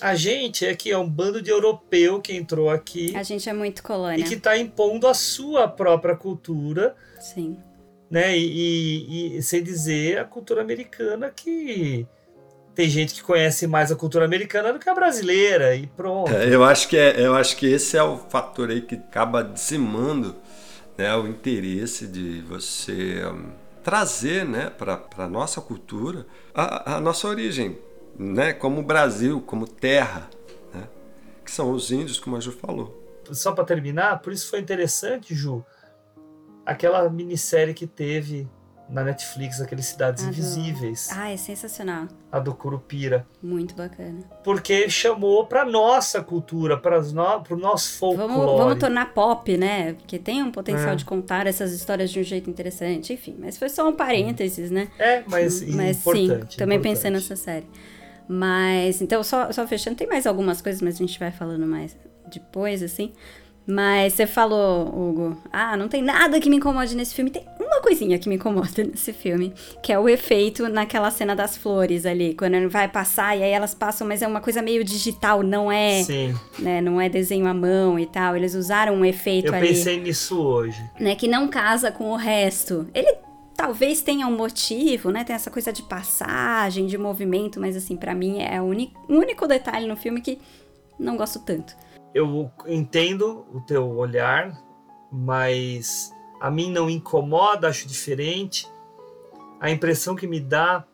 A 0.00 0.14
gente 0.14 0.66
é 0.66 0.74
que 0.74 0.90
é 0.90 0.98
um 0.98 1.08
bando 1.08 1.40
de 1.40 1.48
europeu 1.48 2.20
que 2.20 2.34
entrou 2.34 2.68
aqui. 2.68 3.16
A 3.16 3.22
gente 3.22 3.48
é 3.48 3.52
muito 3.52 3.82
colônia. 3.82 4.20
E 4.20 4.24
que 4.24 4.34
está 4.34 4.58
impondo 4.58 5.06
a 5.06 5.14
sua 5.14 5.66
própria 5.68 6.14
cultura. 6.14 6.94
Sim. 7.18 7.56
Né? 8.10 8.36
E, 8.36 9.06
e, 9.32 9.36
e, 9.38 9.42
sem 9.42 9.62
dizer 9.62 10.18
a 10.18 10.24
cultura 10.24 10.60
americana 10.60 11.32
que 11.34 12.06
tem 12.74 12.90
gente 12.90 13.14
que 13.14 13.22
conhece 13.22 13.66
mais 13.66 13.90
a 13.90 13.96
cultura 13.96 14.26
americana 14.26 14.72
do 14.72 14.78
que 14.78 14.88
a 14.88 14.94
brasileira 14.94 15.74
e 15.74 15.86
pronto. 15.86 16.32
É, 16.32 16.54
eu 16.54 16.62
acho 16.62 16.88
que 16.88 16.96
é, 16.96 17.18
eu 17.18 17.34
acho 17.34 17.56
que 17.56 17.66
esse 17.66 17.96
é 17.96 18.02
o 18.02 18.18
fator 18.18 18.70
aí 18.70 18.82
que 18.82 18.96
acaba 18.96 19.42
dizimando 19.42 20.36
né, 20.96 21.16
o 21.16 21.26
interesse 21.26 22.06
de 22.06 22.42
você 22.42 23.24
um, 23.26 23.65
trazer 23.86 24.44
né, 24.44 24.68
para 24.68 25.06
a 25.16 25.28
nossa 25.28 25.60
cultura 25.60 26.26
a, 26.52 26.96
a, 26.96 27.00
nossa 27.00 27.28
origem, 27.28 27.78
né, 28.18 28.52
como 28.52 28.82
Brasil, 28.82 29.40
como 29.40 29.64
terra, 29.64 30.28
né, 30.74 30.88
que 31.44 31.52
são 31.52 31.70
os 31.70 31.92
índios, 31.92 32.18
como 32.18 32.34
a 32.34 32.40
Ju 32.40 32.50
falou. 32.50 33.00
Só 33.30 33.52
para 33.52 33.62
terminar, 33.62 34.18
por 34.22 34.32
isso 34.32 34.50
foi 34.50 34.58
interessante, 34.58 35.36
Ju, 35.36 35.64
aquela 36.64 37.08
minissérie 37.08 37.74
que 37.74 37.86
teve 37.86 38.48
na 38.88 39.02
Netflix, 39.02 39.60
aqueles 39.60 39.86
Cidades 39.86 40.24
Invisíveis. 40.24 41.08
Ah, 41.12 41.30
é 41.30 41.36
sensacional. 41.36 42.06
A 42.30 42.38
do 42.38 42.54
Curupira. 42.54 43.26
Muito 43.42 43.74
bacana. 43.74 44.20
Porque 44.44 44.88
chamou 44.88 45.46
pra 45.46 45.64
nossa 45.64 46.22
cultura, 46.22 46.76
para 46.76 47.00
no... 47.00 47.40
pro 47.42 47.56
nosso 47.56 47.98
folclore. 47.98 48.32
Vamos, 48.32 48.58
vamos 48.58 48.78
tornar 48.78 49.12
pop, 49.12 49.56
né? 49.56 49.94
Porque 49.94 50.18
tem 50.18 50.42
um 50.42 50.50
potencial 50.50 50.92
é. 50.92 50.96
de 50.96 51.04
contar 51.04 51.46
essas 51.46 51.72
histórias 51.72 52.10
de 52.10 52.20
um 52.20 52.22
jeito 52.22 52.48
interessante. 52.48 53.12
Enfim, 53.12 53.36
mas 53.38 53.58
foi 53.58 53.68
só 53.68 53.88
um 53.88 53.92
parênteses, 53.92 54.70
né? 54.70 54.88
É, 54.98 55.22
mas, 55.26 55.62
mas 55.74 55.98
importante. 55.98 56.52
Sim, 56.52 56.58
também 56.58 56.78
importante. 56.78 56.96
pensei 56.96 57.10
nessa 57.10 57.36
série. 57.36 57.66
Mas, 58.28 59.00
então, 59.00 59.22
só, 59.22 59.52
só 59.52 59.66
fechando, 59.66 59.96
tem 59.96 60.06
mais 60.06 60.26
algumas 60.26 60.60
coisas, 60.60 60.82
mas 60.82 60.96
a 60.96 60.98
gente 60.98 61.18
vai 61.18 61.30
falando 61.30 61.66
mais 61.66 61.96
depois, 62.28 62.82
assim. 62.82 63.12
Mas 63.66 64.12
você 64.12 64.26
falou, 64.26 64.86
Hugo, 64.86 65.36
ah, 65.52 65.76
não 65.76 65.88
tem 65.88 66.00
nada 66.00 66.40
que 66.40 66.48
me 66.48 66.56
incomode 66.56 66.94
nesse 66.94 67.14
filme. 67.14 67.30
Tem 67.30 67.44
coisinha 67.86 68.18
que 68.18 68.28
me 68.28 68.34
incomoda 68.34 68.82
nesse 68.82 69.12
filme, 69.12 69.54
que 69.80 69.92
é 69.92 69.98
o 69.98 70.08
efeito 70.08 70.68
naquela 70.68 71.10
cena 71.10 71.36
das 71.36 71.56
flores 71.56 72.04
ali, 72.04 72.34
quando 72.34 72.54
ele 72.54 72.66
vai 72.66 72.88
passar 72.88 73.36
e 73.36 73.44
aí 73.44 73.50
elas 73.50 73.74
passam, 73.74 74.06
mas 74.06 74.22
é 74.22 74.26
uma 74.26 74.40
coisa 74.40 74.60
meio 74.60 74.82
digital, 74.82 75.42
não 75.42 75.70
é, 75.70 76.02
Sim. 76.02 76.34
né, 76.58 76.80
não 76.80 77.00
é 77.00 77.08
desenho 77.08 77.46
à 77.46 77.54
mão 77.54 77.98
e 77.98 78.06
tal. 78.06 78.36
Eles 78.36 78.54
usaram 78.54 78.94
um 78.94 79.04
efeito 79.04 79.48
Eu 79.48 79.54
ali. 79.54 79.68
Eu 79.68 79.74
pensei 79.74 80.00
nisso 80.00 80.40
hoje. 80.40 80.82
Né, 80.98 81.14
que 81.14 81.28
não 81.28 81.46
casa 81.46 81.92
com 81.92 82.10
o 82.10 82.16
resto. 82.16 82.88
Ele 82.92 83.14
talvez 83.56 84.02
tenha 84.02 84.26
um 84.26 84.36
motivo, 84.36 85.10
né? 85.10 85.24
Tem 85.24 85.34
essa 85.34 85.50
coisa 85.50 85.72
de 85.72 85.82
passagem, 85.82 86.86
de 86.86 86.98
movimento, 86.98 87.58
mas 87.58 87.74
assim, 87.74 87.96
para 87.96 88.14
mim 88.14 88.42
é 88.42 88.60
o 88.60 88.66
único 89.08 89.46
detalhe 89.46 89.86
no 89.86 89.96
filme 89.96 90.20
que 90.20 90.38
não 90.98 91.16
gosto 91.16 91.38
tanto 91.38 91.74
eu 92.16 92.50
entendo 92.66 93.44
o 93.52 93.60
teu 93.60 93.86
olhar, 93.86 94.58
mas 95.12 96.10
a 96.40 96.50
mim 96.50 96.70
não 96.70 96.88
incomoda, 96.88 97.68
acho 97.68 97.86
diferente. 97.86 98.66
A 99.60 99.70
impressão 99.70 100.14
que 100.14 100.26
me 100.26 100.40
dá 100.40 100.84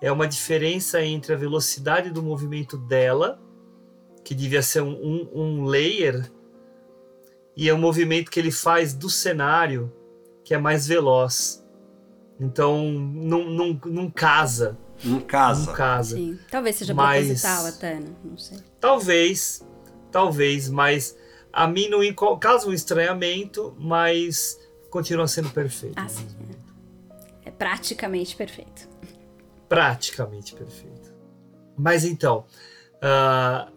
é 0.00 0.10
uma 0.10 0.26
diferença 0.26 1.02
entre 1.02 1.32
a 1.32 1.36
velocidade 1.36 2.10
do 2.10 2.22
movimento 2.22 2.76
dela, 2.76 3.40
que 4.24 4.34
devia 4.34 4.62
ser 4.62 4.82
um, 4.82 4.92
um, 4.92 5.28
um 5.34 5.64
layer, 5.64 6.30
e 7.56 7.68
é 7.68 7.74
o 7.74 7.78
movimento 7.78 8.30
que 8.30 8.40
ele 8.40 8.50
faz 8.50 8.94
do 8.94 9.10
cenário, 9.10 9.92
que 10.44 10.54
é 10.54 10.58
mais 10.58 10.86
veloz. 10.86 11.64
Então, 12.40 12.90
não, 12.90 13.44
não, 13.44 13.80
não 13.84 14.10
casa. 14.10 14.76
Não 15.04 15.20
casa. 15.20 15.66
Não 15.66 15.72
casa. 15.74 16.16
Sim. 16.16 16.38
Talvez 16.50 16.76
seja 16.76 16.94
Mas, 16.94 17.26
proposital 17.26 17.66
até, 17.66 18.00
né? 18.00 18.08
Não 18.24 18.38
sei. 18.38 18.58
Talvez 18.80 19.62
talvez, 20.12 20.68
mas 20.68 21.16
a 21.52 21.66
mim 21.66 21.88
não 21.88 22.00
causa 22.38 22.68
um 22.68 22.72
estranhamento, 22.72 23.76
mas 23.78 24.58
continua 24.90 25.28
sendo 25.28 25.50
perfeito. 25.50 25.94
Ah, 25.96 26.08
sim. 26.08 26.26
É. 27.44 27.48
é 27.48 27.50
praticamente 27.50 28.34
perfeito. 28.34 28.88
Praticamente 29.68 30.54
perfeito. 30.54 31.12
Mas 31.76 32.04
então, 32.04 32.44
uh, 32.96 33.72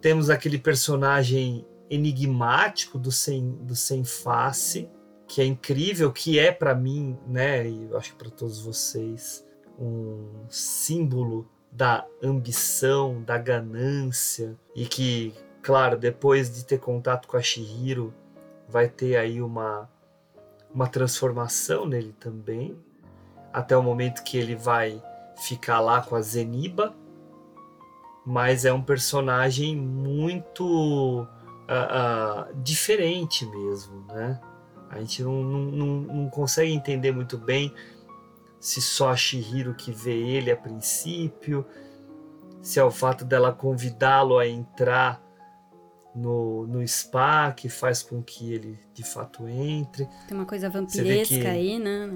temos 0.00 0.30
aquele 0.30 0.58
personagem 0.58 1.66
enigmático 1.90 2.98
do 2.98 3.10
sem, 3.10 3.50
do 3.62 3.74
sem 3.74 4.04
face, 4.04 4.88
que 5.26 5.40
é 5.40 5.44
incrível, 5.44 6.12
que 6.12 6.38
é 6.38 6.52
para 6.52 6.74
mim, 6.74 7.18
né, 7.26 7.68
e 7.68 7.84
eu 7.84 7.98
acho 7.98 8.12
que 8.12 8.18
para 8.18 8.30
todos 8.30 8.60
vocês, 8.60 9.44
um 9.78 10.46
símbolo 10.48 11.48
da 11.70 12.06
ambição, 12.22 13.22
da 13.22 13.36
ganância 13.36 14.58
e 14.74 14.86
que 14.86 15.34
claro, 15.68 15.98
depois 15.98 16.50
de 16.50 16.64
ter 16.64 16.78
contato 16.78 17.28
com 17.28 17.36
a 17.36 17.42
Shihiro, 17.42 18.14
vai 18.66 18.88
ter 18.88 19.18
aí 19.18 19.42
uma, 19.42 19.86
uma 20.72 20.86
transformação 20.86 21.84
nele 21.84 22.14
também, 22.18 22.74
até 23.52 23.76
o 23.76 23.82
momento 23.82 24.24
que 24.24 24.38
ele 24.38 24.56
vai 24.56 25.02
ficar 25.36 25.80
lá 25.80 26.00
com 26.00 26.16
a 26.16 26.22
Zeniba, 26.22 26.94
mas 28.24 28.64
é 28.64 28.72
um 28.72 28.80
personagem 28.80 29.76
muito 29.76 30.64
uh, 30.64 31.26
uh, 31.26 32.62
diferente 32.62 33.44
mesmo, 33.44 34.06
né? 34.06 34.40
A 34.88 35.00
gente 35.00 35.22
não, 35.22 35.42
não, 35.42 35.86
não, 35.86 36.30
consegue 36.30 36.72
entender 36.72 37.12
muito 37.12 37.36
bem 37.36 37.74
se 38.58 38.80
só 38.80 39.10
a 39.10 39.16
Shihiro 39.16 39.74
que 39.74 39.92
vê 39.92 40.16
ele 40.16 40.50
a 40.50 40.56
princípio, 40.56 41.62
se 42.62 42.80
é 42.80 42.82
o 42.82 42.90
fato 42.90 43.22
dela 43.22 43.52
convidá-lo 43.52 44.38
a 44.38 44.46
entrar 44.46 45.27
no, 46.18 46.66
no 46.66 46.86
spa 46.86 47.52
que 47.52 47.68
faz 47.68 48.02
com 48.02 48.22
que 48.22 48.52
ele 48.52 48.78
de 48.92 49.04
fato 49.04 49.48
entre. 49.48 50.08
Tem 50.26 50.36
uma 50.36 50.46
coisa 50.46 50.68
vampiresca 50.68 51.48
aí, 51.48 51.78
né? 51.78 52.10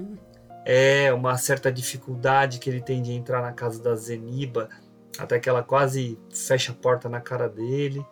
É, 0.65 1.13
uma 1.13 1.37
certa 1.37 1.71
dificuldade 1.71 2.59
que 2.59 2.69
ele 2.69 2.81
tem 2.81 3.01
de 3.01 3.11
entrar 3.11 3.41
na 3.41 3.51
casa 3.51 3.81
da 3.81 3.95
Zeniba, 3.95 4.69
até 5.17 5.39
que 5.39 5.49
ela 5.49 5.63
quase 5.63 6.17
fecha 6.33 6.71
a 6.71 6.75
porta 6.75 7.09
na 7.09 7.19
cara 7.19 7.47
dele. 7.49 8.05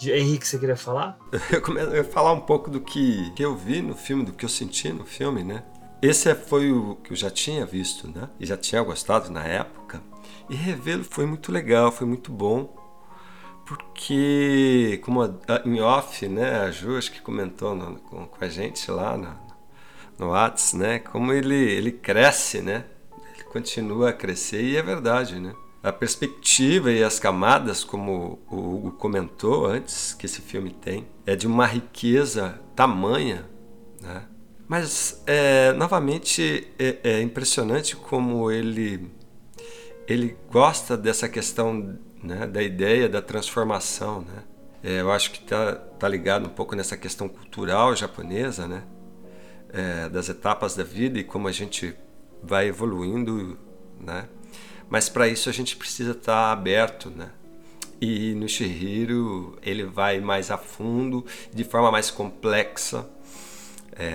Henrique, 0.00 0.46
você 0.46 0.58
queria 0.58 0.76
falar? 0.76 1.18
Eu, 1.50 1.76
eu 1.76 1.96
ia 1.96 2.04
falar 2.04 2.32
um 2.32 2.40
pouco 2.40 2.70
do 2.70 2.80
que, 2.80 3.32
que 3.32 3.42
eu 3.42 3.56
vi 3.56 3.82
no 3.82 3.96
filme, 3.96 4.24
do 4.24 4.32
que 4.32 4.44
eu 4.44 4.48
senti 4.48 4.92
no 4.92 5.04
filme, 5.04 5.42
né? 5.42 5.64
Esse 6.00 6.32
foi 6.36 6.70
o 6.70 6.94
que 6.94 7.12
eu 7.12 7.16
já 7.16 7.28
tinha 7.28 7.66
visto, 7.66 8.06
né? 8.08 8.28
E 8.38 8.46
já 8.46 8.56
tinha 8.56 8.80
gostado 8.80 9.32
na 9.32 9.44
época. 9.44 10.00
E 10.48 10.54
revê-lo 10.54 11.02
foi 11.02 11.26
muito 11.26 11.50
legal, 11.50 11.90
foi 11.90 12.06
muito 12.06 12.30
bom 12.30 12.77
porque, 13.68 14.98
como 15.04 15.20
a, 15.20 15.26
a, 15.46 15.68
em 15.68 15.78
off, 15.78 16.26
né, 16.26 16.60
a 16.60 16.70
Ju 16.70 16.96
acho 16.96 17.12
que 17.12 17.20
comentou 17.20 17.74
no, 17.74 17.96
com, 18.00 18.26
com, 18.26 18.42
a 18.42 18.48
gente 18.48 18.90
lá 18.90 19.14
no, 19.14 19.36
no 20.18 20.30
Whats, 20.30 20.72
né, 20.72 21.00
como 21.00 21.34
ele, 21.34 21.54
ele 21.54 21.92
cresce, 21.92 22.62
né, 22.62 22.86
ele 23.34 23.44
continua 23.44 24.08
a 24.08 24.12
crescer 24.14 24.62
e 24.62 24.74
é 24.74 24.82
verdade, 24.82 25.38
né. 25.38 25.52
A 25.82 25.92
perspectiva 25.92 26.90
e 26.90 27.04
as 27.04 27.20
camadas, 27.20 27.84
como 27.84 28.38
o 28.50 28.56
Hugo 28.56 28.92
comentou 28.92 29.66
antes, 29.66 30.14
que 30.14 30.24
esse 30.24 30.40
filme 30.40 30.70
tem, 30.70 31.06
é 31.26 31.36
de 31.36 31.46
uma 31.46 31.66
riqueza 31.66 32.58
tamanha, 32.74 33.44
né. 34.00 34.24
Mas, 34.66 35.22
é, 35.26 35.74
novamente, 35.74 36.68
é, 36.78 36.96
é 37.02 37.20
impressionante 37.20 37.96
como 37.96 38.50
ele 38.50 39.10
ele 40.06 40.38
gosta 40.50 40.96
dessa 40.96 41.28
questão 41.28 41.98
né, 42.22 42.46
da 42.46 42.62
ideia 42.62 43.08
da 43.08 43.22
transformação, 43.22 44.22
né? 44.22 44.44
É, 44.82 45.00
eu 45.00 45.10
acho 45.10 45.32
que 45.32 45.40
tá, 45.40 45.74
tá 45.74 46.08
ligado 46.08 46.46
um 46.46 46.50
pouco 46.50 46.76
nessa 46.76 46.96
questão 46.96 47.28
cultural 47.28 47.96
japonesa, 47.96 48.66
né? 48.66 48.84
É, 49.70 50.08
das 50.08 50.28
etapas 50.28 50.74
da 50.74 50.84
vida 50.84 51.18
e 51.18 51.24
como 51.24 51.48
a 51.48 51.52
gente 51.52 51.94
vai 52.42 52.68
evoluindo, 52.68 53.58
né? 54.00 54.28
Mas 54.88 55.08
para 55.08 55.28
isso 55.28 55.48
a 55.48 55.52
gente 55.52 55.76
precisa 55.76 56.12
estar 56.12 56.32
tá 56.32 56.52
aberto, 56.52 57.10
né? 57.10 57.30
E 58.00 58.32
no 58.34 58.48
Shihiro 58.48 59.58
ele 59.62 59.84
vai 59.84 60.20
mais 60.20 60.50
a 60.50 60.56
fundo, 60.56 61.26
de 61.52 61.64
forma 61.64 61.90
mais 61.90 62.10
complexa, 62.10 63.08
é, 63.92 64.14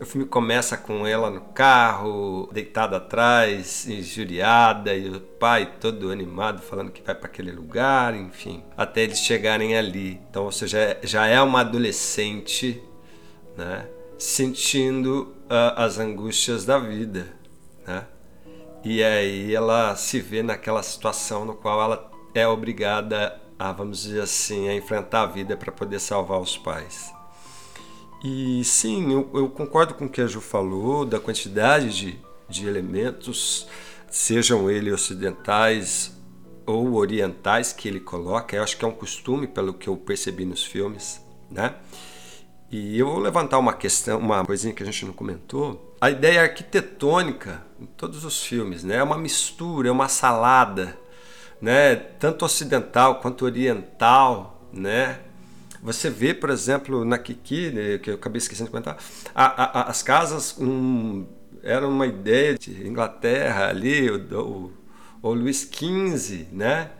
o 0.00 0.04
filme 0.04 0.26
começa 0.26 0.76
com 0.76 1.06
ela 1.06 1.30
no 1.30 1.40
carro, 1.40 2.48
deitada 2.52 2.98
atrás, 2.98 3.86
injuriada, 3.88 4.94
e 4.94 5.08
o 5.08 5.20
pai 5.20 5.74
todo 5.80 6.10
animado 6.10 6.60
falando 6.60 6.90
que 6.90 7.02
vai 7.02 7.14
para 7.14 7.26
aquele 7.26 7.50
lugar, 7.50 8.14
enfim, 8.14 8.62
até 8.76 9.02
eles 9.02 9.20
chegarem 9.20 9.76
ali. 9.76 10.20
Então, 10.28 10.44
ou 10.44 10.52
seja, 10.52 10.98
já 11.02 11.26
é 11.26 11.40
uma 11.40 11.60
adolescente, 11.60 12.82
né, 13.56 13.88
sentindo 14.18 15.34
uh, 15.44 15.74
as 15.76 15.98
angústias 15.98 16.64
da 16.64 16.78
vida, 16.78 17.26
né? 17.86 18.06
E 18.84 19.02
aí 19.02 19.52
ela 19.52 19.96
se 19.96 20.20
vê 20.20 20.42
naquela 20.42 20.82
situação 20.82 21.44
no 21.44 21.56
qual 21.56 21.82
ela 21.82 22.10
é 22.34 22.46
obrigada 22.46 23.40
a, 23.58 23.72
vamos 23.72 24.02
dizer 24.02 24.20
assim, 24.20 24.68
a 24.68 24.74
enfrentar 24.74 25.22
a 25.22 25.26
vida 25.26 25.56
para 25.56 25.72
poder 25.72 25.98
salvar 25.98 26.40
os 26.40 26.56
pais. 26.56 27.15
E 28.28 28.64
sim, 28.64 29.12
eu, 29.12 29.30
eu, 29.34 29.48
concordo 29.48 29.94
com 29.94 30.06
o 30.06 30.08
que 30.08 30.20
a 30.20 30.26
Ju 30.26 30.40
falou, 30.40 31.04
da 31.04 31.20
quantidade 31.20 31.96
de, 31.96 32.18
de 32.48 32.66
elementos, 32.66 33.68
sejam 34.10 34.68
eles 34.68 34.92
ocidentais 34.94 36.12
ou 36.66 36.94
orientais 36.94 37.72
que 37.72 37.86
ele 37.86 38.00
coloca. 38.00 38.56
Eu 38.56 38.64
acho 38.64 38.76
que 38.76 38.84
é 38.84 38.88
um 38.88 38.92
costume, 38.92 39.46
pelo 39.46 39.72
que 39.72 39.88
eu 39.88 39.96
percebi 39.96 40.44
nos 40.44 40.64
filmes, 40.64 41.24
né? 41.48 41.76
E 42.68 42.98
eu 42.98 43.06
vou 43.06 43.20
levantar 43.20 43.60
uma 43.60 43.72
questão, 43.72 44.18
uma 44.18 44.44
coisinha 44.44 44.74
que 44.74 44.82
a 44.82 44.86
gente 44.86 45.06
não 45.06 45.12
comentou. 45.12 45.96
A 46.00 46.10
ideia 46.10 46.42
arquitetônica 46.42 47.62
em 47.80 47.86
todos 47.86 48.24
os 48.24 48.42
filmes, 48.42 48.82
né? 48.82 48.96
É 48.96 49.02
uma 49.04 49.16
mistura, 49.16 49.88
é 49.88 49.92
uma 49.92 50.08
salada, 50.08 50.98
né? 51.62 51.94
Tanto 51.94 52.44
ocidental 52.44 53.20
quanto 53.20 53.44
oriental, 53.44 54.68
né? 54.72 55.20
Você 55.86 56.10
vê, 56.10 56.34
por 56.34 56.50
exemplo, 56.50 57.04
na 57.04 57.16
Kiki, 57.16 57.70
né, 57.70 57.98
que 57.98 58.10
eu 58.10 58.16
acabei 58.16 58.38
esquecendo 58.38 58.66
de 58.66 58.72
comentar, 58.72 58.98
a, 59.32 59.44
a, 59.62 59.82
as 59.88 60.02
casas 60.02 60.58
um, 60.58 61.24
eram 61.62 61.90
uma 61.90 62.08
ideia 62.08 62.58
de 62.58 62.88
Inglaterra 62.88 63.68
ali, 63.68 64.10
o, 64.10 64.18
o, 64.36 64.72
o 65.22 65.32
Luís 65.32 65.60
XV, 65.60 66.48
né? 66.50 66.90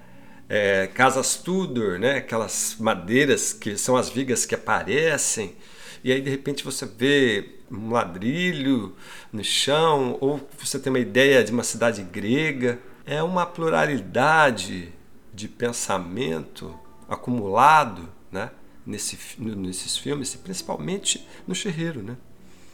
É, 0.49 0.87
casas 0.87 1.35
Tudor, 1.35 1.99
né? 1.99 2.19
aquelas 2.19 2.77
madeiras 2.79 3.53
que 3.53 3.77
são 3.77 3.97
as 3.97 4.09
vigas 4.09 4.47
que 4.47 4.55
aparecem, 4.55 5.57
e 6.05 6.13
aí 6.13 6.21
de 6.21 6.31
repente 6.31 6.63
você 6.63 6.87
vê 6.87 7.57
um 7.69 7.91
ladrilho 7.91 8.95
no 9.33 9.43
chão, 9.43 10.17
ou 10.21 10.49
você 10.57 10.79
tem 10.79 10.93
uma 10.93 11.01
ideia 11.01 11.43
de 11.43 11.51
uma 11.51 11.65
cidade 11.65 12.05
grega. 12.05 12.79
É 13.05 13.21
uma 13.21 13.45
pluralidade 13.47 14.93
de 15.35 15.49
pensamento 15.49 16.73
acumulado, 17.09 18.09
né? 18.31 18.51
Nesse, 18.87 19.19
nesses 19.39 19.97
filmes, 19.97 20.35
principalmente 20.37 21.27
no 21.47 21.55
Cherreiro, 21.55 22.03
né? 22.03 22.17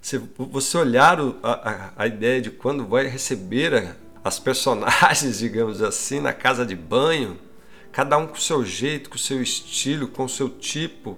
Se 0.00 0.18
você 0.36 0.76
olhar 0.76 1.20
o, 1.20 1.38
a, 1.42 1.92
a, 1.96 2.06
ideia 2.06 2.42
de 2.42 2.50
quando 2.50 2.84
vai 2.86 3.06
receber 3.06 3.72
a, 3.74 3.96
as 4.24 4.38
personagens, 4.38 5.38
digamos 5.40 5.80
assim, 5.80 6.20
na 6.20 6.32
casa 6.32 6.66
de 6.66 6.74
banho, 6.74 7.38
cada 7.92 8.18
um 8.18 8.26
com 8.26 8.34
o 8.34 8.40
seu 8.40 8.64
jeito, 8.64 9.08
com 9.08 9.16
o 9.16 9.18
seu 9.18 9.40
estilo, 9.40 10.08
com 10.08 10.24
o 10.24 10.28
seu 10.28 10.48
tipo. 10.48 11.16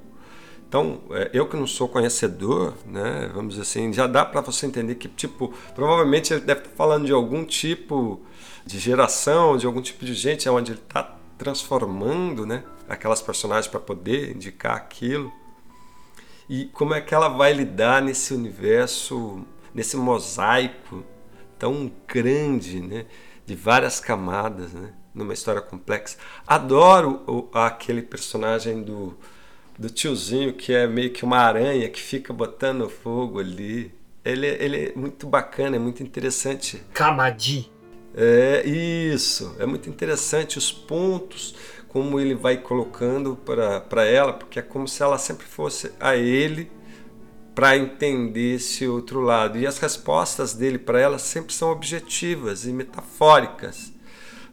Então, 0.68 1.00
é, 1.12 1.30
eu 1.32 1.48
que 1.48 1.56
não 1.56 1.66
sou 1.66 1.88
conhecedor, 1.88 2.74
né, 2.86 3.30
vamos 3.32 3.54
dizer 3.54 3.62
assim, 3.62 3.92
já 3.92 4.06
dá 4.06 4.24
para 4.24 4.40
você 4.40 4.66
entender 4.66 4.96
que, 4.96 5.08
tipo, 5.08 5.54
provavelmente 5.74 6.34
ele 6.34 6.42
deve 6.42 6.60
estar 6.60 6.74
falando 6.76 7.06
de 7.06 7.12
algum 7.12 7.44
tipo 7.44 8.20
de 8.66 8.78
geração, 8.78 9.56
de 9.56 9.66
algum 9.66 9.80
tipo 9.80 10.04
de 10.04 10.14
gente 10.14 10.48
onde 10.48 10.72
ele 10.72 10.80
está 10.80 11.16
transformando, 11.44 12.46
né? 12.46 12.64
aquelas 12.88 13.22
personagens 13.22 13.68
para 13.68 13.78
poder 13.78 14.34
indicar 14.34 14.76
aquilo. 14.76 15.32
E 16.48 16.66
como 16.66 16.94
é 16.94 17.00
que 17.00 17.14
ela 17.14 17.28
vai 17.28 17.52
lidar 17.52 18.02
nesse 18.02 18.34
universo, 18.34 19.44
nesse 19.74 19.96
mosaico 19.96 21.04
tão 21.58 21.92
grande, 22.08 22.80
né? 22.80 23.06
de 23.46 23.54
várias 23.54 24.00
camadas, 24.00 24.72
né? 24.72 24.92
numa 25.14 25.32
história 25.32 25.60
complexa. 25.60 26.16
Adoro 26.46 27.22
o, 27.26 27.48
aquele 27.56 28.02
personagem 28.02 28.82
do, 28.82 29.16
do 29.78 29.88
tiozinho 29.88 30.54
que 30.54 30.72
é 30.72 30.86
meio 30.86 31.10
que 31.12 31.24
uma 31.24 31.38
aranha 31.38 31.88
que 31.88 32.00
fica 32.00 32.32
botando 32.32 32.88
fogo 32.88 33.38
ali. 33.38 33.94
Ele, 34.24 34.46
ele 34.46 34.86
é 34.86 34.92
muito 34.96 35.26
bacana, 35.26 35.76
é 35.76 35.78
muito 35.78 36.02
interessante. 36.02 36.82
Kamadi. 36.94 37.70
É 38.16 38.66
isso, 38.66 39.57
é 39.59 39.66
muito 39.66 39.91
interessante 39.91 40.57
os 40.57 40.70
pontos 40.70 41.55
como 41.89 42.19
ele 42.19 42.35
vai 42.35 42.57
colocando 42.57 43.36
para 43.36 44.05
ela, 44.05 44.32
porque 44.32 44.59
é 44.59 44.62
como 44.62 44.86
se 44.89 45.03
ela 45.03 45.19
sempre 45.19 45.47
fosse 45.47 45.93
a 46.01 46.16
ele 46.16 46.70
para 47.55 47.77
entender 47.77 48.57
esse 48.57 48.86
outro 48.86 49.20
lado. 49.20 49.59
E 49.59 49.66
as 49.66 49.78
respostas 49.78 50.55
dele 50.55 50.78
para 50.78 51.01
ela 51.01 51.19
sempre 51.19 51.55
são 51.55 51.70
objetivas 51.70 52.66
e 52.66 52.73
metafóricas, 52.73 53.93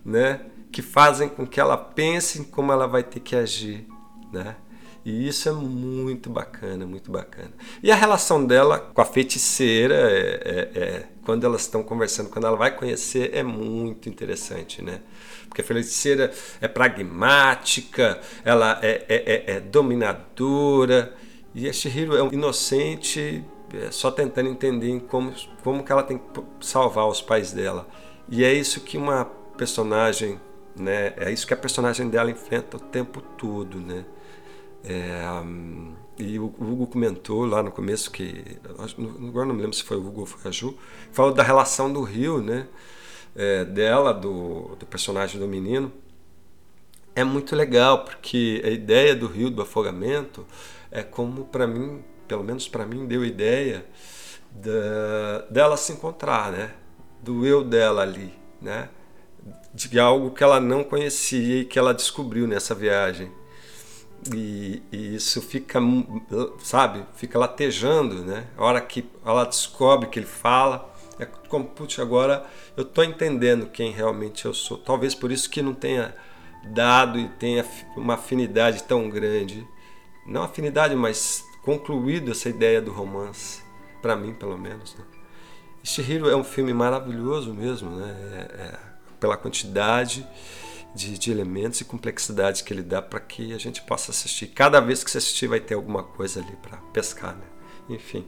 né? 0.06 0.42
que 0.72 0.82
fazem 0.82 1.28
com 1.28 1.46
que 1.46 1.60
ela 1.60 1.76
pense 1.76 2.40
em 2.40 2.44
como 2.44 2.72
ela 2.72 2.88
vai 2.88 3.04
ter 3.04 3.20
que 3.20 3.36
agir. 3.36 3.88
Né? 4.32 4.56
E 5.04 5.28
isso 5.28 5.50
é 5.50 5.52
muito 5.52 6.30
bacana, 6.30 6.86
muito 6.86 7.12
bacana. 7.12 7.52
E 7.84 7.92
a 7.92 7.96
relação 7.96 8.46
dela 8.46 8.80
com 8.80 9.02
a 9.02 9.06
feiticeira, 9.06 9.96
é, 9.96 10.42
é, 10.46 10.80
é, 10.80 11.08
quando 11.24 11.46
elas 11.46 11.62
estão 11.62 11.84
conversando, 11.84 12.30
quando 12.30 12.48
ela 12.48 12.58
vai 12.58 12.76
conhecer, 12.76 13.32
é 13.34 13.44
muito 13.44 14.10
interessante, 14.10 14.82
né? 14.82 15.02
Porque 15.48 15.62
a 15.62 15.64
feiticeira 15.64 16.32
é 16.60 16.68
pragmática, 16.68 18.20
ela 18.44 18.80
é, 18.82 19.06
é, 19.08 19.16
é, 19.16 19.56
é 19.56 19.60
dominadora, 19.60 21.14
e 21.54 21.68
a 21.68 21.74
Shihiro 21.74 22.16
é 22.16 22.24
um 22.24 22.32
inocente, 22.32 23.44
é, 23.74 23.92
só 23.92 24.10
tentando 24.10 24.50
entender 24.50 25.00
como, 25.02 25.34
como 25.64 25.84
que 25.84 25.92
ela 25.92 26.04
tem 26.04 26.18
que 26.18 26.44
salvar 26.62 27.08
os 27.08 27.22
pais 27.22 27.52
dela. 27.52 27.88
E 28.30 28.44
é 28.44 28.54
isso 28.54 28.82
que 28.82 28.98
uma 28.98 29.26
personagem, 29.58 30.40
né? 30.76 31.14
É 31.18 31.32
isso 31.32 31.46
que 31.46 31.54
a 31.54 31.58
personagem 31.58 32.10
dela 32.10 32.32
enfrenta 32.32 32.78
o 32.78 32.80
tempo 32.80 33.22
todo, 33.22 33.80
né? 33.80 34.06
É, 34.84 35.22
e 36.18 36.38
o 36.38 36.46
Hugo 36.46 36.88
comentou 36.88 37.46
lá 37.46 37.64
no 37.64 37.72
começo 37.72 38.12
que. 38.12 38.44
Agora 39.28 39.46
não 39.46 39.56
me 39.56 39.62
lembro 39.62 39.76
se 39.76 39.84
foi 39.84 39.98
o 39.98 40.06
Hugo 40.06 40.22
ou 40.22 40.26
foi 40.26 40.50
a 40.50 40.52
Ju, 40.52 40.78
falou 41.12 41.34
da 41.34 41.44
relação 41.44 41.92
do 41.92 42.02
Rio, 42.04 42.42
né? 42.42 42.68
É, 43.36 43.64
dela, 43.64 44.14
do, 44.14 44.76
do 44.76 44.86
personagem 44.86 45.40
do 45.40 45.48
menino. 45.48 45.92
É 47.16 47.24
muito 47.24 47.56
legal, 47.56 48.06
porque 48.06 48.62
a 48.64 48.70
ideia 48.70 49.16
do 49.16 49.28
rio 49.28 49.50
do 49.50 49.62
afogamento 49.62 50.46
é 50.90 51.04
como, 51.04 51.46
para 51.46 51.68
mim, 51.68 52.04
pelo 52.28 52.44
menos 52.44 52.68
para 52.70 52.86
mim, 52.86 53.06
deu 53.06 53.26
ideia 53.26 53.86
da, 54.52 55.46
dela 55.50 55.76
se 55.76 55.92
encontrar, 55.92 56.52
né? 56.52 56.72
Do 57.22 57.46
eu 57.46 57.64
dela 57.64 58.02
ali, 58.02 58.34
né? 58.62 58.90
De 59.74 60.00
algo 60.00 60.32
que 60.32 60.44
ela 60.44 60.60
não 60.60 60.84
conhecia 60.84 61.62
e 61.62 61.66
que 61.66 61.80
ela 61.80 61.94
descobriu 61.94 62.48
nessa 62.48 62.76
viagem. 62.76 63.32
E, 64.34 64.84
e, 64.92 65.16
isso 65.16 65.42
fica, 65.42 65.80
sabe, 66.60 67.04
fica 67.16 67.40
latejando, 67.40 68.24
né? 68.24 68.48
A 68.56 68.64
hora 68.64 68.82
que 68.82 69.06
ela 69.26 69.46
descobre 69.46 70.10
que 70.10 70.20
ele 70.20 70.28
fala, 70.28 70.94
é 71.18 71.26
como, 71.26 71.66
putz, 71.66 72.00
agora 72.00 72.46
eu 72.78 72.86
tô 72.86 73.04
entendendo 73.04 73.68
quem 73.68 73.92
realmente 73.92 74.46
eu 74.46 74.54
sou. 74.54 74.78
Talvez 74.78 75.16
por 75.16 75.32
isso 75.32 75.50
que 75.50 75.62
não 75.62 75.74
tenha 75.74 76.16
dado 76.64 77.18
e 77.20 77.28
tenha 77.30 77.66
uma 77.98 78.14
afinidade 78.14 78.84
tão 78.84 79.10
grande. 79.10 79.68
Não 80.28 80.44
afinidade, 80.44 80.96
mas 80.96 81.44
concluído 81.64 82.32
essa 82.32 82.48
ideia 82.48 82.82
do 82.82 82.92
romance, 82.92 83.64
para 84.02 84.16
mim, 84.16 84.34
pelo 84.34 84.58
menos. 84.58 84.96
Né? 84.96 85.04
Shihiro 85.84 86.30
é 86.30 86.36
um 86.36 86.44
filme 86.44 86.74
maravilhoso 86.74 87.54
mesmo, 87.54 87.90
né? 87.90 88.16
É, 88.34 88.62
é, 88.62 88.80
pela 89.20 89.36
quantidade 89.36 90.28
de, 90.94 91.18
de 91.18 91.32
elementos 91.32 91.82
e 91.82 91.86
complexidade 91.86 92.64
que 92.64 92.74
ele 92.74 92.84
dá 92.84 93.02
para 93.02 93.20
que 93.20 93.54
a 93.54 93.58
gente 93.58 93.82
possa 93.82 94.12
assistir. 94.12 94.48
Cada 94.48 94.80
vez 94.80 95.04
que 95.04 95.12
você 95.12 95.18
assistir 95.18 95.48
vai 95.48 95.60
ter 95.60 95.76
alguma 95.76 96.04
coisa 96.04 96.42
ali 96.42 96.56
para 96.58 96.78
pescar, 96.94 97.36
né? 97.36 97.46
Enfim, 97.90 98.28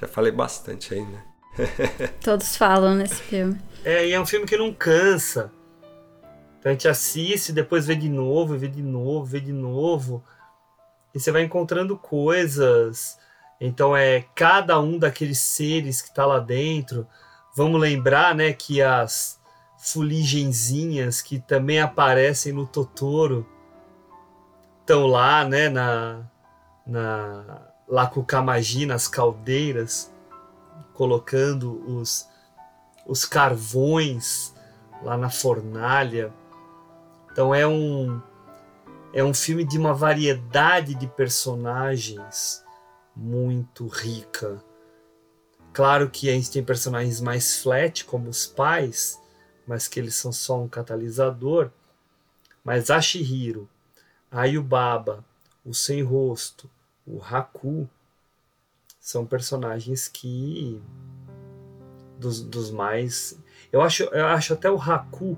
já 0.00 0.06
falei 0.06 0.32
bastante 0.32 0.94
aí, 0.94 1.02
né? 1.02 1.24
Todos 2.22 2.56
falam 2.56 2.94
nesse 2.94 3.22
filme. 3.22 3.60
É, 3.84 4.06
e 4.06 4.12
é 4.12 4.20
um 4.20 4.26
filme 4.26 4.46
que 4.46 4.56
não 4.56 4.72
cansa. 4.72 5.52
Então 6.58 6.70
a 6.70 6.72
gente 6.72 6.88
assiste, 6.88 7.52
depois 7.52 7.86
vê 7.86 7.94
de 7.94 8.08
novo, 8.08 8.56
vê 8.56 8.68
de 8.68 8.82
novo, 8.82 9.24
vê 9.24 9.40
de 9.40 9.52
novo. 9.52 10.24
E 11.14 11.20
você 11.20 11.30
vai 11.30 11.42
encontrando 11.42 11.96
coisas. 11.96 13.18
Então 13.60 13.96
é 13.96 14.24
cada 14.34 14.78
um 14.80 14.98
daqueles 14.98 15.38
seres 15.38 16.02
que 16.02 16.08
está 16.08 16.26
lá 16.26 16.38
dentro. 16.38 17.06
Vamos 17.56 17.80
lembrar, 17.80 18.34
né, 18.34 18.52
que 18.52 18.80
as 18.82 19.37
fuligenzinhas 19.78 21.22
que 21.22 21.38
também 21.38 21.80
aparecem 21.80 22.52
no 22.52 22.66
Totoro 22.66 23.46
estão 24.80 25.06
lá, 25.06 25.44
né, 25.44 25.68
na, 25.68 26.22
na 26.86 27.68
lá 27.86 28.06
com 28.06 28.20
o 28.20 28.24
Kamaji 28.24 28.84
nas 28.84 29.06
caldeiras, 29.06 30.12
colocando 30.92 31.82
os, 31.86 32.28
os 33.06 33.24
carvões 33.24 34.54
lá 35.02 35.16
na 35.16 35.30
fornalha. 35.30 36.32
Então 37.30 37.54
é 37.54 37.66
um 37.66 38.20
é 39.12 39.24
um 39.24 39.32
filme 39.32 39.64
de 39.64 39.78
uma 39.78 39.94
variedade 39.94 40.94
de 40.94 41.06
personagens 41.06 42.62
muito 43.16 43.86
rica. 43.86 44.62
Claro 45.72 46.10
que 46.10 46.28
a 46.28 46.32
gente 46.32 46.50
tem 46.50 46.62
personagens 46.62 47.20
mais 47.20 47.62
flat, 47.62 48.04
como 48.04 48.28
os 48.28 48.46
pais, 48.46 49.18
mas 49.68 49.86
que 49.86 50.00
eles 50.00 50.14
são 50.14 50.32
só 50.32 50.58
um 50.60 50.66
catalisador. 50.66 51.70
Mas 52.64 52.90
a 52.90 53.00
Shihiro, 53.02 53.68
a 54.30 54.46
Yubaba, 54.46 55.22
o 55.64 55.74
Sem 55.74 56.02
Rosto, 56.02 56.68
o 57.06 57.22
Haku, 57.22 57.88
são 58.98 59.26
personagens 59.26 60.08
que. 60.08 60.80
dos, 62.18 62.42
dos 62.42 62.70
mais. 62.70 63.38
Eu 63.70 63.82
acho, 63.82 64.04
eu 64.04 64.26
acho 64.26 64.54
até 64.54 64.70
o 64.70 64.80
Haku, 64.80 65.36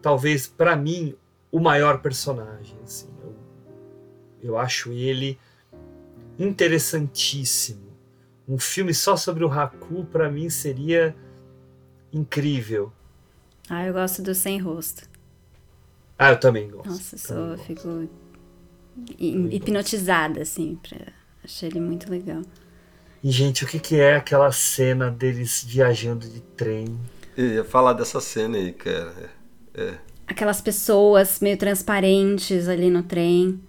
talvez 0.00 0.46
para 0.46 0.76
mim, 0.76 1.16
o 1.50 1.58
maior 1.58 2.00
personagem. 2.00 2.78
Assim. 2.84 3.10
Eu, 3.20 3.34
eu 4.40 4.58
acho 4.58 4.92
ele 4.92 5.36
interessantíssimo. 6.38 7.90
Um 8.48 8.58
filme 8.58 8.94
só 8.94 9.16
sobre 9.16 9.44
o 9.44 9.50
Haku, 9.50 10.04
para 10.06 10.30
mim, 10.30 10.48
seria 10.48 11.14
incrível. 12.12 12.92
Ah, 13.70 13.86
eu 13.86 13.92
gosto 13.92 14.20
do 14.20 14.34
Sem 14.34 14.58
Rosto. 14.58 15.08
Ah, 16.18 16.32
eu 16.32 16.40
também 16.40 16.68
gosto. 16.68 16.88
Nossa, 16.88 17.16
só 17.16 17.56
fico 17.64 18.08
hipnotizada, 19.16 20.42
assim. 20.42 20.76
Pra... 20.82 20.98
Achei 21.44 21.68
ele 21.68 21.78
muito 21.78 22.10
legal. 22.10 22.42
E, 23.22 23.30
gente, 23.30 23.64
o 23.64 23.68
que, 23.68 23.78
que 23.78 24.00
é 24.00 24.16
aquela 24.16 24.50
cena 24.50 25.08
deles 25.08 25.64
viajando 25.64 26.28
de 26.28 26.40
trem? 26.40 26.98
Eu 27.36 27.46
ia 27.46 27.64
falar 27.64 27.92
dessa 27.92 28.20
cena 28.20 28.58
aí, 28.58 28.72
cara. 28.72 29.30
É. 29.72 29.94
Aquelas 30.26 30.60
pessoas 30.60 31.38
meio 31.38 31.56
transparentes 31.56 32.66
ali 32.66 32.90
no 32.90 33.04
trem. 33.04 33.60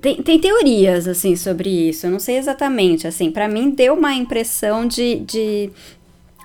Tem, 0.00 0.22
tem 0.22 0.40
teorias, 0.40 1.06
assim, 1.06 1.36
sobre 1.36 1.68
isso. 1.68 2.06
Eu 2.06 2.10
não 2.10 2.18
sei 2.18 2.38
exatamente, 2.38 3.06
assim. 3.06 3.30
para 3.30 3.48
mim, 3.48 3.70
deu 3.70 3.92
uma 3.92 4.14
impressão 4.14 4.86
de, 4.86 5.20
de 5.20 5.70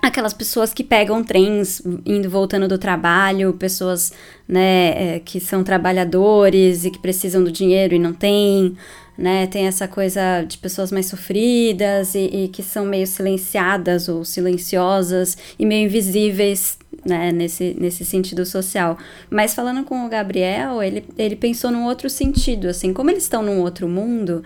aquelas 0.02 0.34
pessoas 0.34 0.74
que 0.74 0.82
pegam 0.82 1.22
trens 1.22 1.80
indo 2.04 2.28
voltando 2.28 2.66
do 2.66 2.76
trabalho, 2.76 3.52
pessoas 3.52 4.12
né, 4.48 5.14
é, 5.14 5.20
que 5.20 5.38
são 5.38 5.62
trabalhadores 5.62 6.84
e 6.84 6.90
que 6.90 6.98
precisam 6.98 7.44
do 7.44 7.52
dinheiro 7.52 7.94
e 7.94 7.98
não 8.00 8.12
têm, 8.12 8.76
né? 9.16 9.46
Tem 9.46 9.66
essa 9.66 9.86
coisa 9.86 10.42
de 10.42 10.58
pessoas 10.58 10.90
mais 10.90 11.06
sofridas 11.06 12.14
e, 12.14 12.18
e 12.18 12.48
que 12.48 12.62
são 12.62 12.84
meio 12.84 13.06
silenciadas 13.06 14.08
ou 14.08 14.24
silenciosas 14.24 15.38
e 15.58 15.64
meio 15.64 15.86
invisíveis, 15.86 16.78
né? 17.04 17.30
Nesse, 17.30 17.76
nesse 17.78 18.04
sentido 18.04 18.44
social. 18.44 18.98
Mas 19.30 19.54
falando 19.54 19.84
com 19.84 20.04
o 20.04 20.08
Gabriel, 20.08 20.82
ele, 20.82 21.04
ele 21.16 21.36
pensou 21.36 21.70
num 21.70 21.84
outro 21.84 22.10
sentido, 22.10 22.68
assim, 22.68 22.92
como 22.92 23.10
eles 23.10 23.22
estão 23.22 23.42
num 23.42 23.60
outro 23.60 23.88
mundo. 23.88 24.42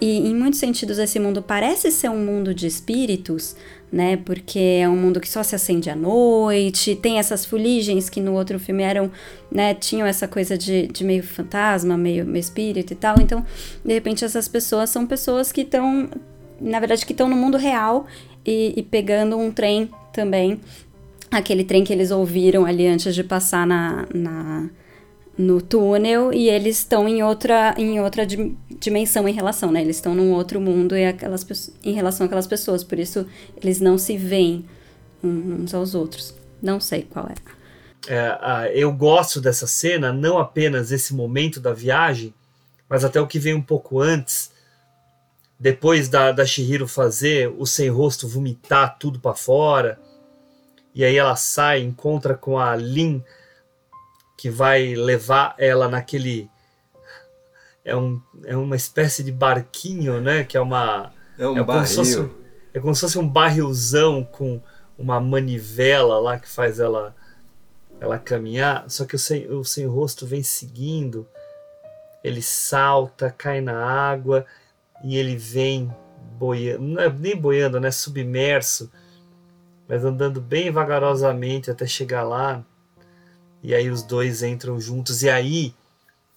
E 0.00 0.28
em 0.28 0.34
muitos 0.34 0.58
sentidos 0.58 0.98
esse 0.98 1.18
mundo 1.18 1.40
parece 1.40 1.90
ser 1.90 2.10
um 2.10 2.24
mundo 2.24 2.52
de 2.52 2.66
espíritos, 2.66 3.54
né? 3.92 4.16
Porque 4.16 4.58
é 4.58 4.88
um 4.88 4.96
mundo 4.96 5.20
que 5.20 5.28
só 5.28 5.42
se 5.42 5.54
acende 5.54 5.90
à 5.90 5.94
noite, 5.94 6.96
tem 6.96 7.18
essas 7.18 7.44
fuligens 7.44 8.08
que 8.08 8.20
no 8.20 8.32
outro 8.32 8.58
filme 8.58 8.82
eram, 8.82 9.10
né? 9.50 9.74
Tinham 9.74 10.06
essa 10.06 10.26
coisa 10.26 10.56
de, 10.56 10.86
de 10.86 11.04
meio 11.04 11.22
fantasma, 11.22 11.96
meio, 11.96 12.24
meio 12.24 12.40
espírito 12.40 12.94
e 12.94 12.96
tal. 12.96 13.20
Então, 13.20 13.44
de 13.84 13.92
repente, 13.92 14.24
essas 14.24 14.48
pessoas 14.48 14.88
são 14.88 15.06
pessoas 15.06 15.52
que 15.52 15.60
estão, 15.60 16.08
na 16.58 16.80
verdade, 16.80 17.04
que 17.04 17.12
estão 17.12 17.28
no 17.28 17.36
mundo 17.36 17.58
real 17.58 18.06
e, 18.46 18.72
e 18.74 18.82
pegando 18.82 19.36
um 19.36 19.50
trem 19.50 19.90
também. 20.12 20.58
Aquele 21.30 21.64
trem 21.64 21.84
que 21.84 21.92
eles 21.92 22.10
ouviram 22.10 22.64
ali 22.64 22.86
antes 22.86 23.14
de 23.14 23.22
passar 23.22 23.66
na, 23.66 24.06
na 24.14 24.70
no 25.42 25.60
túnel 25.60 26.32
e 26.32 26.48
eles 26.48 26.78
estão 26.78 27.08
em 27.08 27.22
outra 27.22 27.74
em 27.76 28.00
outra 28.00 28.26
dimensão 28.78 29.28
em 29.28 29.32
relação, 29.32 29.70
né? 29.70 29.82
Eles 29.82 29.96
estão 29.96 30.14
num 30.14 30.32
outro 30.32 30.60
mundo 30.60 30.96
e 30.96 31.04
aquelas 31.04 31.44
em 31.82 31.92
relação 31.92 32.26
àquelas 32.26 32.46
pessoas, 32.46 32.84
por 32.84 32.98
isso 32.98 33.26
eles 33.56 33.80
não 33.80 33.98
se 33.98 34.16
veem 34.16 34.64
uns 35.22 35.74
aos 35.74 35.94
outros. 35.94 36.34
Não 36.60 36.80
sei 36.80 37.02
qual 37.02 37.28
é. 37.28 37.34
é 38.08 38.72
eu 38.74 38.92
gosto 38.92 39.40
dessa 39.40 39.66
cena, 39.66 40.12
não 40.12 40.38
apenas 40.38 40.92
esse 40.92 41.14
momento 41.14 41.60
da 41.60 41.72
viagem, 41.72 42.32
mas 42.88 43.04
até 43.04 43.20
o 43.20 43.26
que 43.26 43.38
vem 43.38 43.54
um 43.54 43.62
pouco 43.62 44.00
antes, 44.00 44.52
depois 45.58 46.08
da, 46.08 46.32
da 46.32 46.44
Shihiro 46.44 46.86
fazer 46.86 47.52
o 47.58 47.66
sem 47.66 47.88
rosto 47.88 48.28
vomitar 48.28 48.96
tudo 48.98 49.18
para 49.18 49.34
fora, 49.34 49.98
e 50.94 51.04
aí 51.04 51.16
ela 51.16 51.36
sai, 51.36 51.80
encontra 51.80 52.34
com 52.34 52.58
a 52.58 52.76
Lin, 52.76 53.22
que 54.42 54.50
vai 54.50 54.96
levar 54.96 55.54
ela 55.56 55.88
naquele 55.88 56.50
é, 57.84 57.94
um, 57.94 58.20
é 58.44 58.56
uma 58.56 58.74
espécie 58.74 59.22
de 59.22 59.30
barquinho, 59.30 60.20
né? 60.20 60.42
Que 60.42 60.56
é 60.56 60.60
uma. 60.60 61.12
É 61.38 61.46
um 61.46 61.56
é 61.58 61.62
barril. 61.62 61.84
Como 61.84 61.86
fosse, 61.86 62.30
é 62.74 62.80
como 62.80 62.92
se 62.92 63.00
fosse 63.02 63.18
um 63.20 63.28
barrilzão 63.28 64.24
com 64.24 64.60
uma 64.98 65.20
manivela 65.20 66.18
lá 66.18 66.40
que 66.40 66.48
faz 66.48 66.80
ela 66.80 67.14
ela 68.00 68.18
caminhar. 68.18 68.90
Só 68.90 69.04
que 69.04 69.14
o 69.14 69.18
sem, 69.18 69.48
o 69.48 69.62
sem 69.62 69.86
rosto 69.86 70.26
vem 70.26 70.42
seguindo. 70.42 71.24
Ele 72.24 72.42
salta, 72.42 73.30
cai 73.30 73.60
na 73.60 73.80
água 73.80 74.44
e 75.04 75.16
ele 75.16 75.36
vem 75.36 75.88
boiando, 76.36 76.82
não 76.82 77.00
é 77.00 77.08
nem 77.08 77.36
boiando, 77.36 77.78
né? 77.78 77.92
Submerso, 77.92 78.90
mas 79.86 80.04
andando 80.04 80.40
bem 80.40 80.68
vagarosamente 80.68 81.70
até 81.70 81.86
chegar 81.86 82.24
lá. 82.24 82.64
E 83.62 83.74
aí 83.74 83.88
os 83.88 84.02
dois 84.02 84.42
entram 84.42 84.80
juntos. 84.80 85.22
E 85.22 85.30
aí 85.30 85.74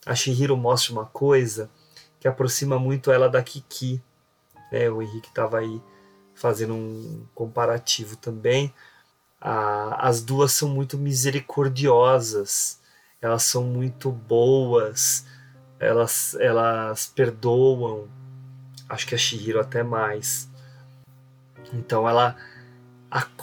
a 0.06 0.14
Shihiro 0.14 0.56
mostra 0.56 0.94
uma 0.94 1.06
coisa 1.06 1.70
que 2.20 2.28
aproxima 2.28 2.78
muito 2.78 3.12
ela 3.12 3.28
da 3.28 3.42
Kiki. 3.42 4.02
Né? 4.72 4.90
O 4.90 5.02
Henrique 5.02 5.30
estava 5.30 5.60
aí 5.60 5.82
fazendo 6.36 6.76
um 6.76 7.26
comparativo 7.34 8.16
também. 8.16 8.74
Ah, 9.42 10.08
as 10.08 10.22
duas 10.22 10.52
são 10.52 10.70
muito 10.70 10.98
misericordiosas, 10.98 12.80
elas 13.22 13.44
são 13.44 13.64
muito 13.64 14.12
boas, 14.12 15.26
elas, 15.80 16.36
elas 16.36 17.08
perdoam. 17.08 18.08
Acho 18.88 19.08
que 19.08 19.16
a 19.16 19.18
Shihiro 19.18 19.60
até 19.60 19.82
mais. 19.82 20.50
Então 21.74 22.08
ela, 22.08 22.36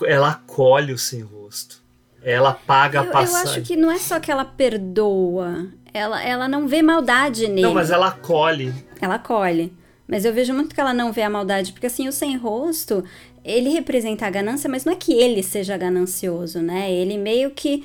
ela 0.05 0.31
acolhe 0.31 0.93
o 0.93 0.99
sem 0.99 1.23
rosto. 1.23 1.82
Ela 2.24 2.55
paga 2.55 2.99
eu, 2.99 3.03
a 3.03 3.07
passagem. 3.07 3.47
Eu 3.47 3.51
acho 3.53 3.62
que 3.62 3.77
não 3.77 3.90
é 3.90 3.99
só 3.99 4.20
que 4.20 4.31
ela 4.31 4.44
perdoa, 4.44 5.69
ela, 5.93 6.23
ela 6.23 6.49
não 6.49 6.66
vê 6.66 6.82
maldade 6.82 7.49
nele. 7.49 7.62
Não, 7.62 7.74
mas 7.74 7.90
ela 7.90 8.09
acolhe. 8.09 8.73
Ela 9.01 9.16
acolhe. 9.16 9.73
Mas 10.07 10.24
eu 10.24 10.32
vejo 10.32 10.53
muito 10.53 10.74
que 10.74 10.81
ela 10.81 10.93
não 10.93 11.12
vê 11.12 11.23
a 11.23 11.31
maldade, 11.31 11.73
porque 11.73 11.86
assim, 11.86 12.07
o 12.09 12.12
sem 12.12 12.36
rosto, 12.36 13.05
ele 13.44 13.70
representa 13.70 14.27
a 14.27 14.31
ganância, 14.31 14.69
mas 14.69 14.85
não 14.85 14.93
é 14.93 14.97
que 14.97 15.12
ele 15.12 15.43
seja 15.43 15.77
ganancioso, 15.77 16.61
né? 16.61 16.93
Ele 16.93 17.16
meio 17.19 17.51
que 17.51 17.85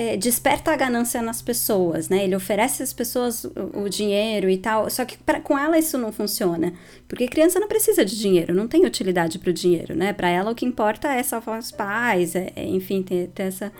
é, 0.00 0.16
desperta 0.16 0.72
a 0.72 0.76
ganância 0.76 1.20
nas 1.20 1.42
pessoas, 1.42 2.08
né? 2.08 2.24
Ele 2.24 2.34
oferece 2.34 2.82
às 2.82 2.90
pessoas 2.90 3.44
o, 3.44 3.82
o 3.82 3.88
dinheiro 3.90 4.48
e 4.48 4.56
tal, 4.56 4.88
só 4.88 5.04
que 5.04 5.18
pra, 5.18 5.42
com 5.42 5.58
ela 5.58 5.78
isso 5.78 5.98
não 5.98 6.10
funciona, 6.10 6.72
porque 7.06 7.28
criança 7.28 7.60
não 7.60 7.68
precisa 7.68 8.02
de 8.02 8.18
dinheiro, 8.18 8.54
não 8.54 8.66
tem 8.66 8.86
utilidade 8.86 9.38
para 9.38 9.50
o 9.50 9.52
dinheiro, 9.52 9.94
né? 9.94 10.14
Para 10.14 10.30
ela 10.30 10.52
o 10.52 10.54
que 10.54 10.64
importa 10.64 11.12
é 11.12 11.22
salvar 11.22 11.58
os 11.58 11.70
pais, 11.70 12.34
é, 12.34 12.50
é, 12.56 12.64
enfim, 12.64 13.02
ter, 13.02 13.28
ter 13.34 13.42
essa, 13.42 13.70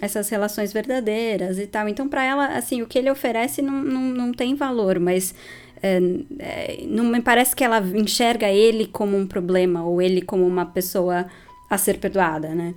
essas 0.00 0.28
relações 0.28 0.72
verdadeiras 0.72 1.60
e 1.60 1.66
tal. 1.68 1.88
Então, 1.88 2.08
para 2.08 2.24
ela, 2.24 2.46
assim, 2.56 2.82
o 2.82 2.86
que 2.86 2.98
ele 2.98 3.08
oferece 3.08 3.62
não, 3.62 3.80
não, 3.80 4.02
não 4.02 4.32
tem 4.32 4.56
valor, 4.56 4.98
mas 4.98 5.32
é, 5.80 6.00
é, 6.40 6.86
não 6.88 7.04
me 7.04 7.22
parece 7.22 7.54
que 7.54 7.62
ela 7.62 7.78
enxerga 7.78 8.48
ele 8.48 8.88
como 8.88 9.16
um 9.16 9.28
problema 9.28 9.84
ou 9.84 10.02
ele 10.02 10.22
como 10.22 10.44
uma 10.44 10.66
pessoa 10.66 11.26
a 11.70 11.78
ser 11.78 11.98
perdoada, 12.00 12.48
né? 12.48 12.74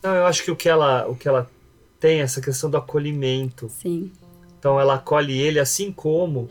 Não, 0.00 0.14
eu 0.14 0.26
acho 0.26 0.44
que 0.44 0.50
o 0.52 0.54
que 0.54 0.68
ela, 0.68 1.08
o 1.08 1.16
que 1.16 1.26
ela 1.26 1.50
tem 1.98 2.20
essa 2.20 2.40
questão 2.40 2.70
do 2.70 2.76
acolhimento. 2.76 3.68
Sim. 3.68 4.12
Então 4.58 4.80
ela 4.80 4.94
acolhe 4.94 5.38
ele 5.38 5.58
assim 5.58 5.92
como 5.92 6.48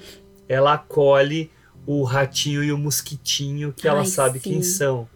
ela 0.47 0.73
acolhe 0.73 1.51
o 1.85 2.03
ratinho 2.03 2.63
e 2.63 2.71
o 2.71 2.77
mosquitinho 2.77 3.73
que 3.73 3.87
Ai, 3.87 3.95
ela 3.95 4.05
sabe 4.05 4.39
sim. 4.39 4.51
quem 4.51 4.63
são. 4.63 5.07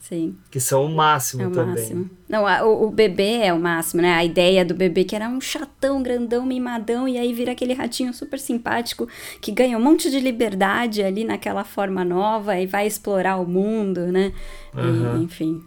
Sim. 0.00 0.36
Que 0.50 0.60
são 0.60 0.84
o 0.84 0.94
máximo 0.94 1.42
é 1.42 1.46
o 1.46 1.50
também. 1.50 1.82
Máximo. 1.82 2.10
Não, 2.28 2.46
a, 2.46 2.62
o, 2.62 2.88
o, 2.88 2.90
bebê 2.90 3.38
é 3.38 3.54
o 3.54 3.58
máximo, 3.58 4.02
né? 4.02 4.12
A 4.12 4.22
ideia 4.22 4.62
do 4.62 4.74
bebê 4.74 5.02
que 5.02 5.16
era 5.16 5.26
um 5.30 5.40
chatão, 5.40 6.02
grandão, 6.02 6.44
mimadão, 6.44 7.08
e 7.08 7.16
aí 7.16 7.32
vira 7.32 7.52
aquele 7.52 7.72
ratinho 7.72 8.12
super 8.12 8.38
simpático 8.38 9.08
que 9.40 9.50
ganha 9.50 9.78
um 9.78 9.82
monte 9.82 10.10
de 10.10 10.20
liberdade 10.20 11.02
ali 11.02 11.24
naquela 11.24 11.64
forma 11.64 12.04
nova 12.04 12.58
e 12.58 12.66
vai 12.66 12.86
explorar 12.86 13.36
o 13.36 13.46
mundo, 13.46 14.00
né? 14.12 14.34
Uhum. 14.74 15.20
E, 15.20 15.24
enfim, 15.24 15.62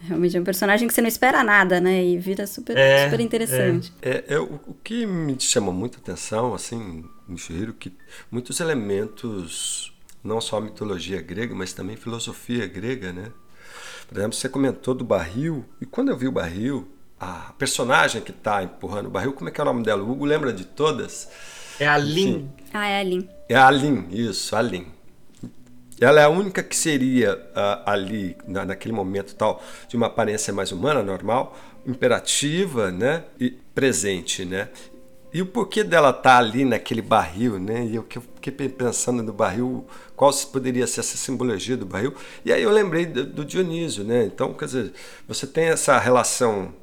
Realmente 0.00 0.36
é 0.36 0.40
um 0.40 0.44
personagem 0.44 0.86
que 0.86 0.94
você 0.94 1.00
não 1.00 1.08
espera 1.08 1.42
nada, 1.42 1.80
né? 1.80 2.04
E 2.04 2.18
vira 2.18 2.46
super, 2.46 2.76
É, 2.76 3.04
super 3.04 3.20
interessante. 3.20 3.92
É, 4.00 4.24
é, 4.28 4.38
o, 4.38 4.60
o 4.66 4.74
que 4.74 5.04
me 5.04 5.38
chama 5.40 5.72
muita 5.72 5.98
atenção, 5.98 6.54
assim, 6.54 7.04
no 7.26 7.36
Shihiro, 7.36 7.72
que 7.72 7.92
muitos 8.30 8.60
elementos, 8.60 9.92
não 10.22 10.40
só 10.40 10.58
a 10.58 10.60
mitologia 10.60 11.20
grega, 11.20 11.54
mas 11.54 11.72
também 11.72 11.96
filosofia 11.96 12.66
grega, 12.66 13.12
né? 13.12 13.32
Por 14.08 14.16
exemplo, 14.16 14.36
você 14.36 14.48
comentou 14.48 14.94
do 14.94 15.04
barril, 15.04 15.64
e 15.80 15.86
quando 15.86 16.08
eu 16.10 16.16
vi 16.16 16.28
o 16.28 16.32
barril, 16.32 16.88
a 17.20 17.52
personagem 17.58 18.22
que 18.22 18.30
está 18.30 18.62
empurrando 18.62 19.06
o 19.06 19.10
barril, 19.10 19.32
como 19.32 19.48
é 19.48 19.52
que 19.52 19.60
é 19.60 19.62
o 19.62 19.66
nome 19.66 19.82
dela? 19.82 20.02
O 20.02 20.10
Hugo 20.10 20.24
lembra 20.24 20.52
de 20.52 20.64
todas? 20.64 21.28
É 21.78 21.86
a 21.86 21.98
Lin. 21.98 22.48
Ah, 22.72 22.86
é 22.88 23.00
a 23.00 23.02
Lin. 23.02 23.28
É 23.48 23.56
a 23.56 23.70
Lin, 23.70 24.06
isso, 24.10 24.54
a 24.54 24.62
Lin. 24.62 24.86
Ela 26.00 26.20
é 26.20 26.24
a 26.24 26.28
única 26.28 26.62
que 26.62 26.76
seria 26.76 27.34
uh, 27.34 27.82
ali, 27.84 28.36
na, 28.46 28.64
naquele 28.64 28.94
momento 28.94 29.34
tal, 29.34 29.62
de 29.88 29.96
uma 29.96 30.06
aparência 30.06 30.52
mais 30.52 30.70
humana, 30.70 31.02
normal, 31.02 31.56
imperativa, 31.86 32.90
né? 32.90 33.24
E 33.40 33.50
presente, 33.74 34.44
né? 34.44 34.68
E 35.32 35.42
o 35.42 35.46
porquê 35.46 35.84
dela 35.84 36.10
estar 36.10 36.22
tá 36.22 36.38
ali 36.38 36.64
naquele 36.64 37.02
barril, 37.02 37.58
né? 37.58 37.84
E 37.84 37.96
eu 37.96 38.06
fiquei 38.36 38.52
pensando 38.68 39.22
no 39.22 39.32
barril, 39.32 39.86
qual 40.16 40.32
poderia 40.50 40.86
ser 40.86 41.00
essa 41.00 41.16
simbologia 41.16 41.76
do 41.76 41.84
barril. 41.84 42.14
E 42.44 42.52
aí 42.52 42.62
eu 42.62 42.70
lembrei 42.70 43.04
do, 43.04 43.44
Dionísio, 43.44 44.04
né? 44.04 44.24
Então, 44.24 44.54
quer 44.54 44.64
dizer, 44.66 44.92
você 45.26 45.46
tem 45.46 45.66
essa 45.66 45.98
relação 45.98 46.74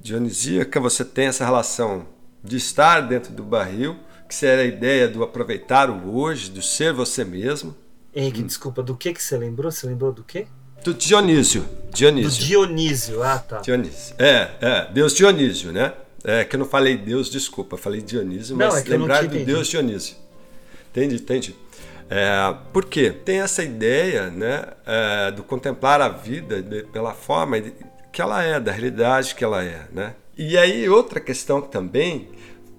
dionisíaca, 0.00 0.78
você 0.78 1.02
tem 1.04 1.26
essa 1.26 1.44
relação 1.44 2.06
de 2.42 2.58
estar 2.58 3.00
dentro 3.00 3.32
do 3.32 3.42
barril, 3.42 3.96
que 4.28 4.34
seria 4.34 4.64
a 4.64 4.66
ideia 4.66 5.08
do 5.08 5.22
aproveitar 5.22 5.88
o 5.88 6.14
hoje, 6.14 6.50
do 6.50 6.60
ser 6.60 6.92
você 6.92 7.24
mesmo. 7.24 7.74
Henrique, 8.14 8.42
hum. 8.42 8.46
desculpa, 8.46 8.82
do 8.82 8.96
que 8.96 9.12
que 9.12 9.22
você 9.22 9.36
lembrou? 9.36 9.70
Você 9.70 9.86
lembrou 9.86 10.12
do 10.12 10.22
quê? 10.22 10.46
Do 10.84 10.92
Dionísio. 10.92 11.66
Dionísio. 11.92 12.30
Do 12.30 12.46
Dionísio, 12.46 13.22
ah 13.22 13.38
tá. 13.38 13.60
Dionísio. 13.60 14.14
É, 14.18 14.50
é, 14.60 14.88
Deus 14.92 15.14
Dionísio, 15.14 15.72
né? 15.72 15.94
É 16.22 16.44
que 16.44 16.56
eu 16.56 16.60
não 16.60 16.66
falei 16.66 16.96
Deus, 16.96 17.30
desculpa, 17.30 17.76
falei 17.76 18.00
Dionísio, 18.00 18.56
mas 18.56 18.72
não, 18.72 18.80
é 18.80 18.82
lembrar 18.84 19.26
do 19.26 19.44
Deus 19.44 19.68
Dionísio. 19.68 20.16
Entendi, 20.90 21.16
entendi. 21.16 21.56
É, 22.08 22.54
por 22.72 22.84
quê? 22.84 23.10
Tem 23.10 23.40
essa 23.40 23.62
ideia 23.62 24.30
né, 24.30 24.64
é, 24.86 25.30
do 25.30 25.42
contemplar 25.42 26.00
a 26.00 26.08
vida 26.08 26.62
de, 26.62 26.82
pela 26.84 27.14
forma 27.14 27.60
que 28.12 28.22
ela 28.22 28.42
é, 28.42 28.60
da 28.60 28.70
realidade 28.70 29.34
que 29.34 29.42
ela 29.42 29.64
é. 29.64 29.86
Né? 29.92 30.14
E 30.36 30.56
aí, 30.56 30.88
outra 30.88 31.20
questão 31.20 31.60
também, 31.60 32.28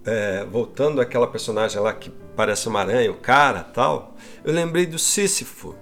é, 0.06 0.46
voltando 0.46 1.02
àquela 1.02 1.28
personagem 1.28 1.82
lá 1.82 1.94
que 1.94 2.10
parece 2.36 2.68
uma 2.68 2.82
aranha, 2.82 3.12
o 3.12 3.16
cara 3.16 3.64
tal, 3.64 4.16
eu 4.44 4.54
lembrei 4.54 4.86
do 4.86 5.00
Sísifo. 5.00 5.76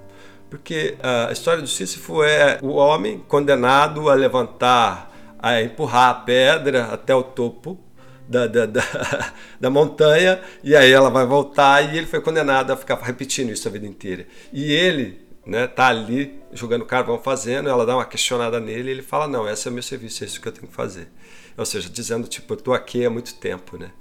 Porque 0.50 0.95
a 1.02 1.32
história 1.32 1.64
do 1.64 1.68
Sísifo 1.68 2.24
é 2.24 2.60
o 2.62 2.74
homem 2.74 3.18
condenado 3.28 4.08
a 4.08 4.14
levantar, 4.14 5.12
a 5.40 5.60
empurrar 5.64 6.10
a 6.12 6.14
pedra 6.14 6.86
até 6.94 7.14
o 7.16 7.24
topo 7.24 7.80
da, 8.28 8.45
da, 8.45 8.68
da, 8.68 8.82
da, 9.60 9.70
montanha, 9.72 10.40
e 10.64 10.76
aí 10.76 10.91
ela 10.91 11.10
vai 11.10 11.26
voltar, 11.26 11.82
e 11.82 11.98
ele 11.98 12.06
foi 12.06 12.22
condenado 12.22 12.72
a 12.72 12.78
ficar 12.78 12.95
repetindo 13.02 13.50
isso 13.50 13.68
a 13.68 13.72
vida 13.72 13.88
inteira. 13.88 14.28
E 14.54 14.72
ele 14.72 15.26
né, 15.45 15.66
tá 15.66 15.88
ali 15.88 16.40
jogando 16.52 16.86
carvão 16.86 17.18
fazendo, 17.18 17.68
ela 17.68 17.84
dá 17.84 17.95
uma 17.95 18.06
questionada 18.06 18.60
nele, 18.60 18.90
e 18.90 18.91
ele 18.91 19.02
fala: 19.02 19.28
Não, 19.28 19.50
esse 19.50 19.68
é 19.68 19.72
o 19.72 19.74
meu 19.74 19.84
serviço, 19.84 20.24
é 20.24 20.28
isso 20.28 20.40
que 20.40 20.48
eu 20.48 20.52
tenho 20.52 20.68
que 20.68 20.74
fazer. 20.74 21.10
Ou 21.58 21.66
seja, 21.66 21.90
dizendo, 21.90 22.28
tipo, 22.28 22.54
eu 22.54 22.58
tô 22.58 22.74
aqui 22.74 23.04
há 23.04 23.10
muito 23.10 23.34
tempo, 23.36 23.76
né? 23.76 23.91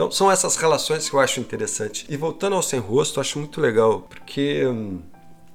Então 0.00 0.10
são 0.10 0.32
essas 0.32 0.56
relações 0.56 1.10
que 1.10 1.14
eu 1.14 1.20
acho 1.20 1.40
interessante. 1.40 2.06
E 2.08 2.16
voltando 2.16 2.56
ao 2.56 2.62
sem 2.62 2.80
rosto, 2.80 3.18
eu 3.18 3.20
acho 3.20 3.38
muito 3.38 3.60
legal, 3.60 4.00
porque 4.08 4.64
hum, 4.66 5.02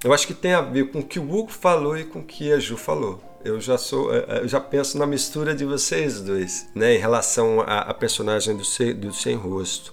eu 0.04 0.14
acho 0.14 0.28
que 0.28 0.36
tem 0.36 0.54
a 0.54 0.62
ver 0.62 0.92
com 0.92 1.00
o 1.00 1.04
que 1.04 1.18
o 1.18 1.24
Hugo 1.24 1.52
falou 1.52 1.98
e 1.98 2.04
com 2.04 2.20
o 2.20 2.24
que 2.24 2.54
a 2.54 2.60
Ju 2.60 2.78
falou. 2.78 3.20
Eu 3.44 3.60
já 3.60 3.76
sou, 3.76 4.14
é, 4.14 4.20
é, 4.28 4.40
eu 4.42 4.48
já 4.48 4.60
penso 4.60 5.00
na 5.00 5.08
mistura 5.08 5.56
de 5.56 5.66
vocês 5.66 6.22
dois, 6.22 6.70
né, 6.76 6.94
em 6.94 7.00
relação 7.00 7.60
à, 7.62 7.92
personagem 7.92 8.56
do 8.56 8.64
sem, 8.64 8.94
do 8.94 9.12
sem 9.12 9.36
rosto. 9.36 9.92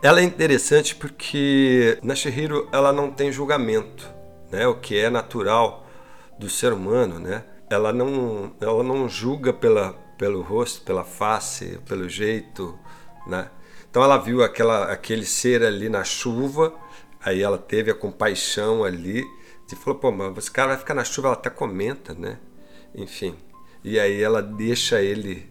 Ela 0.00 0.20
é 0.20 0.22
interessante 0.22 0.94
porque 0.94 1.98
na 2.00 2.14
Shihiro 2.14 2.68
ela 2.70 2.92
não 2.92 3.10
tem 3.10 3.32
julgamento, 3.32 4.08
né, 4.48 4.64
o 4.68 4.76
que 4.76 4.96
é 4.96 5.10
natural 5.10 5.84
do 6.38 6.48
ser 6.48 6.72
humano, 6.72 7.18
né? 7.18 7.42
Ela 7.68 7.92
não, 7.92 8.52
ela 8.60 8.84
não 8.84 9.08
julga 9.08 9.52
pela, 9.52 9.92
pelo 10.16 10.40
rosto, 10.40 10.82
pela 10.82 11.02
face, 11.02 11.80
pelo 11.84 12.08
jeito, 12.08 12.78
né? 13.26 13.48
Então 13.98 14.04
ela 14.04 14.16
viu 14.16 14.44
aquela, 14.44 14.92
aquele 14.92 15.26
ser 15.26 15.60
ali 15.60 15.88
na 15.88 16.04
chuva, 16.04 16.72
aí 17.20 17.42
ela 17.42 17.58
teve 17.58 17.90
a 17.90 17.94
compaixão 17.96 18.84
ali, 18.84 19.24
e 19.72 19.74
falou, 19.74 19.98
pô, 19.98 20.12
mas 20.12 20.38
esse 20.38 20.50
cara 20.52 20.68
vai 20.68 20.78
ficar 20.78 20.94
na 20.94 21.02
chuva, 21.02 21.26
ela 21.26 21.36
até 21.36 21.50
comenta, 21.50 22.14
né? 22.14 22.38
enfim. 22.94 23.34
E 23.82 23.98
aí 23.98 24.22
ela 24.22 24.40
deixa 24.40 25.02
ele 25.02 25.50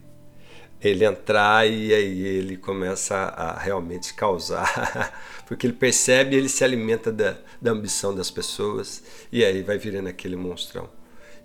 ele 0.80 1.04
entrar 1.04 1.68
e 1.68 1.94
aí 1.94 2.26
ele 2.26 2.56
começa 2.56 3.18
a, 3.18 3.60
realmente 3.60 4.14
causar, 4.14 5.14
porque 5.46 5.68
ele 5.68 5.74
percebe, 5.74 6.34
ele 6.34 6.48
se 6.48 6.64
alimenta 6.64 7.12
da, 7.12 7.36
da 7.62 7.72
ambição 7.72 8.16
das 8.16 8.32
pessoas 8.32 9.04
e 9.30 9.44
aí 9.44 9.62
vai 9.62 9.78
virando 9.78 10.08
aquele 10.08 10.38
monstrão. 10.38 10.90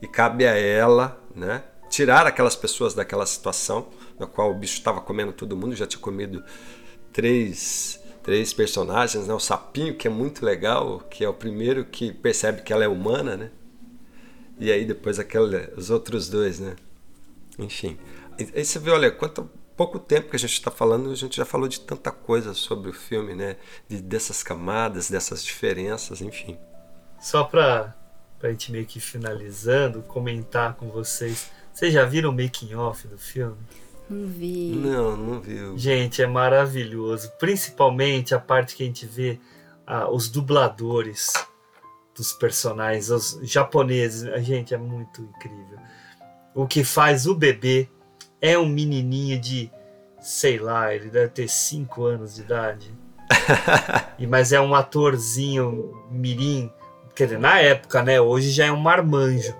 E 0.00 0.06
cabe 0.06 0.46
a 0.46 0.56
ela, 0.56 1.20
né, 1.34 1.64
tirar 1.90 2.28
aquelas 2.28 2.54
pessoas 2.54 2.94
daquela 2.94 3.26
situação 3.26 3.88
na 4.18 4.26
qual 4.26 4.50
o 4.50 4.54
bicho 4.54 4.78
estava 4.78 5.00
comendo 5.00 5.32
todo 5.32 5.56
mundo, 5.56 5.74
já 5.74 5.86
tinha 5.86 6.00
comido 6.00 6.44
três 7.12 8.00
três 8.22 8.52
personagens, 8.52 9.26
né? 9.26 9.34
O 9.34 9.40
sapinho 9.40 9.96
que 9.96 10.06
é 10.06 10.10
muito 10.10 10.44
legal, 10.44 11.00
que 11.10 11.24
é 11.24 11.28
o 11.28 11.34
primeiro 11.34 11.84
que 11.84 12.12
percebe 12.12 12.62
que 12.62 12.72
ela 12.72 12.84
é 12.84 12.88
humana, 12.88 13.36
né? 13.36 13.50
E 14.58 14.70
aí 14.70 14.84
depois 14.84 15.18
aquele, 15.18 15.68
os 15.76 15.90
outros 15.90 16.28
dois, 16.28 16.60
né? 16.60 16.76
Enfim. 17.58 17.98
Aí 18.38 18.64
você 18.64 18.78
vê, 18.78 18.90
olha, 18.90 19.10
quanto 19.10 19.50
pouco 19.76 19.98
tempo 19.98 20.30
que 20.30 20.36
a 20.36 20.38
gente 20.38 20.52
está 20.52 20.70
falando, 20.70 21.10
a 21.10 21.14
gente 21.14 21.36
já 21.36 21.44
falou 21.44 21.68
de 21.68 21.80
tanta 21.80 22.10
coisa 22.10 22.54
sobre 22.54 22.90
o 22.90 22.92
filme, 22.92 23.34
né? 23.34 23.56
De, 23.88 24.00
dessas 24.00 24.42
camadas, 24.42 25.10
dessas 25.10 25.44
diferenças, 25.44 26.22
enfim. 26.22 26.56
Só 27.20 27.44
para 27.44 27.94
a 28.42 28.48
gente 28.48 28.70
meio 28.70 28.86
que 28.86 29.00
finalizando, 29.00 30.02
comentar 30.02 30.74
com 30.74 30.88
vocês. 30.88 31.50
Vocês 31.72 31.92
já 31.92 32.04
viram 32.04 32.30
o 32.30 32.32
making 32.32 32.74
off 32.74 33.08
do 33.08 33.18
filme? 33.18 33.56
Não 34.08 34.26
vi. 34.26 34.72
Não, 34.74 35.16
não 35.16 35.40
vi. 35.40 35.56
Gente, 35.76 36.22
é 36.22 36.26
maravilhoso. 36.26 37.30
Principalmente 37.38 38.34
a 38.34 38.38
parte 38.38 38.76
que 38.76 38.82
a 38.82 38.86
gente 38.86 39.06
vê 39.06 39.38
ah, 39.86 40.10
os 40.10 40.28
dubladores 40.28 41.32
dos 42.14 42.32
personagens, 42.32 43.10
os 43.10 43.40
japoneses. 43.42 44.28
Gente, 44.44 44.74
é 44.74 44.78
muito 44.78 45.22
incrível. 45.22 45.78
O 46.54 46.66
que 46.66 46.84
faz 46.84 47.26
o 47.26 47.34
bebê 47.34 47.88
é 48.40 48.58
um 48.58 48.66
menininho 48.66 49.40
de, 49.40 49.70
sei 50.20 50.58
lá, 50.58 50.94
ele 50.94 51.08
deve 51.08 51.28
ter 51.28 51.48
5 51.48 52.04
anos 52.04 52.34
de 52.34 52.42
idade. 52.42 52.94
e 54.18 54.26
Mas 54.26 54.52
é 54.52 54.60
um 54.60 54.74
atorzinho 54.74 56.06
mirim. 56.10 56.70
Quer 57.14 57.24
dizer, 57.24 57.38
na 57.38 57.58
época, 57.58 58.02
né? 58.02 58.20
Hoje 58.20 58.50
já 58.50 58.66
é 58.66 58.72
um 58.72 58.80
marmanjo. 58.80 59.54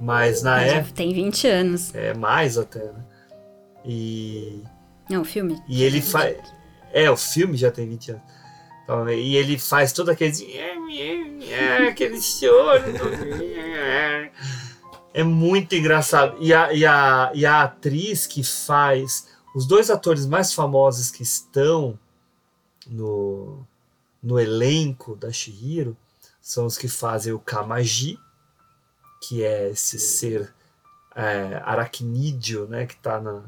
Mas 0.00 0.42
na 0.42 0.60
época. 0.60 0.94
Tem 0.94 1.12
20 1.12 1.46
anos. 1.46 1.94
É 1.94 2.12
mais 2.12 2.58
até, 2.58 2.80
né? 2.80 3.04
E. 3.84 4.62
Não, 5.08 5.22
o 5.22 5.24
filme. 5.24 5.62
E 5.68 5.82
ele 5.82 6.00
faz. 6.00 6.36
É, 6.92 7.10
o 7.10 7.16
filme 7.16 7.56
já 7.56 7.70
tem 7.70 7.88
20 7.88 8.10
anos. 8.12 8.22
Então, 8.84 9.08
e 9.08 9.36
ele 9.36 9.58
faz 9.58 9.92
todo 9.92 10.10
aquele. 10.10 10.32
aquele 11.88 12.20
choro. 12.20 12.84
é 15.14 15.22
muito 15.22 15.74
engraçado. 15.74 16.36
E 16.40 16.52
a, 16.52 16.72
e, 16.72 16.84
a, 16.84 17.32
e 17.34 17.46
a 17.46 17.62
atriz 17.62 18.26
que 18.26 18.42
faz. 18.42 19.28
Os 19.54 19.66
dois 19.66 19.90
atores 19.90 20.24
mais 20.24 20.52
famosos 20.54 21.10
que 21.10 21.22
estão 21.22 21.98
no, 22.86 23.66
no 24.22 24.40
elenco 24.40 25.14
da 25.14 25.30
Shihiro 25.30 25.96
são 26.40 26.66
os 26.66 26.78
que 26.78 26.88
fazem 26.88 27.32
o 27.32 27.38
Kamaji, 27.38 28.18
que 29.20 29.44
é 29.44 29.70
esse 29.70 29.98
ser 29.98 30.52
é, 31.14 31.60
aracnídeo 31.64 32.66
né, 32.66 32.86
que 32.86 32.94
está 32.94 33.20
na, 33.20 33.44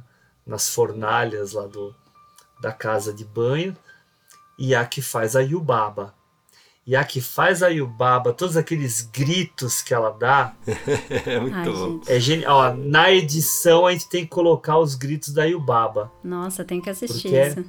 nas 0.47 0.69
fornalhas 0.69 1.53
lá 1.53 1.66
do, 1.66 1.95
da 2.61 2.73
casa 2.73 3.12
de 3.12 3.25
banho 3.25 3.77
e 4.59 4.75
a 4.75 4.85
que 4.85 5.03
faz 5.03 5.35
a 5.37 5.41
Yubaba. 5.41 6.15
E 6.87 6.95
a 6.95 7.03
que 7.03 7.19
faz 7.19 7.62
a 7.62 7.69
Yubaba, 7.69 8.35
todos 8.35 8.59
aqueles 8.59 9.01
gritos 9.01 9.81
que 9.81 9.95
ela 9.95 10.11
dá. 10.11 10.55
é 11.25 11.41
muito 11.41 11.57
Ai, 11.57 11.65
bom. 11.65 12.01
É 12.07 12.21
genial. 12.21 12.77
na 12.77 13.11
edição 13.11 13.87
a 13.87 13.93
gente 13.93 14.09
tem 14.09 14.25
que 14.25 14.31
colocar 14.31 14.79
os 14.79 14.95
gritos 14.95 15.33
da 15.33 15.45
Yubaba. 15.45 16.12
Nossa, 16.23 16.62
tem 16.62 16.83
que 16.83 16.91
assistir 16.91 17.29
isso. 17.29 17.65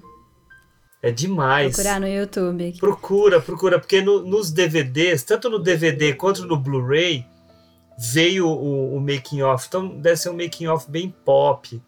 É, 1.01 1.09
é 1.09 1.11
demais. 1.11 1.75
Procurar 1.75 2.01
no 2.01 2.07
YouTube. 2.09 2.67
Aqui. 2.67 2.79
Procura, 2.79 3.39
procura, 3.39 3.79
porque 3.79 4.01
no, 4.01 4.21
nos 4.21 4.51
DVDs, 4.51 5.23
tanto 5.23 5.49
no 5.49 5.59
DVD 5.59 6.13
quanto 6.13 6.45
no 6.45 6.57
Blu-ray, 6.57 7.25
veio 7.97 8.47
o, 8.49 8.97
o 8.97 8.99
making 8.99 9.41
off. 9.43 9.65
Então 9.67 9.87
deve 9.87 10.17
ser 10.17 10.29
um 10.29 10.35
making 10.35 10.67
off 10.67 10.91
bem 10.91 11.13
pop, 11.23 11.81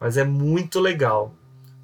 mas 0.00 0.16
é 0.16 0.24
muito 0.24 0.80
legal, 0.80 1.32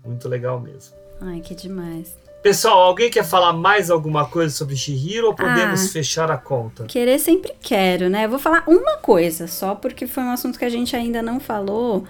muito 0.04 0.28
legal 0.28 0.60
mesmo. 0.60 0.94
Ai, 1.20 1.40
que 1.40 1.54
demais. 1.54 2.14
Pessoal, 2.42 2.78
alguém 2.80 3.10
quer 3.10 3.24
falar 3.24 3.54
mais 3.54 3.90
alguma 3.90 4.26
coisa 4.26 4.54
sobre 4.54 4.76
Shihiro 4.76 5.28
ou 5.28 5.34
podemos 5.34 5.86
Ah. 5.86 5.88
fechar 5.88 6.30
a 6.30 6.36
conta? 6.36 6.84
Querer 6.84 7.18
sempre 7.18 7.54
quero, 7.60 8.10
né? 8.10 8.26
Eu 8.26 8.28
vou 8.30 8.38
falar 8.38 8.64
uma 8.66 8.98
coisa 8.98 9.46
só, 9.46 9.74
porque 9.74 10.06
foi 10.06 10.22
um 10.22 10.30
assunto 10.30 10.58
que 10.58 10.64
a 10.64 10.68
gente 10.68 10.94
ainda 10.94 11.22
não 11.22 11.40
falou, 11.40 12.04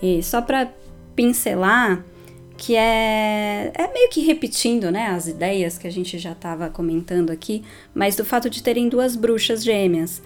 e 0.00 0.22
só 0.22 0.40
pra 0.40 0.68
pincelar, 1.16 2.04
que 2.56 2.76
é, 2.76 3.72
é 3.74 3.92
meio 3.92 4.08
que 4.10 4.20
repetindo, 4.20 4.90
né, 4.92 5.08
as 5.08 5.26
ideias 5.26 5.76
que 5.76 5.86
a 5.88 5.90
gente 5.90 6.18
já 6.18 6.34
tava 6.34 6.68
comentando 6.70 7.30
aqui, 7.30 7.64
mas 7.94 8.14
do 8.14 8.24
fato 8.24 8.48
de 8.48 8.62
terem 8.62 8.88
duas 8.88 9.16
bruxas 9.16 9.64
gêmeas, 9.64 10.22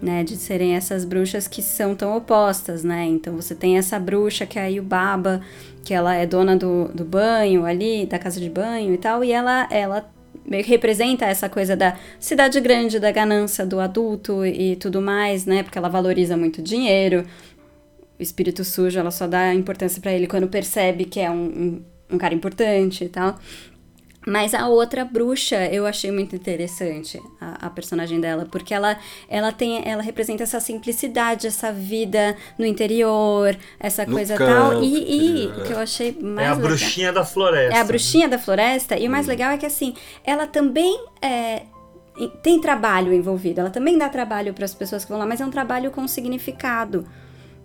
né, 0.00 0.22
de 0.24 0.36
serem 0.36 0.74
essas 0.74 1.04
bruxas 1.04 1.48
que 1.48 1.62
são 1.62 1.94
tão 1.94 2.16
opostas, 2.16 2.84
né, 2.84 3.04
então 3.04 3.34
você 3.36 3.54
tem 3.54 3.78
essa 3.78 3.98
bruxa 3.98 4.44
que 4.46 4.58
é 4.58 4.62
a 4.62 4.66
Yubaba, 4.66 5.40
que 5.84 5.92
ela 5.94 6.14
é 6.14 6.26
dona 6.26 6.56
do, 6.56 6.88
do 6.88 7.04
banho 7.04 7.64
ali, 7.64 8.06
da 8.06 8.18
casa 8.18 8.40
de 8.40 8.48
banho 8.48 8.94
e 8.94 8.98
tal, 8.98 9.22
e 9.22 9.32
ela, 9.32 9.68
ela 9.70 10.10
meio 10.46 10.62
que 10.62 10.70
representa 10.70 11.24
essa 11.24 11.48
coisa 11.48 11.76
da 11.76 11.96
cidade 12.18 12.60
grande, 12.60 12.98
da 12.98 13.10
ganância 13.10 13.64
do 13.64 13.80
adulto 13.80 14.44
e 14.44 14.76
tudo 14.76 15.00
mais, 15.00 15.46
né? 15.46 15.62
Porque 15.62 15.78
ela 15.78 15.88
valoriza 15.88 16.36
muito 16.36 16.60
dinheiro. 16.62 17.24
O 18.18 18.22
espírito 18.22 18.62
sujo, 18.62 18.98
ela 18.98 19.10
só 19.10 19.26
dá 19.26 19.54
importância 19.54 20.00
pra 20.00 20.12
ele 20.12 20.26
quando 20.26 20.46
percebe 20.48 21.04
que 21.04 21.20
é 21.20 21.30
um, 21.30 21.44
um, 21.44 22.14
um 22.14 22.18
cara 22.18 22.34
importante 22.34 23.04
e 23.04 23.08
tal. 23.08 23.38
Mas 24.26 24.54
a 24.54 24.68
outra 24.68 25.04
bruxa 25.04 25.66
eu 25.66 25.86
achei 25.86 26.10
muito 26.10 26.34
interessante, 26.34 27.20
a, 27.40 27.66
a 27.66 27.70
personagem 27.70 28.18
dela, 28.20 28.46
porque 28.50 28.72
ela, 28.72 28.96
ela 29.28 29.52
tem, 29.52 29.82
ela 29.86 30.02
representa 30.02 30.42
essa 30.44 30.58
simplicidade, 30.60 31.46
essa 31.46 31.70
vida 31.70 32.34
no 32.58 32.64
interior, 32.64 33.54
essa 33.78 34.06
No 34.06 34.12
coisa 34.14 34.36
campo, 34.36 34.70
tal. 34.72 34.82
E, 34.82 35.44
e 35.44 35.46
o 35.48 35.62
que 35.64 35.72
eu 35.72 35.78
achei 35.78 36.12
mais 36.22 36.48
É 36.48 36.50
a 36.50 36.54
legal- 36.54 36.68
bruxinha 36.68 37.12
da 37.12 37.24
floresta. 37.24 37.76
é 37.76 37.80
a 37.80 37.84
bruxinha 37.84 38.28
da 38.28 38.38
floresta, 38.38 38.96
e 38.98 39.04
o 39.04 39.08
Hum. 39.08 39.10
mais 39.10 39.26
legal 39.26 39.50
é 39.52 39.58
que 39.58 39.66
assim, 39.66 39.94
ela 40.24 40.46
também 40.46 40.98
é, 41.20 41.62
em- 42.16 42.30
tem 42.42 42.58
trabalho 42.60 43.12
envolvido, 43.12 43.60
ela 43.60 43.70
também 43.70 43.98
dá 43.98 44.08
trabalho 44.08 44.54
para 44.54 44.64
as 44.64 44.74
pessoas 44.74 45.04
que 45.04 45.10
vão 45.10 45.18
lá, 45.18 45.26
mas 45.26 45.40
é 45.40 45.44
um 45.44 45.50
trabalho 45.50 45.90
com 45.90 46.08
significado. 46.08 47.06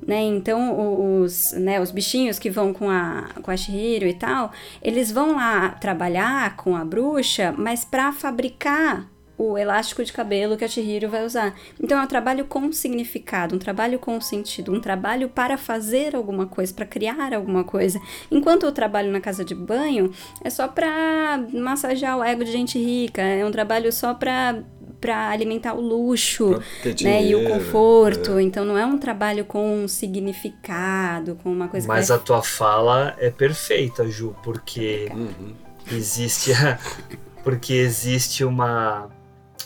Né? 0.09 0.23
Então, 0.23 1.21
os, 1.21 1.51
né, 1.51 1.79
os 1.79 1.91
bichinhos 1.91 2.39
que 2.39 2.49
vão 2.49 2.73
com 2.73 2.89
a, 2.89 3.29
com 3.43 3.51
a 3.51 3.55
Shihiro 3.55 4.07
e 4.07 4.13
tal, 4.15 4.51
eles 4.81 5.11
vão 5.11 5.35
lá 5.35 5.69
trabalhar 5.69 6.55
com 6.55 6.75
a 6.75 6.83
bruxa, 6.83 7.53
mas 7.55 7.85
para 7.85 8.11
fabricar 8.11 9.07
o 9.37 9.55
elástico 9.55 10.03
de 10.03 10.11
cabelo 10.11 10.57
que 10.57 10.65
a 10.65 10.67
Chihiro 10.67 11.09
vai 11.09 11.23
usar. 11.23 11.53
Então 11.79 11.99
é 11.99 12.03
um 12.03 12.07
trabalho 12.07 12.45
com 12.45 12.71
significado, 12.71 13.55
um 13.55 13.59
trabalho 13.59 13.99
com 13.99 14.19
sentido, 14.19 14.73
um 14.73 14.81
trabalho 14.81 15.29
para 15.29 15.59
fazer 15.59 16.15
alguma 16.15 16.47
coisa, 16.47 16.73
para 16.73 16.87
criar 16.87 17.31
alguma 17.31 17.63
coisa. 17.63 18.01
Enquanto 18.31 18.65
o 18.65 18.71
trabalho 18.71 19.11
na 19.11 19.21
casa 19.21 19.45
de 19.45 19.53
banho 19.53 20.11
é 20.43 20.49
só 20.49 20.67
para 20.67 21.45
massagear 21.53 22.17
o 22.17 22.23
ego 22.23 22.43
de 22.43 22.51
gente 22.51 22.79
rica, 22.79 23.21
é 23.21 23.45
um 23.45 23.51
trabalho 23.51 23.93
só 23.93 24.15
para 24.15 24.63
para 24.99 25.29
alimentar 25.29 25.73
o 25.75 25.81
luxo, 25.81 26.59
né, 27.01 27.23
e 27.23 27.35
o 27.35 27.43
conforto. 27.49 28.37
é. 28.37 28.41
Então 28.41 28.65
não 28.65 28.77
é 28.77 28.85
um 28.85 28.97
trabalho 28.97 29.45
com 29.45 29.83
um 29.83 29.87
significado, 29.87 31.35
com 31.41 31.51
uma 31.51 31.67
coisa 31.67 31.87
Mas 31.87 32.07
que 32.07 32.11
a 32.13 32.15
vai... 32.17 32.25
tua 32.25 32.41
fala 32.43 33.15
é 33.17 33.29
perfeita, 33.29 34.07
Ju, 34.09 34.35
porque 34.43 35.09
Uhum. 35.13 35.53
existe 35.91 36.51
a- 36.53 36.77
porque 37.43 37.73
existe 37.73 38.43
uma 38.43 39.09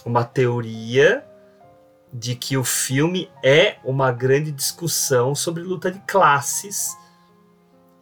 uma 0.05 0.23
teoria 0.23 1.23
de 2.11 2.35
que 2.35 2.57
o 2.57 2.64
filme 2.64 3.30
é 3.43 3.77
uma 3.84 4.11
grande 4.11 4.51
discussão 4.51 5.34
sobre 5.34 5.64
luta 5.64 5.89
de 5.89 5.99
classes 5.99 6.95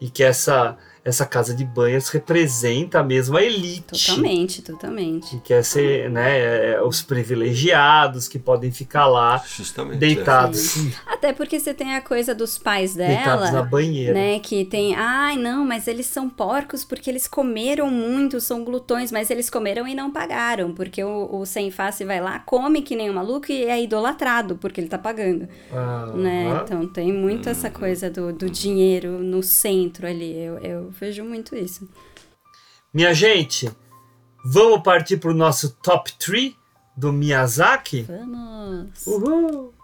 e 0.00 0.10
que 0.10 0.22
essa 0.22 0.76
essa 1.04 1.26
casa 1.26 1.52
de 1.54 1.64
banhos 1.64 2.08
representa 2.10 3.00
a 3.00 3.02
mesma 3.02 3.42
elite 3.42 3.82
Totalmente, 4.06 4.62
totalmente. 4.62 5.30
que 5.30 5.40
quer 5.40 5.64
ser, 5.64 6.08
né, 6.10 6.74
é, 6.74 6.82
os 6.82 7.02
privilegiados 7.02 8.28
que 8.28 8.38
podem 8.38 8.70
ficar 8.70 9.06
lá 9.06 9.42
Justamente. 9.44 9.98
deitados, 9.98 10.76
Até 11.06 11.32
porque 11.32 11.58
você 11.58 11.74
tem 11.74 11.94
a 11.94 12.00
coisa 12.00 12.34
dos 12.34 12.56
pais 12.58 12.94
deitados 12.94 13.46
na 13.46 13.50
dela, 13.50 13.62
banheira. 13.64 14.14
né? 14.14 14.38
Que 14.38 14.64
tem, 14.64 14.94
ai, 14.94 15.36
não, 15.36 15.64
mas 15.64 15.88
eles 15.88 16.06
são 16.06 16.28
porcos 16.30 16.84
porque 16.84 17.10
eles 17.10 17.26
comeram 17.26 17.90
muito, 17.90 18.40
são 18.40 18.64
glutões, 18.64 19.10
mas 19.10 19.30
eles 19.30 19.50
comeram 19.50 19.86
e 19.88 19.94
não 19.94 20.10
pagaram, 20.10 20.72
porque 20.72 21.02
o, 21.02 21.28
o 21.40 21.44
sem 21.46 21.70
face 21.70 22.04
vai 22.04 22.20
lá, 22.20 22.38
come 22.40 22.82
que 22.82 22.94
nem 22.96 23.10
um 23.10 23.14
maluco 23.14 23.50
e 23.50 23.64
é 23.64 23.82
idolatrado 23.82 24.56
porque 24.56 24.80
ele 24.80 24.88
tá 24.88 24.98
pagando, 24.98 25.48
Ah, 25.72 26.12
né? 26.14 26.60
Então 26.64 26.86
tem 26.86 27.12
muito 27.12 27.48
essa 27.48 27.70
coisa 27.70 28.08
do, 28.10 28.32
do 28.32 28.48
dinheiro 28.48 29.18
no 29.18 29.42
centro 29.42 30.06
ali, 30.06 30.36
eu, 30.38 30.58
eu 30.58 30.91
vejo 30.92 31.24
muito 31.24 31.56
isso. 31.56 31.88
Minha 32.92 33.12
gente, 33.14 33.70
vamos 34.44 34.82
partir 34.82 35.16
pro 35.16 35.34
nosso 35.34 35.70
top 35.82 36.12
3 36.18 36.54
do 36.96 37.12
Miyazaki? 37.12 38.02
Vamos! 38.02 39.06
Uhul! 39.06 39.74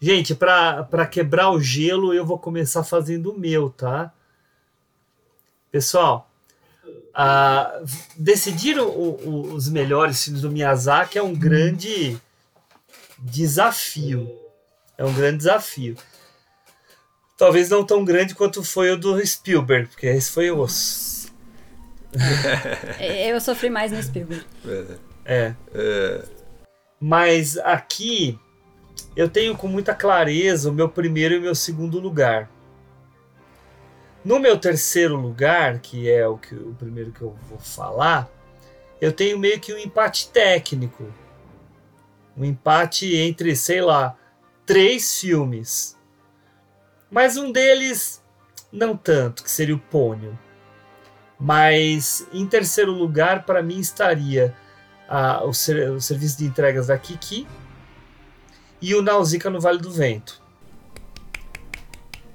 Gente, 0.00 0.34
pra 0.34 1.06
quebrar 1.08 1.50
o 1.50 1.60
gelo, 1.60 2.12
eu 2.12 2.26
vou 2.26 2.38
começar 2.38 2.82
fazendo 2.82 3.30
o 3.30 3.38
meu, 3.38 3.70
tá? 3.70 4.12
Pessoal, 5.70 6.28
decidir 8.16 8.78
o- 8.80 8.88
o- 8.88 9.52
os 9.54 9.68
melhores 9.68 10.22
filmes 10.24 10.42
do 10.42 10.50
Miyazaki 10.50 11.18
é 11.18 11.22
um 11.22 11.34
grande 11.34 12.18
desafio. 13.18 14.28
É 14.98 15.04
um 15.04 15.14
grande 15.14 15.38
desafio. 15.38 15.96
Talvez 17.36 17.68
não 17.70 17.84
tão 17.84 18.04
grande 18.04 18.34
quanto 18.34 18.62
foi 18.62 18.90
o 18.90 18.96
do 18.96 19.24
Spielberg, 19.26 19.88
porque 19.88 20.06
esse 20.06 20.30
foi 20.30 20.50
osso. 20.50 21.32
Eu 23.00 23.40
sofri 23.40 23.70
mais 23.70 23.90
no 23.90 24.02
Spielberg. 24.02 24.44
É. 25.24 25.54
É, 25.72 26.24
Mas 27.00 27.56
aqui 27.58 28.38
eu 29.16 29.28
tenho 29.28 29.56
com 29.56 29.66
muita 29.68 29.94
clareza 29.94 30.70
o 30.70 30.74
meu 30.74 30.88
primeiro 30.88 31.34
e 31.34 31.38
o 31.38 31.42
meu 31.42 31.54
segundo 31.54 31.98
lugar. 31.98 32.50
No 34.24 34.38
meu 34.38 34.56
terceiro 34.56 35.16
lugar, 35.16 35.80
que 35.80 36.08
é 36.08 36.26
o, 36.26 36.38
que, 36.38 36.54
o 36.54 36.74
primeiro 36.74 37.10
que 37.10 37.22
eu 37.22 37.36
vou 37.48 37.58
falar, 37.58 38.30
eu 39.00 39.12
tenho 39.12 39.38
meio 39.38 39.58
que 39.58 39.74
um 39.74 39.78
empate 39.78 40.28
técnico. 40.28 41.12
Um 42.36 42.44
empate 42.44 43.16
entre, 43.16 43.56
sei 43.56 43.80
lá, 43.80 44.16
três 44.64 45.18
filmes. 45.20 45.98
Mas 47.12 47.36
um 47.36 47.52
deles, 47.52 48.20
não 48.72 48.96
tanto, 48.96 49.44
que 49.44 49.50
seria 49.50 49.74
o 49.74 49.78
Pônio. 49.78 50.36
Mas 51.38 52.26
em 52.32 52.46
terceiro 52.46 52.90
lugar, 52.90 53.44
para 53.44 53.62
mim, 53.62 53.78
estaria 53.78 54.56
a- 55.08 55.44
o, 55.44 55.52
ser- 55.52 55.90
o 55.90 56.00
serviço 56.00 56.38
de 56.38 56.46
entregas 56.46 56.86
da 56.86 56.96
Kiki 56.96 57.46
e 58.80 58.94
o 58.94 59.02
Nausicaa 59.02 59.50
no 59.50 59.60
Vale 59.60 59.78
do 59.78 59.90
Vento. 59.90 60.40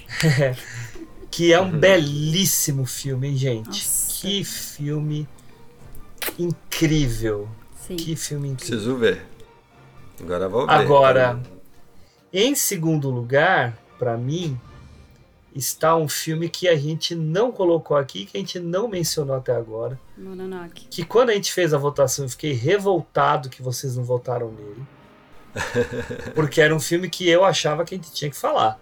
que 1.31 1.51
é 1.53 1.59
um 1.59 1.71
belíssimo 1.71 2.85
filme, 2.85 3.29
hein, 3.29 3.37
gente? 3.37 3.67
Nossa. 3.67 4.07
Que 4.21 4.43
filme 4.43 5.27
incrível. 6.39 7.47
Sim. 7.87 7.95
Que 7.95 8.15
filme 8.15 8.49
incrível. 8.49 8.75
preciso 8.77 8.97
ver. 8.97 9.25
Agora 10.19 10.49
vou 10.49 10.65
ver. 10.65 10.73
Agora, 10.73 11.39
em 12.33 12.55
segundo 12.55 13.09
lugar, 13.09 13.77
para 13.99 14.17
mim, 14.17 14.59
está 15.57 15.95
um 15.95 16.07
filme 16.07 16.47
que 16.49 16.67
a 16.67 16.75
gente 16.75 17.15
não 17.15 17.51
colocou 17.51 17.97
aqui, 17.97 18.25
que 18.25 18.37
a 18.37 18.39
gente 18.39 18.59
não 18.59 18.87
mencionou 18.87 19.35
até 19.35 19.55
agora. 19.55 19.99
Mononoke. 20.17 20.87
Que 20.89 21.03
quando 21.05 21.29
a 21.31 21.33
gente 21.33 21.51
fez 21.51 21.73
a 21.73 21.77
votação, 21.77 22.25
eu 22.25 22.29
fiquei 22.29 22.53
revoltado 22.53 23.49
que 23.49 23.61
vocês 23.61 23.95
não 23.97 24.03
votaram 24.03 24.51
nele. 24.51 24.83
Porque 26.35 26.61
era 26.61 26.75
um 26.75 26.79
filme 26.79 27.09
que 27.09 27.27
eu 27.27 27.43
achava 27.43 27.83
que 27.83 27.95
a 27.95 27.97
gente 27.97 28.11
tinha 28.13 28.29
que 28.29 28.37
falar. 28.37 28.79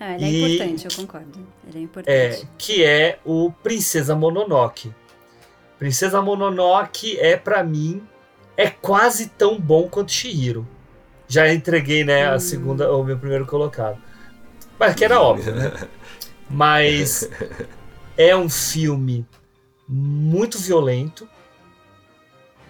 Ah, 0.00 0.14
ele 0.14 0.24
é 0.24 0.28
E- 0.30 0.54
importante, 0.56 0.84
eu 0.86 0.96
concordo. 0.96 1.46
Ele 1.68 1.76
é 1.76 1.80
É, 1.80 1.82
importante. 1.82 2.48
que 2.58 2.84
é 2.84 3.18
o 3.24 3.52
Princesa 3.62 4.14
Mononoke. 4.14 4.92
Princesa 5.78 6.20
Mononoke 6.22 7.18
é 7.18 7.36
pra 7.36 7.62
mim 7.62 8.02
é 8.56 8.70
quase 8.70 9.28
tão 9.30 9.58
bom 9.60 9.88
quanto 9.88 10.12
Shihiro. 10.12 10.66
Já 11.26 11.52
entreguei, 11.52 12.04
né, 12.04 12.26
a 12.28 12.38
segunda, 12.38 12.92
o 12.94 13.02
meu 13.02 13.18
primeiro 13.18 13.46
colocado. 13.46 13.98
Mas 14.78 14.94
que 14.94 15.04
era 15.04 15.20
óbvio, 15.20 15.54
né? 15.54 15.88
Mas 16.50 17.28
é 18.16 18.36
um 18.36 18.48
filme 18.48 19.26
muito 19.88 20.58
violento. 20.58 21.28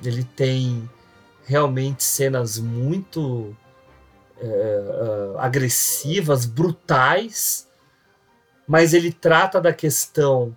Ele 0.03 0.25
tem 0.25 0.89
realmente 1.45 2.03
cenas 2.03 2.59
muito 2.59 3.55
é, 4.39 5.35
agressivas, 5.39 6.45
brutais, 6.47 7.69
mas 8.67 8.95
ele 8.95 9.13
trata 9.13 9.61
da 9.61 9.73
questão 9.73 10.57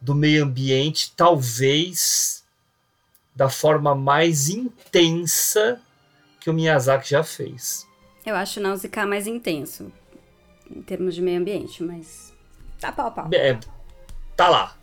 do 0.00 0.14
meio 0.14 0.44
ambiente, 0.44 1.12
talvez 1.16 2.44
da 3.34 3.48
forma 3.48 3.94
mais 3.94 4.48
intensa 4.48 5.80
que 6.40 6.50
o 6.50 6.52
Miyazaki 6.52 7.10
já 7.10 7.22
fez. 7.22 7.86
Eu 8.24 8.34
acho 8.36 8.60
o 8.60 8.62
Nausicaa 8.62 9.06
mais 9.06 9.26
intenso, 9.26 9.90
em 10.76 10.82
termos 10.82 11.14
de 11.14 11.22
meio 11.22 11.40
ambiente, 11.40 11.82
mas 11.82 12.32
tá 12.80 12.90
pau 12.92 13.06
a 13.08 13.10
pau. 13.10 13.28
É, 13.32 13.58
tá 14.36 14.48
lá. 14.48 14.76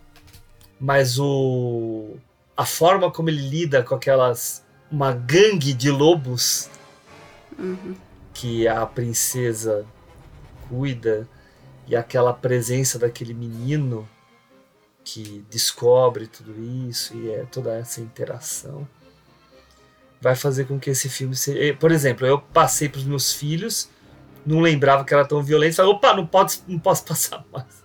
mas 0.78 1.18
o 1.18 2.16
a 2.56 2.64
forma 2.66 3.10
como 3.10 3.28
ele 3.30 3.48
lida 3.48 3.82
com 3.82 3.94
aquelas 3.94 4.64
uma 4.90 5.12
gangue 5.12 5.72
de 5.72 5.90
lobos 5.90 6.68
Uhum. 7.58 7.94
que 8.32 8.66
a 8.66 8.86
princesa 8.86 9.84
cuida 10.68 11.28
e 11.86 11.94
aquela 11.94 12.32
presença 12.32 12.98
daquele 12.98 13.34
menino 13.34 14.08
que 15.04 15.44
descobre 15.50 16.26
tudo 16.26 16.54
isso 16.88 17.14
e 17.16 17.30
é 17.30 17.44
toda 17.50 17.74
essa 17.76 18.00
interação 18.00 18.88
vai 20.20 20.34
fazer 20.34 20.66
com 20.66 20.78
que 20.78 20.90
esse 20.90 21.08
filme 21.08 21.34
seja. 21.34 21.74
Por 21.76 21.90
exemplo, 21.90 22.26
eu 22.26 22.38
passei 22.40 22.88
para 22.88 22.98
os 22.98 23.04
meus 23.04 23.32
filhos, 23.32 23.88
não 24.44 24.60
lembrava 24.60 25.04
que 25.04 25.12
era 25.12 25.24
tão 25.24 25.42
violento, 25.42 25.76
falei, 25.76 25.92
opa, 25.92 26.14
não, 26.14 26.26
pode, 26.26 26.60
não 26.66 26.78
posso 26.78 27.04
passar 27.06 27.44
mais. 27.52 27.82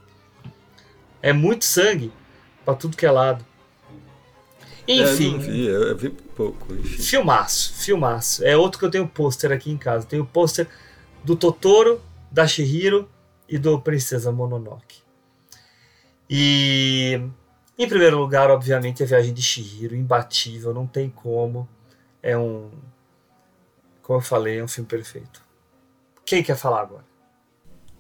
É 1.22 1.34
muito 1.34 1.66
sangue 1.66 2.12
para 2.64 2.76
tudo 2.76 2.98
que 2.98 3.06
é 3.06 3.12
lado. 3.12 3.46
É, 4.88 5.00
eu 5.00 5.14
Enfim, 5.14 5.40
vi, 5.40 5.66
eu, 5.66 5.82
eu 5.84 5.98
vi 5.98 6.10
pouco, 6.10 6.74
enfim. 6.74 7.02
filmaço, 7.02 7.74
filmaço. 7.74 8.44
É 8.44 8.56
outro 8.56 8.80
que 8.80 8.86
eu 8.86 8.92
tenho 8.92 9.08
pôster 9.08 9.52
aqui 9.52 9.72
em 9.72 9.78
casa. 9.78 10.06
Tenho 10.06 10.26
pôster 10.26 10.68
do 11.24 11.36
Totoro, 11.36 12.02
da 12.32 12.48
Shihiro 12.48 13.10
e 13.50 13.58
do 13.58 13.80
Princesa 13.80 14.32
Mononoke. 14.32 15.00
E 16.30 17.20
em 17.78 17.88
primeiro 17.88 18.18
lugar, 18.18 18.50
obviamente, 18.50 19.04
a 19.04 19.06
viagem 19.06 19.34
de 19.34 19.42
Shihiro, 19.42 19.96
imbatível, 19.96 20.74
não 20.74 20.88
tem 20.88 21.10
como. 21.10 21.68
É 22.22 22.38
um. 22.38 22.72
Como 24.02 24.20
eu 24.20 24.24
falei, 24.24 24.60
é 24.60 24.64
um 24.64 24.68
filme 24.68 24.88
perfeito. 24.88 25.45
Quem 26.26 26.42
quer 26.44 26.56
falar 26.58 26.82
agora? 26.82 27.06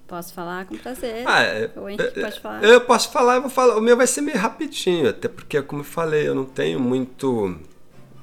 Posso 0.07 0.33
falar 0.33 0.65
com 0.65 0.77
prazer. 0.77 1.27
Ah, 1.27 1.41
é, 1.41 1.71
o 1.75 1.89
Henrique 1.89 2.19
pode 2.21 2.39
falar. 2.39 2.63
Eu 2.63 2.81
posso 2.81 3.11
falar, 3.11 3.35
eu 3.35 3.41
vou 3.41 3.49
falar. 3.49 3.75
O 3.77 3.81
meu 3.81 3.97
vai 3.97 4.05
ser 4.07 4.21
meio 4.21 4.37
rapidinho, 4.37 5.09
até 5.09 5.27
porque, 5.27 5.61
como 5.63 5.81
eu 5.81 5.85
falei, 5.85 6.27
eu 6.27 6.35
não 6.35 6.45
tenho 6.45 6.79
muito. 6.79 7.59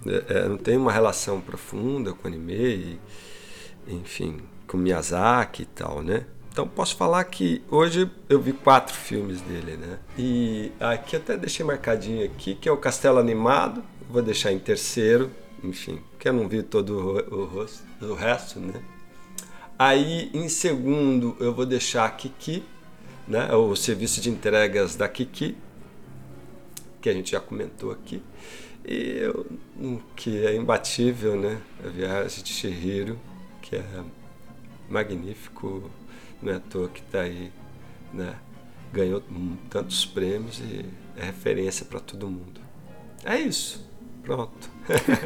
é, 0.07 0.39
é, 0.39 0.49
não 0.49 0.57
tenho 0.57 0.81
uma 0.81 0.93
relação 0.93 1.41
profunda 1.41 2.12
com 2.12 2.29
anime, 2.29 2.55
e, 2.55 3.01
enfim, 3.89 4.41
com 4.66 4.77
Miyazaki 4.77 5.62
e 5.62 5.66
tal, 5.66 6.03
né? 6.03 6.24
Então 6.53 6.69
posso 6.69 6.95
falar 6.97 7.24
que 7.24 7.65
hoje 7.70 8.09
eu 8.29 8.41
vi 8.41 8.53
quatro 8.53 8.95
filmes 8.95 9.41
dele, 9.41 9.77
né? 9.77 9.99
E 10.19 10.70
aqui 10.79 11.16
até 11.16 11.37
deixei 11.37 11.65
marcadinho 11.65 12.24
aqui, 12.24 12.55
que 12.55 12.69
é 12.69 12.73
o 12.73 12.77
Castelo 12.77 13.19
Animado, 13.19 13.83
vou 14.09 14.23
deixar 14.23 14.53
em 14.53 14.59
terceiro, 14.59 15.31
enfim, 15.65 16.01
porque 16.11 16.29
eu 16.29 16.33
não 16.33 16.47
vi 16.47 16.62
todo 16.62 16.91
o, 17.31 17.41
o, 17.41 17.45
rosto- 17.47 17.83
o 18.03 18.15
resto, 18.15 18.61
né? 18.61 18.74
Aí, 19.85 20.31
em 20.33 20.49
segundo, 20.49 21.37
eu 21.41 21.53
vou 21.53 21.67
deixar 21.67 22.05
a 22.05 22.11
Kiki, 22.11 22.63
né? 23.27 23.53
o 23.53 23.75
serviço 23.75 24.21
de 24.21 24.31
entregas 24.31 24.95
da 24.95 25.09
Kiki, 25.09 25.57
que 27.01 27.09
a 27.09 27.13
gente 27.13 27.33
já 27.33 27.41
comentou 27.41 27.91
aqui. 27.91 28.23
E 28.87 28.95
eu, 28.95 29.45
que 30.15 30.47
é 30.47 30.55
imbatível, 30.55 31.35
né? 31.35 31.61
A 31.85 31.89
viagem 31.89 32.45
de 32.45 32.53
Chihiro, 32.53 33.19
que 33.61 33.75
é 33.75 33.85
magnífico, 34.89 35.91
não 36.41 36.53
é 36.53 36.57
à 36.59 36.61
toa 36.61 36.89
que 36.89 37.01
está 37.01 37.23
aí, 37.23 37.53
né? 38.15 38.37
Ganhou 38.93 39.21
tantos 39.69 40.07
prêmios 40.07 40.61
e 40.61 40.87
é 41.17 41.25
referência 41.25 41.85
para 41.85 41.99
todo 41.99 42.29
mundo. 42.29 42.61
É 43.25 43.37
isso. 43.37 43.85
Pronto. 44.23 44.71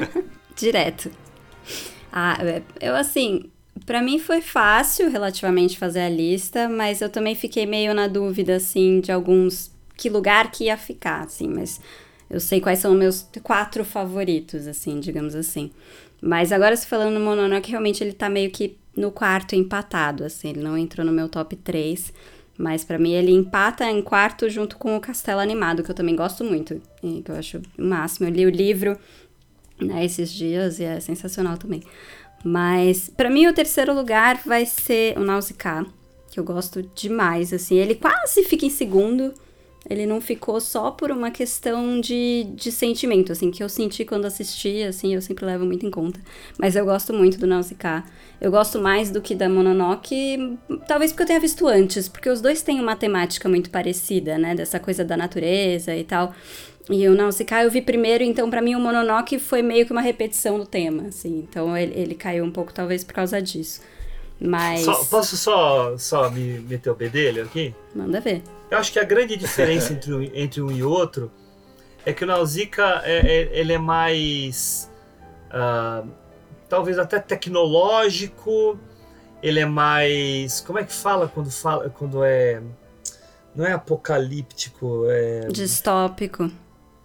Direto. 0.56 1.10
Ah, 2.10 2.38
é, 2.40 2.62
eu 2.80 2.96
assim, 2.96 3.50
pra 3.84 4.00
mim 4.00 4.18
foi 4.18 4.40
fácil 4.40 5.10
relativamente 5.10 5.78
fazer 5.78 6.00
a 6.00 6.08
lista, 6.08 6.68
mas 6.68 7.00
eu 7.00 7.08
também 7.08 7.34
fiquei 7.34 7.66
meio 7.66 7.94
na 7.94 8.06
dúvida 8.06 8.56
assim 8.56 9.00
de 9.00 9.12
alguns 9.12 9.70
que 9.96 10.08
lugar 10.08 10.50
que 10.50 10.64
ia 10.64 10.76
ficar, 10.76 11.24
assim, 11.24 11.48
mas 11.48 11.80
eu 12.28 12.40
sei 12.40 12.60
quais 12.60 12.78
são 12.78 12.92
os 12.92 12.98
meus 12.98 13.26
quatro 13.42 13.84
favoritos, 13.84 14.66
assim, 14.66 15.00
digamos 15.00 15.34
assim. 15.34 15.70
Mas 16.20 16.52
agora 16.52 16.76
se 16.76 16.86
falando 16.86 17.14
no 17.14 17.24
Mononoke, 17.24 17.70
realmente 17.70 18.02
ele 18.02 18.12
tá 18.12 18.28
meio 18.28 18.50
que 18.50 18.76
no 18.96 19.10
quarto 19.10 19.54
empatado, 19.54 20.24
assim, 20.24 20.50
ele 20.50 20.60
não 20.62 20.76
entrou 20.76 21.04
no 21.04 21.12
meu 21.12 21.28
top 21.28 21.54
3, 21.56 22.12
mas 22.58 22.84
pra 22.84 22.98
mim 22.98 23.12
ele 23.12 23.30
empata 23.30 23.84
em 23.90 24.02
quarto 24.02 24.48
junto 24.48 24.76
com 24.76 24.96
o 24.96 25.00
Castelo 25.00 25.40
Animado, 25.40 25.82
que 25.82 25.90
eu 25.90 25.94
também 25.94 26.16
gosto 26.16 26.42
muito, 26.42 26.80
e 27.02 27.22
que 27.22 27.30
eu 27.30 27.36
acho 27.36 27.60
o 27.78 27.82
máximo. 27.82 28.26
Eu 28.26 28.32
li 28.32 28.46
o 28.46 28.50
livro 28.50 28.98
né, 29.80 30.04
esses 30.04 30.30
dias 30.30 30.78
e 30.78 30.84
é 30.84 30.98
sensacional 31.00 31.56
também. 31.58 31.82
Mas 32.44 33.10
pra 33.16 33.30
mim 33.30 33.46
o 33.46 33.52
terceiro 33.52 33.94
lugar 33.94 34.40
vai 34.44 34.64
ser 34.66 35.18
o 35.18 35.20
Nausicaa, 35.20 35.84
que 36.30 36.38
eu 36.38 36.44
gosto 36.44 36.82
demais, 36.94 37.52
assim. 37.52 37.76
Ele 37.76 37.94
quase 37.94 38.44
fica 38.44 38.66
em 38.66 38.70
segundo. 38.70 39.34
Ele 39.88 40.04
não 40.04 40.20
ficou 40.20 40.60
só 40.60 40.90
por 40.90 41.12
uma 41.12 41.30
questão 41.30 42.00
de, 42.00 42.44
de 42.54 42.72
sentimento, 42.72 43.30
assim, 43.30 43.52
que 43.52 43.62
eu 43.62 43.68
senti 43.68 44.04
quando 44.04 44.24
assisti, 44.24 44.82
assim, 44.82 45.14
eu 45.14 45.22
sempre 45.22 45.46
levo 45.46 45.64
muito 45.64 45.86
em 45.86 45.90
conta. 45.90 46.20
Mas 46.58 46.74
eu 46.74 46.84
gosto 46.84 47.12
muito 47.12 47.38
do 47.38 47.46
Nausicaa. 47.46 48.04
Eu 48.40 48.50
gosto 48.50 48.80
mais 48.80 49.10
do 49.10 49.22
que 49.22 49.34
da 49.34 49.48
Mononoke, 49.48 50.58
talvez 50.88 51.12
porque 51.12 51.22
eu 51.22 51.26
tenha 51.28 51.40
visto 51.40 51.66
antes, 51.68 52.08
porque 52.08 52.28
os 52.28 52.40
dois 52.40 52.62
têm 52.62 52.80
uma 52.80 52.96
temática 52.96 53.48
muito 53.48 53.70
parecida, 53.70 54.36
né, 54.36 54.54
dessa 54.54 54.80
coisa 54.80 55.04
da 55.04 55.16
natureza 55.16 55.94
e 55.96 56.02
tal. 56.02 56.34
E 56.88 57.08
o 57.08 57.14
Nausicaa 57.14 57.64
eu 57.64 57.70
vi 57.70 57.82
primeiro, 57.82 58.22
então 58.22 58.48
pra 58.48 58.62
mim 58.62 58.74
o 58.76 58.80
Mononoke 58.80 59.38
foi 59.38 59.60
meio 59.60 59.84
que 59.84 59.92
uma 59.92 60.00
repetição 60.00 60.58
do 60.58 60.64
tema, 60.66 61.08
assim. 61.08 61.38
Então 61.38 61.76
ele, 61.76 61.92
ele 61.98 62.14
caiu 62.14 62.44
um 62.44 62.50
pouco 62.52 62.72
talvez 62.72 63.02
por 63.02 63.12
causa 63.12 63.42
disso. 63.42 63.80
Mas 64.40 64.82
Só- 64.82 65.04
posso 65.06 65.36
só, 65.36 65.96
só 65.98 66.30
me 66.30 66.60
meter 66.60 66.90
o 66.90 66.94
bedelho 66.94 67.42
aqui? 67.44 67.74
manda 67.94 68.20
ver. 68.20 68.42
Eu 68.70 68.78
acho 68.78 68.92
que 68.92 68.98
a 68.98 69.04
grande 69.04 69.36
diferença 69.36 69.92
entre 69.92 70.12
um, 70.14 70.22
entre 70.34 70.60
um 70.62 70.70
e 70.70 70.82
outro 70.82 71.30
é 72.04 72.12
que 72.12 72.22
o 72.22 72.26
Nausicaa 72.26 73.02
é, 73.04 73.18
é- 73.18 73.58
ele 73.58 73.72
é 73.72 73.78
mais 73.78 74.90
ah, 75.50 76.04
talvez 76.68 76.98
até 76.98 77.18
tecnológico, 77.18 78.78
ele 79.42 79.58
é 79.60 79.66
mais 79.66 80.60
como 80.60 80.78
é 80.78 80.84
que 80.84 80.92
fala 80.92 81.26
quando 81.28 81.50
fala 81.50 81.88
quando 81.90 82.22
é 82.22 82.60
não 83.54 83.64
é 83.66 83.72
apocalíptico, 83.72 85.06
é 85.08 85.48
Distópico. 85.48 86.50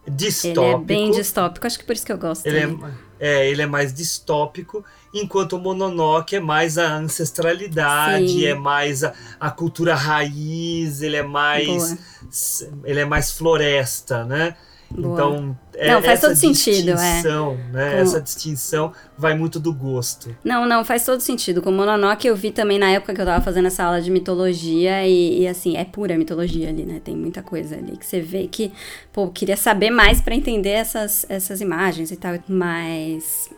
Distópico. 0.08 0.62
Ele 0.66 0.74
é 0.74 0.78
bem 0.78 1.12
distópico, 1.12 1.68
acho 1.68 1.80
que 1.80 1.86
por 1.86 1.94
isso 1.96 2.06
que 2.06 2.12
eu 2.12 2.18
gosto 2.18 2.46
Ele 2.46 2.66
dele. 2.66 2.80
é, 3.20 3.30
é, 3.42 3.50
ele 3.50 3.62
é 3.62 3.66
mais 3.68 3.94
distópico, 3.94 4.84
enquanto 5.14 5.54
o 5.54 5.60
Mononoke 5.60 6.36
é 6.36 6.40
mais 6.40 6.78
a 6.78 6.96
ancestralidade, 6.96 8.30
Sim. 8.30 8.46
é 8.46 8.56
mais 8.56 9.04
a, 9.04 9.14
a 9.40 9.52
cultura 9.52 9.94
raiz, 9.94 11.02
ele 11.02 11.16
é 11.18 11.24
mais 11.24 11.68
Boa. 11.68 12.72
ele 12.86 13.00
é 13.00 13.06
mais 13.06 13.32
floresta, 13.32 14.24
né? 14.26 14.56
Boa. 14.94 15.14
Então, 15.14 15.58
é, 15.76 15.94
Não, 15.94 16.02
faz 16.02 16.20
todo 16.22 16.36
sentido, 16.36 16.92
é. 16.92 16.94
distinção, 16.96 17.58
né? 17.72 17.92
Com- 17.92 17.98
Essa 17.98 18.22
distinção 18.22 18.92
vai 19.18 19.34
muito 19.36 19.60
do 19.60 19.74
gosto. 19.74 20.36
Não, 20.44 20.66
não, 20.68 20.84
faz 20.84 21.06
todo 21.06 21.22
sentido. 21.22 21.62
Com 21.62 21.70
o 21.70 21.74
Mononoke 21.74 22.28
eu 22.28 22.36
vi 22.36 22.52
também 22.52 22.78
na 22.78 22.90
época 22.92 23.14
que 23.14 23.22
eu 23.22 23.26
tava 23.26 23.44
fazendo 23.44 23.68
essa 23.68 23.84
aula 23.84 24.02
de 24.02 24.12
mitologia 24.12 25.08
e, 25.08 25.42
e, 25.44 25.48
assim, 25.48 25.78
é 25.78 25.86
pura 25.86 26.18
mitologia 26.18 26.70
ali, 26.70 26.84
né? 26.84 27.02
Tem 27.04 27.16
muita 27.16 27.42
coisa 27.42 27.76
ali 27.76 27.96
que 27.98 28.06
você 28.06 28.20
vê 28.20 28.48
que, 28.48 28.72
pô, 29.14 29.28
queria 29.30 29.58
saber 29.58 29.90
mais 29.90 30.20
pra 30.22 30.36
entender 30.36 30.70
essas, 30.72 31.26
essas 31.30 31.62
imagens 31.62 32.12
e 32.12 32.16
tal. 32.18 32.36
Mas 32.48 33.50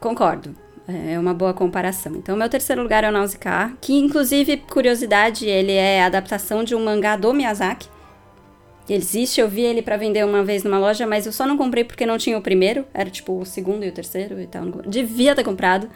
concordo. 0.00 0.54
É 0.88 1.16
uma 1.16 1.32
boa 1.32 1.54
comparação. 1.54 2.16
Então, 2.16 2.36
meu 2.36 2.48
terceiro 2.48 2.82
lugar 2.82 3.04
é 3.04 3.08
o 3.08 3.12
Nausicaa, 3.12 3.72
que 3.80 3.94
inclusive, 3.94 4.56
curiosidade, 4.56 5.46
ele 5.46 5.70
é 5.72 6.02
a 6.02 6.06
adaptação 6.06 6.64
de 6.64 6.74
um 6.74 6.84
mangá 6.84 7.14
do 7.16 7.32
Miyazaki. 7.32 7.88
Existe, 8.88 9.40
eu 9.40 9.48
vi 9.48 9.62
ele 9.62 9.80
pra 9.80 9.96
vender 9.96 10.24
uma 10.24 10.42
vez 10.42 10.64
numa 10.64 10.78
loja, 10.78 11.06
mas 11.06 11.24
eu 11.24 11.32
só 11.32 11.46
não 11.46 11.56
comprei 11.56 11.84
porque 11.84 12.04
não 12.04 12.18
tinha 12.18 12.36
o 12.36 12.42
primeiro. 12.42 12.84
Era 12.92 13.08
tipo 13.08 13.38
o 13.38 13.46
segundo 13.46 13.84
e 13.84 13.88
o 13.88 13.92
terceiro 13.92 14.40
e 14.40 14.46
tal. 14.46 14.64
Devia 14.86 15.34
ter 15.34 15.44
comprado. 15.44 15.88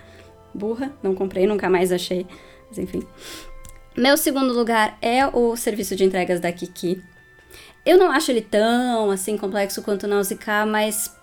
Burra, 0.54 0.92
não 1.02 1.14
comprei, 1.14 1.46
nunca 1.46 1.68
mais 1.68 1.90
achei. 1.92 2.26
Mas 2.68 2.78
enfim. 2.78 3.02
Meu 3.96 4.16
segundo 4.16 4.52
lugar 4.52 4.98
é 5.00 5.26
o 5.26 5.56
serviço 5.56 5.96
de 5.96 6.04
entregas 6.04 6.38
da 6.38 6.52
Kiki. 6.52 7.02
Eu 7.84 7.96
não 7.96 8.10
acho 8.10 8.30
ele 8.30 8.42
tão 8.42 9.10
assim 9.10 9.36
complexo 9.36 9.82
quanto 9.82 10.04
o 10.04 10.08
Nausicaa, 10.08 10.66
mas 10.66 11.15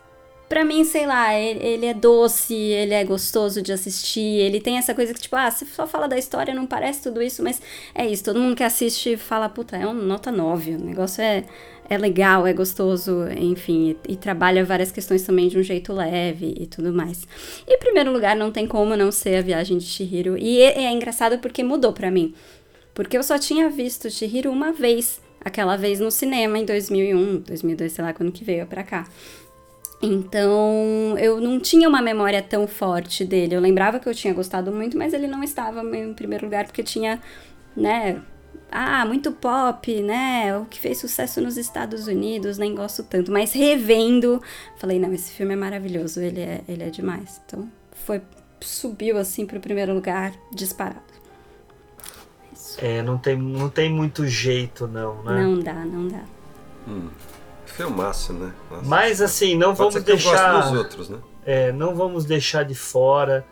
pra 0.53 0.63
mim, 0.63 0.83
sei 0.83 1.07
lá, 1.07 1.33
ele, 1.33 1.65
ele 1.65 1.85
é 1.87 1.95
doce, 1.95 2.53
ele 2.53 2.93
é 2.93 3.03
gostoso 3.03 3.59
de 3.59 3.73
assistir, 3.73 4.21
ele 4.21 4.61
tem 4.61 4.77
essa 4.77 4.93
coisa 4.93 5.11
que, 5.11 5.19
tipo, 5.19 5.35
ah, 5.35 5.49
você 5.49 5.65
só 5.65 5.87
fala 5.87 6.07
da 6.07 6.15
história, 6.15 6.53
não 6.53 6.67
parece 6.67 7.01
tudo 7.01 7.23
isso, 7.23 7.41
mas 7.41 7.59
é 7.95 8.05
isso, 8.05 8.23
todo 8.23 8.39
mundo 8.39 8.55
que 8.55 8.63
assiste 8.63 9.17
fala, 9.17 9.49
puta, 9.49 9.75
é 9.75 9.87
um 9.87 9.95
nota 9.95 10.31
9, 10.31 10.75
o 10.75 10.77
negócio 10.77 11.23
é, 11.23 11.43
é 11.89 11.97
legal, 11.97 12.45
é 12.45 12.53
gostoso, 12.53 13.25
enfim, 13.35 13.97
e, 14.07 14.13
e 14.13 14.15
trabalha 14.15 14.63
várias 14.63 14.91
questões 14.91 15.23
também 15.23 15.47
de 15.47 15.57
um 15.57 15.63
jeito 15.63 15.91
leve 15.91 16.53
e 16.55 16.67
tudo 16.67 16.93
mais. 16.93 17.27
E 17.67 17.73
em 17.73 17.79
primeiro 17.79 18.13
lugar, 18.13 18.35
não 18.35 18.51
tem 18.51 18.67
como 18.67 18.95
não 18.95 19.11
ser 19.11 19.37
a 19.37 19.41
viagem 19.41 19.79
de 19.79 19.85
Chihiro, 19.85 20.37
e 20.37 20.61
é, 20.61 20.83
é 20.83 20.91
engraçado 20.91 21.39
porque 21.39 21.63
mudou 21.63 21.93
pra 21.93 22.11
mim, 22.11 22.31
porque 22.93 23.17
eu 23.17 23.23
só 23.23 23.39
tinha 23.39 23.71
visto 23.71 24.07
Chihiro 24.07 24.51
uma 24.51 24.71
vez, 24.71 25.19
aquela 25.43 25.75
vez 25.75 25.99
no 25.99 26.11
cinema 26.11 26.59
em 26.59 26.65
2001, 26.65 27.37
2002, 27.39 27.91
sei 27.91 28.05
lá, 28.05 28.13
quando 28.13 28.31
que 28.31 28.43
veio 28.43 28.67
pra 28.67 28.83
cá. 28.83 29.07
Então, 30.05 31.17
eu 31.17 31.39
não 31.39 31.57
tinha 31.57 31.87
uma 31.87 32.01
memória 32.01 32.41
tão 32.41 32.67
forte 32.67 33.23
dele. 33.23 33.55
Eu 33.55 33.61
lembrava 33.61 34.01
que 34.01 34.09
eu 34.09 34.13
tinha 34.13 34.33
gostado 34.33 34.69
muito, 34.69 34.97
mas 34.97 35.13
ele 35.13 35.27
não 35.27 35.41
estava 35.41 35.81
em 35.95 36.13
primeiro 36.13 36.43
lugar 36.43 36.65
porque 36.65 36.83
tinha, 36.83 37.21
né, 37.73 38.21
ah, 38.69 39.05
muito 39.05 39.31
pop, 39.31 40.01
né? 40.01 40.57
O 40.57 40.65
que 40.65 40.77
fez 40.77 40.97
sucesso 40.97 41.39
nos 41.39 41.55
Estados 41.55 42.05
Unidos, 42.05 42.57
nem 42.57 42.75
gosto 42.75 43.01
tanto. 43.01 43.31
Mas 43.31 43.53
revendo, 43.53 44.41
falei, 44.77 44.99
não, 44.99 45.13
esse 45.13 45.31
filme 45.31 45.53
é 45.53 45.55
maravilhoso, 45.55 46.19
ele 46.19 46.41
é, 46.41 46.61
ele 46.67 46.83
é 46.83 46.89
demais. 46.89 47.41
Então, 47.45 47.71
foi, 47.93 48.21
subiu 48.59 49.17
assim 49.17 49.45
pro 49.45 49.61
primeiro 49.61 49.93
lugar, 49.93 50.33
disparado. 50.51 51.13
É, 52.77 53.01
não 53.01 53.17
tem, 53.17 53.37
não 53.37 53.69
tem 53.69 53.89
muito 53.89 54.27
jeito, 54.27 54.85
não, 54.85 55.23
né? 55.23 55.43
Não 55.43 55.59
dá, 55.59 55.85
não 55.85 56.07
dá. 56.09 56.23
Hum. 56.87 57.07
Filmaço, 57.75 58.33
né? 58.33 58.51
Nossa. 58.69 58.83
Mas 58.85 59.21
assim, 59.21 59.55
não 59.55 59.67
Pode 59.75 59.77
vamos 59.77 59.93
ser 59.95 60.03
que 60.03 60.11
eu 60.11 60.15
deixar. 60.15 60.61
dos 60.61 60.77
outros, 60.77 61.09
né? 61.09 61.17
É, 61.45 61.71
não 61.71 61.95
vamos 61.95 62.25
deixar 62.25 62.63
de 62.63 62.75
fora 62.75 63.45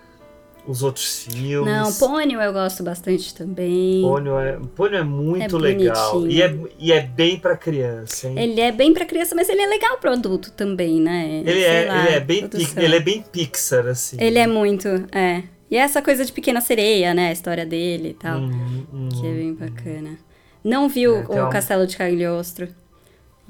os 0.68 0.84
outros 0.84 1.24
filmes. 1.24 1.66
Não, 1.74 1.92
Pônio 1.94 2.40
eu 2.40 2.54
gosto 2.54 2.84
bastante 2.84 3.34
também. 3.34 4.02
Pônio 4.04 4.38
é, 4.40 4.60
Pônio 4.76 4.98
é 5.00 5.04
muito 5.04 5.58
É 5.58 5.60
legal. 5.60 6.28
E 6.28 6.42
é, 6.42 6.56
e 6.78 6.92
é 6.94 7.02
bem 7.02 7.40
pra 7.40 7.58
criança, 7.58 8.28
hein? 8.28 8.36
Ele 8.38 8.62
é 8.62 8.72
bem 8.72 8.94
pra 8.94 9.04
criança, 9.06 9.34
mas 9.36 9.50
ele 9.50 9.62
é 9.62 9.66
legal 9.68 9.98
pro 9.98 10.12
adulto 10.12 10.52
também, 10.52 11.02
né? 11.02 11.42
Ele 11.46 11.52
Sei 11.52 11.64
é, 11.64 11.86
lá, 11.88 12.06
ele, 12.06 12.16
é 12.16 12.20
bem, 12.20 12.50
ele 12.78 12.96
é 12.96 13.00
bem 13.00 13.24
Pixar, 13.24 13.88
assim. 13.88 14.18
Ele 14.20 14.38
é 14.38 14.46
muito, 14.48 14.88
é. 15.12 15.44
E 15.70 15.78
essa 15.78 16.02
coisa 16.02 16.24
de 16.24 16.32
Pequena 16.32 16.62
Sereia, 16.62 17.14
né? 17.14 17.30
A 17.30 17.32
história 17.32 17.66
dele 17.66 18.10
e 18.10 18.14
tal. 18.14 18.38
Hum, 18.40 18.86
hum. 18.94 19.10
Que 19.10 19.26
é 19.26 19.32
bem 19.34 19.54
bacana. 19.54 20.18
Não 20.64 20.88
viu 20.88 21.16
É, 21.16 21.24
o 21.28 21.32
uma- 21.32 21.50
Castelo 21.50 21.88
de 21.88 21.98
Cagliostro, 21.98 22.68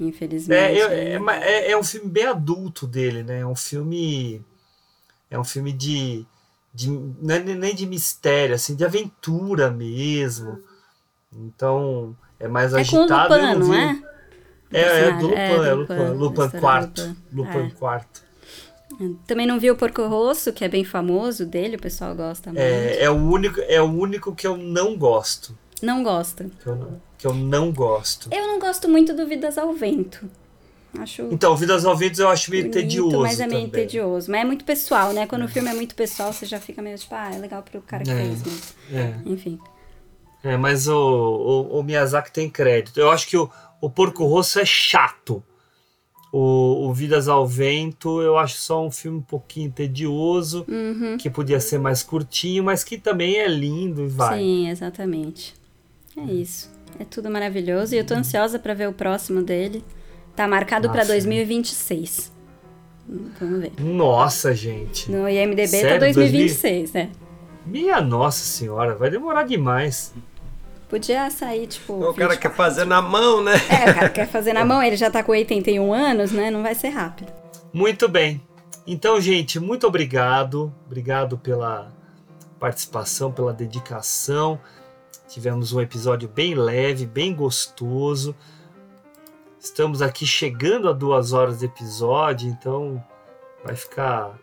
infelizmente. 0.08 0.58
É, 0.80 1.16
eu- 1.16 1.28
é, 1.30 1.40
é, 1.42 1.70
é 1.72 1.76
um 1.78 1.82
filme 1.84 2.08
bem 2.10 2.26
adulto 2.26 2.86
dele, 2.86 3.22
né? 3.22 3.40
É 3.40 3.46
um 3.46 3.54
filme. 3.56 4.42
É 5.30 5.38
um 5.38 5.44
filme 5.44 5.72
de. 5.72 6.24
de 6.74 6.90
não 6.90 7.34
é 7.34 7.38
nem 7.40 7.74
de 7.74 7.86
mistério, 7.86 8.54
assim, 8.54 8.74
de 8.74 8.84
aventura 8.84 9.70
mesmo. 9.70 10.58
Então, 11.32 12.14
é 12.38 12.46
mais 12.48 12.72
É 12.74 12.84
com 12.84 12.98
agitado. 12.98 13.34
eu 13.34 13.40
Lupin, 13.40 13.58
não 13.58 13.70
vi- 13.70 13.76
é? 13.78 14.12
É, 14.74 15.00
é 15.08 15.12
do 15.12 15.26
Lupin, 15.28 15.38
É, 15.38 15.54
é, 15.54 15.72
Lupin, 15.74 16.60
quarto. 16.60 17.16
Lupin. 17.32 17.58
É. 17.58 17.70
quarto. 17.70 18.22
Também 19.26 19.46
não 19.46 19.58
viu 19.58 19.72
o 19.72 19.76
Porco 19.76 20.06
Rosso, 20.06 20.52
que 20.52 20.64
é 20.64 20.68
bem 20.68 20.84
famoso 20.84 21.46
dele, 21.46 21.76
o 21.76 21.80
pessoal 21.80 22.14
gosta 22.14 22.50
muito. 22.50 22.60
É, 22.60 23.02
é, 23.02 23.10
o 23.10 23.14
único, 23.16 23.58
é 23.62 23.80
o 23.80 23.86
único 23.90 24.34
que 24.34 24.46
eu 24.46 24.56
não 24.56 24.96
gosto. 24.96 25.56
Não 25.80 26.02
gosta. 26.02 26.44
Que 26.62 26.66
eu, 26.66 26.76
não- 26.76 27.00
que 27.22 27.26
eu 27.28 27.34
não 27.34 27.70
gosto. 27.72 28.28
Eu 28.32 28.46
não 28.48 28.58
gosto 28.58 28.88
muito 28.88 29.14
do 29.14 29.26
Vidas 29.26 29.56
ao 29.56 29.72
Vento. 29.72 30.28
Acho 30.98 31.22
Então, 31.30 31.56
Vidas 31.56 31.84
ao 31.86 31.96
Ventos 31.96 32.18
eu 32.18 32.28
acho 32.28 32.50
meio 32.50 32.64
bonito, 32.64 32.74
tedioso. 32.74 33.20
mas 33.20 33.40
é 33.40 33.46
meio 33.46 33.66
também. 33.68 33.86
tedioso. 33.86 34.30
Mas 34.30 34.40
é 34.40 34.44
muito 34.44 34.64
pessoal, 34.64 35.12
né? 35.12 35.26
Quando 35.26 35.44
o 35.44 35.48
filme 35.48 35.70
é 35.70 35.74
muito 35.74 35.94
pessoal, 35.94 36.32
você 36.32 36.44
já 36.44 36.60
fica 36.60 36.82
meio 36.82 36.98
tipo, 36.98 37.14
ah, 37.14 37.30
é 37.34 37.38
legal 37.38 37.62
pro 37.62 37.80
cara 37.80 38.02
que 38.04 38.10
É. 38.10 38.14
fez, 38.16 38.42
mas... 38.44 38.74
É. 38.92 39.14
Enfim. 39.24 39.58
É, 40.44 40.56
mas 40.56 40.88
o, 40.88 40.96
o, 40.96 41.78
o 41.78 41.82
Miyazaki 41.84 42.32
tem 42.32 42.50
crédito. 42.50 42.98
Eu 42.98 43.10
acho 43.10 43.26
que 43.28 43.36
o, 43.36 43.48
o 43.80 43.88
Porco 43.88 44.26
Rosso 44.26 44.58
é 44.58 44.64
chato. 44.64 45.42
O, 46.32 46.88
o 46.88 46.92
Vidas 46.92 47.28
ao 47.28 47.46
Vento, 47.46 48.20
eu 48.20 48.36
acho 48.36 48.56
só 48.58 48.84
um 48.84 48.90
filme 48.90 49.18
um 49.18 49.22
pouquinho 49.22 49.70
tedioso, 49.70 50.64
Uhum. 50.68 51.16
que 51.18 51.30
podia 51.30 51.60
ser 51.60 51.78
mais 51.78 52.02
curtinho, 52.02 52.64
mas 52.64 52.82
que 52.82 52.98
também 52.98 53.36
é 53.36 53.46
lindo 53.46 54.02
e 54.04 54.08
vai. 54.08 54.38
Sim, 54.40 54.68
exatamente. 54.68 55.54
É 56.16 56.22
isso. 56.24 56.71
É 56.98 57.04
tudo 57.04 57.30
maravilhoso. 57.30 57.94
E 57.94 57.98
eu 57.98 58.04
tô 58.04 58.14
ansiosa 58.14 58.58
pra 58.58 58.74
ver 58.74 58.88
o 58.88 58.92
próximo 58.92 59.42
dele. 59.42 59.84
Tá 60.34 60.46
marcado 60.48 60.88
pra 60.88 60.98
Nossa. 60.98 61.12
2026. 61.12 62.32
Vamos 63.40 63.60
ver. 63.60 63.72
Nossa, 63.80 64.54
gente. 64.54 65.10
No 65.10 65.28
IMDB 65.28 65.62
tá 65.62 65.66
Sério? 65.66 66.00
2026, 66.00 66.92
né? 66.92 67.10
Minha 67.66 68.00
nossa 68.00 68.44
senhora, 68.44 68.94
vai 68.94 69.10
demorar 69.10 69.44
demais. 69.44 70.12
Podia 70.88 71.30
sair, 71.30 71.66
tipo. 71.66 71.94
O 71.94 72.14
cara 72.14 72.34
24. 72.34 72.38
quer 72.40 72.54
fazer 72.54 72.84
na 72.84 73.00
mão, 73.00 73.42
né? 73.42 73.52
É, 73.68 73.90
o 73.90 73.94
cara 73.94 74.08
quer 74.10 74.28
fazer 74.28 74.52
na 74.52 74.64
mão, 74.64 74.82
ele 74.82 74.96
já 74.96 75.10
tá 75.10 75.22
com 75.22 75.32
81 75.32 75.92
anos, 75.92 76.32
né? 76.32 76.50
Não 76.50 76.62
vai 76.62 76.74
ser 76.74 76.88
rápido. 76.90 77.32
Muito 77.72 78.08
bem. 78.08 78.42
Então, 78.86 79.20
gente, 79.20 79.58
muito 79.60 79.86
obrigado. 79.86 80.72
Obrigado 80.86 81.38
pela 81.38 81.92
participação, 82.58 83.32
pela 83.32 83.52
dedicação. 83.52 84.60
Tivemos 85.32 85.72
um 85.72 85.80
episódio 85.80 86.28
bem 86.28 86.54
leve, 86.54 87.06
bem 87.06 87.34
gostoso. 87.34 88.36
Estamos 89.58 90.02
aqui 90.02 90.26
chegando 90.26 90.90
a 90.90 90.92
duas 90.92 91.32
horas 91.32 91.60
de 91.60 91.64
episódio, 91.64 92.50
então 92.50 93.02
vai 93.64 93.74
ficar 93.74 94.38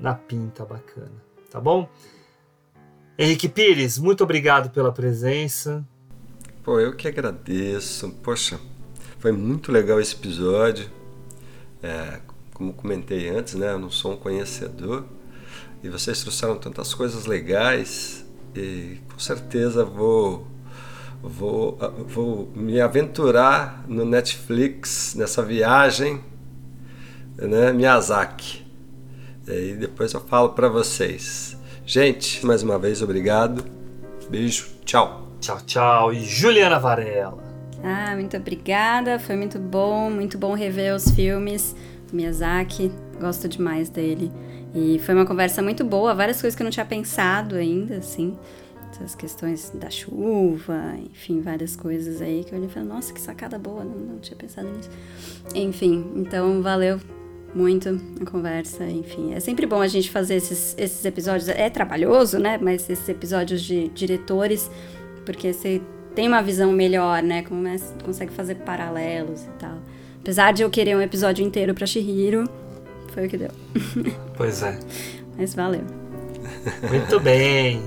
na 0.00 0.14
pinta 0.14 0.64
bacana, 0.64 1.12
tá 1.50 1.60
bom? 1.60 1.86
Henrique 3.18 3.50
Pires, 3.50 3.98
muito 3.98 4.24
obrigado 4.24 4.70
pela 4.70 4.90
presença. 4.90 5.86
Pô, 6.62 6.80
eu 6.80 6.96
que 6.96 7.06
agradeço. 7.06 8.08
Poxa, 8.22 8.58
foi 9.18 9.30
muito 9.30 9.70
legal 9.70 10.00
esse 10.00 10.14
episódio. 10.14 10.90
É, 11.82 12.18
como 12.54 12.72
comentei 12.72 13.28
antes, 13.28 13.52
né? 13.52 13.72
Eu 13.72 13.78
não 13.78 13.90
sou 13.90 14.14
um 14.14 14.16
conhecedor. 14.16 15.04
E 15.82 15.90
vocês 15.90 16.22
trouxeram 16.22 16.56
tantas 16.56 16.94
coisas 16.94 17.26
legais. 17.26 18.21
E 18.54 18.98
com 19.10 19.18
certeza 19.18 19.84
vou, 19.84 20.46
vou, 21.22 21.78
vou 22.06 22.52
me 22.54 22.80
aventurar 22.80 23.84
no 23.88 24.04
Netflix 24.04 25.14
nessa 25.14 25.42
viagem, 25.42 26.20
né? 27.36 27.72
Miyazaki. 27.72 28.64
E 29.46 29.50
aí 29.50 29.74
depois 29.74 30.12
eu 30.12 30.20
falo 30.20 30.50
para 30.50 30.68
vocês. 30.68 31.56
Gente, 31.84 32.44
mais 32.46 32.62
uma 32.62 32.78
vez 32.78 33.02
obrigado. 33.02 33.64
Beijo, 34.30 34.68
tchau. 34.84 35.28
Tchau, 35.40 35.58
tchau. 35.66 36.12
E 36.12 36.20
Juliana 36.20 36.78
Varela. 36.78 37.42
Ah, 37.82 38.14
muito 38.14 38.36
obrigada. 38.36 39.18
Foi 39.18 39.34
muito 39.34 39.58
bom, 39.58 40.08
muito 40.08 40.38
bom 40.38 40.54
rever 40.54 40.94
os 40.94 41.10
filmes 41.10 41.74
do 42.08 42.16
Miyazaki. 42.16 42.92
Gosto 43.20 43.48
demais 43.48 43.88
dele. 43.88 44.30
E 44.74 44.98
foi 45.00 45.14
uma 45.14 45.26
conversa 45.26 45.62
muito 45.62 45.84
boa, 45.84 46.14
várias 46.14 46.40
coisas 46.40 46.56
que 46.56 46.62
eu 46.62 46.64
não 46.64 46.70
tinha 46.70 46.86
pensado 46.86 47.56
ainda, 47.56 47.96
assim. 47.96 48.36
Essas 48.90 49.14
questões 49.14 49.70
da 49.74 49.88
chuva, 49.90 50.94
enfim, 51.10 51.40
várias 51.40 51.74
coisas 51.74 52.20
aí 52.20 52.44
que 52.44 52.52
eu 52.52 52.58
olhei 52.58 52.68
e 52.68 52.72
falei, 52.72 52.88
nossa, 52.88 53.12
que 53.12 53.20
sacada 53.20 53.58
boa, 53.58 53.84
não, 53.84 53.98
não 53.98 54.18
tinha 54.18 54.36
pensado 54.36 54.68
nisso. 54.68 54.90
Enfim, 55.54 56.12
então 56.16 56.62
valeu 56.62 57.00
muito 57.54 58.00
a 58.20 58.30
conversa, 58.30 58.84
enfim. 58.84 59.34
É 59.34 59.40
sempre 59.40 59.66
bom 59.66 59.80
a 59.80 59.88
gente 59.88 60.10
fazer 60.10 60.36
esses, 60.36 60.74
esses 60.78 61.04
episódios. 61.04 61.48
É 61.48 61.68
trabalhoso, 61.68 62.38
né? 62.38 62.58
Mas 62.60 62.88
esses 62.88 63.08
episódios 63.08 63.62
de 63.62 63.88
diretores, 63.88 64.70
porque 65.24 65.52
você 65.52 65.80
tem 66.14 66.28
uma 66.28 66.42
visão 66.42 66.72
melhor, 66.72 67.22
né? 67.22 67.42
Começa, 67.42 67.94
consegue 68.04 68.32
fazer 68.32 68.56
paralelos 68.56 69.42
e 69.42 69.50
tal. 69.58 69.78
Apesar 70.20 70.52
de 70.52 70.62
eu 70.62 70.70
querer 70.70 70.96
um 70.96 71.02
episódio 71.02 71.44
inteiro 71.44 71.74
pra 71.74 71.86
Shihiro, 71.86 72.48
foi 73.12 73.26
o 73.26 73.28
que 73.28 73.36
deu. 73.36 73.50
Pois 74.36 74.62
é. 74.62 74.78
Mas 75.36 75.54
valeu. 75.54 75.82
Muito 76.90 77.20
bem. 77.20 77.82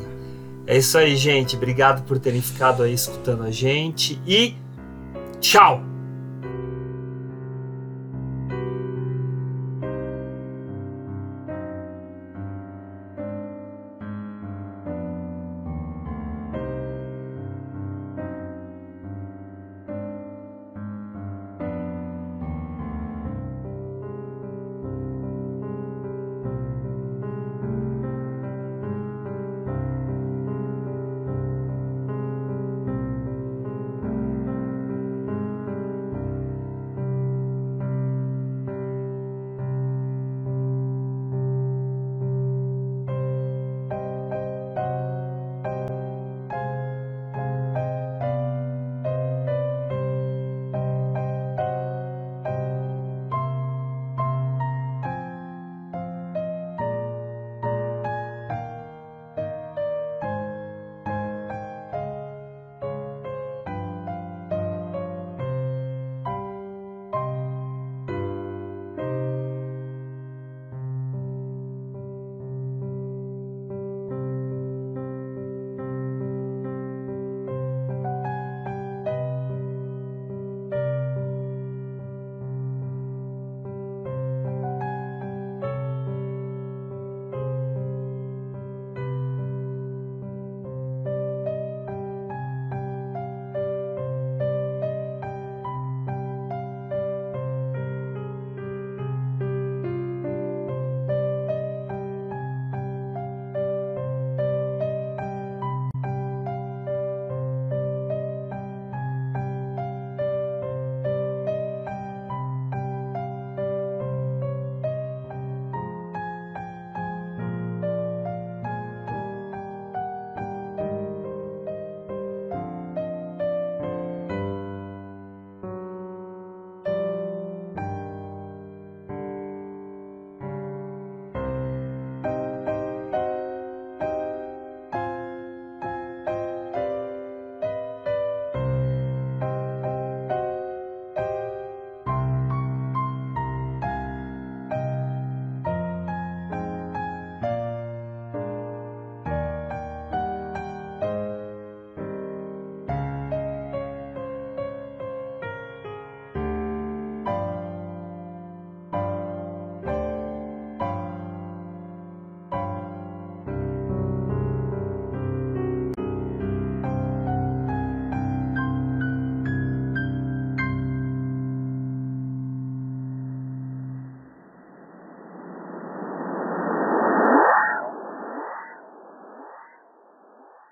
É 0.68 0.77
isso 0.77 0.97
aí, 0.97 1.15
gente. 1.15 1.56
Obrigado 1.56 2.03
por 2.03 2.18
terem 2.18 2.41
ficado 2.41 2.84
aí 2.84 2.93
escutando 2.93 3.43
a 3.43 3.52
gente 3.52 4.19
e 4.26 4.56
tchau! 5.39 5.95